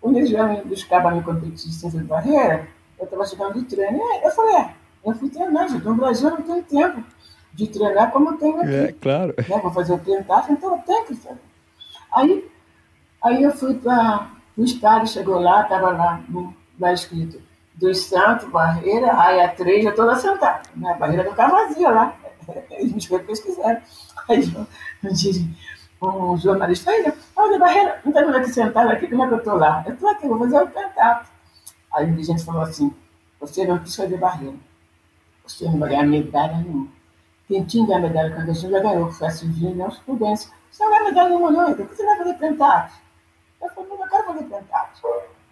Quando 0.02 0.18
eles 0.18 0.30
vieram 0.30 0.62
buscar 0.66 1.02
para 1.02 1.16
me 1.16 1.24
competir 1.24 1.70
de 1.70 2.04
barreira, 2.04 2.68
eu 3.00 3.06
estava 3.06 3.26
chegando 3.26 3.54
de 3.54 3.66
treino. 3.66 4.00
Eu 4.22 4.32
falei, 4.32 4.56
é, 4.58 4.74
eu 5.06 5.14
fui 5.16 5.30
treinar, 5.30 5.70
gente. 5.70 5.86
No 5.86 5.96
Brasil 5.96 6.30
eu 6.30 6.38
não 6.38 6.44
tenho 6.44 6.64
tempo 6.64 7.04
de 7.54 7.68
treinar 7.68 8.12
como 8.12 8.30
eu 8.32 8.38
tenho 8.38 8.62
aqui. 8.62 8.76
É, 8.76 8.92
claro. 8.92 9.34
Né? 9.38 9.60
Vou 9.62 9.72
fazer 9.72 9.94
o 9.94 10.00
tentáculo, 10.00 10.58
então 10.58 10.76
eu 10.76 10.82
tenho 10.84 11.06
que 11.06 11.16
fazer. 11.16 11.40
Aí, 12.12 12.52
aí 13.24 13.44
eu 13.44 13.52
fui 13.52 13.74
para 13.76 14.30
o 14.58 14.64
estádio, 14.64 15.08
chegou 15.08 15.40
lá, 15.40 15.64
estava 15.64 15.92
lá, 15.92 16.22
lá 16.78 16.94
escrito 16.94 17.47
dos 17.78 18.00
Santos, 18.00 18.50
Barreira, 18.50 19.14
Raia 19.14 19.50
3, 19.50 19.86
eu 19.86 19.92
estou 19.92 20.06
lá 20.06 20.16
sentado. 20.16 20.68
Né? 20.76 20.92
A 20.92 20.96
barreira 20.96 21.24
não 21.24 21.32
estava 21.32 21.52
vazia 21.52 21.90
lá. 21.90 22.16
Eles 22.72 23.10
me 23.10 23.20
pesquisaram. 23.20 23.82
Aí 24.28 24.44
eu, 24.54 24.68
eu 25.04 25.14
disse, 25.14 25.48
um 26.02 26.38
jornalista, 26.38 26.92
aí, 26.92 27.14
olha, 27.36 27.60
Barreira, 27.60 28.02
não 28.04 28.12
está 28.12 28.26
vendo 28.26 28.38
aqui 28.38 28.50
sentado 28.50 28.90
aqui, 28.90 29.08
como 29.08 29.24
é 29.24 29.28
que 29.28 29.34
eu 29.34 29.38
estou 29.38 29.56
lá? 29.56 29.84
Eu 29.86 29.94
estou 29.94 30.10
aqui, 30.10 30.28
vou 30.28 30.40
fazer 30.40 30.62
o 30.62 30.68
pentatlo. 30.68 31.28
Aí 31.94 32.06
o 32.06 32.12
dirigente 32.12 32.44
falou 32.44 32.62
assim, 32.62 32.94
você 33.40 33.66
não 33.66 33.80
quis 33.80 33.96
fazer 33.96 34.18
barreira, 34.18 34.56
você 35.46 35.66
não 35.66 35.80
vai 35.80 35.90
ganhar 35.90 36.04
medalha 36.04 36.58
nenhuma. 36.58 36.88
quem 37.48 37.64
tinha 37.64 37.98
a 37.98 38.00
medalha 38.00 38.34
clandestina 38.34 38.72
já 38.72 38.80
ganhou, 38.80 39.12
foi 39.12 39.28
a 39.28 39.32
Silvina 39.32 39.76
Nelson 39.76 40.02
Prudência. 40.06 40.52
Você 40.70 40.84
não 40.84 40.92
ganha 40.92 41.04
medalha 41.06 41.30
nenhuma, 41.30 41.52
não, 41.52 41.70
então, 41.72 41.86
você 41.86 42.06
vai 42.06 42.18
fazer 42.18 42.34
pentado? 42.34 42.92
Eu 43.62 43.70
falei, 43.70 43.90
não, 43.90 44.04
eu 44.04 44.10
quero 44.10 44.26
fazer 44.26 44.44
pentado. 44.44 44.90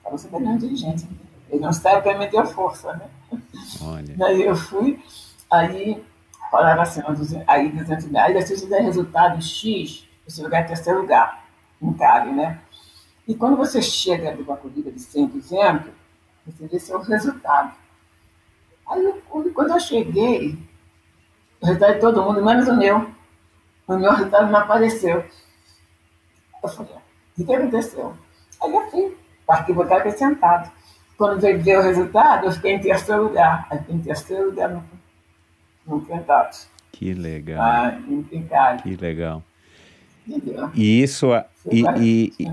Para 0.03 0.11
você 0.11 0.27
ter 0.27 0.35
um 0.35 0.57
dirigente. 0.57 1.07
Ele 1.49 1.61
não 1.61 1.73
sabe 1.73 2.01
para 2.01 2.17
me 2.17 2.27
deu 2.27 2.45
força, 2.45 2.93
né? 2.93 3.09
Olha. 3.81 4.15
Daí 4.17 4.41
eu 4.43 4.55
fui, 4.55 5.03
aí 5.49 6.03
falaram 6.51 6.81
assim, 6.81 7.01
aí, 7.47 7.71
aí 8.17 8.41
se 8.41 8.57
você 8.57 8.67
der 8.67 8.81
resultado 8.81 9.41
X, 9.41 10.07
você 10.27 10.41
vai 10.41 10.51
ganhar 10.51 10.67
terceiro 10.67 11.01
lugar, 11.01 11.45
em 11.81 11.93
Cali, 11.93 12.31
né? 12.31 12.59
E 13.27 13.33
quando 13.35 13.57
você 13.57 13.81
chega 13.81 14.35
de 14.35 14.41
uma 14.41 14.55
corrida 14.55 14.91
de 14.91 14.99
100, 14.99 15.27
200, 15.27 15.91
você 16.45 16.67
vê 16.67 16.79
seu 16.79 17.01
resultado. 17.01 17.73
Aí, 18.87 19.21
quando 19.53 19.71
eu 19.71 19.79
cheguei, 19.79 20.57
o 21.59 21.65
resultado 21.65 21.93
de 21.95 21.99
todo 21.99 22.21
mundo, 22.21 22.43
menos 22.45 22.67
o 22.67 22.75
meu. 22.75 23.09
O 23.87 23.97
meu 23.97 24.11
resultado 24.11 24.51
não 24.51 24.59
apareceu. 24.59 25.25
Eu 26.63 26.69
falei, 26.69 26.95
o 27.37 27.45
que 27.45 27.53
aconteceu? 27.53 28.15
Aí 28.61 28.73
eu 28.73 28.91
fui, 28.91 29.17
parti 29.45 29.73
botar 29.73 29.97
aqui 29.97 30.11
sentado. 30.11 30.71
Quando 31.17 31.39
veio 31.39 31.61
ver 31.61 31.79
o 31.79 31.81
resultado, 31.81 32.45
eu 32.45 32.51
fiquei 32.51 32.73
em 32.73 32.79
terceiro 32.79 33.23
lugar. 33.23 33.67
Aí 33.69 33.79
fiquei 33.79 33.95
em 33.95 33.99
terceiro 33.99 34.45
lugar 34.47 34.69
no, 34.69 34.83
no. 35.87 36.05
Que 36.91 37.13
legal. 37.13 37.61
Ah, 37.61 37.97
em 38.09 38.23
Que 38.81 38.95
legal. 38.95 39.43
Entendeu? 40.27 40.69
E 40.73 41.01
isso. 41.01 41.27
E, 41.71 41.83
e, 41.99 42.33
e, 42.39 42.47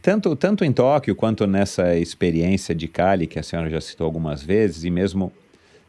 tanto, 0.00 0.34
tanto 0.34 0.64
em 0.64 0.72
Tóquio 0.72 1.14
quanto 1.14 1.46
nessa 1.46 1.94
experiência 1.96 2.74
de 2.74 2.88
Cali, 2.88 3.26
que 3.26 3.38
a 3.38 3.42
senhora 3.42 3.70
já 3.70 3.80
citou 3.80 4.04
algumas 4.04 4.42
vezes, 4.42 4.84
e 4.84 4.90
mesmo 4.90 5.32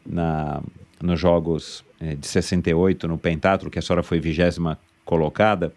na, 0.06 0.62
nos 1.02 1.18
Jogos 1.18 1.84
eh, 2.00 2.14
de 2.14 2.26
68 2.26 3.08
no 3.08 3.18
pentatlo, 3.18 3.70
que 3.70 3.78
a 3.78 3.82
senhora 3.82 4.02
foi 4.02 4.20
vigésima 4.20 4.78
colocada, 5.04 5.72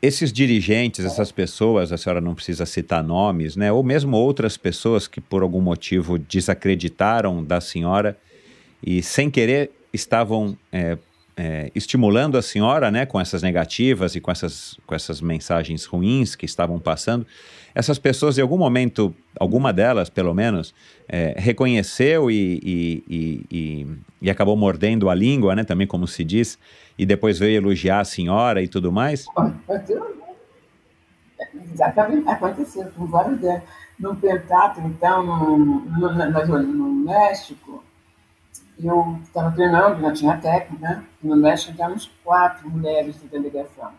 esses 0.00 0.32
dirigentes, 0.32 1.04
essas 1.04 1.32
pessoas, 1.32 1.92
a 1.92 1.96
senhora 1.96 2.20
não 2.20 2.34
precisa 2.34 2.66
citar 2.66 3.02
nomes, 3.02 3.56
né? 3.56 3.72
Ou 3.72 3.82
mesmo 3.82 4.16
outras 4.16 4.56
pessoas 4.56 5.06
que 5.06 5.20
por 5.20 5.42
algum 5.42 5.60
motivo 5.60 6.18
desacreditaram 6.18 7.42
da 7.42 7.60
senhora 7.60 8.16
e 8.84 9.02
sem 9.02 9.30
querer 9.30 9.70
estavam 9.92 10.56
é, 10.72 10.98
é, 11.36 11.70
estimulando 11.74 12.36
a 12.36 12.42
senhora, 12.42 12.90
né, 12.90 13.06
com 13.06 13.20
essas 13.20 13.42
negativas 13.42 14.14
e 14.14 14.20
com 14.20 14.30
essas, 14.30 14.76
com 14.86 14.94
essas 14.94 15.20
mensagens 15.20 15.84
ruins 15.84 16.34
que 16.34 16.44
estavam 16.44 16.78
passando, 16.78 17.26
essas 17.74 17.98
pessoas, 17.98 18.38
em 18.38 18.42
algum 18.42 18.58
momento, 18.58 19.14
alguma 19.38 19.72
delas, 19.72 20.10
pelo 20.10 20.34
menos, 20.34 20.74
é, 21.08 21.34
reconheceu 21.36 22.30
e, 22.30 22.60
e, 22.62 23.04
e, 23.50 23.86
e, 24.20 24.30
acabou 24.30 24.56
mordendo 24.56 25.08
a 25.08 25.14
língua, 25.14 25.54
né, 25.54 25.64
também 25.64 25.86
como 25.86 26.06
se 26.06 26.24
diz, 26.24 26.58
e 26.98 27.06
depois 27.06 27.38
veio 27.38 27.56
elogiar 27.56 28.00
a 28.00 28.04
senhora 28.04 28.62
e 28.62 28.68
tudo 28.68 28.92
mais? 28.92 29.26
Exatamente, 31.72 32.28
aconteceu 32.28 32.84
com 32.92 33.06
vários 33.06 33.40
delas. 33.40 33.62
No 33.98 34.16
Pentato, 34.16 34.80
então, 34.80 35.24
no, 35.24 35.58
no, 35.58 36.12
no, 36.12 36.62
no 36.62 37.04
México, 37.04 37.84
eu 38.82 39.18
estava 39.22 39.50
treinando, 39.52 40.00
não 40.00 40.12
tinha 40.12 40.36
técnica, 40.38 40.88
né? 40.88 41.04
no 41.22 41.36
México 41.36 41.72
tínhamos 41.72 42.10
quatro 42.24 42.68
mulheres 42.68 43.20
de 43.20 43.28
delegação, 43.28 43.92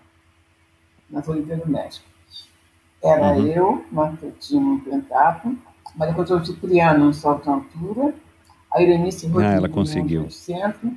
na 1.09 1.23
Olimpíadas 1.25 1.65
do 1.65 1.71
México. 1.71 2.12
Era 3.03 3.33
uhum. 3.33 3.47
eu, 3.47 3.85
um 4.53 4.79
pentato, 4.79 5.57
Maria 5.93 6.13
Consuelo 6.13 6.45
Cipriano, 6.45 7.09
um 7.09 7.13
salto 7.13 7.49
altura, 7.49 8.15
a 8.73 8.81
Irenice 8.81 9.27
Rodrigues, 9.27 9.53
ah, 9.53 9.57
ela 9.57 9.69
conseguiu. 9.69 10.29
centro, 10.29 10.91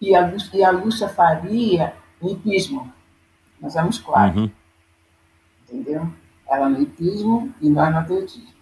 e 0.00 0.16
a, 0.16 0.34
e 0.52 0.64
a 0.64 0.70
Lúcia 0.72 1.08
Faria, 1.08 1.94
no 2.20 2.28
hipismo. 2.30 2.92
Nós 3.60 3.76
éramos 3.76 3.98
quatro. 4.00 4.40
Uhum. 4.40 4.50
Entendeu? 5.62 6.08
Ela 6.48 6.68
no 6.68 6.82
hipismo 6.82 7.54
e 7.60 7.70
nós 7.70 7.92
no 7.92 7.98
atletismo. 8.00 8.52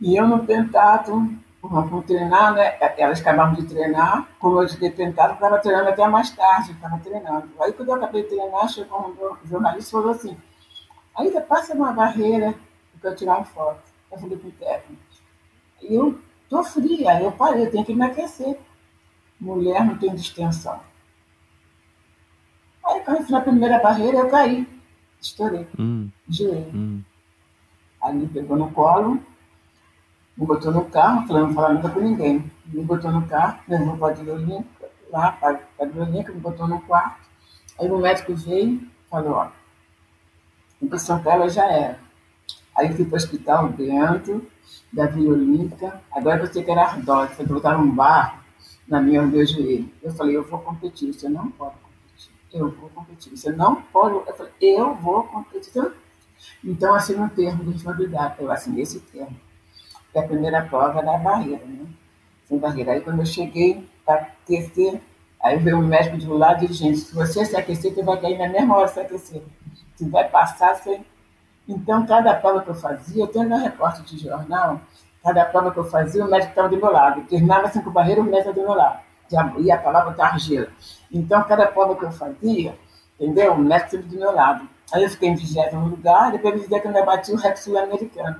E 0.00 0.16
eu 0.16 0.26
no 0.26 0.44
pentato, 0.46 1.30
vamos 1.62 2.06
treinar, 2.06 2.54
né? 2.54 2.76
Elas 2.96 3.20
acabavam 3.20 3.54
de 3.54 3.66
treinar, 3.66 4.26
como 4.38 4.62
eu 4.62 4.66
tinha 4.66 4.90
tentado, 4.90 5.30
eu 5.30 5.34
estava 5.34 5.58
treinando 5.58 5.90
até 5.90 6.06
mais 6.08 6.30
tarde, 6.30 6.72
estava 6.72 6.98
treinando. 6.98 7.48
Aí 7.60 7.72
quando 7.72 7.90
eu 7.90 7.94
acabei 7.94 8.22
de 8.22 8.28
treinar, 8.28 8.68
chegou 8.68 9.10
um 9.10 9.48
jornalista 9.48 9.88
e 9.88 9.92
falou 9.92 10.10
assim, 10.10 10.36
ainda 11.16 11.40
passa 11.40 11.74
uma 11.74 11.92
barreira 11.92 12.54
para 13.00 13.10
eu 13.10 13.16
tirar 13.16 13.36
uma 13.36 13.44
foto. 13.44 13.82
Eu 14.10 14.18
falei 14.18 14.36
para 14.36 14.48
o 14.48 14.52
técnico. 14.52 15.02
E 15.82 15.94
eu 15.94 16.18
tô 16.48 16.62
fria, 16.64 17.20
eu 17.20 17.32
parei, 17.32 17.66
eu 17.66 17.70
tenho 17.70 17.84
que 17.84 17.94
me 17.94 18.04
aquecer. 18.04 18.58
Mulher 19.40 19.84
não 19.84 19.98
tem 19.98 20.14
distensão. 20.14 20.80
Aí 22.84 23.00
quando 23.00 23.18
eu 23.18 23.22
fui 23.24 23.32
na 23.32 23.40
primeira 23.40 23.78
barreira, 23.78 24.18
eu 24.18 24.28
caí. 24.28 24.66
Estourei. 25.20 25.66
Hum. 25.78 26.08
Joelho. 26.28 26.70
Hum. 26.74 27.02
Aí 28.02 28.14
me 28.14 28.28
pegou 28.28 28.56
no 28.56 28.70
colo, 28.70 29.20
me 30.36 30.46
botou 30.46 30.70
no 30.70 30.84
carro, 30.84 31.26
falando, 31.26 31.48
não 31.48 31.54
falar 31.54 31.74
nunca 31.74 31.88
com 31.88 32.00
ninguém. 32.00 32.50
Me 32.66 32.82
botou 32.82 33.10
no 33.10 33.26
carro, 33.26 33.60
levou 33.66 33.96
para 33.96 34.14
a 34.14 34.34
Olímpica, 34.34 34.90
lá 35.10 35.32
para 35.32 35.60
a 35.78 35.82
Olímpica, 35.82 36.32
me 36.32 36.40
botou 36.40 36.68
no 36.68 36.80
quarto. 36.82 37.26
Aí 37.78 37.90
o 37.90 37.98
médico 37.98 38.34
veio 38.34 38.74
e 38.74 38.90
falou, 39.10 39.32
ó, 39.32 39.50
impressão 40.82 41.20
dela 41.20 41.48
já 41.48 41.64
era. 41.70 41.98
Aí 42.76 42.94
fui 42.94 43.04
para 43.04 43.14
o 43.14 43.16
hospital 43.16 43.68
dentro 43.70 44.46
da 44.92 45.06
Via 45.06 45.30
Olímpica, 45.30 46.00
agora 46.12 46.46
você 46.46 46.62
quer 46.62 46.78
ardóide, 46.78 47.34
foi 47.34 47.46
botar 47.46 47.76
um 47.76 47.90
barro 47.90 48.38
na 48.86 49.00
minha, 49.00 49.22
no 49.22 49.28
meu 49.28 49.46
joelho. 49.46 49.90
Eu 50.02 50.12
falei, 50.12 50.36
eu 50.36 50.44
vou 50.44 50.58
competir, 50.60 51.12
você 51.12 51.28
não 51.28 51.50
pode 51.50 51.74
competir. 51.76 52.30
Eu 52.52 52.70
vou 52.70 52.88
competir, 52.90 53.36
você 53.36 53.50
não 53.50 53.76
pode. 53.76 54.14
Eu 54.28 54.36
falei, 54.36 54.52
eu 54.60 54.94
vou 54.94 55.24
competir. 55.24 55.92
Então, 56.64 56.94
assinei 56.94 57.22
um 57.22 57.28
termo 57.28 57.64
de 57.64 57.72
responsabilidade. 57.72 58.36
Eu 58.38 58.50
assinei 58.50 58.82
esse 58.82 59.00
termo 59.00 59.36
que 60.12 60.18
a 60.18 60.22
primeira 60.22 60.62
prova 60.62 61.00
era 61.00 61.14
a 61.14 61.18
barreira, 61.18 61.64
né? 61.66 61.86
Sem 62.48 62.58
barreira. 62.58 62.92
Aí 62.92 63.00
quando 63.00 63.20
eu 63.20 63.26
cheguei 63.26 63.86
para 64.04 64.16
aquecer, 64.16 65.00
aí 65.40 65.58
veio 65.58 65.78
o 65.78 65.82
médico 65.82 66.16
de 66.16 66.26
um 66.26 66.38
lado 66.38 66.64
e 66.64 66.68
disse, 66.68 66.80
gente, 66.80 66.98
se 66.98 67.14
você 67.14 67.44
se 67.44 67.56
aquecer, 67.56 67.92
você 67.92 68.02
vai 68.02 68.20
cair 68.20 68.38
na 68.38 68.48
mesma 68.48 68.76
hora 68.76 68.88
se 68.88 69.00
aquecer. 69.00 69.42
Você 69.96 70.08
vai 70.08 70.28
passar 70.28 70.76
sem. 70.76 71.04
Então, 71.68 72.06
cada 72.06 72.34
prova 72.34 72.62
que 72.62 72.68
eu 72.68 72.74
fazia, 72.74 73.24
eu 73.24 73.26
tenho 73.26 73.48
um 73.48 73.58
reporte 73.58 74.02
de 74.02 74.22
jornal, 74.22 74.80
cada 75.22 75.44
prova 75.46 75.72
que 75.72 75.78
eu 75.78 75.84
fazia, 75.84 76.24
o 76.24 76.30
médico 76.30 76.50
estava 76.50 76.68
do 76.68 76.76
meu 76.76 76.92
lado. 76.92 77.22
Terminava 77.22 77.68
cinco 77.68 77.90
barreiras, 77.90 78.24
o 78.24 78.28
médico 78.28 78.50
estava 78.50 78.60
do 78.60 78.68
meu 78.68 78.74
lado. 78.74 79.00
Já 79.28 79.52
ia 79.58 79.76
para 79.76 79.90
lá 79.90 80.04
botar 80.04 80.26
argila. 80.26 80.68
Então, 81.10 81.42
cada 81.44 81.66
prova 81.66 81.96
que 81.96 82.04
eu 82.04 82.12
fazia, 82.12 82.78
entendeu? 83.18 83.54
O 83.54 83.58
médico 83.58 83.96
estava 83.96 84.14
do 84.14 84.18
meu 84.18 84.32
lado. 84.32 84.68
Aí 84.92 85.02
eu 85.02 85.10
fiquei 85.10 85.28
em 85.28 85.34
vigésimo 85.34 85.88
lugar, 85.88 86.30
depois 86.30 86.54
eu 86.54 86.60
dizia 86.60 86.78
que 86.78 86.86
eu 86.86 86.90
ainda 86.92 87.04
bati 87.04 87.32
o 87.32 87.36
recorde 87.36 87.60
sul-americano 87.60 88.36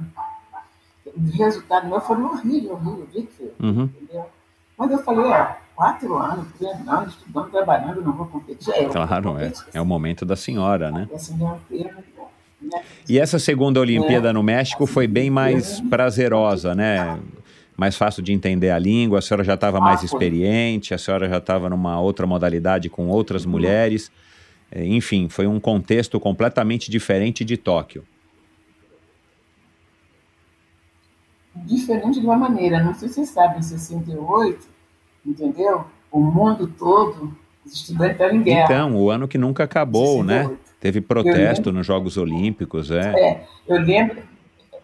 os 1.16 1.34
resultados 1.34 1.88
meus 1.88 2.04
foram 2.04 2.26
horríveis, 2.26 2.70
horríveis, 2.70 3.12
difícil, 3.12 3.54
uhum. 3.62 3.84
entendeu? 3.84 4.26
Mas 4.76 4.90
eu 4.90 4.98
falei, 4.98 5.24
ó, 5.24 5.54
quatro 5.76 6.16
anos, 6.16 6.46
anos, 6.88 7.14
estudando, 7.14 7.50
trabalhando, 7.50 8.02
não 8.02 8.12
vou 8.12 8.26
competir. 8.26 8.72
É, 8.74 8.84
claro, 8.86 9.32
competir, 9.34 9.64
é. 9.74 9.78
É 9.78 9.80
o 9.80 9.86
momento 9.86 10.24
da 10.24 10.34
senhora, 10.34 10.90
né? 10.90 11.06
Assim, 11.14 11.36
né? 11.36 11.60
E 13.08 13.18
essa 13.18 13.38
segunda 13.38 13.78
Olimpíada 13.78 14.30
é, 14.30 14.32
no 14.32 14.42
México 14.42 14.86
foi 14.86 15.06
bem 15.06 15.30
mais 15.30 15.80
prazerosa, 15.82 16.74
né? 16.74 17.20
Mais 17.76 17.94
fácil 17.94 18.22
de 18.22 18.32
entender 18.32 18.70
a 18.70 18.78
língua, 18.78 19.18
a 19.18 19.22
senhora 19.22 19.44
já 19.44 19.54
estava 19.54 19.78
mais 19.78 20.00
ah, 20.00 20.04
experiente, 20.06 20.94
a 20.94 20.98
senhora 20.98 21.28
já 21.28 21.36
estava 21.36 21.68
numa 21.68 22.00
outra 22.00 22.26
modalidade 22.26 22.88
com 22.88 23.08
outras 23.08 23.44
uhum. 23.44 23.50
mulheres. 23.52 24.10
É, 24.72 24.84
enfim, 24.84 25.28
foi 25.28 25.46
um 25.46 25.60
contexto 25.60 26.18
completamente 26.18 26.90
diferente 26.90 27.44
de 27.44 27.58
Tóquio. 27.58 28.02
diferente 31.64 32.20
de 32.20 32.26
uma 32.26 32.36
maneira. 32.36 32.82
Não 32.82 32.94
sei 32.94 33.08
se 33.08 33.14
vocês 33.14 33.30
sabem, 33.30 33.58
em 33.58 33.62
68, 33.62 34.75
entendeu? 35.26 35.84
O 36.10 36.20
mundo 36.20 36.66
todo, 36.66 37.36
os 37.64 37.72
estudantes 37.72 38.12
estavam 38.12 38.36
em 38.36 38.42
guerra. 38.42 38.64
Então, 38.64 38.96
o 38.96 39.10
ano 39.10 39.26
que 39.26 39.36
nunca 39.36 39.64
acabou, 39.64 40.24
68. 40.24 40.26
né? 40.26 40.56
Teve 40.80 41.00
protesto 41.00 41.66
lembro, 41.66 41.72
nos 41.72 41.86
Jogos 41.86 42.16
Olímpicos, 42.16 42.90
é. 42.90 43.12
É, 43.18 43.44
eu 43.66 43.80
lembro, 43.80 44.22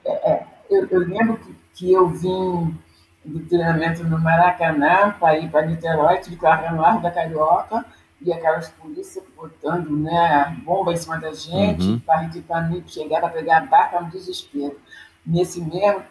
é, 0.05 0.31
é, 0.31 0.47
eu, 0.70 0.86
eu, 0.90 1.01
lembro 1.01 1.36
que, 1.36 1.55
que, 1.74 1.93
eu 1.93 2.09
vim 2.09 2.74
do 3.24 3.40
treinamento 3.40 4.02
no 4.05 4.19
Maracanã 4.19 5.14
para 5.20 5.39
ir 5.39 5.51
para 5.51 5.66
Niterói, 5.66 6.19
tive 6.19 6.36
que 6.36 6.44
largar 6.44 6.74
no 6.74 6.81
Largo 6.81 7.02
da 7.02 7.10
Carioca, 7.10 7.85
e 8.24 8.32
aquelas 8.32 8.69
polícias 8.70 9.24
botando 9.36 9.90
né, 9.90 10.56
bomba 10.64 10.93
em 10.93 10.97
cima 10.97 11.19
da 11.19 11.32
gente, 11.32 11.85
uhum. 11.85 11.98
para 12.01 12.20
a 12.20 12.69
gente 12.69 12.93
chegar 12.93 13.20
para 13.20 13.31
pegar 13.31 13.59
a 13.59 13.66
barca, 13.66 13.98
um 13.98 14.09
desespero. 14.09 14.77
Nesse 15.24 15.60
mesmo, 15.60 16.02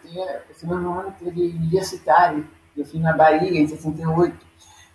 esse 0.50 0.66
mesmo 0.66 0.90
ano 0.90 1.14
teve 1.18 1.48
universitário, 1.48 2.46
eu 2.76 2.84
fui 2.84 3.00
na 3.00 3.12
Bahia, 3.12 3.60
em 3.60 3.66
68. 3.66 4.36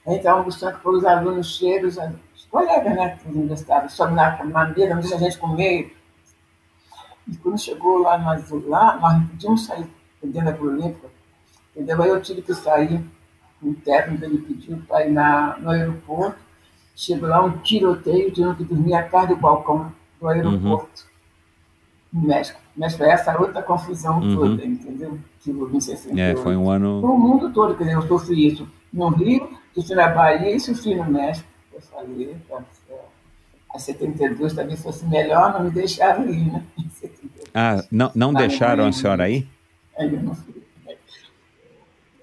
Então, 0.06 0.44
buscando 0.44 0.80
os 0.86 1.06
alunos 1.06 1.56
cheios, 1.58 1.98
os 1.98 2.46
colegas, 2.46 2.96
né, 2.96 3.20
universitários, 3.26 3.94
sobe 3.94 4.14
na, 4.14 4.44
na 4.46 4.66
mesa, 4.70 4.96
não 4.96 5.02
deixa 5.02 5.16
a 5.16 5.20
gente 5.20 5.38
comer. 5.38 5.96
E 7.28 7.36
quando 7.38 7.60
chegou 7.60 8.00
lá, 8.00 8.18
nós, 8.18 8.50
lá, 8.66 8.98
nós 9.00 9.14
não 9.14 9.28
podíamos 9.28 9.66
sair 9.66 9.86
dentro 10.24 10.54
da 10.54 10.62
Olímpica, 10.62 11.08
entendeu? 11.76 12.02
Aí 12.02 12.10
eu 12.10 12.22
tive 12.22 12.42
que 12.42 12.54
sair 12.54 13.04
um 13.62 13.74
técnico, 13.74 14.24
ele 14.24 14.38
pediu 14.38 14.78
para 14.88 15.06
ir 15.06 15.12
na, 15.12 15.58
no 15.58 15.70
aeroporto. 15.70 16.38
Chegou 16.96 17.30
lá 17.30 17.44
um 17.44 17.58
tiroteio, 17.60 18.32
tinham 18.32 18.56
que 18.56 18.64
dormir 18.64 18.96
atrás 18.96 19.28
do 19.28 19.36
balcão 19.36 19.92
do 20.20 20.28
aeroporto. 20.28 21.02
Uhum. 21.02 21.17
No 22.18 22.28
México. 22.28 22.60
Mas 22.76 22.96
foi 22.96 23.10
essa 23.10 23.40
outra 23.40 23.62
confusão 23.62 24.20
uhum. 24.20 24.36
toda, 24.36 24.66
entendeu? 24.66 25.18
Que 25.40 25.52
houve 25.52 25.78
em 25.78 25.82
68. 25.82 26.20
É, 26.20 26.42
foi 26.42 26.56
um 26.56 26.70
ano. 26.70 27.00
o 27.04 27.18
mundo 27.18 27.52
todo, 27.52 27.76
quer 27.76 27.86
dizer, 27.86 27.96
eu 27.96 28.08
sofri 28.08 28.48
isso 28.48 28.68
no 28.92 29.10
Rio, 29.10 29.50
sofri 29.74 29.96
na 29.96 30.08
Bahia 30.10 30.56
e 30.56 30.60
sofri 30.60 30.96
no 30.96 31.06
México. 31.06 31.48
Eu 31.74 31.82
falei, 31.82 32.36
a 33.74 33.80
72 33.80 34.54
talvez 34.54 34.82
fosse 34.82 35.06
melhor, 35.06 35.54
não 35.54 35.66
me 35.66 35.72
deixaram 35.72 36.30
ir, 36.30 36.52
né? 36.52 36.64
Ah, 37.60 37.84
não, 37.90 38.12
não 38.14 38.34
deixaram 38.34 38.86
a 38.86 38.92
senhora 38.92 39.24
aí? 39.24 39.48
Não 39.98 40.36
fui. 40.36 40.58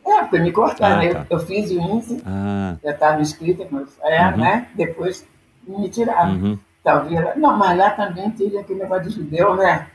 É, 0.07 0.21
porque 0.21 0.39
me 0.39 0.53
cortaram. 0.53 1.01
Ah, 1.01 1.13
tá. 1.13 1.27
eu, 1.31 1.39
eu, 1.39 1.47
fiz 1.47 1.71
o 1.71 1.81
índice, 1.81 2.23
ah. 2.25 2.77
já 2.85 2.91
estava 2.91 3.23
escrita, 3.23 3.65
como 3.65 3.85
é, 4.03 4.27
uhum. 4.27 4.37
né? 4.37 4.69
Depois 4.75 5.27
me 5.67 5.89
tiraram. 5.89 6.35
Uhum. 6.35 6.59
Talvez. 6.85 7.37
Não, 7.37 7.57
mas 7.57 7.79
lá 7.79 7.91
também 7.91 8.31
teve 8.31 8.59
aquele 8.59 8.81
negócio 8.81 9.09
de 9.09 9.17
judeu, 9.17 9.57
né? 9.57 9.89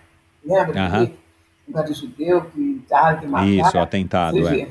Lembra? 0.43 0.81
Uhum. 0.81 1.05
Que, 1.05 1.19
negócio 1.67 1.93
de 1.93 1.99
judeu 1.99 2.45
que 2.45 2.81
estava 2.83 3.27
matar. 3.27 3.47
Isso, 3.47 3.77
atentado, 3.77 4.47
é. 4.47 4.67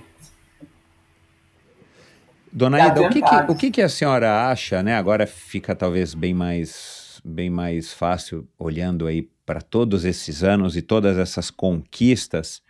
Dona 2.53 2.89
Ida, 2.89 3.03
o 3.03 3.09
que, 3.11 3.23
que, 3.23 3.53
o 3.53 3.55
que, 3.55 3.71
que 3.71 3.83
a 3.83 3.89
senhora 3.89 4.51
acha, 4.51 4.83
né? 4.83 4.97
Agora 4.97 5.27
fica 5.27 5.77
talvez 5.77 6.13
bem 6.13 6.35
mais, 6.35 7.21
bem 7.25 7.49
mais 7.49 7.93
fácil 7.93 8.49
olhando 8.59 9.07
aí 9.07 9.29
para 9.47 9.61
todos 9.61 10.05
esses 10.05 10.43
anos 10.43 10.77
e 10.77 10.83
todas 10.83 11.17
essas 11.19 11.51
conquistas. 11.51 12.63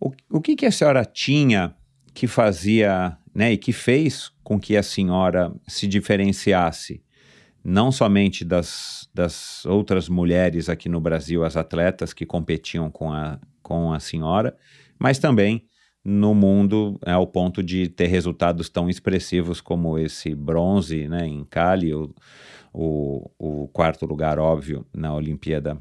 O, 0.00 0.12
o 0.30 0.40
que, 0.40 0.56
que 0.56 0.64
a 0.64 0.72
senhora 0.72 1.04
tinha 1.04 1.74
que 2.14 2.26
fazia, 2.26 3.16
né, 3.34 3.52
e 3.52 3.56
que 3.58 3.72
fez 3.72 4.32
com 4.42 4.58
que 4.58 4.76
a 4.76 4.82
senhora 4.82 5.52
se 5.68 5.86
diferenciasse, 5.86 7.02
não 7.62 7.92
somente 7.92 8.44
das, 8.44 9.08
das 9.14 9.64
outras 9.66 10.08
mulheres 10.08 10.68
aqui 10.68 10.88
no 10.88 11.00
Brasil, 11.00 11.44
as 11.44 11.56
atletas 11.56 12.12
que 12.12 12.24
competiam 12.24 12.90
com 12.90 13.12
a, 13.12 13.38
com 13.62 13.92
a 13.92 14.00
senhora, 14.00 14.56
mas 14.98 15.18
também 15.18 15.66
no 16.04 16.34
mundo 16.34 16.98
é, 17.04 17.12
ao 17.12 17.26
ponto 17.26 17.62
de 17.62 17.88
ter 17.88 18.06
resultados 18.06 18.68
tão 18.68 18.88
expressivos 18.88 19.60
como 19.60 19.98
esse 19.98 20.34
bronze 20.34 21.06
né, 21.08 21.26
em 21.26 21.44
Cali, 21.44 21.92
o, 21.94 22.14
o, 22.72 23.30
o 23.38 23.68
quarto 23.68 24.06
lugar 24.06 24.38
óbvio 24.38 24.86
na 24.94 25.14
Olimpíada 25.14 25.80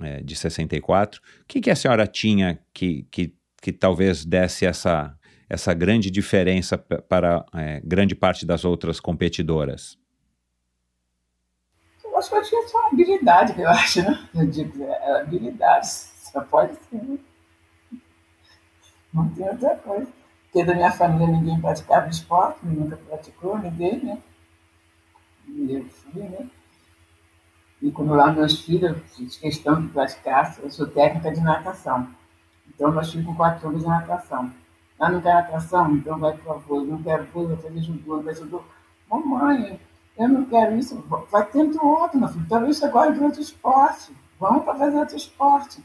é, 0.00 0.20
de 0.22 0.36
64. 0.36 1.20
O 1.20 1.44
que, 1.48 1.60
que 1.60 1.70
a 1.70 1.76
senhora 1.76 2.06
tinha 2.06 2.58
que, 2.74 3.06
que, 3.10 3.34
que 3.62 3.72
talvez 3.72 4.24
desse 4.24 4.66
essa, 4.66 5.16
essa 5.48 5.72
grande 5.72 6.10
diferença 6.10 6.76
para 6.76 7.44
é, 7.54 7.80
grande 7.82 8.14
parte 8.14 8.44
das 8.44 8.64
outras 8.64 9.00
competidoras? 9.00 9.96
Eu 12.14 12.18
acho 12.20 12.30
que 12.30 12.36
eu 12.36 12.42
tinha 12.44 12.68
só 12.68 12.86
habilidade, 12.86 13.60
eu 13.60 13.68
acho, 13.68 14.02
né? 14.02 14.28
Eu 14.32 14.46
digo, 14.46 14.84
é, 14.84 15.20
habilidade, 15.20 15.88
só 15.88 16.40
pode 16.42 16.76
ser. 16.84 17.02
Né? 17.02 17.18
Não 19.12 19.28
tem 19.30 19.48
outra 19.48 19.74
coisa. 19.78 20.06
Porque 20.44 20.64
da 20.64 20.76
minha 20.76 20.92
família 20.92 21.26
ninguém 21.26 21.60
praticava 21.60 22.08
esporte, 22.08 22.60
nunca 22.62 22.96
praticou, 22.96 23.58
ninguém, 23.58 24.04
né? 24.04 24.22
E 25.48 25.74
eu 25.74 25.84
fui, 25.86 26.22
né? 26.22 26.48
E 27.82 27.90
quando 27.90 28.14
lá 28.14 28.30
meus 28.30 28.60
filhos, 28.60 28.92
eu 28.92 29.00
fiz 29.08 29.36
questão 29.36 29.82
de 29.82 29.88
praticar, 29.88 30.56
eu 30.62 30.70
sou 30.70 30.86
técnica 30.86 31.32
de 31.32 31.40
natação. 31.40 32.08
Então, 32.68 32.92
meus 32.92 33.10
filhos 33.10 33.26
com 33.26 33.34
quatro 33.34 33.68
anos 33.68 33.82
de 33.82 33.88
natação. 33.88 34.54
Ah, 35.00 35.10
não 35.10 35.20
quer 35.20 35.34
natação? 35.34 35.90
Então 35.96 36.16
vai 36.16 36.36
para 36.36 36.54
o 36.54 36.60
vôlei. 36.60 36.86
Não 36.86 37.02
quero 37.02 37.24
vôlei, 37.24 37.56
vai 37.56 37.64
fazer 37.64 37.82
judô, 37.82 38.22
vai 38.22 38.34
judô. 38.36 38.62
Mamãe, 39.10 39.80
eu 40.18 40.28
não 40.28 40.44
quero 40.44 40.76
isso. 40.76 41.02
Vai 41.30 41.44
tendo 41.46 41.84
outro, 41.84 42.18
meu 42.18 42.28
filho. 42.28 42.46
Talvez 42.48 42.76
você 42.76 42.88
goste 42.88 43.14
de 43.14 43.20
outro 43.20 43.40
esporte. 43.40 44.12
Vamos 44.38 44.64
para 44.64 44.74
fazer 44.74 44.96
outro 44.96 45.16
esporte. 45.16 45.82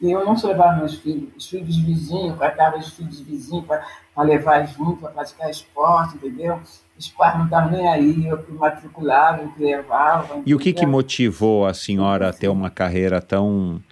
E 0.00 0.10
eu 0.10 0.24
não 0.24 0.36
só 0.36 0.48
levava 0.48 0.78
meus 0.78 0.94
filhos, 0.94 1.28
os 1.36 1.46
filhos 1.46 1.74
de 1.74 1.82
vizinho, 1.82 2.34
tratava 2.36 2.78
os 2.78 2.88
filhos 2.88 3.18
de 3.18 3.24
vizinho 3.24 3.62
para 3.62 3.84
levar 4.22 4.66
junto, 4.66 4.96
para 4.96 5.10
praticar 5.10 5.50
esporte, 5.50 6.16
entendeu? 6.16 6.58
Os 6.98 7.08
pais 7.08 7.36
não 7.36 7.44
estavam 7.44 7.70
nem 7.70 7.86
aí, 7.86 8.26
eu 8.26 8.38
que 8.38 8.50
matriculava, 8.52 9.42
eu 9.42 9.48
que 9.52 9.62
levava. 9.62 10.24
Entendeu? 10.24 10.42
E 10.46 10.54
o 10.54 10.58
que, 10.58 10.72
que 10.72 10.86
motivou 10.86 11.66
a 11.66 11.74
senhora 11.74 12.30
a 12.30 12.32
ter 12.32 12.48
uma 12.48 12.70
carreira 12.70 13.20
tão 13.20 13.82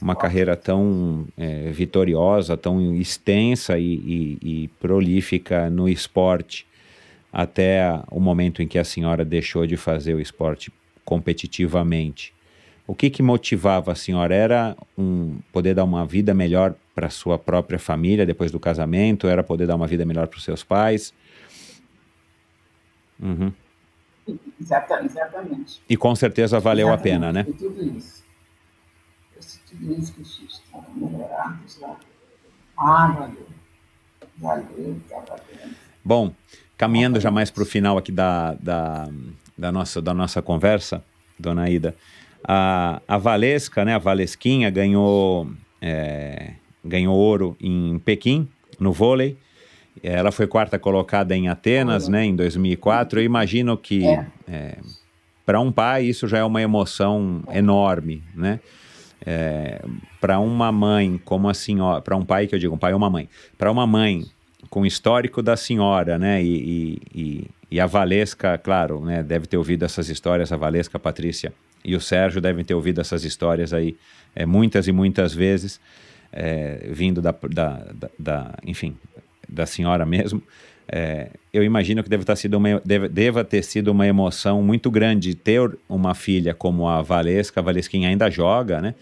uma 0.00 0.14
carreira 0.14 0.56
tão 0.56 1.26
é, 1.36 1.70
vitoriosa, 1.70 2.56
tão 2.56 2.94
extensa 2.94 3.78
e, 3.78 3.94
e, 3.94 4.38
e, 4.42 4.68
prolífica 4.80 5.68
no 5.68 5.88
esporte, 5.88 6.67
até 7.32 8.00
o 8.10 8.20
momento 8.20 8.62
em 8.62 8.68
que 8.68 8.78
a 8.78 8.84
senhora 8.84 9.24
deixou 9.24 9.66
de 9.66 9.76
fazer 9.76 10.14
o 10.14 10.20
esporte 10.20 10.72
competitivamente. 11.04 12.34
O 12.86 12.94
que, 12.94 13.10
que 13.10 13.22
motivava 13.22 13.92
a 13.92 13.94
senhora? 13.94 14.34
Era 14.34 14.76
um, 14.96 15.38
poder 15.52 15.74
dar 15.74 15.84
uma 15.84 16.06
vida 16.06 16.32
melhor 16.32 16.74
para 16.94 17.10
sua 17.10 17.38
própria 17.38 17.78
família 17.78 18.24
depois 18.24 18.50
do 18.50 18.58
casamento? 18.58 19.28
Era 19.28 19.42
poder 19.42 19.66
dar 19.66 19.76
uma 19.76 19.86
vida 19.86 20.06
melhor 20.06 20.26
para 20.26 20.38
os 20.38 20.44
seus 20.44 20.64
pais? 20.64 21.12
Uhum. 23.20 23.52
exatamente. 24.60 25.82
E 25.88 25.96
com 25.96 26.14
certeza 26.14 26.58
valeu 26.60 26.88
exatamente. 26.88 27.10
a 27.10 27.12
pena, 27.12 27.32
né? 27.32 27.44
tudo 27.44 27.84
isso. 27.84 28.24
tudo 29.68 29.92
isso 29.92 30.14
que 30.14 30.70
para 30.70 30.82
melhorar. 30.94 31.60
Ah, 32.78 33.08
valeu. 33.08 33.46
Valeu, 34.38 35.00
tá 35.08 35.16
valendo. 35.28 35.76
Bom, 36.02 36.32
caminhando 36.78 37.20
já 37.20 37.30
mais 37.30 37.50
para 37.50 37.64
o 37.64 37.66
final 37.66 37.98
aqui 37.98 38.12
da, 38.12 38.54
da, 38.54 39.08
da, 39.58 39.72
nossa, 39.72 40.00
da 40.00 40.14
nossa 40.14 40.40
conversa, 40.40 41.02
dona 41.36 41.68
Ida. 41.68 41.94
A, 42.46 43.02
a 43.06 43.18
Valesca, 43.18 43.84
né, 43.84 43.96
a 43.96 43.98
Valesquinha, 43.98 44.70
ganhou, 44.70 45.50
é, 45.82 46.52
ganhou 46.84 47.16
ouro 47.16 47.56
em 47.60 47.98
Pequim, 47.98 48.48
no 48.78 48.92
vôlei. 48.92 49.36
Ela 50.00 50.30
foi 50.30 50.46
quarta 50.46 50.78
colocada 50.78 51.36
em 51.36 51.48
Atenas, 51.48 52.06
né, 52.06 52.24
em 52.24 52.36
2004. 52.36 53.18
Eu 53.18 53.24
imagino 53.24 53.76
que 53.76 54.06
é. 54.06 54.26
é, 54.46 54.78
para 55.44 55.58
um 55.58 55.72
pai 55.72 56.04
isso 56.04 56.28
já 56.28 56.38
é 56.38 56.44
uma 56.44 56.62
emoção 56.62 57.42
enorme, 57.52 58.22
né? 58.34 58.60
É, 59.26 59.84
para 60.20 60.38
uma 60.38 60.70
mãe 60.70 61.20
como 61.24 61.48
a 61.48 61.54
senhora, 61.54 62.00
para 62.00 62.16
um 62.16 62.24
pai 62.24 62.46
que 62.46 62.54
eu 62.54 62.58
digo, 62.58 62.76
um 62.76 62.78
pai 62.78 62.92
ou 62.92 62.98
uma 62.98 63.10
mãe, 63.10 63.28
para 63.58 63.68
uma 63.68 63.84
mãe 63.84 64.24
com 64.68 64.80
o 64.80 64.86
histórico 64.86 65.42
da 65.42 65.56
senhora, 65.56 66.18
né? 66.18 66.42
E, 66.42 67.00
e, 67.14 67.50
e, 67.70 67.80
a 67.80 67.86
Valesca, 67.86 68.58
claro, 68.58 69.04
né? 69.04 69.22
Deve 69.22 69.46
ter 69.46 69.56
ouvido 69.56 69.84
essas 69.84 70.08
histórias, 70.08 70.52
a 70.52 70.56
Valesca, 70.56 70.96
a 70.96 71.00
Patrícia 71.00 71.52
e 71.84 71.94
o 71.94 72.00
Sérgio 72.00 72.40
devem 72.40 72.64
ter 72.64 72.74
ouvido 72.74 73.00
essas 73.00 73.24
histórias 73.24 73.72
aí 73.72 73.96
é, 74.34 74.44
muitas 74.44 74.86
e 74.88 74.92
muitas 74.92 75.32
vezes, 75.32 75.80
é, 76.32 76.88
vindo 76.90 77.22
da, 77.22 77.32
da, 77.32 77.86
da, 77.94 78.10
da, 78.18 78.54
enfim, 78.64 78.96
da 79.48 79.66
senhora 79.66 80.04
mesmo. 80.04 80.42
É, 80.90 81.30
eu 81.52 81.62
imagino 81.62 82.02
que 82.02 82.08
deve 82.08 82.24
ter, 82.24 82.36
sido 82.36 82.56
uma, 82.56 82.80
deve, 82.84 83.08
deva 83.08 83.44
ter 83.44 83.62
sido 83.62 83.88
uma 83.88 84.06
emoção 84.06 84.62
muito 84.62 84.90
grande 84.90 85.34
ter 85.34 85.60
uma 85.88 86.14
filha 86.14 86.54
como 86.54 86.88
a 86.88 87.02
Valesca, 87.02 87.60
a 87.60 87.62
Valesquinha 87.62 88.08
ainda 88.08 88.30
joga, 88.30 88.80
né? 88.80 88.94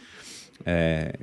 É, 0.64 1.14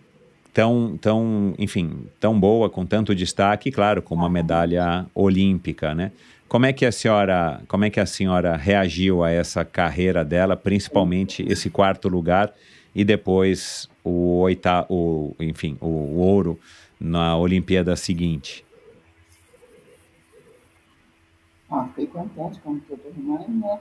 tão, 0.54 0.98
tão, 1.02 1.56
enfim, 1.58 2.06
tão 2.20 2.40
boa, 2.40 2.70
com 2.70 2.86
tanto 2.86 3.16
destaque, 3.16 3.72
claro, 3.72 4.02
com 4.02 4.14
uma 4.14 4.30
medalha 4.30 5.06
olímpica, 5.16 5.96
né? 5.96 6.12
Como 6.48 6.68
é 6.68 6.72
que 6.72 6.86
a 6.86 6.92
senhora, 6.92 7.62
como 7.68 7.84
é 7.84 7.90
que 7.90 8.00
a 8.00 8.06
senhora 8.06 8.56
reagiu 8.56 9.24
a 9.24 9.32
essa 9.32 9.66
carreira 9.66 10.24
dela, 10.24 10.56
principalmente 10.56 11.44
esse 11.50 11.70
quarto 11.70 12.08
lugar 12.08 12.54
e 12.94 13.04
depois 13.04 13.90
o 14.04 14.42
oitavo, 14.42 15.36
enfim, 15.40 15.76
o, 15.82 15.88
o 15.88 16.18
ouro 16.20 16.60
na 17.00 17.36
Olimpíada 17.36 17.96
seguinte? 17.96 18.64
Ah, 21.72 21.88
fiquei 21.88 22.06
contente 22.06 22.60
com 22.60 22.78
toda 22.82 23.02
mãe, 23.18 23.48
né? 23.50 23.80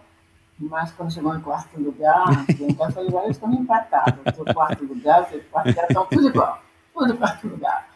Mas 0.70 0.92
quando 0.92 1.12
chegou 1.12 1.34
em 1.34 1.40
quarto 1.40 1.80
lugar, 1.80 2.46
eu 2.48 2.74
falei, 2.92 3.10
olha, 3.12 3.24
eles 3.24 3.36
estão 3.36 3.52
empatados. 3.52 4.38
O 4.38 4.54
quarto 4.54 4.84
lugar, 4.84 5.22
o 5.32 5.40
quarto 5.50 5.68
lugar, 5.68 6.06
tudo 6.08 6.28
igual, 6.28 6.62
tudo 6.94 7.16
quarto 7.16 7.48
lugar. 7.48 7.88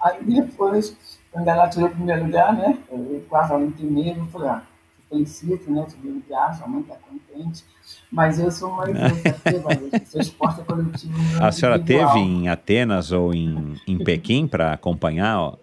Aí 0.00 0.22
depois 0.24 0.96
quando 1.30 1.48
ela 1.48 1.68
tirou 1.68 1.88
o 1.88 1.92
primeiro 1.92 2.24
lugar, 2.24 2.52
né? 2.54 2.78
Eu 2.90 3.24
quase 3.28 3.54
em 3.54 3.70
primeiro, 3.70 4.20
eu 4.20 4.26
falei, 4.26 4.48
ah, 4.48 4.62
felicito, 5.08 5.70
né? 5.70 5.86
Tirou 5.88 6.14
lugar, 6.16 6.54
sua 6.54 6.66
mãe 6.66 6.80
está 6.80 6.96
contente. 6.96 7.64
Mas 8.10 8.38
eu 8.38 8.50
sou 8.50 8.70
uma 8.70 8.84
idosa, 8.90 10.04
seu 10.06 10.20
esporte 10.20 10.60
é 10.60 10.64
coletivo. 10.64 11.14
A 11.40 11.52
senhora 11.52 11.78
teve 11.78 12.18
em 12.18 12.48
Atenas 12.48 13.12
ou 13.12 13.34
em, 13.34 13.76
em 13.86 13.98
Pequim 13.98 14.46
para 14.46 14.72
acompanhar? 14.72 15.54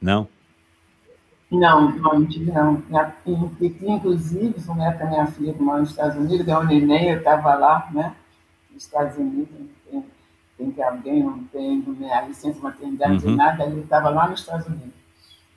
Não? 0.00 0.26
Não, 1.50 1.90
não, 1.90 2.20
não 2.20 2.26
tive 2.26 2.52
não. 2.52 2.82
Inclusive, 3.82 4.60
foi 4.60 4.74
uma 4.74 4.86
época 4.86 5.06
minha 5.06 5.26
filha 5.26 5.52
que 5.52 5.62
mora 5.62 5.80
nos 5.80 5.90
Estados 5.90 6.16
Unidos, 6.16 6.46
ganhou 6.46 6.62
um 6.62 6.66
neném, 6.66 7.10
eu 7.10 7.18
estava 7.18 7.54
lá, 7.54 7.88
né? 7.92 8.14
Nos 8.72 8.84
Estados 8.84 9.16
Unidos, 9.18 9.48
tem 10.60 10.70
que 10.70 10.82
alguém 10.82 11.22
não 11.22 11.42
tem 11.44 11.82
a 12.12 12.22
licença 12.22 12.60
maternidade, 12.60 13.26
uhum. 13.26 13.34
nada, 13.34 13.64
ele 13.64 13.80
estava 13.80 14.10
lá 14.10 14.28
nos 14.28 14.40
Estados 14.40 14.66
Unidos. 14.66 14.92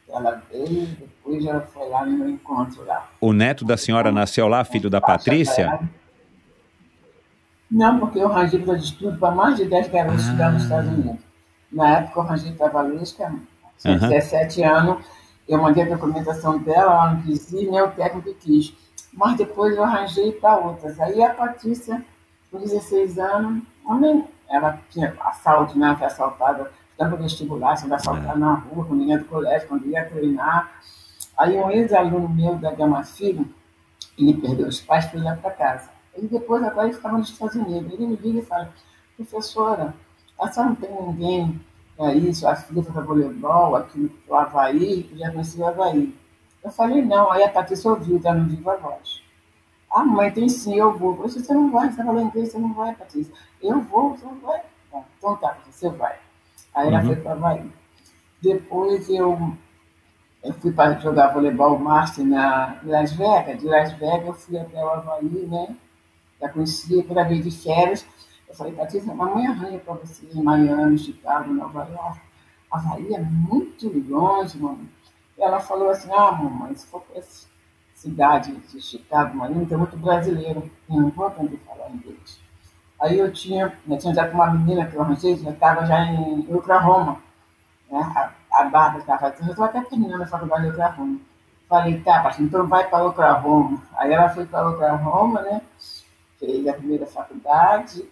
ela 0.07 0.41
veio, 0.49 0.87
depois 0.87 1.45
ela 1.45 1.61
foi 1.61 1.89
lá 1.89 2.05
no 2.05 2.17
meu 2.17 2.29
encontro 2.29 2.85
lá. 2.85 3.09
O 3.19 3.33
neto 3.33 3.65
da 3.65 3.75
senhora 3.75 4.11
nasceu 4.11 4.47
lá, 4.47 4.63
filho 4.63 4.89
da 4.89 5.01
Patrícia? 5.01 5.79
Não, 7.69 7.99
porque 7.99 8.19
eu 8.19 8.31
arranjei 8.31 8.61
para 8.61 8.75
de 8.75 8.85
estudo 8.85 9.17
para 9.17 9.33
mais 9.33 9.57
de 9.57 9.65
10 9.65 9.89
garotos 9.89 10.19
ah. 10.19 10.25
estudar 10.25 10.51
nos 10.53 10.63
Estados 10.63 10.89
Unidos. 10.91 11.19
Na 11.71 11.97
época 11.97 12.19
eu 12.19 12.23
arranjei 12.23 12.55
a 12.59 12.67
Valesca, 12.67 13.33
tinha 13.79 13.93
uhum. 13.95 14.09
17 14.09 14.63
anos, 14.63 15.05
eu 15.47 15.61
mandei 15.61 15.83
a 15.83 15.95
documentação 15.95 16.57
dela, 16.59 16.93
ela 16.93 17.13
não 17.13 17.21
quis 17.21 17.51
ir, 17.51 17.69
nem 17.69 17.81
o 17.81 17.91
técnico 17.91 18.33
quis. 18.35 18.73
Mas 19.11 19.37
depois 19.37 19.75
eu 19.75 19.83
arranjei 19.83 20.31
para 20.31 20.57
outras. 20.57 20.99
Aí 20.99 21.21
a 21.21 21.33
Patrícia, 21.33 22.03
com 22.49 22.59
16 22.59 23.19
anos, 23.19 23.63
ela 24.49 24.79
tinha 24.89 25.15
assalto, 25.19 25.77
né? 25.77 25.95
Foi 25.97 26.07
assaltada, 26.07 26.71
estando 26.91 27.17
vestibular, 27.17 27.75
sendo 27.75 27.93
assaltada 27.93 28.33
é. 28.33 28.37
na 28.37 28.53
rua, 28.55 28.85
com 28.85 28.95
ninguém 28.95 29.17
do 29.17 29.25
colégio, 29.25 29.67
quando 29.67 29.85
ia 29.87 30.05
treinar. 30.05 30.71
Aí 31.37 31.57
um 31.57 31.69
ex-aluno 31.69 32.29
meu 32.29 32.55
da 32.55 32.71
Gama 32.71 33.03
Filho, 33.03 33.47
ele 34.17 34.33
perdeu 34.35 34.67
os 34.67 34.79
pais, 34.81 35.05
foi 35.05 35.19
lá 35.19 35.35
para 35.35 35.51
casa. 35.51 35.89
E 36.15 36.25
depois, 36.27 36.63
agora, 36.63 36.87
ele 36.87 36.95
ficava 36.95 37.17
nos 37.17 37.29
Estados 37.29 37.55
Unidos. 37.55 37.91
Ele 37.91 38.05
me 38.05 38.15
liga 38.15 38.39
e 38.39 38.45
fala, 38.45 38.71
professora, 39.15 39.93
a 40.39 40.51
senhora 40.51 40.69
não 40.69 40.75
tem 40.75 41.01
ninguém 41.01 41.61
aí, 41.99 42.33
sua 42.33 42.55
filha 42.55 42.83
foi 42.83 42.93
para 42.93 43.01
voleibol, 43.03 43.75
aqui 43.75 44.11
no 44.27 44.35
Havaí, 44.35 45.09
eu 45.11 45.17
já 45.17 45.31
conheci 45.31 45.59
o 45.59 45.67
Havaí. 45.67 46.15
Eu 46.63 46.71
falei, 46.71 47.01
não. 47.01 47.31
Aí 47.31 47.43
a 47.43 47.49
Patrícia 47.49 47.91
ouviu, 47.91 48.19
tá 48.21 48.33
no 48.33 48.45
vivo 48.45 48.69
a 48.69 48.77
voz. 48.77 49.21
Ah, 49.91 50.03
mãe, 50.03 50.31
tem 50.31 50.49
sim, 50.49 50.75
eu 50.75 50.97
vou. 50.97 51.13
Eu 51.21 51.29
você 51.29 51.53
não 51.53 51.71
vai, 51.71 51.83
você 51.85 51.91
está 51.91 52.05
falando 52.05 52.27
inglês, 52.27 52.51
você 52.51 52.57
não 52.57 52.73
vai, 52.73 52.95
Patrícia. 52.95 53.33
Eu 53.61 53.81
vou, 53.81 54.11
você 54.11 54.25
não 54.25 54.39
vai. 54.39 54.61
Bom, 54.91 55.05
então 55.17 55.35
tá, 55.35 55.57
você 55.69 55.89
vai. 55.89 56.15
Aí 56.73 56.87
ela 56.87 56.99
uhum. 56.99 57.07
foi 57.07 57.15
para 57.17 57.31
Havaí. 57.33 57.71
Depois 58.41 59.09
eu, 59.09 59.53
eu 60.43 60.53
fui 60.53 60.71
para 60.71 60.99
jogar 60.99 61.33
voleibol 61.33 61.77
master 61.77 62.25
na 62.25 62.79
Las 62.83 63.13
Vegas. 63.13 63.59
De 63.59 63.67
Las 63.67 63.91
Vegas 63.93 64.25
eu 64.25 64.33
fui 64.33 64.57
até 64.57 64.83
o 64.83 64.89
Havaí, 64.89 65.45
né? 65.47 65.75
Já 66.41 66.49
conhecia, 66.49 67.03
toda 67.03 67.23
vez 67.23 67.43
de 67.43 67.51
férias. 67.51 68.05
Eu 68.53 68.57
falei, 68.57 68.73
Patrícia, 68.73 69.15
mamãe 69.15 69.47
arranha 69.47 69.79
para 69.79 69.95
você 69.95 70.27
em 70.31 70.43
Miami, 70.43 70.95
Chicago, 70.99 71.51
Nova 71.51 71.89
York. 71.89 72.19
Havaí 72.71 73.11
é 73.15 73.19
muito 73.19 73.89
longe, 74.07 74.59
mamãe. 74.59 74.87
E 75.35 75.41
ela 75.41 75.59
falou 75.59 75.89
assim, 75.89 76.11
ah, 76.13 76.31
mamãe, 76.33 76.75
se 76.75 76.85
for 76.85 77.01
para 77.01 77.17
essa 77.17 77.47
cidade 77.95 78.55
de 78.55 78.79
Chicago, 78.79 79.35
Miami, 79.35 79.65
tem 79.65 79.75
muito 79.75 79.97
brasileiro. 79.97 80.69
Eu 80.87 81.01
não 81.01 81.09
vou 81.09 81.25
aprender 81.25 81.59
a 81.65 81.73
falar 81.73 81.89
inglês. 81.89 82.39
Aí 83.01 83.17
eu 83.17 83.33
tinha, 83.33 83.75
eu 83.89 83.97
tinha 83.97 84.13
já 84.13 84.27
com 84.27 84.35
uma 84.35 84.51
menina 84.51 84.85
que 84.85 84.95
eu 84.95 85.01
arranjei, 85.01 85.35
já 85.35 85.49
estava 85.49 85.87
já 85.87 86.05
em 86.05 86.45
Oklahoma. 86.53 87.17
Né? 87.89 87.99
A, 88.15 88.61
a 88.61 88.65
Bárbara 88.65 88.99
estava 88.99 89.33
eu 89.39 89.47
estou 89.47 89.65
até 89.65 89.81
terminando 89.81 90.21
a 90.21 90.27
faculdade 90.27 90.65
de 90.65 90.69
Oklahoma. 90.69 91.19
Falei, 91.67 91.99
tá, 92.01 92.21
pastor, 92.21 92.45
então 92.45 92.67
vai 92.67 92.87
para 92.87 93.03
Oklahoma. 93.03 93.81
Aí 93.97 94.13
ela 94.13 94.29
foi 94.29 94.45
para 94.45 94.69
Oklahoma, 94.69 95.41
né? 95.41 95.59
Fez 96.37 96.67
a 96.67 96.73
primeira 96.73 97.07
faculdade, 97.07 98.07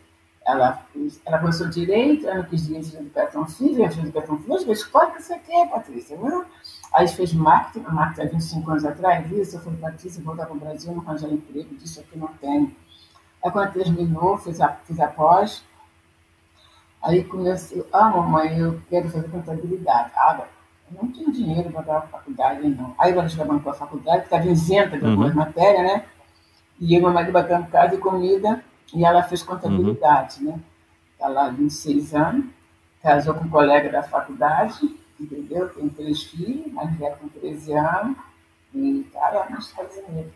ela, 0.45 0.83
ela 1.25 1.39
começou 1.39 1.69
direito, 1.69 2.27
ela 2.27 2.39
não 2.39 2.43
quis 2.45 2.65
direito 2.65 2.89
de 2.89 2.97
educação 2.97 3.45
física, 3.45 3.91
fez 3.91 4.05
educação 4.05 4.37
física, 4.39 4.71
escolhe 4.71 5.11
o 5.11 5.13
que 5.13 5.23
você 5.23 5.39
quer, 5.39 5.69
Patrícia. 5.69 6.17
Não? 6.17 6.45
Aí 6.93 7.07
fez 7.07 7.33
marketing, 7.33 7.85
marketing 7.87 8.27
há 8.27 8.31
25 8.31 8.71
anos 8.71 8.85
atrás, 8.85 9.31
isso, 9.31 9.55
eu 9.55 9.61
falei, 9.61 9.79
Patrícia, 9.79 10.23
voltar 10.23 10.45
para 10.45 10.55
o 10.55 10.59
Brasil, 10.59 10.93
não 10.93 11.01
arranjar 11.01 11.29
emprego, 11.29 11.75
disso 11.75 11.99
aqui 11.99 12.17
não 12.17 12.27
tem. 12.27 12.75
Aí 13.43 13.51
quando 13.51 13.73
terminou, 13.73 14.37
fiz 14.37 14.59
a, 14.59 14.69
fiz 14.69 14.99
a 14.99 15.07
pós, 15.07 15.63
aí 17.01 17.23
comecei, 17.23 17.85
ah, 17.93 18.09
mamãe, 18.09 18.57
eu 18.57 18.81
quero 18.89 19.09
fazer 19.09 19.29
contabilidade. 19.29 20.11
Ah, 20.15 20.45
eu 20.91 21.03
não 21.03 21.11
tinha 21.11 21.31
dinheiro 21.31 21.71
para 21.71 21.81
dar 21.81 21.97
a 21.99 22.01
faculdade, 22.01 22.67
não. 22.67 22.93
Aí 22.97 23.11
ela 23.11 23.25
estava 23.25 23.59
para 23.59 23.71
a 23.71 23.75
faculdade, 23.75 24.23
estava 24.23 24.45
isenta 24.47 24.97
de 24.97 25.05
algumas 25.05 25.31
uhum. 25.31 25.37
matérias, 25.37 25.83
né? 25.83 26.05
E 26.79 26.95
eu, 26.95 27.01
mamãe, 27.01 27.31
batendo 27.31 27.67
casa 27.67 27.95
e 27.95 27.99
comida, 27.99 28.63
e 28.93 29.05
ela 29.05 29.23
fez 29.23 29.43
contabilidade, 29.43 30.43
uhum. 30.43 30.51
né? 30.51 30.59
Está 31.13 31.27
lá 31.27 31.49
26 31.49 32.15
anos, 32.15 32.45
casou 33.01 33.33
com 33.35 33.45
um 33.45 33.49
colega 33.49 33.89
da 33.89 34.03
faculdade, 34.03 34.79
entendeu? 35.19 35.69
Tem 35.69 35.87
três 35.89 36.23
filhos, 36.23 36.71
mais 36.73 36.95
velha 36.97 37.15
com 37.15 37.27
13 37.27 37.73
anos, 37.73 38.17
e 38.73 39.01
está 39.01 39.29
lá 39.29 39.49
nos 39.49 39.67
Estados 39.67 39.95
Unidos. 40.07 40.33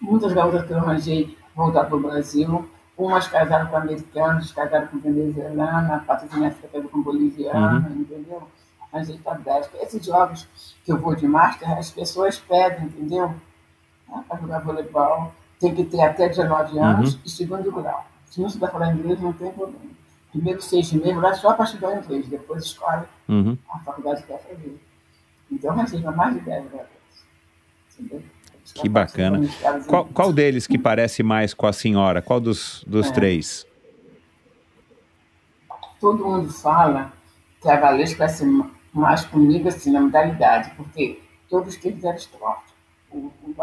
Muitas 0.00 0.32
garotas 0.32 0.66
que 0.66 0.72
eu 0.72 0.78
arranjei 0.78 1.36
voltaram 1.54 1.88
para 1.88 1.96
o 1.96 2.00
Brasil, 2.00 2.70
umas 2.96 3.26
casaram 3.28 3.66
com 3.68 3.76
americanos, 3.76 4.52
casaram 4.52 4.86
com 4.86 4.98
venezuelana, 4.98 5.96
a 5.96 5.98
Patrícia 6.00 6.54
casou 6.72 6.88
com 6.88 7.02
boliviana, 7.02 7.88
uhum. 7.88 8.00
entendeu? 8.02 8.48
Arranjei 8.92 9.18
para 9.18 9.38
Bélgica. 9.38 9.76
Esses 9.82 10.04
jogos 10.04 10.48
que 10.84 10.92
eu 10.92 10.98
vou 10.98 11.14
de 11.14 11.26
master, 11.26 11.70
as 11.78 11.90
pessoas 11.90 12.38
pedem, 12.38 12.86
entendeu? 12.86 13.34
Ah, 14.10 14.22
para 14.26 14.40
jogar 14.40 14.60
voleibol, 14.60 15.32
tem 15.60 15.74
que 15.74 15.84
ter 15.84 16.00
até 16.00 16.28
19 16.28 16.78
anos 16.78 17.14
uhum. 17.14 17.20
e 17.24 17.30
segundo 17.30 17.72
grau. 17.72 18.06
Se 18.26 18.40
não 18.40 18.48
souber 18.48 18.70
falar 18.70 18.94
inglês, 18.94 19.20
não 19.20 19.32
tem 19.32 19.50
problema. 19.50 19.88
Primeiro 20.30 20.60
seis 20.62 20.92
meses 20.92 21.16
lá 21.16 21.34
só 21.34 21.54
para 21.54 21.64
estudar 21.64 21.98
inglês, 21.98 22.28
depois 22.28 22.64
escolhe 22.64 23.04
uhum. 23.28 23.56
a 23.70 23.78
faculdade 23.78 24.22
que 24.22 24.28
quer 24.28 24.38
fazer. 24.42 24.80
Então, 25.50 25.74
receba 25.74 26.12
mais 26.12 26.34
de 26.34 26.40
10 26.40 26.64
Entendeu? 27.98 28.22
Que 28.74 28.88
bacana. 28.88 29.40
Qual, 29.86 30.04
qual, 30.06 30.32
deles 30.32 30.66
que 30.66 30.78
parece 30.78 31.22
mais 31.22 31.54
com 31.54 31.66
a 31.66 31.72
senhora? 31.72 32.20
Qual 32.20 32.38
dos, 32.38 32.84
dos 32.86 33.06
é. 33.08 33.12
três? 33.12 33.66
Todo 35.98 36.24
mundo 36.24 36.52
fala 36.52 37.12
que 37.60 37.68
a 37.68 37.80
vai 37.80 38.28
ser 38.28 38.46
mais 38.92 39.24
comigo 39.24 39.68
assim, 39.68 39.90
na 39.90 40.00
modalidade, 40.00 40.70
porque 40.76 41.20
todos 41.48 41.76
que 41.76 41.90
fizeram 41.90 42.16
esporte. 42.16 42.72
O, 43.10 43.32
o 43.42 43.54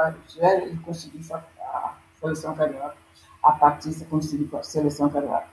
ele 0.42 0.78
conseguiu 0.84 1.22
a 1.66 1.94
seleção 2.20 2.56
carioca. 2.56 2.96
A 3.44 3.52
Patrícia 3.52 4.06
conseguiu 4.10 4.50
a 4.58 4.64
seleção 4.64 5.10
carioca. 5.10 5.48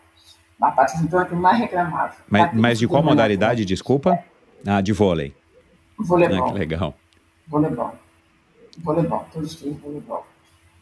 A 0.61 0.71
Patrícia, 0.71 1.05
então, 1.05 1.21
é 1.21 1.25
que 1.25 1.35
mais 1.35 1.59
reclamava. 1.59 2.15
Mas, 2.29 2.55
mas 2.55 2.79
de 2.79 2.87
qual 2.87 3.03
modalidade, 3.03 3.65
desculpa? 3.65 4.19
Ah, 4.67 4.81
de 4.81 4.93
vôlei. 4.93 5.35
Voleibol. 5.99 6.49
Ah, 6.49 6.53
que 6.53 6.59
legal. 6.59 6.95
Voleibol. 7.49 7.95
Voleibol, 8.79 9.27
todos 9.33 9.55
três 9.57 9.77
voleibol. 9.79 10.27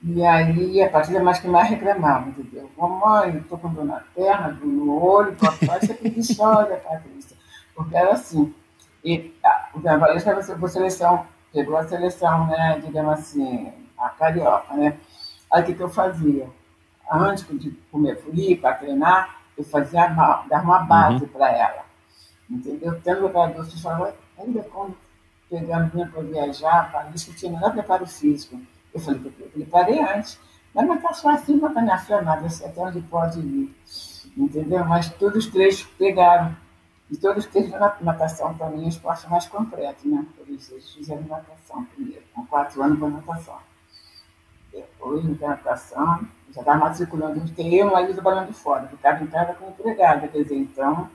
E 0.03 0.25
aí 0.25 0.83
a 0.83 0.89
Patrícia 0.89 1.19
é 1.19 1.23
mais 1.23 1.41
que 1.41 1.49
mais 1.49 1.69
reclamava, 1.69 2.29
entendeu? 2.29 2.71
Mamãe, 2.77 3.35
eu 3.35 3.45
tô 3.45 3.59
com 3.59 3.69
dor 3.69 3.85
na 3.85 4.03
perna, 4.15 4.53
dor 4.53 4.67
no 4.67 5.03
olho, 5.03 5.37
papai, 5.37 5.81
você 5.81 5.93
é 5.93 5.95
preguiçosa, 5.95 6.77
Patrícia. 6.77 7.37
Porque 7.75 7.97
era 7.97 8.13
assim. 8.13 8.55
E 9.05 9.35
a, 9.45 9.69
o 9.75 9.81
Valesca 9.81 10.43
foi 10.43 10.69
seleção 10.69 11.27
pegou 11.53 11.77
a 11.77 11.87
seleção, 11.87 12.47
né, 12.47 12.81
digamos 12.85 13.13
assim, 13.13 13.73
a 13.99 14.09
carioca, 14.11 14.75
né? 14.75 14.97
Aí 15.51 15.63
o 15.63 15.67
que, 15.67 15.75
que 15.75 15.83
eu 15.83 15.89
fazia? 15.89 16.49
Antes 17.11 17.47
de 17.59 17.71
comer 17.91 18.17
frio, 18.23 18.61
para 18.61 18.75
treinar, 18.75 19.41
eu 19.59 19.65
fazia 19.65 20.07
dar 20.09 20.63
uma 20.63 20.81
base 20.81 21.25
uhum. 21.25 21.29
para 21.29 21.51
ela. 21.51 21.85
Entendeu? 22.49 23.01
Tendo 23.03 23.21
jogador 23.21 23.67
que 23.67 23.83
falava, 23.83 24.15
ainda 24.39 24.63
quando 24.63 24.97
pegando 25.49 25.91
vinha 25.91 26.07
para 26.07 26.23
viajar, 26.23 26.91
para 26.91 27.11
isso 27.11 27.31
que 27.31 27.37
tinha 27.37 27.53
melhor 27.53 27.73
preparo 27.73 28.07
físico. 28.07 28.61
Eu 28.95 29.01
falei, 29.01 29.21
eu 29.41 29.49
preparei 29.49 30.01
antes. 30.01 30.39
Mas 30.73 30.87
não 30.87 30.95
está 30.95 31.13
só 31.13 31.31
assim, 31.31 31.57
está 31.57 31.83
me 31.83 31.91
afirmado, 31.91 32.47
até 32.47 32.81
onde 32.81 33.01
pode 33.03 33.41
ir. 33.41 33.77
Entendeu? 34.37 34.85
Mas 34.85 35.09
todos 35.15 35.45
os 35.45 35.51
três 35.51 35.83
pegaram 35.83 36.57
e 37.11 37.17
todos 37.17 37.45
teve 37.47 37.77
natação 38.01 38.55
também, 38.55 38.85
o 38.85 38.89
esporte 38.89 39.29
mais 39.29 39.47
completo, 39.47 40.09
né? 40.09 40.25
Por 40.37 40.49
isso, 40.49 40.73
eles 40.75 40.89
fizeram 40.91 41.23
natação 41.23 41.85
primeiro, 41.87 42.23
com 42.33 42.47
quatro 42.47 42.81
anos 42.83 42.99
para 43.01 43.09
natação. 43.09 43.59
Depois, 45.01 45.25
na 45.41 45.49
natação, 45.49 46.21
já 46.55 46.61
estava 46.61 46.79
matriculando, 46.79 47.41
porque 47.41 47.63
eu 47.63 47.89
e 47.89 48.11
o 48.11 48.13
trabalhando 48.13 48.53
fora, 48.53 48.87
ficava 48.87 49.25
em 49.25 49.27
casa 49.27 49.55
com 49.55 49.71
empregada, 49.71 50.29
quer 50.29 50.43
dizer, 50.43 50.57
então, 50.57 51.09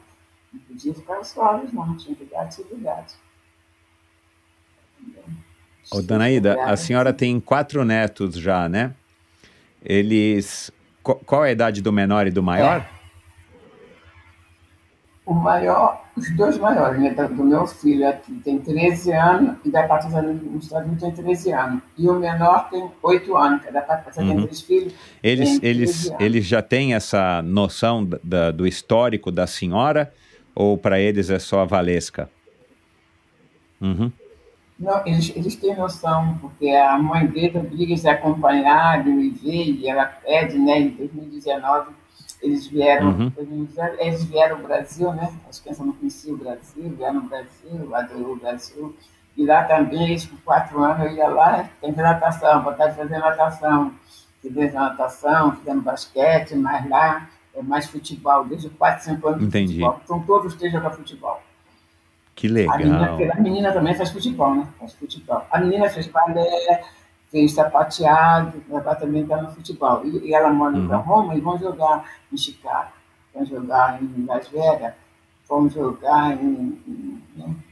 não 0.52 0.60
podia 0.62 0.94
ficar 0.94 1.24
solos, 1.24 1.72
não, 1.72 1.96
tinha 1.96 2.16
que 2.16 2.26
dar 2.26 2.42
atividade. 2.42 3.14
Ô, 5.92 6.02
Danaída, 6.02 6.64
a 6.64 6.76
senhora 6.76 7.14
tem 7.14 7.40
quatro 7.40 7.86
netos 7.86 8.36
já, 8.36 8.68
né? 8.68 8.96
Eles. 9.84 10.72
Qual 11.04 11.46
é 11.46 11.50
a 11.50 11.52
idade 11.52 11.80
do 11.80 11.94
menor 11.94 12.26
e 12.26 12.32
do 12.32 12.42
maior? 12.42 12.82
É 12.82 12.95
o 15.26 15.34
maior, 15.34 16.04
os 16.16 16.30
dois 16.36 16.58
maiores, 16.58 17.02
né, 17.02 17.10
do 17.10 17.44
meu 17.44 17.66
filho 17.66 18.08
aqui 18.08 18.32
tem 18.44 18.60
13 18.60 19.12
anos 19.12 19.58
e 19.66 19.72
da 19.72 19.88
Patrícia 19.88 20.22
nos 20.22 20.66
Estados 20.66 20.88
Unidos 20.88 21.04
tem 21.04 21.12
13 21.12 21.52
anos. 21.52 21.82
E 21.98 22.08
o 22.08 22.14
menor 22.20 22.70
tem 22.70 22.88
8 23.02 23.36
anos, 23.36 23.62
que 23.64 23.70
é 23.70 23.72
da 23.72 23.82
Patrícia 23.82 24.22
uhum. 24.22 24.30
tem 24.30 24.42
três 24.44 24.62
filhos. 24.62 24.94
Eles, 25.24 25.60
eles, 25.64 26.12
eles 26.20 26.46
já 26.46 26.62
têm 26.62 26.94
essa 26.94 27.42
noção 27.42 28.08
da, 28.24 28.52
do 28.52 28.68
histórico 28.68 29.32
da 29.32 29.48
senhora 29.48 30.14
ou 30.54 30.78
para 30.78 31.00
eles 31.00 31.30
é 31.32 31.40
só 31.40 31.62
a 31.62 31.66
Valesca? 31.66 32.30
Uhum. 33.82 34.12
Não, 34.80 35.06
eles, 35.08 35.32
eles 35.36 35.56
têm 35.56 35.76
noção, 35.76 36.38
porque 36.40 36.70
a 36.70 36.98
mãe 36.98 37.26
dele 37.26 37.58
obriga 37.58 37.94
eles 37.94 38.06
a 38.06 38.12
acompanhar, 38.12 39.04
de 39.04 39.10
me 39.10 39.30
ver, 39.30 39.72
e 39.72 39.88
ela 39.88 40.06
pede, 40.06 40.58
né, 40.58 40.80
em 40.80 40.90
2019 40.90 41.92
eles 42.46 42.68
vieram, 42.68 43.08
uhum. 43.08 43.32
eles 44.00 44.24
vieram 44.24 44.58
ao 44.58 44.64
Brasil, 44.64 45.12
né? 45.14 45.34
As 45.50 45.60
crianças 45.60 45.86
não 45.86 45.94
conheciam 45.94 46.36
o 46.36 46.38
Brasil, 46.38 46.96
vieram 46.96 47.22
ao 47.22 47.26
Brasil, 47.26 47.96
adorou 47.96 48.34
o 48.34 48.40
Brasil. 48.40 48.96
E 49.36 49.46
lá 49.46 49.64
também, 49.64 50.14
isso 50.14 50.30
por 50.30 50.40
quatro 50.44 50.82
anos, 50.82 51.06
eu 51.06 51.14
ia 51.14 51.28
lá, 51.28 51.70
tem 51.82 51.92
natação, 51.92 52.64
vontade 52.64 52.92
de 52.92 52.98
fazer 52.98 53.18
natação. 53.18 53.94
Fiz 54.42 54.74
natação, 54.74 55.56
fizemos 55.58 55.84
basquete, 55.84 56.56
mas 56.56 56.88
lá 56.88 57.28
é 57.56 57.64
mais 57.64 57.88
futebol, 57.88 58.46
desde 58.46 58.70
4, 58.70 59.04
5 59.06 59.28
anos 59.28 59.44
Entendi. 59.44 59.74
de 59.74 59.80
futebol. 59.80 60.02
Então 60.04 60.20
todos 60.22 60.54
os 60.54 60.60
três 60.60 60.72
jogam 60.72 60.92
futebol. 60.92 61.42
Que 62.36 62.48
legal. 62.48 62.76
A 62.76 62.78
menina, 62.78 63.34
a 63.34 63.42
menina 63.42 63.72
também 63.72 63.96
faz 63.96 64.12
futebol, 64.12 64.54
né? 64.54 64.68
Faz 64.78 64.94
futebol. 64.94 65.44
A 65.50 65.60
menina 65.60 65.90
fez 65.90 66.08
balé, 66.08 66.84
fez 67.36 67.52
sapateado, 67.52 68.64
ela 68.72 68.96
também 68.96 69.24
está 69.24 69.42
no 69.42 69.52
futebol. 69.54 70.06
E, 70.06 70.30
e 70.30 70.34
ela 70.34 70.54
mora 70.54 70.78
uhum. 70.78 70.86
em 70.86 70.88
Roma 70.88 71.36
e 71.36 71.42
vão 71.42 71.60
jogar 71.60 72.10
em 72.32 72.38
Chicago, 72.38 72.94
vão 73.34 73.46
jogar 73.46 74.02
em 74.02 74.26
Las 74.26 74.48
Vegas, 74.48 74.94
vão 75.46 75.70
jogar 75.70 76.32
em, 76.32 76.82
em, 76.88 77.22
em 77.36 77.64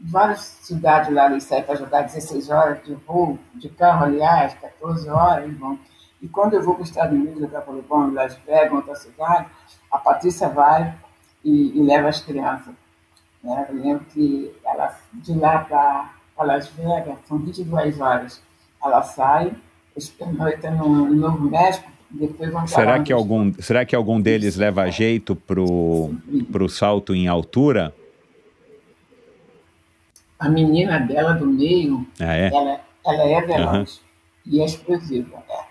várias 0.00 0.40
cidades 0.40 1.12
lá, 1.12 1.26
eles 1.26 1.44
saem 1.44 1.64
para 1.64 1.74
jogar 1.74 2.00
16 2.00 2.48
horas 2.48 2.82
de 2.82 2.94
voo, 2.94 3.38
de 3.54 3.68
carro, 3.68 4.06
aliás, 4.06 4.54
14 4.54 5.06
horas, 5.10 5.54
vão. 5.58 5.78
E 6.22 6.26
quando 6.26 6.54
eu 6.54 6.62
vou 6.62 6.72
para 6.72 6.84
os 6.84 6.88
Estados 6.88 7.12
Unidos 7.12 7.40
jogar 7.40 7.60
voleibol 7.60 8.08
em 8.08 8.14
Las 8.14 8.34
Vegas, 8.46 8.72
outra 8.72 8.94
cidade, 8.94 9.48
a 9.92 9.98
Patrícia 9.98 10.48
vai 10.48 10.94
e, 11.44 11.78
e 11.78 11.82
leva 11.82 12.08
as 12.08 12.22
crianças. 12.22 12.74
Né? 13.42 13.66
Eu 13.68 13.74
lembro 13.74 14.06
que 14.06 14.50
ela, 14.64 14.98
de 15.12 15.34
lá 15.34 15.58
para 15.58 16.46
Las 16.46 16.68
Vegas, 16.68 17.18
são 17.28 17.36
22 17.36 18.00
horas. 18.00 18.42
Ela 18.84 19.02
sai, 19.02 19.52
pernoita 20.18 20.70
no, 20.70 21.06
no 21.06 21.14
Novo 21.14 21.50
México, 21.50 21.90
depois 22.10 22.52
vão 22.52 22.66
será 22.66 23.02
que 23.02 23.12
algum 23.12 23.52
Será 23.58 23.84
que 23.84 23.96
algum 23.96 24.20
deles 24.20 24.56
leva 24.56 24.88
jeito 24.90 25.34
para 25.34 25.60
o 25.60 26.68
salto 26.68 27.14
em 27.14 27.26
altura? 27.26 27.94
A 30.38 30.48
menina 30.48 30.98
dela 30.98 31.32
do 31.32 31.46
meio, 31.46 32.06
ah, 32.20 32.34
é? 32.34 32.48
ela, 32.48 32.80
ela 33.06 33.22
é 33.22 33.40
veloz 33.40 33.96
uhum. 33.96 34.52
e 34.52 34.60
é 34.60 34.64
explosiva. 34.64 35.42
É. 35.48 35.64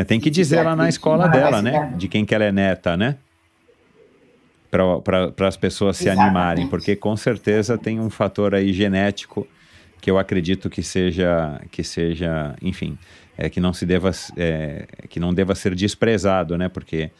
É, 0.00 0.02
tem 0.02 0.18
que 0.18 0.28
dizer 0.28 0.64
lá 0.64 0.74
na 0.74 0.88
escola 0.88 1.28
dela, 1.28 1.62
né? 1.62 1.92
De 1.96 2.08
quem 2.08 2.24
que 2.24 2.34
ela 2.34 2.42
é 2.42 2.50
neta, 2.50 2.96
né? 2.96 3.16
Para 4.68 5.46
as 5.46 5.56
pessoas 5.56 5.96
se 5.96 6.08
Exatamente. 6.08 6.26
animarem, 6.26 6.66
porque 6.66 6.96
com 6.96 7.16
certeza 7.16 7.78
tem 7.78 8.00
um 8.00 8.10
fator 8.10 8.56
aí 8.56 8.72
genético 8.72 9.46
que 10.04 10.10
eu 10.10 10.18
acredito 10.18 10.68
que 10.68 10.82
seja, 10.82 11.58
que 11.70 11.82
seja, 11.82 12.54
enfim, 12.60 12.98
é, 13.38 13.48
que 13.48 13.58
não 13.58 13.72
se 13.72 13.86
deva, 13.86 14.10
é, 14.36 14.86
que 15.08 15.18
não 15.18 15.32
deva 15.32 15.54
ser 15.54 15.74
desprezado, 15.74 16.58
né? 16.58 16.68
Porque 16.68 17.10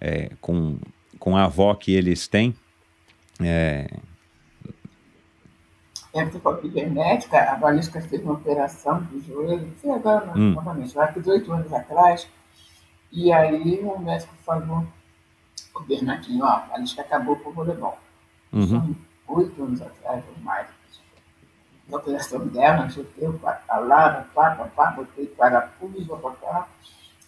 é, 0.00 0.30
com, 0.40 0.78
com 1.18 1.36
a 1.36 1.46
avó 1.46 1.74
que 1.74 1.92
eles 1.92 2.28
têm, 2.28 2.54
é, 3.42 3.88
é 6.14 6.30
genética, 6.72 7.40
a 7.40 7.56
Valesca 7.56 8.00
fez 8.00 8.22
uma 8.22 8.34
operação 8.34 9.02
do 9.02 9.20
joelho, 9.20 9.72
foi 9.82 9.90
agora 9.90 10.30
hum. 10.36 10.52
novamente, 10.52 10.96
lá 10.96 11.06
18 11.06 11.52
anos 11.52 11.72
atrás, 11.72 12.28
e 13.10 13.32
aí 13.32 13.80
o 13.82 13.98
médico 13.98 14.32
falou, 14.46 14.86
o 15.74 15.80
Bernardinho, 15.80 16.44
ó, 16.44 16.50
a 16.50 16.58
Valesca 16.70 17.02
acabou 17.02 17.34
com 17.34 17.50
o 17.50 17.52
voleibol. 17.52 17.98
Uhum. 18.52 18.94
Oito 19.26 19.60
anos 19.60 19.82
atrás 19.82 20.22
ou 20.28 20.44
mais. 20.44 20.77
A 21.90 21.96
operação 21.96 22.46
dela, 22.48 22.88
eu 23.16 23.32
palavra, 23.66 24.26
pá, 24.34 24.50
pá, 24.50 24.64
pá, 24.76 24.90
botei 24.90 25.26
parafuso, 25.26 26.04
vou 26.06 26.18
botar. 26.18 26.68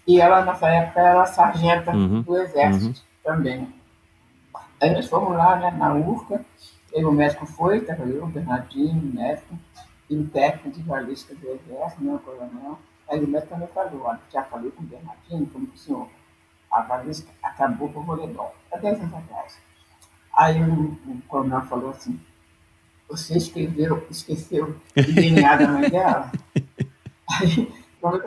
E 0.06 0.20
ela, 0.20 0.44
nessa 0.44 0.68
época, 0.68 1.00
era 1.00 1.26
sargenta 1.26 1.90
uhum. 1.92 2.22
do 2.22 2.36
Exército 2.36 2.86
uhum. 2.86 2.94
também. 3.22 3.74
Aí 4.80 4.92
nós 4.92 5.06
fomos 5.06 5.36
lá, 5.36 5.56
né, 5.56 5.70
na 5.70 5.94
URCA, 5.94 6.44
Aí 6.94 7.04
o 7.04 7.12
médico 7.12 7.46
foi, 7.46 7.78
estava 7.78 8.02
eu, 8.02 8.24
o 8.24 8.26
Bernardinho, 8.26 9.00
o 9.00 9.14
médico, 9.14 9.56
e 10.08 10.16
o 10.16 10.26
técnico 10.28 10.70
de 10.70 10.82
balística 10.82 11.34
do 11.36 11.48
Exército, 11.48 12.02
né, 12.02 12.14
o 12.14 12.18
coronel. 12.18 12.78
Aí 13.08 13.22
o 13.22 13.28
médico 13.28 13.54
também 13.54 13.68
falou, 13.68 14.02
olha, 14.02 14.20
já 14.32 14.42
falei 14.44 14.70
com 14.72 14.82
o 14.82 14.86
Bernardinho, 14.86 15.46
como 15.46 15.68
o 15.72 15.78
senhor, 15.78 16.08
a 16.70 16.82
balística 16.82 17.30
acabou 17.42 17.92
com 17.92 18.00
o 18.00 18.02
voleibol, 18.02 18.54
há 18.72 18.78
10 18.78 19.00
anos 19.00 19.14
atrás. 19.14 19.58
Aí 20.36 20.60
o, 20.62 20.98
o 21.06 21.22
coronel 21.28 21.62
falou 21.62 21.90
assim, 21.90 22.20
você 23.10 23.36
escreveu, 23.36 24.06
esqueceu 24.10 24.76
o 24.96 25.02
DNA 25.12 25.56
da 25.56 25.68
mãe 25.68 25.90
dela? 25.90 26.30
Aí, 27.28 27.72
quando, 28.00 28.22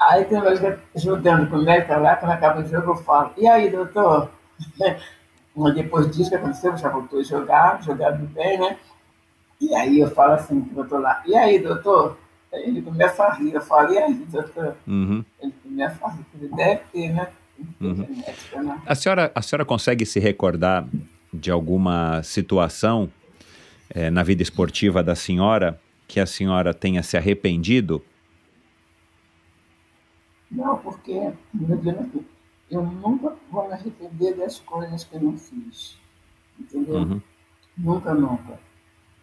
aí 0.00 0.24
tem 0.24 0.38
nós 0.38 0.60
jogando 0.94 1.50
com 1.50 1.56
o 1.56 1.64
médico 1.64 2.00
lá, 2.00 2.16
quando 2.16 2.30
acaba 2.30 2.60
o 2.60 2.68
jogo 2.68 2.92
eu 2.92 2.96
falo, 2.96 3.32
e 3.36 3.46
aí, 3.46 3.70
doutor? 3.70 4.30
Mas 5.54 5.74
depois 5.74 6.10
disso 6.16 6.30
que 6.30 6.36
aconteceu, 6.36 6.76
já 6.78 6.88
voltou 6.88 7.20
a 7.20 7.24
jogar, 7.24 7.82
jogando 7.82 8.26
bem, 8.28 8.58
né? 8.58 8.78
E 9.60 9.74
aí 9.74 10.00
eu 10.00 10.10
falo 10.10 10.32
assim 10.32 10.60
pro 10.60 10.76
doutor 10.76 11.00
lá, 11.00 11.22
e 11.26 11.34
aí, 11.34 11.58
doutor? 11.58 12.16
Aí 12.52 12.62
ele 12.62 12.80
começa 12.80 13.24
a 13.24 13.34
rir, 13.34 13.52
eu 13.52 13.60
falo, 13.60 13.92
e 13.92 13.98
aí, 13.98 14.14
doutor? 14.14 14.76
Uhum. 14.86 15.24
Ele 15.40 15.54
começa 15.62 16.06
a 16.06 16.10
rir, 16.10 16.26
ele 16.40 16.48
deve 16.54 16.80
ter, 16.92 17.12
né? 17.12 17.28
Uhum. 17.80 18.06
A, 18.86 18.94
senhora, 18.94 19.30
a 19.34 19.42
senhora 19.42 19.64
consegue 19.64 20.06
se 20.06 20.18
recordar 20.18 20.86
de 21.32 21.50
alguma 21.50 22.22
situação 22.22 23.10
é, 23.94 24.10
na 24.10 24.22
vida 24.22 24.42
esportiva 24.42 25.02
da 25.02 25.14
senhora 25.14 25.80
que 26.08 26.18
a 26.18 26.26
senhora 26.26 26.74
tenha 26.74 27.02
se 27.02 27.16
arrependido? 27.16 28.02
Não, 30.50 30.76
porque, 30.78 31.32
eu 32.70 32.82
nunca 32.82 33.34
vou 33.50 33.68
me 33.68 33.74
arrepender 33.74 34.36
das 34.36 34.58
coisas 34.60 35.04
que 35.04 35.14
eu 35.14 35.20
não 35.20 35.38
fiz. 35.38 35.96
Entendeu? 36.58 36.96
Uhum. 36.96 37.20
Nunca, 37.76 38.14
nunca. 38.14 38.58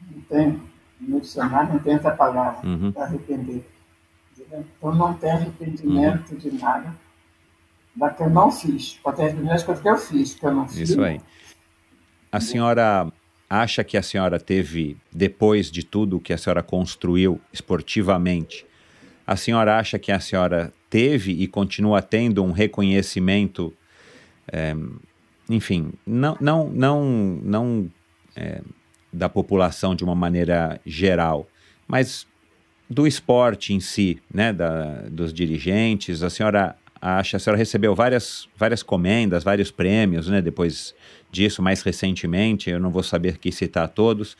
Não 0.10 0.22
tem, 0.22 0.62
no 1.00 1.20
dicionário 1.22 1.74
não 1.74 1.80
tem 1.80 1.96
essa 1.96 2.12
palavra, 2.12 2.68
uhum. 2.68 2.92
para 2.92 3.04
arrepender. 3.04 3.64
Entendeu? 4.32 4.66
Então 4.78 4.96
não 4.96 5.14
tem 5.14 5.32
arrependimento 5.32 6.32
uhum. 6.32 6.38
de 6.38 6.52
nada 6.54 6.96
da 7.96 8.10
que 8.10 8.24
eu 8.24 8.30
não 8.30 8.52
fiz. 8.52 8.94
Pode 9.04 9.18
ter 9.18 9.24
arrependimento 9.24 9.54
das 9.54 9.64
coisas 9.64 9.84
que 9.84 9.90
eu 9.90 9.98
fiz, 9.98 10.34
que 10.34 10.46
eu 10.46 10.54
não 10.54 10.68
fiz. 10.68 10.90
Isso 10.90 11.02
aí. 11.02 11.22
A 12.32 12.40
senhora 12.40 13.12
acha 13.50 13.84
que 13.84 13.98
a 13.98 14.02
senhora 14.02 14.40
teve, 14.40 14.98
depois 15.12 15.72
de 15.72 15.84
tudo 15.84 16.20
que 16.20 16.32
a 16.32 16.38
senhora 16.38 16.62
construiu 16.62 17.42
esportivamente, 17.52 18.66
a 19.26 19.36
senhora 19.36 19.78
acha 19.78 19.98
que 19.98 20.12
a 20.12 20.20
senhora 20.20 20.74
teve 20.90 21.32
e 21.32 21.48
continua 21.48 22.02
tendo 22.02 22.44
um 22.44 22.52
reconhecimento, 22.52 23.74
é, 24.52 24.76
enfim, 25.50 25.92
não, 26.06 26.38
não, 26.40 26.70
não, 26.70 27.06
não 27.44 27.92
é, 28.36 28.62
da 29.12 29.30
população 29.30 29.96
de 29.96 30.04
uma 30.04 30.16
maneira 30.16 30.80
geral, 30.86 31.48
mas 31.88 32.28
do 32.90 33.06
esporte 33.06 33.74
em 33.74 33.80
si, 33.80 34.20
né, 34.34 34.52
da, 34.52 35.04
dos 35.10 35.32
dirigentes. 35.32 36.24
A 36.24 36.30
senhora 36.30 36.76
acha, 37.02 37.38
a 37.38 37.40
senhora 37.40 37.58
recebeu 37.58 37.96
várias, 37.96 38.48
várias 38.56 38.84
comendas, 38.84 39.44
vários 39.44 39.72
prêmios, 39.72 40.28
né, 40.28 40.42
depois 40.42 40.94
disso, 41.32 41.62
mais 41.62 41.82
recentemente, 41.82 42.70
eu 42.70 42.80
não 42.80 42.90
vou 42.90 43.04
saber 43.04 43.30
aqui 43.30 43.52
citar 43.52 43.88
todos, 43.90 44.38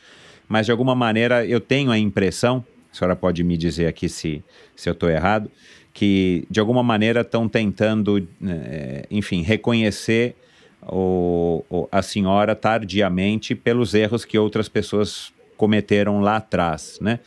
mas 0.48 0.66
de 0.66 0.72
alguma 0.72 0.94
maneira 0.94 1.46
eu 1.46 1.60
tenho 1.60 1.90
a 1.90 1.98
impressão, 1.98 2.64
a 2.92 2.96
senhora 2.96 3.16
pode 3.16 3.42
me 3.44 3.56
dizer 3.56 3.86
aqui 3.86 4.08
se, 4.08 4.42
se 4.74 4.88
eu 4.88 4.92
estou 4.92 5.08
errado, 5.08 5.50
que 5.92 6.46
de 6.50 6.60
alguma 6.60 6.82
maneira 6.82 7.20
estão 7.20 7.48
tentando, 7.48 8.26
é, 8.46 9.06
enfim, 9.10 9.42
reconhecer 9.42 10.34
o, 10.82 11.64
o, 11.68 11.88
a 11.90 12.02
senhora 12.02 12.54
tardiamente 12.54 13.54
pelos 13.54 13.94
erros 13.94 14.24
que 14.24 14.38
outras 14.38 14.68
pessoas 14.68 15.32
cometeram 15.56 16.20
lá 16.20 16.36
atrás, 16.36 16.98
né? 17.00 17.20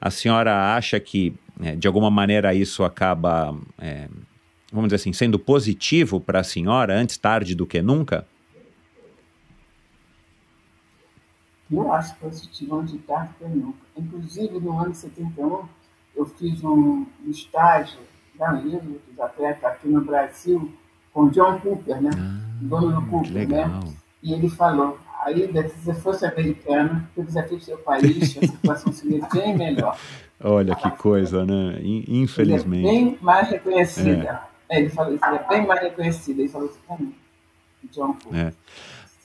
A 0.00 0.10
senhora 0.10 0.74
acha 0.74 0.98
que, 0.98 1.34
é, 1.62 1.76
de 1.76 1.86
alguma 1.86 2.10
maneira, 2.10 2.54
isso 2.54 2.84
acaba, 2.84 3.54
é, 3.78 4.08
vamos 4.70 4.88
dizer 4.88 4.96
assim, 4.96 5.12
sendo 5.12 5.38
positivo 5.38 6.20
para 6.20 6.40
a 6.40 6.44
senhora, 6.44 6.94
antes 6.94 7.16
tarde 7.16 7.54
do 7.54 7.66
que 7.66 7.82
nunca? 7.82 8.26
Eu 11.70 11.92
acho 11.92 12.16
positivo 12.16 12.80
antes 12.80 12.98
tarde 13.06 13.32
do 13.38 13.44
que 13.44 13.56
nunca. 13.56 13.78
Inclusive, 13.96 14.60
no 14.60 14.78
ano 14.78 14.90
de 14.90 14.98
71, 14.98 15.64
eu 16.16 16.26
fiz 16.26 16.62
um, 16.64 17.06
estágio 17.26 18.00
da 18.34 18.52
livro 18.52 19.00
dos 19.08 19.20
atletas 19.20 19.64
aqui 19.64 19.88
no 19.88 20.00
Brasil 20.00 20.72
com 21.12 21.28
John 21.28 21.60
Cooper, 21.60 22.00
né? 22.00 22.10
Ah, 22.14 22.40
dono 22.62 23.00
do 23.00 23.06
Cooper, 23.06 23.32
legal. 23.32 23.68
né? 23.68 23.80
E 24.22 24.32
ele 24.32 24.48
falou, 24.48 24.98
aí 25.24 25.48
se 25.68 25.84
você 25.84 25.94
fosse 25.94 26.26
americano, 26.26 27.06
o 27.16 27.22
desafio 27.22 27.58
do 27.58 27.64
seu 27.64 27.78
país, 27.78 28.36
a 28.38 28.46
situação 28.46 28.92
seria 28.92 29.26
bem 29.32 29.56
melhor. 29.56 29.98
Olha 30.42 30.74
que 30.74 30.90
coisa, 30.92 31.44
né? 31.44 31.78
Infelizmente. 31.82 32.82
Bem 32.82 33.18
mais 33.20 33.50
reconhecida. 33.50 34.42
É. 34.46 34.49
Ele 34.70 34.88
falou, 34.88 35.18
seria 35.18 35.42
bem 35.48 35.66
mais 35.66 35.80
reconhecida. 35.80 36.40
Ele 36.40 36.48
falou 36.48 36.68
isso 36.68 36.78
para 36.86 36.96
mim, 36.96 37.14
John 37.92 38.14
Cooper. 38.14 38.46
É. 38.46 38.52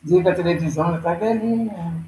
Diga 0.03 0.31
a 0.31 0.35
televisão, 0.35 0.95
está 0.95 1.13
velhinha. 1.13 2.03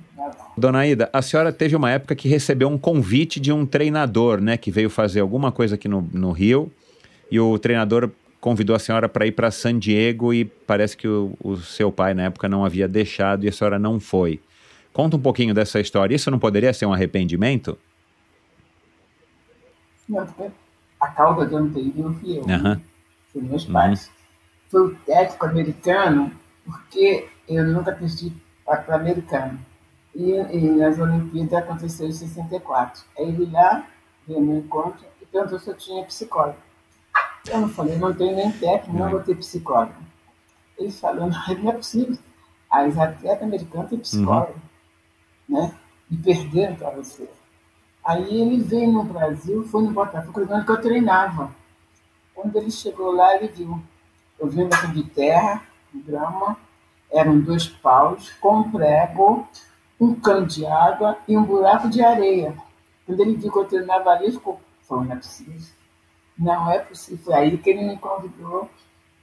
Dona 0.57 0.85
Ida, 0.85 1.09
a 1.13 1.21
senhora 1.21 1.53
teve 1.53 1.75
uma 1.75 1.91
época 1.91 2.15
que 2.15 2.27
recebeu 2.27 2.67
um 2.67 2.77
convite 2.77 3.39
de 3.39 3.51
um 3.51 3.65
treinador, 3.65 4.41
né? 4.41 4.57
Que 4.57 4.71
veio 4.71 4.89
fazer 4.89 5.19
alguma 5.19 5.51
coisa 5.51 5.75
aqui 5.75 5.87
no, 5.87 6.01
no 6.11 6.31
Rio 6.31 6.71
e 7.29 7.39
o 7.39 7.57
treinador 7.59 8.09
convidou 8.39 8.75
a 8.75 8.79
senhora 8.79 9.09
para 9.09 9.25
ir 9.25 9.31
para 9.31 9.51
San 9.51 9.77
Diego 9.77 10.33
e 10.33 10.45
parece 10.45 10.95
que 10.95 11.07
o, 11.07 11.33
o, 11.43 11.57
seu 11.57 11.91
pai 11.91 12.13
na 12.13 12.23
época 12.23 12.47
não 12.47 12.65
havia 12.65 12.87
deixado 12.87 13.43
e 13.43 13.49
a 13.49 13.51
senhora 13.51 13.77
não 13.77 13.99
foi. 13.99 14.39
Conta 14.93 15.17
um 15.17 15.19
pouquinho 15.19 15.53
dessa 15.53 15.79
história. 15.79 16.15
Isso 16.15 16.31
não 16.31 16.39
poderia 16.39 16.73
ser 16.73 16.85
um 16.85 16.93
arrependimento? 16.93 17.77
Não, 20.09 20.25
porque 20.25 20.49
a 20.99 21.07
causa 21.07 21.45
de 21.45 21.53
eu 21.53 21.59
não 21.59 21.69
ter 21.69 21.81
ido 21.81 22.03
não 22.03 22.13
fui 22.15 22.37
eu. 22.37 22.43
Uhum. 22.43 22.81
Foi 23.37 23.41
meus 23.47 23.65
pais. 23.65 24.07
Uhum. 24.07 24.13
Foi 24.69 24.81
o 24.81 24.95
técnico 25.05 25.45
americano, 25.45 26.31
porque 26.65 27.29
eu 27.47 27.65
nunca 27.65 27.91
pedi 27.91 28.33
para 28.65 28.95
americano. 28.95 29.59
E, 30.15 30.31
e 30.31 30.71
nas 30.71 30.97
Olimpíadas 30.97 31.53
aconteceu 31.53 32.07
em 32.07 32.11
64. 32.11 33.03
Aí 33.17 33.29
ele 33.29 33.51
lá, 33.51 33.87
veio 34.27 34.41
meu 34.41 34.57
encontro, 34.57 35.05
e 35.21 35.25
perguntou 35.25 35.59
se 35.59 35.69
eu 35.69 35.77
tinha 35.77 36.03
psicólogo. 36.05 36.57
Eu 37.47 37.61
não 37.61 37.69
falei, 37.69 37.97
não 37.97 38.13
tenho 38.13 38.35
nem 38.35 38.51
técnico, 38.51 38.97
não 38.97 39.09
vou 39.09 39.21
ter 39.21 39.35
psicólogo. 39.35 39.93
Ele 40.77 40.91
falou, 40.91 41.29
não, 41.29 41.55
não 41.63 41.69
é 41.69 41.73
possível. 41.73 42.17
As 42.69 42.97
atletas 42.97 43.43
americanas 43.43 43.89
têm 43.89 43.99
psicólogo, 43.99 44.59
uhum. 45.47 45.61
né? 45.61 45.75
E 46.09 46.17
perderam 46.17 46.75
para 46.75 46.89
você. 46.89 47.29
Aí 48.03 48.41
ele 48.41 48.63
veio 48.63 48.91
no 48.91 49.03
Brasil, 49.03 49.65
foi 49.67 49.83
no 49.83 49.91
Botafogo, 49.91 50.45
que 50.65 50.71
eu 50.71 50.81
treinava. 50.81 51.51
Quando 52.37 52.55
ele 52.55 52.69
chegou 52.69 53.11
lá, 53.11 53.35
ele 53.35 53.47
viu. 53.47 53.81
Eu 54.39 54.47
vi 54.47 54.63
de 54.93 55.03
terra, 55.05 55.63
grama, 55.91 56.55
eram 57.11 57.39
dois 57.39 57.67
paus 57.67 58.29
com 58.39 58.57
um 58.57 58.71
prego, 58.71 59.47
um 59.99 60.13
cano 60.13 60.45
de 60.45 60.63
água 60.63 61.17
e 61.27 61.35
um 61.35 61.43
buraco 61.43 61.89
de 61.89 61.99
areia. 61.99 62.55
Quando 63.07 63.21
ele 63.21 63.37
viu 63.37 63.51
que 63.51 63.57
eu 63.57 63.65
treinava 63.65 64.11
ali, 64.11 64.25
ele 64.25 64.33
ficou, 64.33 64.61
falou, 64.83 65.03
não 65.03 65.13
é 65.13 65.15
possível. 65.15 65.67
Não 66.37 66.71
é 66.71 66.77
possível. 66.77 67.25
Foi 67.25 67.33
aí 67.33 67.57
que 67.57 67.71
ele 67.71 67.83
me 67.85 67.97
convidou 67.97 68.69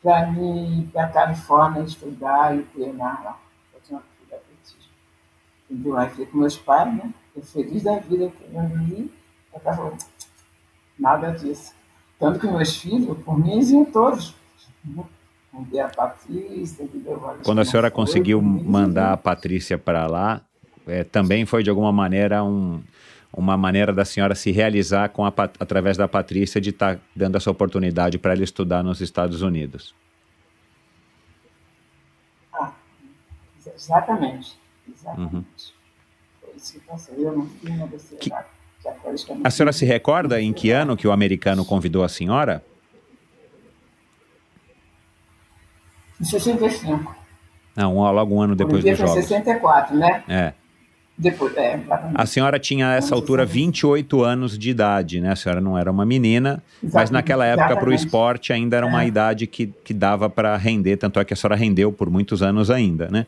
para 0.03 0.29
ir 0.31 0.89
para 0.93 1.05
a 1.05 1.09
Califórnia 1.09 1.83
estudar 1.85 2.57
e 2.57 2.65
treinar 2.65 3.23
lá. 3.23 3.39
Eu 3.73 3.81
tinha 3.81 3.99
uma 4.01 4.05
filha 4.19 4.39
atletismo. 4.39 4.91
Entendeu? 5.71 5.97
Aí 5.97 6.11
fui 6.11 6.27
com 6.27 6.39
meus 6.39 6.59
pais, 6.59 6.93
né? 6.93 7.15
Eu 7.37 7.45
feliz 7.45 7.85
da 7.85 7.97
vida 8.01 8.29
querendo 8.29 8.83
ir. 8.93 9.15
Eu 9.55 9.61
falou, 9.61 9.97
nada 10.99 11.31
disso. 11.31 11.84
Tanto 12.25 12.39
que 12.39 12.47
meus 12.47 12.77
filhos, 12.77 13.19
por 13.19 13.39
mim, 13.39 13.61
iam 13.61 13.85
todos. 13.85 14.35
Né? 14.83 15.05
A 15.79 15.89
Patrícia, 15.89 16.89
Quando 17.45 17.61
a 17.61 17.65
senhora 17.67 17.91
conseguiu 17.91 18.41
mandar 18.41 19.13
a 19.13 19.17
Patrícia 19.17 19.77
para 19.77 20.07
lá, 20.07 20.41
é, 20.87 21.05
também 21.05 21.45
foi 21.45 21.63
de 21.63 21.69
alguma 21.69 21.93
maneira 21.93 22.43
um, 22.43 22.83
uma 23.31 23.59
maneira 23.59 23.93
da 23.93 24.07
senhora 24.07 24.35
se 24.35 24.51
realizar 24.51 25.11
com 25.11 25.25
a, 25.25 25.29
através 25.61 25.99
da 25.99 26.09
Patrícia 26.09 26.61
de 26.63 26.71
estar 26.71 26.97
tá 26.97 27.01
dando 27.15 27.37
essa 27.37 27.51
oportunidade 27.51 28.17
para 28.17 28.33
ela 28.33 28.43
estudar 28.43 28.83
nos 28.83 29.03
Estados 29.03 29.43
Unidos. 29.43 29.95
Ah, 32.55 32.73
exatamente. 33.67 34.59
Exatamente. 34.89 35.37
Uhum. 35.37 35.45
Foi 36.41 36.57
isso 36.57 36.73
que 36.73 36.81
passou. 36.87 37.15
Eu 37.17 37.37
não 37.37 37.47
fui 37.47 37.71
uma 37.71 37.87
que... 38.19 38.33
A 39.43 39.51
senhora 39.51 39.73
se 39.73 39.85
recorda 39.85 40.41
em 40.41 40.53
que 40.53 40.71
ano 40.71 40.97
que 40.97 41.07
o 41.07 41.13
americano 41.13 41.65
convidou 41.65 42.05
a 42.05 42.09
senhora? 42.09 42.65
Em 46.21 46.25
65. 46.25 47.17
Não, 47.77 47.95
logo 47.95 48.35
um 48.35 48.41
ano 48.41 48.55
depois 48.55 48.85
dos 48.85 48.99
jogos. 48.99 49.17
Em 49.17 49.23
64, 49.23 49.97
né? 49.97 50.23
É. 50.29 50.53
Depois, 51.17 51.57
é, 51.57 51.81
a 52.13 52.27
senhora 52.27 52.59
tinha 52.59 52.89
a 52.89 52.95
essa 52.95 53.15
altura 53.15 53.47
28 53.47 54.25
anos 54.25 54.59
de 54.59 54.71
idade, 54.71 55.21
né? 55.21 55.31
A 55.31 55.37
senhora 55.37 55.61
não 55.61 55.79
era 55.79 55.89
uma 55.89 56.05
menina, 56.05 56.61
mas 56.93 57.09
naquela 57.09 57.47
época 57.47 57.77
para 57.77 57.89
o 57.89 57.93
esporte 57.93 58.53
ainda 58.53 58.79
era 58.79 58.87
uma 58.87 59.05
é. 59.05 59.07
idade 59.07 59.47
que, 59.47 59.69
que 59.85 59.95
dava 59.95 60.29
para 60.29 60.57
render, 60.57 60.97
tanto 60.97 61.21
é 61.21 61.25
que 61.25 61.33
a 61.33 61.37
senhora 61.37 61.55
rendeu 61.55 61.93
por 61.93 62.11
muitos 62.11 62.43
anos 62.43 62.69
ainda, 62.69 63.09
né? 63.09 63.27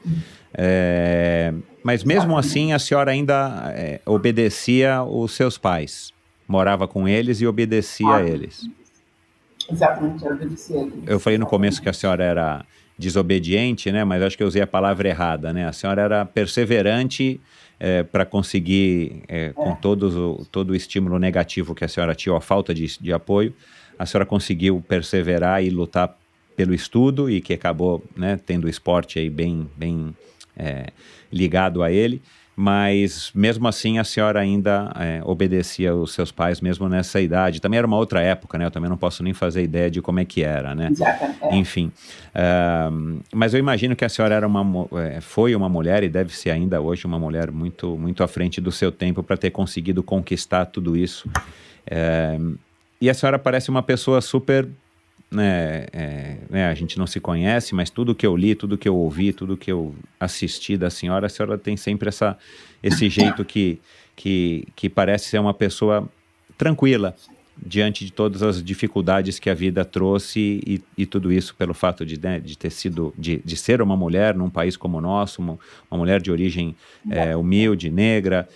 É, 0.52 1.54
mas 1.84 2.02
mesmo 2.02 2.32
Exatamente. 2.32 2.46
assim 2.46 2.72
a 2.72 2.78
senhora 2.80 3.12
ainda 3.12 3.72
é, 3.76 4.00
obedecia 4.04 5.04
os 5.04 5.36
seus 5.36 5.56
pais, 5.56 6.12
morava 6.48 6.88
com 6.88 7.06
eles 7.06 7.40
e 7.40 7.46
obedecia 7.46 8.08
ah, 8.08 8.16
a 8.16 8.22
eles. 8.24 8.68
Exatamente, 9.70 10.24
eu 10.24 10.32
obedecia 10.32 10.76
a 10.76 10.82
eles. 10.82 10.94
Eu 11.06 11.20
falei 11.20 11.38
no 11.38 11.46
começo 11.46 11.80
que 11.80 11.88
a 11.88 11.92
senhora 11.92 12.24
era 12.24 12.64
desobediente, 12.98 13.92
né? 13.92 14.02
Mas 14.02 14.22
acho 14.22 14.36
que 14.36 14.42
eu 14.42 14.48
usei 14.48 14.62
a 14.62 14.66
palavra 14.66 15.08
errada, 15.08 15.52
né? 15.52 15.68
A 15.68 15.72
senhora 15.72 16.02
era 16.02 16.24
perseverante 16.24 17.40
é, 17.78 18.03
para 18.03 18.24
conseguir, 18.24 19.23
é, 19.28 19.51
com 19.51 19.74
todo 19.74 20.39
o, 20.40 20.44
todo 20.47 20.70
o 20.70 20.74
estímulo 20.74 21.19
negativo 21.19 21.74
que 21.74 21.85
a 21.85 21.89
senhora 21.89 22.15
tinha, 22.15 22.32
ou 22.32 22.39
a 22.39 22.40
falta 22.40 22.74
de, 22.74 22.86
de 23.01 23.12
apoio, 23.12 23.55
a 23.98 24.07
senhora 24.07 24.27
conseguiu 24.27 24.82
perseverar 24.86 25.62
e 25.62 25.70
lutar 25.70 26.16
pelo 26.57 26.73
estudo 26.74 27.31
e 27.31 27.40
que 27.40 27.53
acabou 27.53 28.03
né, 28.16 28.39
tendo 28.44 28.65
o 28.65 28.69
esporte 28.69 29.19
aí 29.19 29.28
bem, 29.28 29.69
bem 29.77 30.15
é, 30.57 30.86
ligado 31.31 31.82
a 31.82 31.93
ele 31.93 32.23
mas 32.58 33.30
mesmo 33.34 33.68
assim 33.68 33.98
a 33.98 34.04
senhora 34.04 34.40
ainda 34.40 34.90
é, 34.98 35.20
obedecia 35.22 35.94
os 35.94 36.14
seus 36.14 36.32
pais 36.32 36.58
mesmo 36.58 36.88
nessa 36.88 37.20
idade. 37.20 37.60
Também 37.60 37.76
era 37.76 37.86
uma 37.86 37.98
outra 37.98 38.22
época, 38.22 38.56
né? 38.56 38.64
Eu 38.64 38.70
também 38.70 38.88
não 38.88 38.96
posso 38.96 39.22
nem 39.22 39.34
fazer 39.34 39.62
ideia 39.62 39.90
de 39.90 40.00
como 40.00 40.20
é 40.20 40.24
que 40.24 40.42
era, 40.42 40.74
né? 40.74 40.88
Exatamente. 40.90 41.54
Enfim, 41.54 41.92
uh, 42.34 43.20
mas 43.34 43.52
eu 43.52 43.60
imagino 43.60 43.94
que 43.94 44.06
a 44.06 44.08
senhora 44.08 44.34
era 44.34 44.46
uma, 44.46 44.88
é, 45.02 45.20
foi 45.20 45.54
uma 45.54 45.68
mulher 45.68 46.02
e 46.02 46.08
deve 46.08 46.34
ser 46.34 46.50
ainda 46.50 46.80
hoje 46.80 47.04
uma 47.04 47.18
mulher 47.18 47.50
muito, 47.50 47.94
muito 47.98 48.22
à 48.22 48.28
frente 48.28 48.58
do 48.58 48.72
seu 48.72 48.90
tempo 48.90 49.22
para 49.22 49.36
ter 49.36 49.50
conseguido 49.50 50.02
conquistar 50.02 50.64
tudo 50.64 50.96
isso. 50.96 51.28
Uh, 51.86 52.56
e 52.98 53.10
a 53.10 53.14
senhora 53.14 53.38
parece 53.38 53.68
uma 53.68 53.82
pessoa 53.82 54.22
super 54.22 54.66
né, 55.36 55.86
é, 55.92 56.36
né, 56.48 56.66
a 56.66 56.74
gente 56.74 56.98
não 56.98 57.06
se 57.06 57.20
conhece, 57.20 57.74
mas 57.74 57.90
tudo 57.90 58.14
que 58.14 58.26
eu 58.26 58.34
li, 58.34 58.54
tudo 58.54 58.78
que 58.78 58.88
eu 58.88 58.96
ouvi, 58.96 59.32
tudo 59.32 59.56
que 59.56 59.70
eu 59.70 59.94
assisti 60.18 60.76
da 60.76 60.88
senhora, 60.88 61.26
a 61.26 61.28
senhora 61.28 61.58
tem 61.58 61.76
sempre 61.76 62.08
essa, 62.08 62.38
esse 62.82 63.08
jeito 63.10 63.44
que, 63.44 63.78
que, 64.16 64.66
que 64.74 64.88
parece 64.88 65.28
ser 65.28 65.38
uma 65.38 65.52
pessoa 65.52 66.08
tranquila 66.56 67.14
diante 67.64 68.04
de 68.04 68.12
todas 68.12 68.42
as 68.42 68.62
dificuldades 68.62 69.38
que 69.38 69.48
a 69.48 69.54
vida 69.54 69.84
trouxe 69.84 70.60
e, 70.66 70.82
e 70.96 71.06
tudo 71.06 71.32
isso 71.32 71.54
pelo 71.54 71.72
fato 71.72 72.04
de, 72.04 72.20
né, 72.20 72.38
de 72.38 72.56
ter 72.56 72.70
sido, 72.70 73.14
de, 73.16 73.40
de 73.44 73.56
ser 73.56 73.80
uma 73.80 73.96
mulher 73.96 74.34
num 74.34 74.50
país 74.50 74.76
como 74.76 74.98
o 74.98 75.00
nosso, 75.00 75.40
uma, 75.40 75.58
uma 75.90 75.98
mulher 75.98 76.20
de 76.20 76.30
origem 76.30 76.74
é, 77.10 77.36
humilde, 77.36 77.90
negra, 77.90 78.48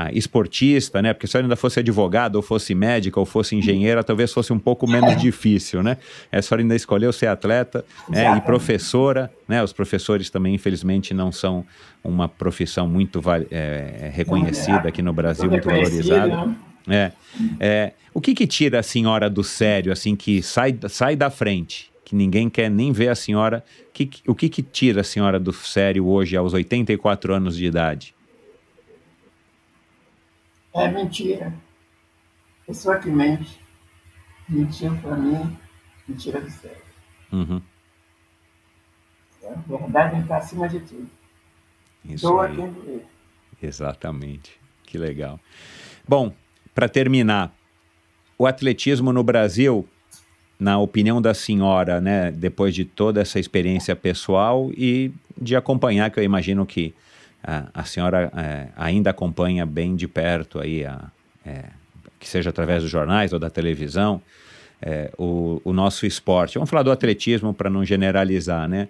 ah, 0.00 0.12
esportista, 0.12 1.02
né? 1.02 1.12
Porque 1.12 1.26
se 1.26 1.36
ela 1.36 1.44
ainda 1.44 1.56
fosse 1.56 1.80
advogada, 1.80 2.38
ou 2.38 2.42
fosse 2.42 2.72
médica, 2.72 3.18
ou 3.18 3.26
fosse 3.26 3.56
engenheira, 3.56 4.04
talvez 4.04 4.32
fosse 4.32 4.52
um 4.52 4.58
pouco 4.58 4.88
menos 4.88 5.20
difícil, 5.20 5.82
né? 5.82 5.96
É 6.30 6.40
só 6.40 6.54
ainda 6.54 6.76
escolheu 6.76 7.12
ser 7.12 7.26
atleta 7.26 7.84
né? 8.08 8.36
e 8.36 8.40
professora, 8.42 9.28
né? 9.48 9.60
Os 9.60 9.72
professores 9.72 10.30
também, 10.30 10.54
infelizmente, 10.54 11.12
não 11.12 11.32
são 11.32 11.66
uma 12.04 12.28
profissão 12.28 12.86
muito 12.86 13.20
é, 13.50 14.08
reconhecida 14.14 14.86
aqui 14.88 15.02
no 15.02 15.12
Brasil, 15.12 15.50
muito 15.50 15.68
valorizada. 15.68 16.46
Né? 16.46 16.54
É, 16.88 17.12
é, 17.58 17.92
o 18.14 18.20
que 18.20 18.34
que 18.34 18.46
tira 18.46 18.78
a 18.78 18.84
senhora 18.84 19.28
do 19.28 19.42
sério, 19.42 19.90
assim, 19.90 20.14
que 20.14 20.40
sai, 20.44 20.78
sai 20.88 21.16
da 21.16 21.28
frente? 21.28 21.90
Que 22.04 22.14
ninguém 22.14 22.48
quer 22.48 22.70
nem 22.70 22.92
ver 22.92 23.08
a 23.08 23.16
senhora. 23.16 23.64
Que, 23.92 24.08
o 24.28 24.34
que 24.34 24.48
que 24.48 24.62
tira 24.62 25.00
a 25.00 25.04
senhora 25.04 25.40
do 25.40 25.52
sério 25.52 26.06
hoje, 26.06 26.36
aos 26.36 26.54
84 26.54 27.34
anos 27.34 27.56
de 27.56 27.66
idade? 27.66 28.14
É 30.78 30.90
mentira. 30.90 31.52
Pessoa 32.66 32.98
que 32.98 33.10
mente. 33.10 33.60
Mentiu 34.48 34.96
para 34.96 35.14
mim, 35.14 35.56
mentira 36.06 36.40
do 36.40 36.50
céu. 36.50 36.76
Uhum. 37.30 37.60
A 39.44 39.76
verdade 39.78 40.20
está 40.22 40.38
acima 40.38 40.68
de 40.68 40.80
tudo. 40.80 41.08
Isso 42.04 42.26
Doa 42.26 42.46
aí. 42.46 42.56
quem 42.56 42.70
doer. 42.70 43.04
Exatamente. 43.62 44.58
Que 44.84 44.96
legal. 44.96 45.38
Bom, 46.06 46.32
para 46.74 46.88
terminar, 46.88 47.54
o 48.38 48.46
atletismo 48.46 49.12
no 49.12 49.22
Brasil, 49.22 49.86
na 50.58 50.78
opinião 50.78 51.20
da 51.20 51.34
senhora, 51.34 52.00
né, 52.00 52.30
depois 52.30 52.74
de 52.74 52.84
toda 52.84 53.20
essa 53.20 53.38
experiência 53.38 53.94
pessoal 53.94 54.70
e 54.74 55.12
de 55.36 55.54
acompanhar, 55.56 56.10
que 56.10 56.18
eu 56.18 56.24
imagino 56.24 56.64
que 56.64 56.94
a, 57.42 57.84
senhora 57.84 58.30
é, 58.36 58.68
ainda 58.76 59.10
acompanha 59.10 59.64
bem 59.64 59.94
de 59.96 60.08
perto 60.08 60.58
aí, 60.58 60.84
a, 60.84 61.10
é, 61.46 61.64
que 62.18 62.28
seja 62.28 62.50
através 62.50 62.82
dos 62.82 62.90
jornais 62.90 63.32
ou 63.32 63.38
da 63.38 63.48
televisão, 63.48 64.20
é, 64.82 65.10
o, 65.16 65.60
o, 65.64 65.72
nosso 65.72 66.06
esporte. 66.06 66.54
Vamos 66.54 66.70
falar 66.70 66.82
do 66.82 66.90
atletismo 66.90 67.54
para 67.54 67.70
não 67.70 67.84
generalizar, 67.84 68.68
né? 68.68 68.88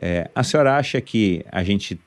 É, 0.00 0.28
a 0.34 0.42
senhora 0.42 0.76
acha 0.76 1.00
que 1.00 1.44
a 1.50 1.62
gente 1.62 2.00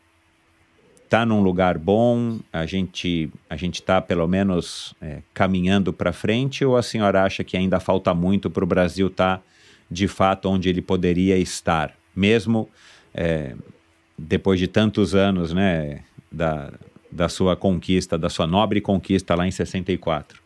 está 1.03 1.25
num 1.25 1.41
lugar 1.41 1.77
bom, 1.77 2.39
a 2.51 2.65
gente 2.65 3.29
a 3.49 3.55
gente 3.55 3.75
está 3.75 4.01
pelo 4.01 4.27
menos 4.27 4.93
é, 5.01 5.21
caminhando 5.33 5.93
para 5.93 6.11
frente, 6.11 6.65
ou 6.65 6.75
a 6.75 6.83
senhora 6.83 7.23
acha 7.23 7.43
que 7.43 7.55
ainda 7.55 7.79
falta 7.79 8.13
muito 8.13 8.49
para 8.49 8.63
o 8.63 8.67
Brasil 8.67 9.07
estar 9.07 9.37
tá, 9.37 9.43
de 9.89 10.07
fato 10.07 10.49
onde 10.49 10.67
ele 10.67 10.81
poderia 10.81 11.37
estar, 11.37 11.93
mesmo 12.13 12.69
é, 13.13 13.55
depois 14.17 14.59
de 14.59 14.67
tantos 14.67 15.13
anos, 15.13 15.53
né, 15.53 16.03
da, 16.31 16.73
da 17.11 17.29
sua 17.29 17.55
conquista, 17.55 18.17
da 18.17 18.29
sua 18.29 18.47
nobre 18.47 18.81
conquista 18.81 19.35
lá 19.35 19.45
em 19.45 19.51
64? 19.51 20.41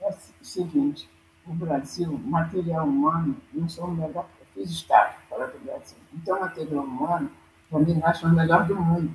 É 0.00 0.08
o 0.08 0.44
seguinte, 0.44 1.08
o 1.46 1.52
Brasil, 1.54 2.12
material 2.24 2.86
humano, 2.86 3.36
não 3.52 3.68
sou 3.68 3.86
o 3.86 3.92
melhor, 3.92 4.28
eu 4.40 4.46
fiz 4.54 4.70
estágio 4.70 5.18
fora 5.28 5.48
do 5.48 5.58
Brasil. 5.58 5.98
Então, 6.14 6.40
material 6.40 6.84
humano, 6.84 7.30
Para 7.68 7.78
mim, 7.78 7.94
nós 7.94 8.20
o 8.22 8.28
melhor 8.28 8.66
do 8.66 8.74
mundo. 8.74 9.14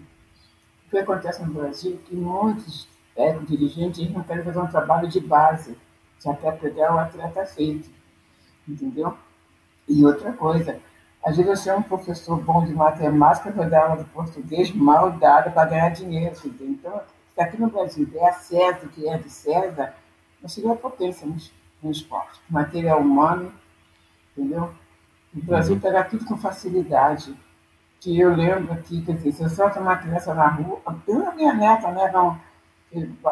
O 0.88 0.90
que 0.90 0.98
acontece 0.98 1.44
no 1.44 1.54
Brasil 1.54 2.00
é 2.02 2.08
que 2.08 2.16
muitos 2.16 2.88
é, 3.16 3.34
dirigentes 3.40 4.10
não 4.12 4.24
querem 4.24 4.44
fazer 4.44 4.60
um 4.60 4.68
trabalho 4.68 5.10
de 5.10 5.20
base, 5.20 5.78
já 6.24 6.34
quer 6.36 6.58
pegar 6.58 6.96
o 6.96 7.00
atleta 7.00 7.46
feito, 7.46 7.90
entendeu? 8.68 9.18
E 9.88 10.06
outra 10.06 10.32
coisa, 10.34 10.80
às 11.26 11.36
vezes 11.36 11.60
você 11.60 11.72
é 11.72 11.76
um 11.76 11.82
professor 11.82 12.40
bom 12.40 12.64
de 12.64 12.72
matemática, 12.72 13.52
vai 13.52 13.68
dar 13.68 13.90
aula 13.90 14.04
de 14.04 14.10
português 14.12 14.72
mal 14.72 15.12
dado 15.12 15.52
para 15.52 15.68
ganhar 15.68 15.90
dinheiro, 15.90 16.36
entendeu? 16.46 16.70
Então, 16.70 17.02
aqui 17.44 17.60
no 17.60 17.68
Brasil 17.68 18.06
der 18.06 18.30
a 18.30 18.34
César 18.34 18.86
o 18.86 18.90
que 18.90 19.10
é 19.10 19.18
de 19.18 19.30
César, 19.30 19.96
nós 20.40 20.54
seria 20.54 20.74
a 20.74 20.76
potência 20.76 21.26
no, 21.26 21.36
no 21.82 21.92
esporte. 21.92 22.40
Material 22.48 23.02
humano, 23.02 23.52
entendeu? 24.38 24.72
O 25.36 25.44
Brasil 25.44 25.80
pega 25.80 26.04
tudo 26.04 26.26
com 26.26 26.38
facilidade. 26.38 27.36
Que 28.00 28.20
eu 28.20 28.36
lembro 28.36 28.72
aqui, 28.74 29.02
quer 29.02 29.14
dizer, 29.14 29.32
se 29.32 29.42
eu 29.42 29.50
solto 29.50 29.80
uma 29.80 29.98
criança 29.98 30.32
na 30.36 30.48
rua, 30.48 30.80
eu 31.08 31.28
a 31.28 31.32
minha 31.34 31.54
neta, 31.54 31.90
né, 31.90 32.12
não, 32.14 32.40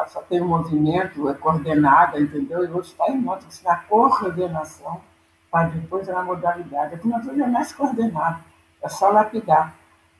só 0.08 0.20
tem 0.22 0.42
um 0.42 0.48
movimento, 0.48 1.28
é 1.28 1.34
coordenada, 1.34 2.20
entendeu? 2.20 2.64
E 2.64 2.68
outros 2.72 2.90
está 2.90 3.08
em 3.08 3.22
que 3.22 3.64
na 3.64 3.76
coordenação, 3.76 5.00
para 5.54 5.68
depois 5.68 6.08
na 6.08 6.20
modalidade. 6.20 6.96
Aqui 6.96 7.06
nós 7.06 7.28
é 7.28 7.46
mais 7.46 7.72
coordenado, 7.72 8.42
é 8.82 8.88
só 8.88 9.10
lapidar. 9.10 9.72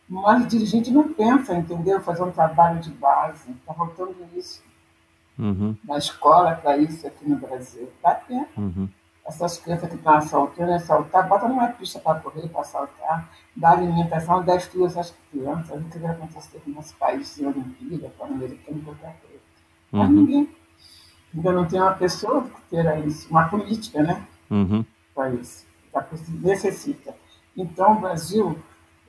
Mas 0.09 0.45
o 0.45 0.47
dirigente 0.47 0.93
não 0.93 1.13
pensa, 1.13 1.57
entendeu? 1.57 2.01
Fazer 2.01 2.23
um 2.23 2.31
trabalho 2.31 2.79
de 2.79 2.91
base. 2.91 3.51
Está 3.51 3.75
faltando 3.75 4.15
isso. 4.37 4.63
Uhum. 5.37 5.77
Na 5.83 5.99
escola, 5.99 6.55
para 6.55 6.77
isso 6.77 7.05
aqui 7.05 7.29
no 7.29 7.37
Brasil. 7.37 7.91
Está 7.97 8.15
tendo. 8.15 8.47
Uhum. 8.57 8.89
Essas 9.27 9.57
crianças 9.59 9.89
que 9.89 9.97
estão 9.97 10.15
assaltando, 10.15 10.73
assaltar, 10.73 11.27
bota 11.27 11.49
numa 11.49 11.67
pista 11.67 11.99
para 11.99 12.21
correr, 12.21 12.47
para 12.49 12.61
assaltar, 12.61 13.29
dá 13.57 13.71
alimentação, 13.71 14.45
dá 14.45 14.55
estudo 14.55 14.87
essas 14.87 15.13
crianças. 15.33 15.81
O 15.81 15.91
que 15.91 15.99
vai 15.99 16.13
acontecer 16.13 16.63
no 16.65 16.75
nosso 16.75 16.95
país 16.95 17.35
de 17.35 17.45
Olimpíada, 17.45 18.13
Pan-Americano, 18.17 18.83
qualquer 18.83 19.17
coisa. 19.21 19.43
Uhum. 19.93 19.99
Mas 19.99 20.11
ninguém. 20.11 20.49
Ainda 21.35 21.53
não 21.53 21.67
tem 21.67 21.81
uma 21.81 21.95
pessoa 21.95 22.43
que 22.45 22.61
terá 22.71 22.97
isso, 23.01 23.29
uma 23.29 23.49
política, 23.49 24.01
né? 24.01 24.25
Uhum. 24.49 24.85
Para 25.15 25.31
isso. 25.31 25.67
Necessita. 26.41 27.15
Então, 27.57 27.93
o 27.93 28.01
Brasil 28.01 28.59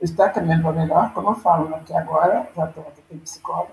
está 0.00 0.28
caminhando 0.28 0.62
para 0.62 0.72
melhor, 0.72 1.12
como 1.12 1.30
eu 1.30 1.34
falo, 1.34 1.68
né? 1.68 1.82
que 1.84 1.92
agora 1.92 2.48
já 2.54 2.66
tem 3.08 3.18
psicólogo, 3.18 3.72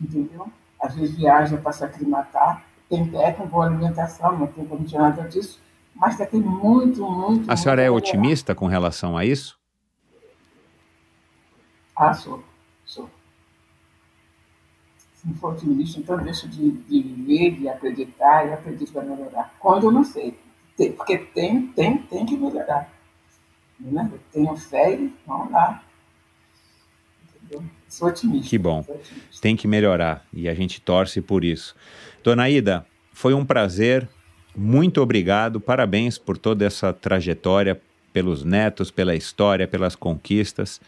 entendeu? 0.00 0.48
Às 0.80 0.94
vezes 0.94 1.16
viaja 1.16 1.56
para 1.58 1.72
se 1.72 1.84
aclimatar, 1.84 2.64
tem 2.88 3.08
técnico, 3.08 3.46
boa 3.46 3.66
alimentação, 3.66 4.38
não 4.38 4.46
tem 4.46 4.64
como 4.66 4.84
tirar 4.84 5.10
nada 5.10 5.28
disso, 5.28 5.60
mas 5.94 6.16
já 6.16 6.26
tem 6.26 6.40
muito, 6.40 7.08
muito. 7.08 7.50
A 7.50 7.56
senhora 7.56 7.82
é 7.82 7.90
otimista 7.90 8.54
com 8.54 8.66
relação 8.66 9.16
a 9.16 9.24
isso? 9.24 9.58
Ah, 11.94 12.14
sou. 12.14 12.42
Sou. 12.84 13.10
Se 15.14 15.28
não 15.28 15.34
for 15.34 15.52
otimista, 15.52 16.00
então 16.00 16.16
deixo 16.16 16.48
de, 16.48 16.70
de 16.70 17.02
viver, 17.02 17.50
de 17.56 17.68
acreditar 17.68 18.46
e 18.46 18.54
acredito 18.54 18.88
que 18.88 18.94
vai 18.94 19.04
melhorar. 19.04 19.52
Quando 19.58 19.86
eu 19.86 19.92
não 19.92 20.02
sei. 20.02 20.38
Porque 20.88 21.18
tem, 21.18 21.66
tem, 21.68 21.98
tem 21.98 22.26
que 22.26 22.36
melhorar. 22.36 22.92
Né? 23.78 24.10
Eu 24.12 24.20
tenho 24.32 24.56
fé 24.56 24.94
e 24.94 25.12
vamos 25.26 25.50
lá. 25.50 25.82
Entendeu? 27.36 27.64
Sou 27.88 28.08
otimista. 28.08 28.48
Que 28.48 28.58
bom. 28.58 28.80
Otimista. 28.80 29.40
Tem 29.40 29.56
que 29.56 29.66
melhorar 29.66 30.24
e 30.32 30.48
a 30.48 30.54
gente 30.54 30.80
torce 30.80 31.20
por 31.20 31.44
isso. 31.44 31.74
Dona 32.22 32.48
Ida, 32.48 32.86
foi 33.12 33.34
um 33.34 33.44
prazer. 33.44 34.08
Muito 34.56 35.00
obrigado. 35.00 35.60
Parabéns 35.60 36.18
por 36.18 36.36
toda 36.36 36.64
essa 36.64 36.92
trajetória, 36.92 37.80
pelos 38.12 38.44
netos, 38.44 38.90
pela 38.90 39.14
história, 39.14 39.68
pelas 39.68 39.94
conquistas. 39.94 40.80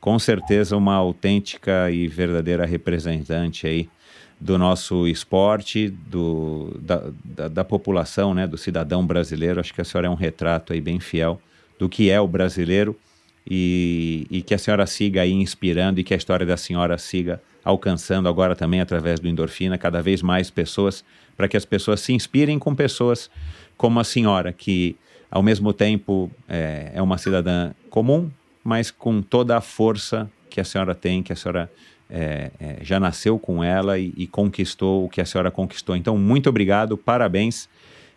Com 0.00 0.18
certeza 0.18 0.76
uma 0.76 0.94
autêntica 0.94 1.90
e 1.90 2.06
verdadeira 2.06 2.66
representante 2.66 3.66
aí 3.66 3.88
do 4.44 4.58
nosso 4.58 5.08
esporte, 5.08 5.88
do, 5.88 6.78
da, 6.78 7.02
da, 7.24 7.48
da 7.48 7.64
população, 7.64 8.34
né, 8.34 8.46
do 8.46 8.58
cidadão 8.58 9.04
brasileiro. 9.06 9.58
Acho 9.58 9.72
que 9.72 9.80
a 9.80 9.84
senhora 9.84 10.06
é 10.06 10.10
um 10.10 10.14
retrato 10.14 10.74
aí 10.74 10.82
bem 10.82 11.00
fiel 11.00 11.40
do 11.78 11.88
que 11.88 12.10
é 12.10 12.20
o 12.20 12.28
brasileiro 12.28 12.94
e, 13.50 14.26
e, 14.30 14.42
que 14.42 14.52
a 14.52 14.58
senhora 14.58 14.86
siga 14.86 15.22
aí 15.22 15.32
inspirando 15.32 15.98
e 15.98 16.04
que 16.04 16.12
a 16.12 16.16
história 16.18 16.44
da 16.44 16.58
senhora 16.58 16.98
siga 16.98 17.40
alcançando 17.64 18.28
agora 18.28 18.54
também 18.54 18.82
através 18.82 19.18
do 19.18 19.26
Endorfina 19.26 19.78
cada 19.78 20.02
vez 20.02 20.20
mais 20.20 20.50
pessoas, 20.50 21.02
para 21.34 21.48
que 21.48 21.56
as 21.56 21.64
pessoas 21.64 22.00
se 22.00 22.12
inspirem 22.12 22.58
com 22.58 22.74
pessoas 22.74 23.30
como 23.78 23.98
a 23.98 24.04
senhora, 24.04 24.52
que 24.52 24.94
ao 25.30 25.42
mesmo 25.42 25.72
tempo 25.72 26.30
é, 26.46 26.92
é 26.92 27.00
uma 27.00 27.16
cidadã 27.16 27.72
comum, 27.88 28.30
mas 28.62 28.90
com 28.90 29.22
toda 29.22 29.56
a 29.56 29.62
força 29.62 30.30
que 30.50 30.60
a 30.60 30.64
senhora 30.64 30.94
tem, 30.94 31.22
que 31.22 31.32
a 31.32 31.36
senhora 31.36 31.70
é, 32.08 32.50
é, 32.60 32.78
já 32.82 33.00
nasceu 33.00 33.38
com 33.38 33.62
ela 33.62 33.98
e, 33.98 34.12
e, 34.16 34.26
conquistou 34.26 35.04
o 35.04 35.08
que 35.08 35.20
a 35.20 35.26
senhora 35.26 35.50
conquistou. 35.50 35.96
Então, 35.96 36.16
muito 36.18 36.48
obrigado, 36.48 36.96
parabéns. 36.96 37.68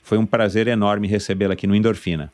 Foi 0.02 0.18
um 0.18 0.26
prazer 0.26 0.68
enorme 0.68 1.08
recebê-la 1.08 1.54
aqui 1.54 1.68
no 1.68 1.76
Endorfina. 1.76 2.32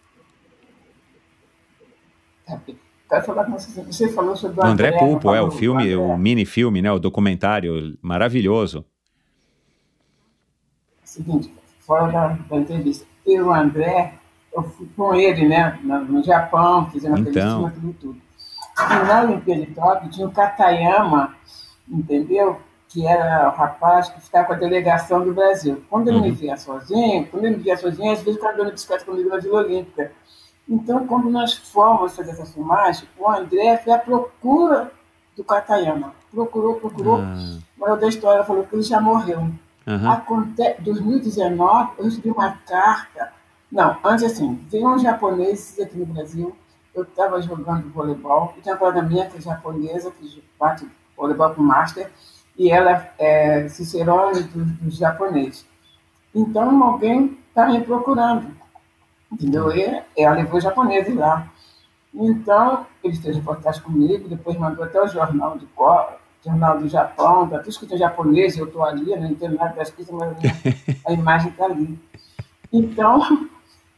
Falar 3.25 3.45
com 3.45 3.51
você. 3.51 4.09
Falou 4.09 4.35
sobre 4.35 4.59
o 4.59 4.65
André, 4.65 4.87
André 4.87 4.99
Pulpo, 4.99 5.33
é 5.33 5.41
o 5.41 5.51
filme, 5.51 5.95
o, 5.95 6.17
mini 6.17 6.45
filme, 6.45 6.81
né, 6.81 6.91
o 6.91 6.99
documentário 6.99 7.95
maravilhoso. 8.01 8.83
Seguinte, 11.03 11.53
fora 11.79 12.11
da, 12.49 12.57
entrevista, 12.57 13.05
eu, 13.25 13.53
André, 13.53 14.15
eu 14.51 14.63
fui 14.63 14.87
com 14.95 15.13
ele, 15.13 15.47
né, 15.47 15.79
no, 15.83 16.23
Japão, 16.23 16.89
fizemos 16.89 17.19
então. 17.19 17.67
aquele 17.67 17.93
tudo. 17.93 18.19
E 18.79 19.07
na 19.07 19.21
Olimpíada 19.21 19.65
de 19.65 19.73
Tóquio 19.73 20.09
tinha 20.09 20.27
o 20.27 20.31
Katayama, 20.31 21.35
entendeu? 21.87 22.59
Que 22.89 23.05
era 23.07 23.49
o 23.49 23.55
rapaz 23.55 24.09
que 24.09 24.21
ficava 24.21 24.47
com 24.47 24.53
a 24.53 24.57
delegação 24.57 25.23
do 25.23 25.33
Brasil. 25.33 25.83
Quando 25.89 26.07
ele 26.07 26.17
uhum. 26.17 26.23
me 26.23 26.31
via 26.31 26.57
sozinho, 26.57 27.27
quando 27.27 27.45
ele 27.45 27.57
me 27.57 27.63
via 27.63 27.77
sozinho, 27.77 28.11
às 28.11 28.21
vezes 28.21 28.39
ficava 28.39 28.57
dando 28.57 28.71
bicicleta 28.71 29.05
comigo 29.05 29.29
na 29.29 29.37
Vila 29.37 29.59
Olímpica. 29.59 30.11
Então, 30.67 31.05
quando 31.05 31.29
nós 31.29 31.53
fomos 31.53 32.15
fazer 32.15 32.31
essa 32.31 32.45
filmagem, 32.45 33.07
o 33.17 33.29
André 33.29 33.77
foi 33.77 33.93
à 33.93 33.97
procura 33.97 34.91
do 35.35 35.43
Katayama. 35.43 36.13
Procurou, 36.31 36.75
procurou. 36.75 37.17
Ah. 37.17 37.57
Mas 37.77 37.99
da 37.99 38.07
história 38.07 38.43
falou 38.43 38.63
que 38.63 38.75
ele 38.75 38.83
já 38.83 38.99
morreu. 38.99 39.39
Uhum. 39.85 40.11
Aconte 40.11 40.75
2019, 40.79 41.91
eu 41.97 42.05
recebi 42.05 42.29
uma 42.29 42.51
carta. 42.65 43.33
Não, 43.71 43.97
antes 44.03 44.23
assim, 44.23 44.55
veio 44.69 44.87
um 44.87 44.99
japonês 44.99 45.77
aqui 45.79 45.97
no 45.97 46.05
Brasil. 46.05 46.55
Eu 46.93 47.03
estava 47.03 47.41
jogando 47.41 47.91
voleibol. 47.91 48.53
E 48.57 48.61
tem 48.61 48.73
uma 48.73 48.79
colega 48.79 49.01
minha 49.01 49.29
que 49.29 49.37
é 49.37 49.41
japonesa, 49.41 50.11
que 50.11 50.43
bate 50.59 50.87
voleibol 51.17 51.53
com 51.53 51.63
master. 51.63 52.11
E 52.57 52.69
ela 52.69 53.09
é 53.17 53.67
cicerone 53.67 54.43
dos 54.43 54.77
do 54.77 54.91
japoneses. 54.91 55.65
Então, 56.35 56.83
alguém 56.83 57.37
está 57.49 57.67
me 57.67 57.81
procurando 57.81 58.63
entendeu? 59.33 59.75
E 59.75 60.01
ela 60.17 60.35
levou 60.35 60.57
os 60.57 60.63
japoneses 60.63 61.15
lá. 61.15 61.47
Então, 62.13 62.85
ele 63.03 63.15
fez 63.17 63.35
reportagem 63.35 63.81
comigo, 63.81 64.29
depois 64.29 64.57
mandou 64.57 64.85
até 64.85 65.01
o 65.01 65.07
jornal 65.07 65.57
do 65.57 65.67
jornal 66.45 66.77
do 66.77 66.87
Japão, 66.87 67.45
está 67.45 67.57
tudo 67.59 67.69
escrito 67.69 67.95
em 67.95 67.97
japonês, 67.97 68.57
eu 68.57 68.65
estou 68.65 68.83
ali, 68.83 69.15
não 69.15 69.31
entendo 69.31 69.55
nada 69.55 69.73
da 69.75 69.81
escrita, 69.81 70.11
mas 70.11 70.35
a 71.05 71.11
imagem 71.13 71.49
está 71.49 71.65
ali. 71.65 71.97
Então, 72.71 73.47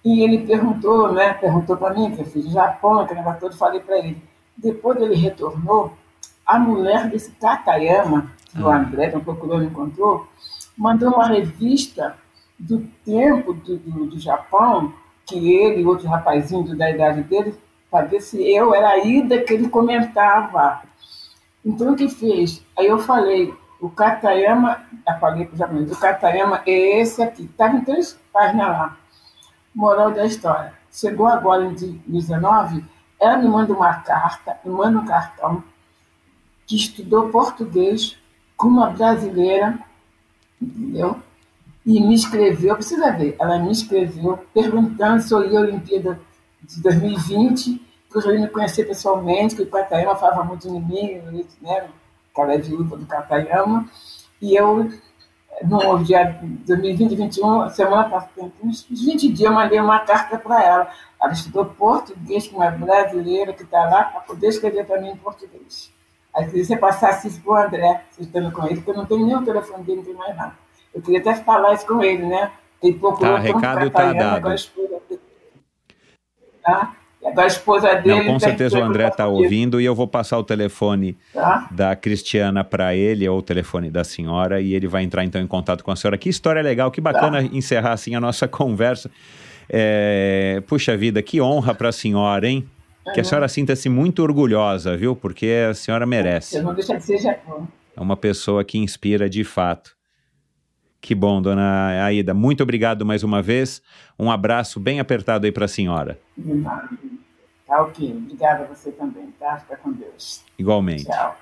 e 0.05 0.23
ele 0.23 0.45
perguntou, 0.45 1.11
né, 1.11 1.33
perguntou 1.33 1.75
para 1.75 1.95
mim, 1.95 2.15
que 2.15 2.21
eu 2.21 2.25
fiz 2.27 2.45
Japão, 2.51 2.99
aquele 2.99 3.21
negócio 3.21 3.41
todo, 3.41 3.57
falei 3.57 3.79
para 3.79 3.97
ele. 3.97 4.21
Depois 4.55 5.01
ele 5.01 5.15
retornou, 5.15 5.91
a 6.45 6.59
mulher 6.59 7.09
desse 7.09 7.31
Katayama, 7.31 8.31
que 8.51 8.61
o 8.61 8.69
ah. 8.69 8.77
André 8.77 9.11
não 9.11 9.19
procurou, 9.19 9.57
não 9.57 9.65
encontrou, 9.65 10.27
mandou 10.77 11.09
uma 11.09 11.27
revista 11.27 12.15
do 12.59 12.87
tempo 13.03 13.51
do, 13.51 13.77
do, 13.77 14.05
do 14.05 14.19
Japão, 14.19 14.93
que 15.25 15.55
ele 15.55 15.81
e 15.81 15.85
outro 15.85 16.07
rapazinho 16.07 16.77
da 16.77 16.91
idade 16.91 17.23
dele, 17.23 17.55
para 17.89 18.05
ver 18.05 18.21
se 18.21 18.39
eu 18.47 18.75
era 18.75 18.89
a 18.89 18.99
Ida 18.99 19.41
que 19.41 19.53
ele 19.53 19.69
comentava. 19.69 20.83
Então, 21.65 21.93
o 21.93 21.95
que 21.95 22.07
fez? 22.07 22.63
Aí 22.77 22.85
eu 22.85 22.99
falei, 22.99 23.51
o 23.81 23.89
Katayama, 23.89 24.83
eu 25.07 25.19
falei 25.19 25.45
para 25.45 25.55
o 25.55 25.57
japonês, 25.57 25.91
o 25.91 25.99
Katayama 25.99 26.61
é 26.67 27.01
esse 27.01 27.23
aqui. 27.23 27.45
Estava 27.45 27.75
em 27.75 27.83
três 27.83 28.19
páginas 28.31 28.67
lá. 28.67 28.97
Moral 29.75 30.11
da 30.11 30.25
história. 30.25 30.73
Chegou 30.91 31.27
agora 31.27 31.65
em 31.65 31.69
2019, 31.69 32.85
ela 33.19 33.37
me 33.37 33.47
manda 33.47 33.73
uma 33.73 33.93
carta, 33.95 34.57
me 34.63 34.71
manda 34.71 34.99
um 34.99 35.05
cartão, 35.05 35.63
que 36.65 36.75
estudou 36.75 37.29
português 37.29 38.17
com 38.55 38.67
uma 38.67 38.89
brasileira, 38.89 39.77
entendeu? 40.61 41.21
e 41.85 42.01
me 42.01 42.15
escreveu, 42.15 42.75
precisa 42.75 43.11
ver, 43.11 43.35
ela 43.39 43.59
me 43.59 43.71
escreveu 43.71 44.39
perguntando 44.53 45.21
se 45.21 45.31
eu 45.31 45.47
ia 45.47 45.59
à 45.59 45.61
Olimpíada 45.61 46.19
de 46.63 46.81
2020, 46.81 47.79
que 48.09 48.17
eu 48.17 48.21
já 48.21 48.33
ia 48.33 48.39
me 48.39 48.47
conhecer 48.47 48.85
pessoalmente, 48.85 49.55
que 49.55 49.61
o 49.61 49.69
Catayama 49.69 50.15
falava 50.15 50.43
muito 50.43 50.67
em 50.67 50.81
mim, 50.81 51.21
né, 51.61 51.87
que 52.33 52.41
ela 52.41 52.53
é 52.53 52.57
viúva 52.57 52.97
do 52.97 53.05
Catayama, 53.05 53.87
e 54.41 54.55
eu 54.55 54.91
no 55.63 56.03
dia 56.03 56.37
2020, 56.41 57.15
2021, 57.15 57.69
semana 57.69 58.09
passada, 58.09 58.51
uns 58.63 58.83
20 58.89 59.29
dias, 59.29 59.49
eu 59.49 59.53
mandei 59.53 59.79
uma 59.79 59.99
carta 59.99 60.37
para 60.37 60.63
ela. 60.63 60.91
Ela 61.21 61.33
estudou 61.33 61.65
português 61.65 62.47
com 62.47 62.57
uma 62.57 62.71
brasileira 62.71 63.53
que 63.53 63.63
está 63.63 63.85
lá 63.85 64.03
para 64.03 64.21
poder 64.21 64.47
escrever 64.47 64.85
para 64.85 64.99
mim 64.99 65.09
em 65.09 65.17
português. 65.17 65.91
Aí 66.33 66.45
queria 66.45 66.61
que 66.61 66.67
você 66.67 66.77
passasse 66.77 67.27
isso 67.29 67.41
para 67.41 67.51
o 67.51 67.55
André, 67.55 68.03
você 68.11 68.23
estando 68.23 68.51
com 68.51 68.65
ele, 68.65 68.75
porque 68.75 68.91
eu 68.91 68.95
não 68.95 69.05
tenho 69.05 69.25
nem 69.25 69.35
o 69.35 69.45
telefone 69.45 69.83
dele, 69.83 69.97
não 69.99 70.05
tem 70.05 70.13
mais 70.13 70.35
nada. 70.35 70.55
Eu 70.93 71.01
queria 71.01 71.19
até 71.19 71.35
falar 71.35 71.73
isso 71.73 71.87
com 71.87 72.03
ele, 72.03 72.25
né? 72.25 72.51
Ele 72.81 72.99
procurou 72.99 73.35
tá, 73.35 73.39
recado 73.39 73.89
tá 73.89 74.13
dado. 74.13 74.55
Tá? 76.61 76.95
Agora 77.25 77.43
a 77.43 77.47
esposa 77.47 77.95
dele. 77.95 78.23
Não, 78.23 78.25
com 78.25 78.39
certeza 78.39 78.77
o 78.79 78.83
André 78.83 79.07
está 79.07 79.27
ouvindo 79.27 79.81
e 79.81 79.85
eu 79.85 79.95
vou 79.95 80.07
passar 80.07 80.37
o 80.37 80.43
telefone 80.43 81.17
tá? 81.33 81.67
da 81.71 81.95
Cristiana 81.95 82.63
para 82.63 82.95
ele, 82.95 83.27
ou 83.27 83.39
o 83.39 83.41
telefone 83.41 83.89
da 83.89 84.03
senhora, 84.03 84.61
e 84.61 84.73
ele 84.73 84.87
vai 84.87 85.03
entrar 85.03 85.23
então 85.23 85.41
em 85.41 85.47
contato 85.47 85.83
com 85.83 85.91
a 85.91 85.95
senhora. 85.95 86.17
Que 86.17 86.29
história 86.29 86.61
legal, 86.61 86.91
que 86.91 87.01
bacana 87.01 87.41
tá. 87.41 87.49
encerrar 87.55 87.93
assim 87.93 88.15
a 88.15 88.19
nossa 88.19 88.47
conversa. 88.49 89.09
É, 89.69 90.61
puxa 90.67 90.95
vida, 90.95 91.21
que 91.21 91.41
honra 91.41 91.73
para 91.73 91.89
a 91.89 91.91
senhora, 91.91 92.47
hein? 92.47 92.67
Que 93.13 93.21
a 93.21 93.23
senhora 93.23 93.47
sinta-se 93.47 93.87
muito 93.87 94.23
orgulhosa, 94.23 94.97
viu? 94.97 95.15
Porque 95.15 95.67
a 95.69 95.73
senhora 95.73 96.05
merece. 96.05 96.57
Eu 96.57 96.63
não 96.63 96.73
deixa 96.73 96.97
de 96.97 97.03
ser 97.03 97.19
Japão. 97.19 97.67
É 97.95 98.01
uma 98.01 98.17
pessoa 98.17 98.63
que 98.63 98.77
inspira 98.77 99.29
de 99.29 99.43
fato. 99.43 99.94
Que 101.05 101.13
bom, 101.13 101.39
dona 101.39 102.03
Aida. 102.03 102.33
Muito 102.33 102.63
obrigado 102.63 103.05
mais 103.05 103.21
uma 103.21 103.39
vez. 103.39 103.79
Um 104.17 104.31
abraço 104.31 104.79
bem 104.79 104.99
apertado 104.99 105.45
aí 105.45 105.51
para 105.51 105.65
a 105.65 105.67
senhora. 105.67 106.17
Tá 107.67 107.83
ok. 107.83 108.11
Obrigada 108.11 108.63
a 108.63 108.67
você 108.73 108.91
também, 108.91 109.27
tá? 109.39 109.55
Fica 109.57 109.77
com 109.77 109.91
Deus. 109.91 110.43
Igualmente. 110.57 111.05
Tchau. 111.05 111.37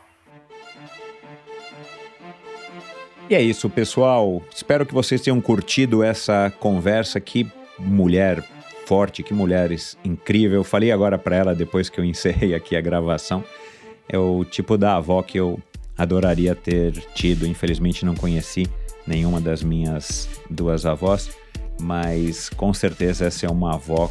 E 3.29 3.35
é 3.35 3.41
isso, 3.41 3.69
pessoal. 3.69 4.43
Espero 4.53 4.85
que 4.85 4.93
vocês 4.93 5.21
tenham 5.21 5.39
curtido 5.39 6.03
essa 6.03 6.51
conversa. 6.59 7.21
Que 7.21 7.49
mulher 7.79 8.43
forte, 8.85 9.23
que 9.23 9.33
mulheres 9.33 9.97
incrível. 10.03 10.59
Eu 10.59 10.65
falei 10.65 10.91
agora 10.91 11.17
para 11.17 11.37
ela 11.37 11.55
depois 11.55 11.89
que 11.89 12.01
eu 12.01 12.03
encerrei 12.03 12.53
aqui 12.53 12.75
a 12.75 12.81
gravação. 12.81 13.41
É 14.09 14.17
o 14.17 14.43
tipo 14.43 14.77
da 14.77 14.97
avó 14.97 15.21
que 15.23 15.39
eu 15.39 15.57
adoraria 15.97 16.53
ter 16.53 16.91
tido. 17.13 17.47
Infelizmente 17.47 18.03
não 18.03 18.13
conheci 18.13 18.67
nenhuma 19.05 19.39
das 19.41 19.63
minhas 19.63 20.29
duas 20.49 20.85
avós, 20.85 21.29
mas 21.79 22.49
com 22.49 22.73
certeza 22.73 23.25
essa 23.25 23.45
é 23.45 23.49
uma 23.49 23.75
avó 23.75 24.09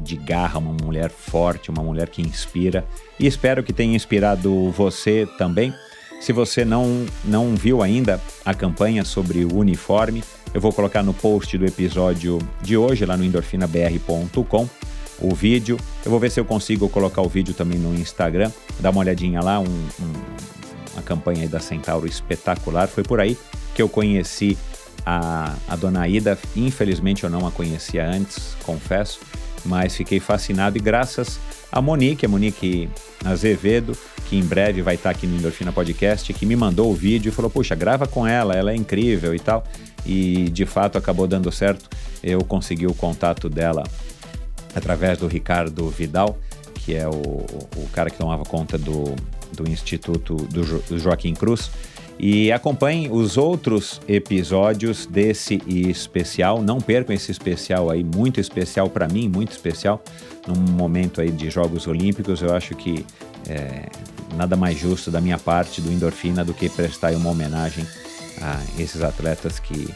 de 0.00 0.16
garra, 0.16 0.58
uma 0.58 0.72
mulher 0.72 1.10
forte, 1.10 1.70
uma 1.70 1.82
mulher 1.82 2.08
que 2.08 2.22
inspira. 2.22 2.84
E 3.18 3.26
espero 3.26 3.62
que 3.62 3.72
tenha 3.72 3.94
inspirado 3.94 4.70
você 4.70 5.28
também. 5.36 5.74
Se 6.20 6.32
você 6.32 6.64
não, 6.64 7.06
não 7.24 7.54
viu 7.54 7.82
ainda 7.82 8.20
a 8.44 8.54
campanha 8.54 9.04
sobre 9.04 9.44
o 9.44 9.56
uniforme, 9.56 10.22
eu 10.52 10.60
vou 10.60 10.72
colocar 10.72 11.02
no 11.02 11.14
post 11.14 11.56
do 11.56 11.64
episódio 11.64 12.38
de 12.60 12.76
hoje, 12.76 13.06
lá 13.06 13.16
no 13.16 13.24
endorfinabr.com, 13.24 14.68
o 15.20 15.34
vídeo. 15.34 15.78
Eu 16.04 16.10
vou 16.10 16.20
ver 16.20 16.30
se 16.30 16.40
eu 16.40 16.44
consigo 16.44 16.88
colocar 16.88 17.22
o 17.22 17.28
vídeo 17.28 17.54
também 17.54 17.78
no 17.78 17.94
Instagram. 17.94 18.50
Dá 18.80 18.90
uma 18.90 19.00
olhadinha 19.00 19.40
lá, 19.40 19.60
um, 19.60 19.64
um, 19.64 20.12
uma 20.94 21.02
campanha 21.02 21.48
da 21.48 21.60
Centauro 21.60 22.06
espetacular. 22.06 22.88
Foi 22.88 23.02
por 23.02 23.20
aí 23.20 23.36
que 23.74 23.82
eu 23.82 23.88
conheci 23.88 24.56
a, 25.04 25.54
a 25.68 25.76
dona 25.76 26.06
Ida. 26.08 26.38
Infelizmente 26.56 27.24
eu 27.24 27.30
não 27.30 27.46
a 27.46 27.50
conhecia 27.50 28.06
antes, 28.06 28.56
confesso, 28.64 29.20
mas 29.64 29.96
fiquei 29.96 30.20
fascinado 30.20 30.76
e 30.76 30.80
graças 30.80 31.38
a 31.72 31.80
Monique, 31.80 32.26
a 32.26 32.28
Monique 32.28 32.88
Azevedo, 33.24 33.96
que 34.28 34.36
em 34.36 34.44
breve 34.44 34.82
vai 34.82 34.96
estar 34.96 35.10
aqui 35.10 35.26
no 35.26 35.36
Endorfina 35.36 35.72
Podcast, 35.72 36.32
que 36.32 36.46
me 36.46 36.56
mandou 36.56 36.90
o 36.90 36.94
vídeo 36.94 37.30
e 37.30 37.32
falou: 37.32 37.50
Puxa, 37.50 37.74
grava 37.74 38.06
com 38.06 38.26
ela, 38.26 38.54
ela 38.54 38.72
é 38.72 38.76
incrível 38.76 39.34
e 39.34 39.38
tal 39.38 39.64
e 40.04 40.50
de 40.50 40.66
fato 40.66 40.98
acabou 40.98 41.26
dando 41.26 41.50
certo. 41.50 41.88
Eu 42.22 42.44
consegui 42.44 42.86
o 42.86 42.94
contato 42.94 43.48
dela 43.48 43.82
através 44.74 45.18
do 45.18 45.26
Ricardo 45.26 45.88
Vidal, 45.88 46.38
que 46.74 46.94
é 46.94 47.08
o, 47.08 47.12
o 47.12 47.88
cara 47.92 48.10
que 48.10 48.18
tomava 48.18 48.44
conta 48.44 48.78
do, 48.78 49.14
do 49.52 49.68
Instituto 49.68 50.36
do, 50.36 50.64
jo, 50.64 50.82
do 50.88 50.98
Joaquim 50.98 51.34
Cruz. 51.34 51.70
E 52.22 52.52
acompanhe 52.52 53.08
os 53.10 53.38
outros 53.38 53.98
episódios 54.06 55.06
desse 55.06 55.58
especial. 55.66 56.60
Não 56.60 56.78
percam 56.78 57.16
esse 57.16 57.32
especial 57.32 57.88
aí, 57.88 58.04
muito 58.04 58.38
especial 58.38 58.90
para 58.90 59.08
mim, 59.08 59.26
muito 59.26 59.52
especial. 59.52 60.04
Num 60.46 60.54
momento 60.54 61.22
aí 61.22 61.30
de 61.30 61.48
Jogos 61.48 61.86
Olímpicos, 61.86 62.42
eu 62.42 62.54
acho 62.54 62.74
que 62.74 63.06
é, 63.48 63.86
nada 64.36 64.54
mais 64.54 64.78
justo 64.78 65.10
da 65.10 65.18
minha 65.18 65.38
parte, 65.38 65.80
do 65.80 65.90
Endorfina, 65.90 66.44
do 66.44 66.52
que 66.52 66.68
prestar 66.68 67.14
uma 67.14 67.30
homenagem 67.30 67.86
a 68.42 68.60
esses 68.78 69.02
atletas 69.02 69.58
que, 69.58 69.88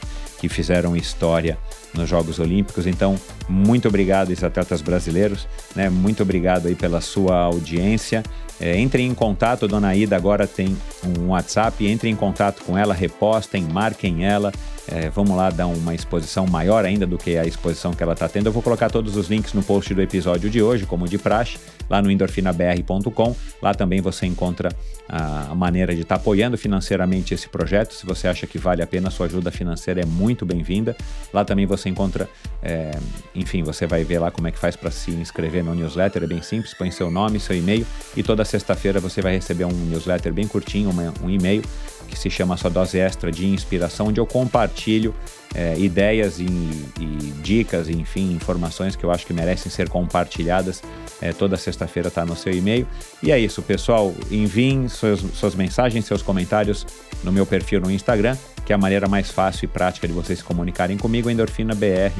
que 0.45 0.49
fizeram 0.55 0.95
história 0.95 1.57
nos 1.95 2.09
Jogos 2.09 2.39
Olímpicos. 2.39 2.87
Então, 2.87 3.19
muito 3.49 3.89
obrigado, 3.89 4.31
esses 4.31 4.45
atletas 4.45 4.83
brasileiros, 4.83 5.49
né? 5.75 5.89
Muito 5.89 6.23
obrigado 6.23 6.69
aí 6.69 6.75
pela 6.75 7.01
sua 7.01 7.37
audiência. 7.37 8.23
É, 8.61 8.79
entrem 8.79 9.07
em 9.07 9.15
contato, 9.15 9.67
Dona 9.67 9.97
Ida 9.97 10.15
agora 10.15 10.47
tem 10.47 10.77
um 11.03 11.29
WhatsApp, 11.29 11.91
entrem 11.91 12.13
em 12.13 12.17
contato 12.17 12.63
com 12.63 12.77
ela, 12.77 12.93
repostem, 12.93 13.65
marquem 13.65 14.27
ela. 14.27 14.53
É, 14.87 15.09
vamos 15.09 15.35
lá 15.37 15.51
dar 15.51 15.67
uma 15.67 15.95
exposição 15.95 16.47
maior 16.47 16.85
ainda 16.85 17.07
do 17.07 17.17
que 17.17 17.39
a 17.39 17.45
exposição 17.45 17.93
que 17.93 18.03
ela 18.03 18.13
está 18.13 18.29
tendo. 18.29 18.47
Eu 18.47 18.53
vou 18.53 18.63
colocar 18.63 18.91
todos 18.91 19.17
os 19.17 19.29
links 19.29 19.53
no 19.55 19.63
post 19.63 19.95
do 19.95 20.03
episódio 20.03 20.51
de 20.51 20.63
hoje, 20.63 20.85
como 20.85 21.09
de 21.09 21.17
praxe, 21.17 21.59
lá 21.89 22.03
no 22.03 22.11
endorfinabr.com. 22.11 23.37
Lá 23.63 23.73
também 23.73 24.01
você 24.01 24.27
encontra 24.27 24.71
a, 25.09 25.55
maneira 25.55 25.95
de 25.95 26.03
estar 26.03 26.17
tá 26.17 26.21
apoiando 26.21 26.59
financeiramente 26.59 27.33
esse 27.33 27.49
projeto. 27.49 27.95
Se 27.95 28.05
você 28.05 28.29
acha 28.29 28.47
que 28.47 28.59
vale 28.59 28.83
a 28.83 28.87
pena, 28.87 29.11
sua 29.11 29.27
ajuda 29.27 29.51
financeira 29.51 30.03
é 30.03 30.07
muito 30.07 30.45
bem-vinda. 30.45 30.95
Lá 31.33 31.45
também 31.45 31.65
você 31.65 31.89
encontra, 31.89 32.29
é, 32.63 32.91
enfim, 33.35 33.63
você 33.63 33.87
vai 33.87 34.05
ver 34.05 34.19
lá 34.19 34.31
como 34.31 34.49
é 34.49 34.51
que 34.51 34.59
faz 34.59 34.77
para 34.77 34.91
se 34.91 35.11
inscrever 35.13 35.65
no 35.65 35.75
newsletter. 35.75 36.25
É 36.25 36.27
bem 36.27 36.43
simples, 36.43 36.75
põe 36.75 36.91
seu 36.91 37.11
nome, 37.11 37.41
seu 37.41 37.57
e-mail 37.57 37.87
e 38.17 38.23
toda 38.23 38.45
sexta-feira 38.45 39.01
você 39.01 39.23
vai 39.23 39.33
receber 39.33 39.65
um 39.65 39.73
newsletter 39.73 40.33
bem 40.33 40.47
curtinho, 40.47 40.91
um 41.23 41.31
e-mail 41.31 41.63
que 42.05 42.19
se 42.19 42.31
chama 42.31 42.57
Sua 42.57 42.71
Dose 42.71 42.99
Extra 42.99 43.31
de 43.31 43.47
Inspiração, 43.47 44.09
onde 44.09 44.21
eu 44.21 44.27
compartilho 44.27 45.15
é, 45.55 45.79
ideias 45.79 46.41
e, 46.41 46.45
e, 46.45 47.33
dicas, 47.43 47.89
enfim, 47.89 48.33
informações 48.33 48.97
que 48.97 49.05
eu 49.05 49.11
acho 49.11 49.25
que 49.25 49.33
merecem 49.33 49.71
ser 49.71 49.89
compartilhadas. 49.89 50.83
É, 51.23 51.33
toda 51.33 51.57
sexta-feira 51.57 52.09
está 52.09 52.27
no 52.27 52.37
seu 52.37 52.53
e-mail. 52.53 52.87
E 53.23 53.31
é 53.31 53.39
isso, 53.39 53.63
pessoal. 53.63 54.13
Enviem 54.31 54.89
suas, 54.89 55.21
suas 55.35 55.55
mensagens, 55.55 56.05
seus 56.05 56.23
comentários 56.23 56.85
no 57.23 57.31
meu 57.31 57.47
perfil 57.47 57.81
no 57.81 57.91
Instagram, 57.91 58.37
que 58.67 58.73
é 58.73 58.75
a 58.75 58.79
maneira 58.79 59.09
mais 59.09 59.31
fácil 59.31 59.67
e 59.67 59.69
prática 59.69 60.09
de 60.09 60.13
vocês 60.13 60.41
se 60.41 60.45
comunicarem 60.45 60.99
comigo, 60.99 61.31
Endorfina 61.31 61.75
BR. 61.75 62.13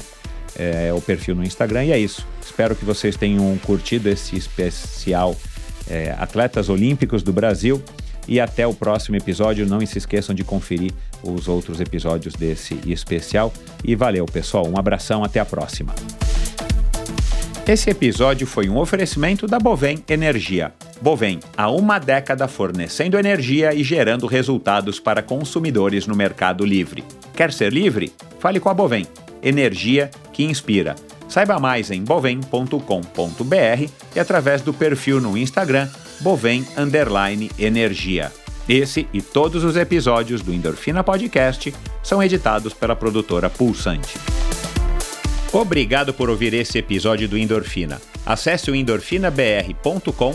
É, 0.57 0.93
o 0.93 1.01
perfil 1.01 1.35
no 1.35 1.43
Instagram. 1.43 1.85
E 1.87 1.93
é 1.93 1.99
isso. 1.99 2.25
Espero 2.41 2.77
que 2.77 2.85
vocês 2.85 3.17
tenham 3.17 3.59
curtido 3.59 4.09
esse 4.09 4.37
especial 4.37 5.35
é, 5.91 6.15
Atletas 6.17 6.69
Olímpicos 6.69 7.25
do 7.25 7.33
Brasil. 7.33 7.83
E 8.27 8.41
até 8.41 8.67
o 8.67 8.75
próximo 8.75 9.17
episódio. 9.17 9.67
Não 9.67 9.85
se 9.85 9.99
esqueçam 9.99 10.35
de 10.35 10.45
conferir 10.45 10.93
os 11.23 11.49
outros 11.49 11.81
episódios 11.81 12.35
desse 12.35 12.79
especial. 12.87 13.53
E 13.83 13.95
valeu, 13.95 14.25
pessoal. 14.27 14.67
Um 14.69 14.79
abração, 14.79 15.23
até 15.23 15.41
a 15.41 15.45
próxima. 15.45 15.95
Esse 17.67 17.89
episódio 17.89 18.47
foi 18.47 18.69
um 18.69 18.77
oferecimento 18.77 19.47
da 19.47 19.59
Bovem 19.59 20.05
Energia. 20.07 20.75
Bovem, 21.01 21.41
há 21.57 21.71
uma 21.71 21.99
década 21.99 22.47
fornecendo 22.47 23.19
energia 23.19 23.75
e 23.75 23.83
gerando 23.83 24.27
resultados 24.27 25.01
para 25.01 25.23
consumidores 25.23 26.07
no 26.07 26.15
mercado 26.15 26.65
livre. 26.65 27.03
Quer 27.35 27.51
ser 27.51 27.73
livre? 27.73 28.13
Fale 28.39 28.61
com 28.61 28.69
a 28.69 28.75
Bovem. 28.75 29.07
Energia 29.43 30.11
que 30.31 30.45
inspira. 30.45 30.95
Saiba 31.27 31.59
mais 31.59 31.91
em 31.91 32.05
bovem.com.br 32.05 33.91
e 34.15 34.21
através 34.21 34.61
do 34.61 34.75
perfil 34.75 35.19
no 35.19 35.37
Instagram 35.37 35.89
Bovem 36.25 36.67
Energia. 37.59 38.33
Esse 38.67 39.07
e 39.13 39.21
todos 39.21 39.63
os 39.63 39.77
episódios 39.77 40.41
do 40.41 40.55
Endorfina 40.55 41.05
Podcast 41.05 41.75
são 42.03 42.23
editados 42.23 42.73
pela 42.73 42.97
produtora 42.97 43.51
Pulsante. 43.51 44.17
Obrigado 45.53 46.15
por 46.15 46.31
ouvir 46.31 46.55
esse 46.55 46.79
episódio 46.79 47.29
do 47.29 47.37
Endorfina. 47.37 48.01
Acesse 48.25 48.71
o 48.71 48.75
endorfinabr.com 48.75 50.35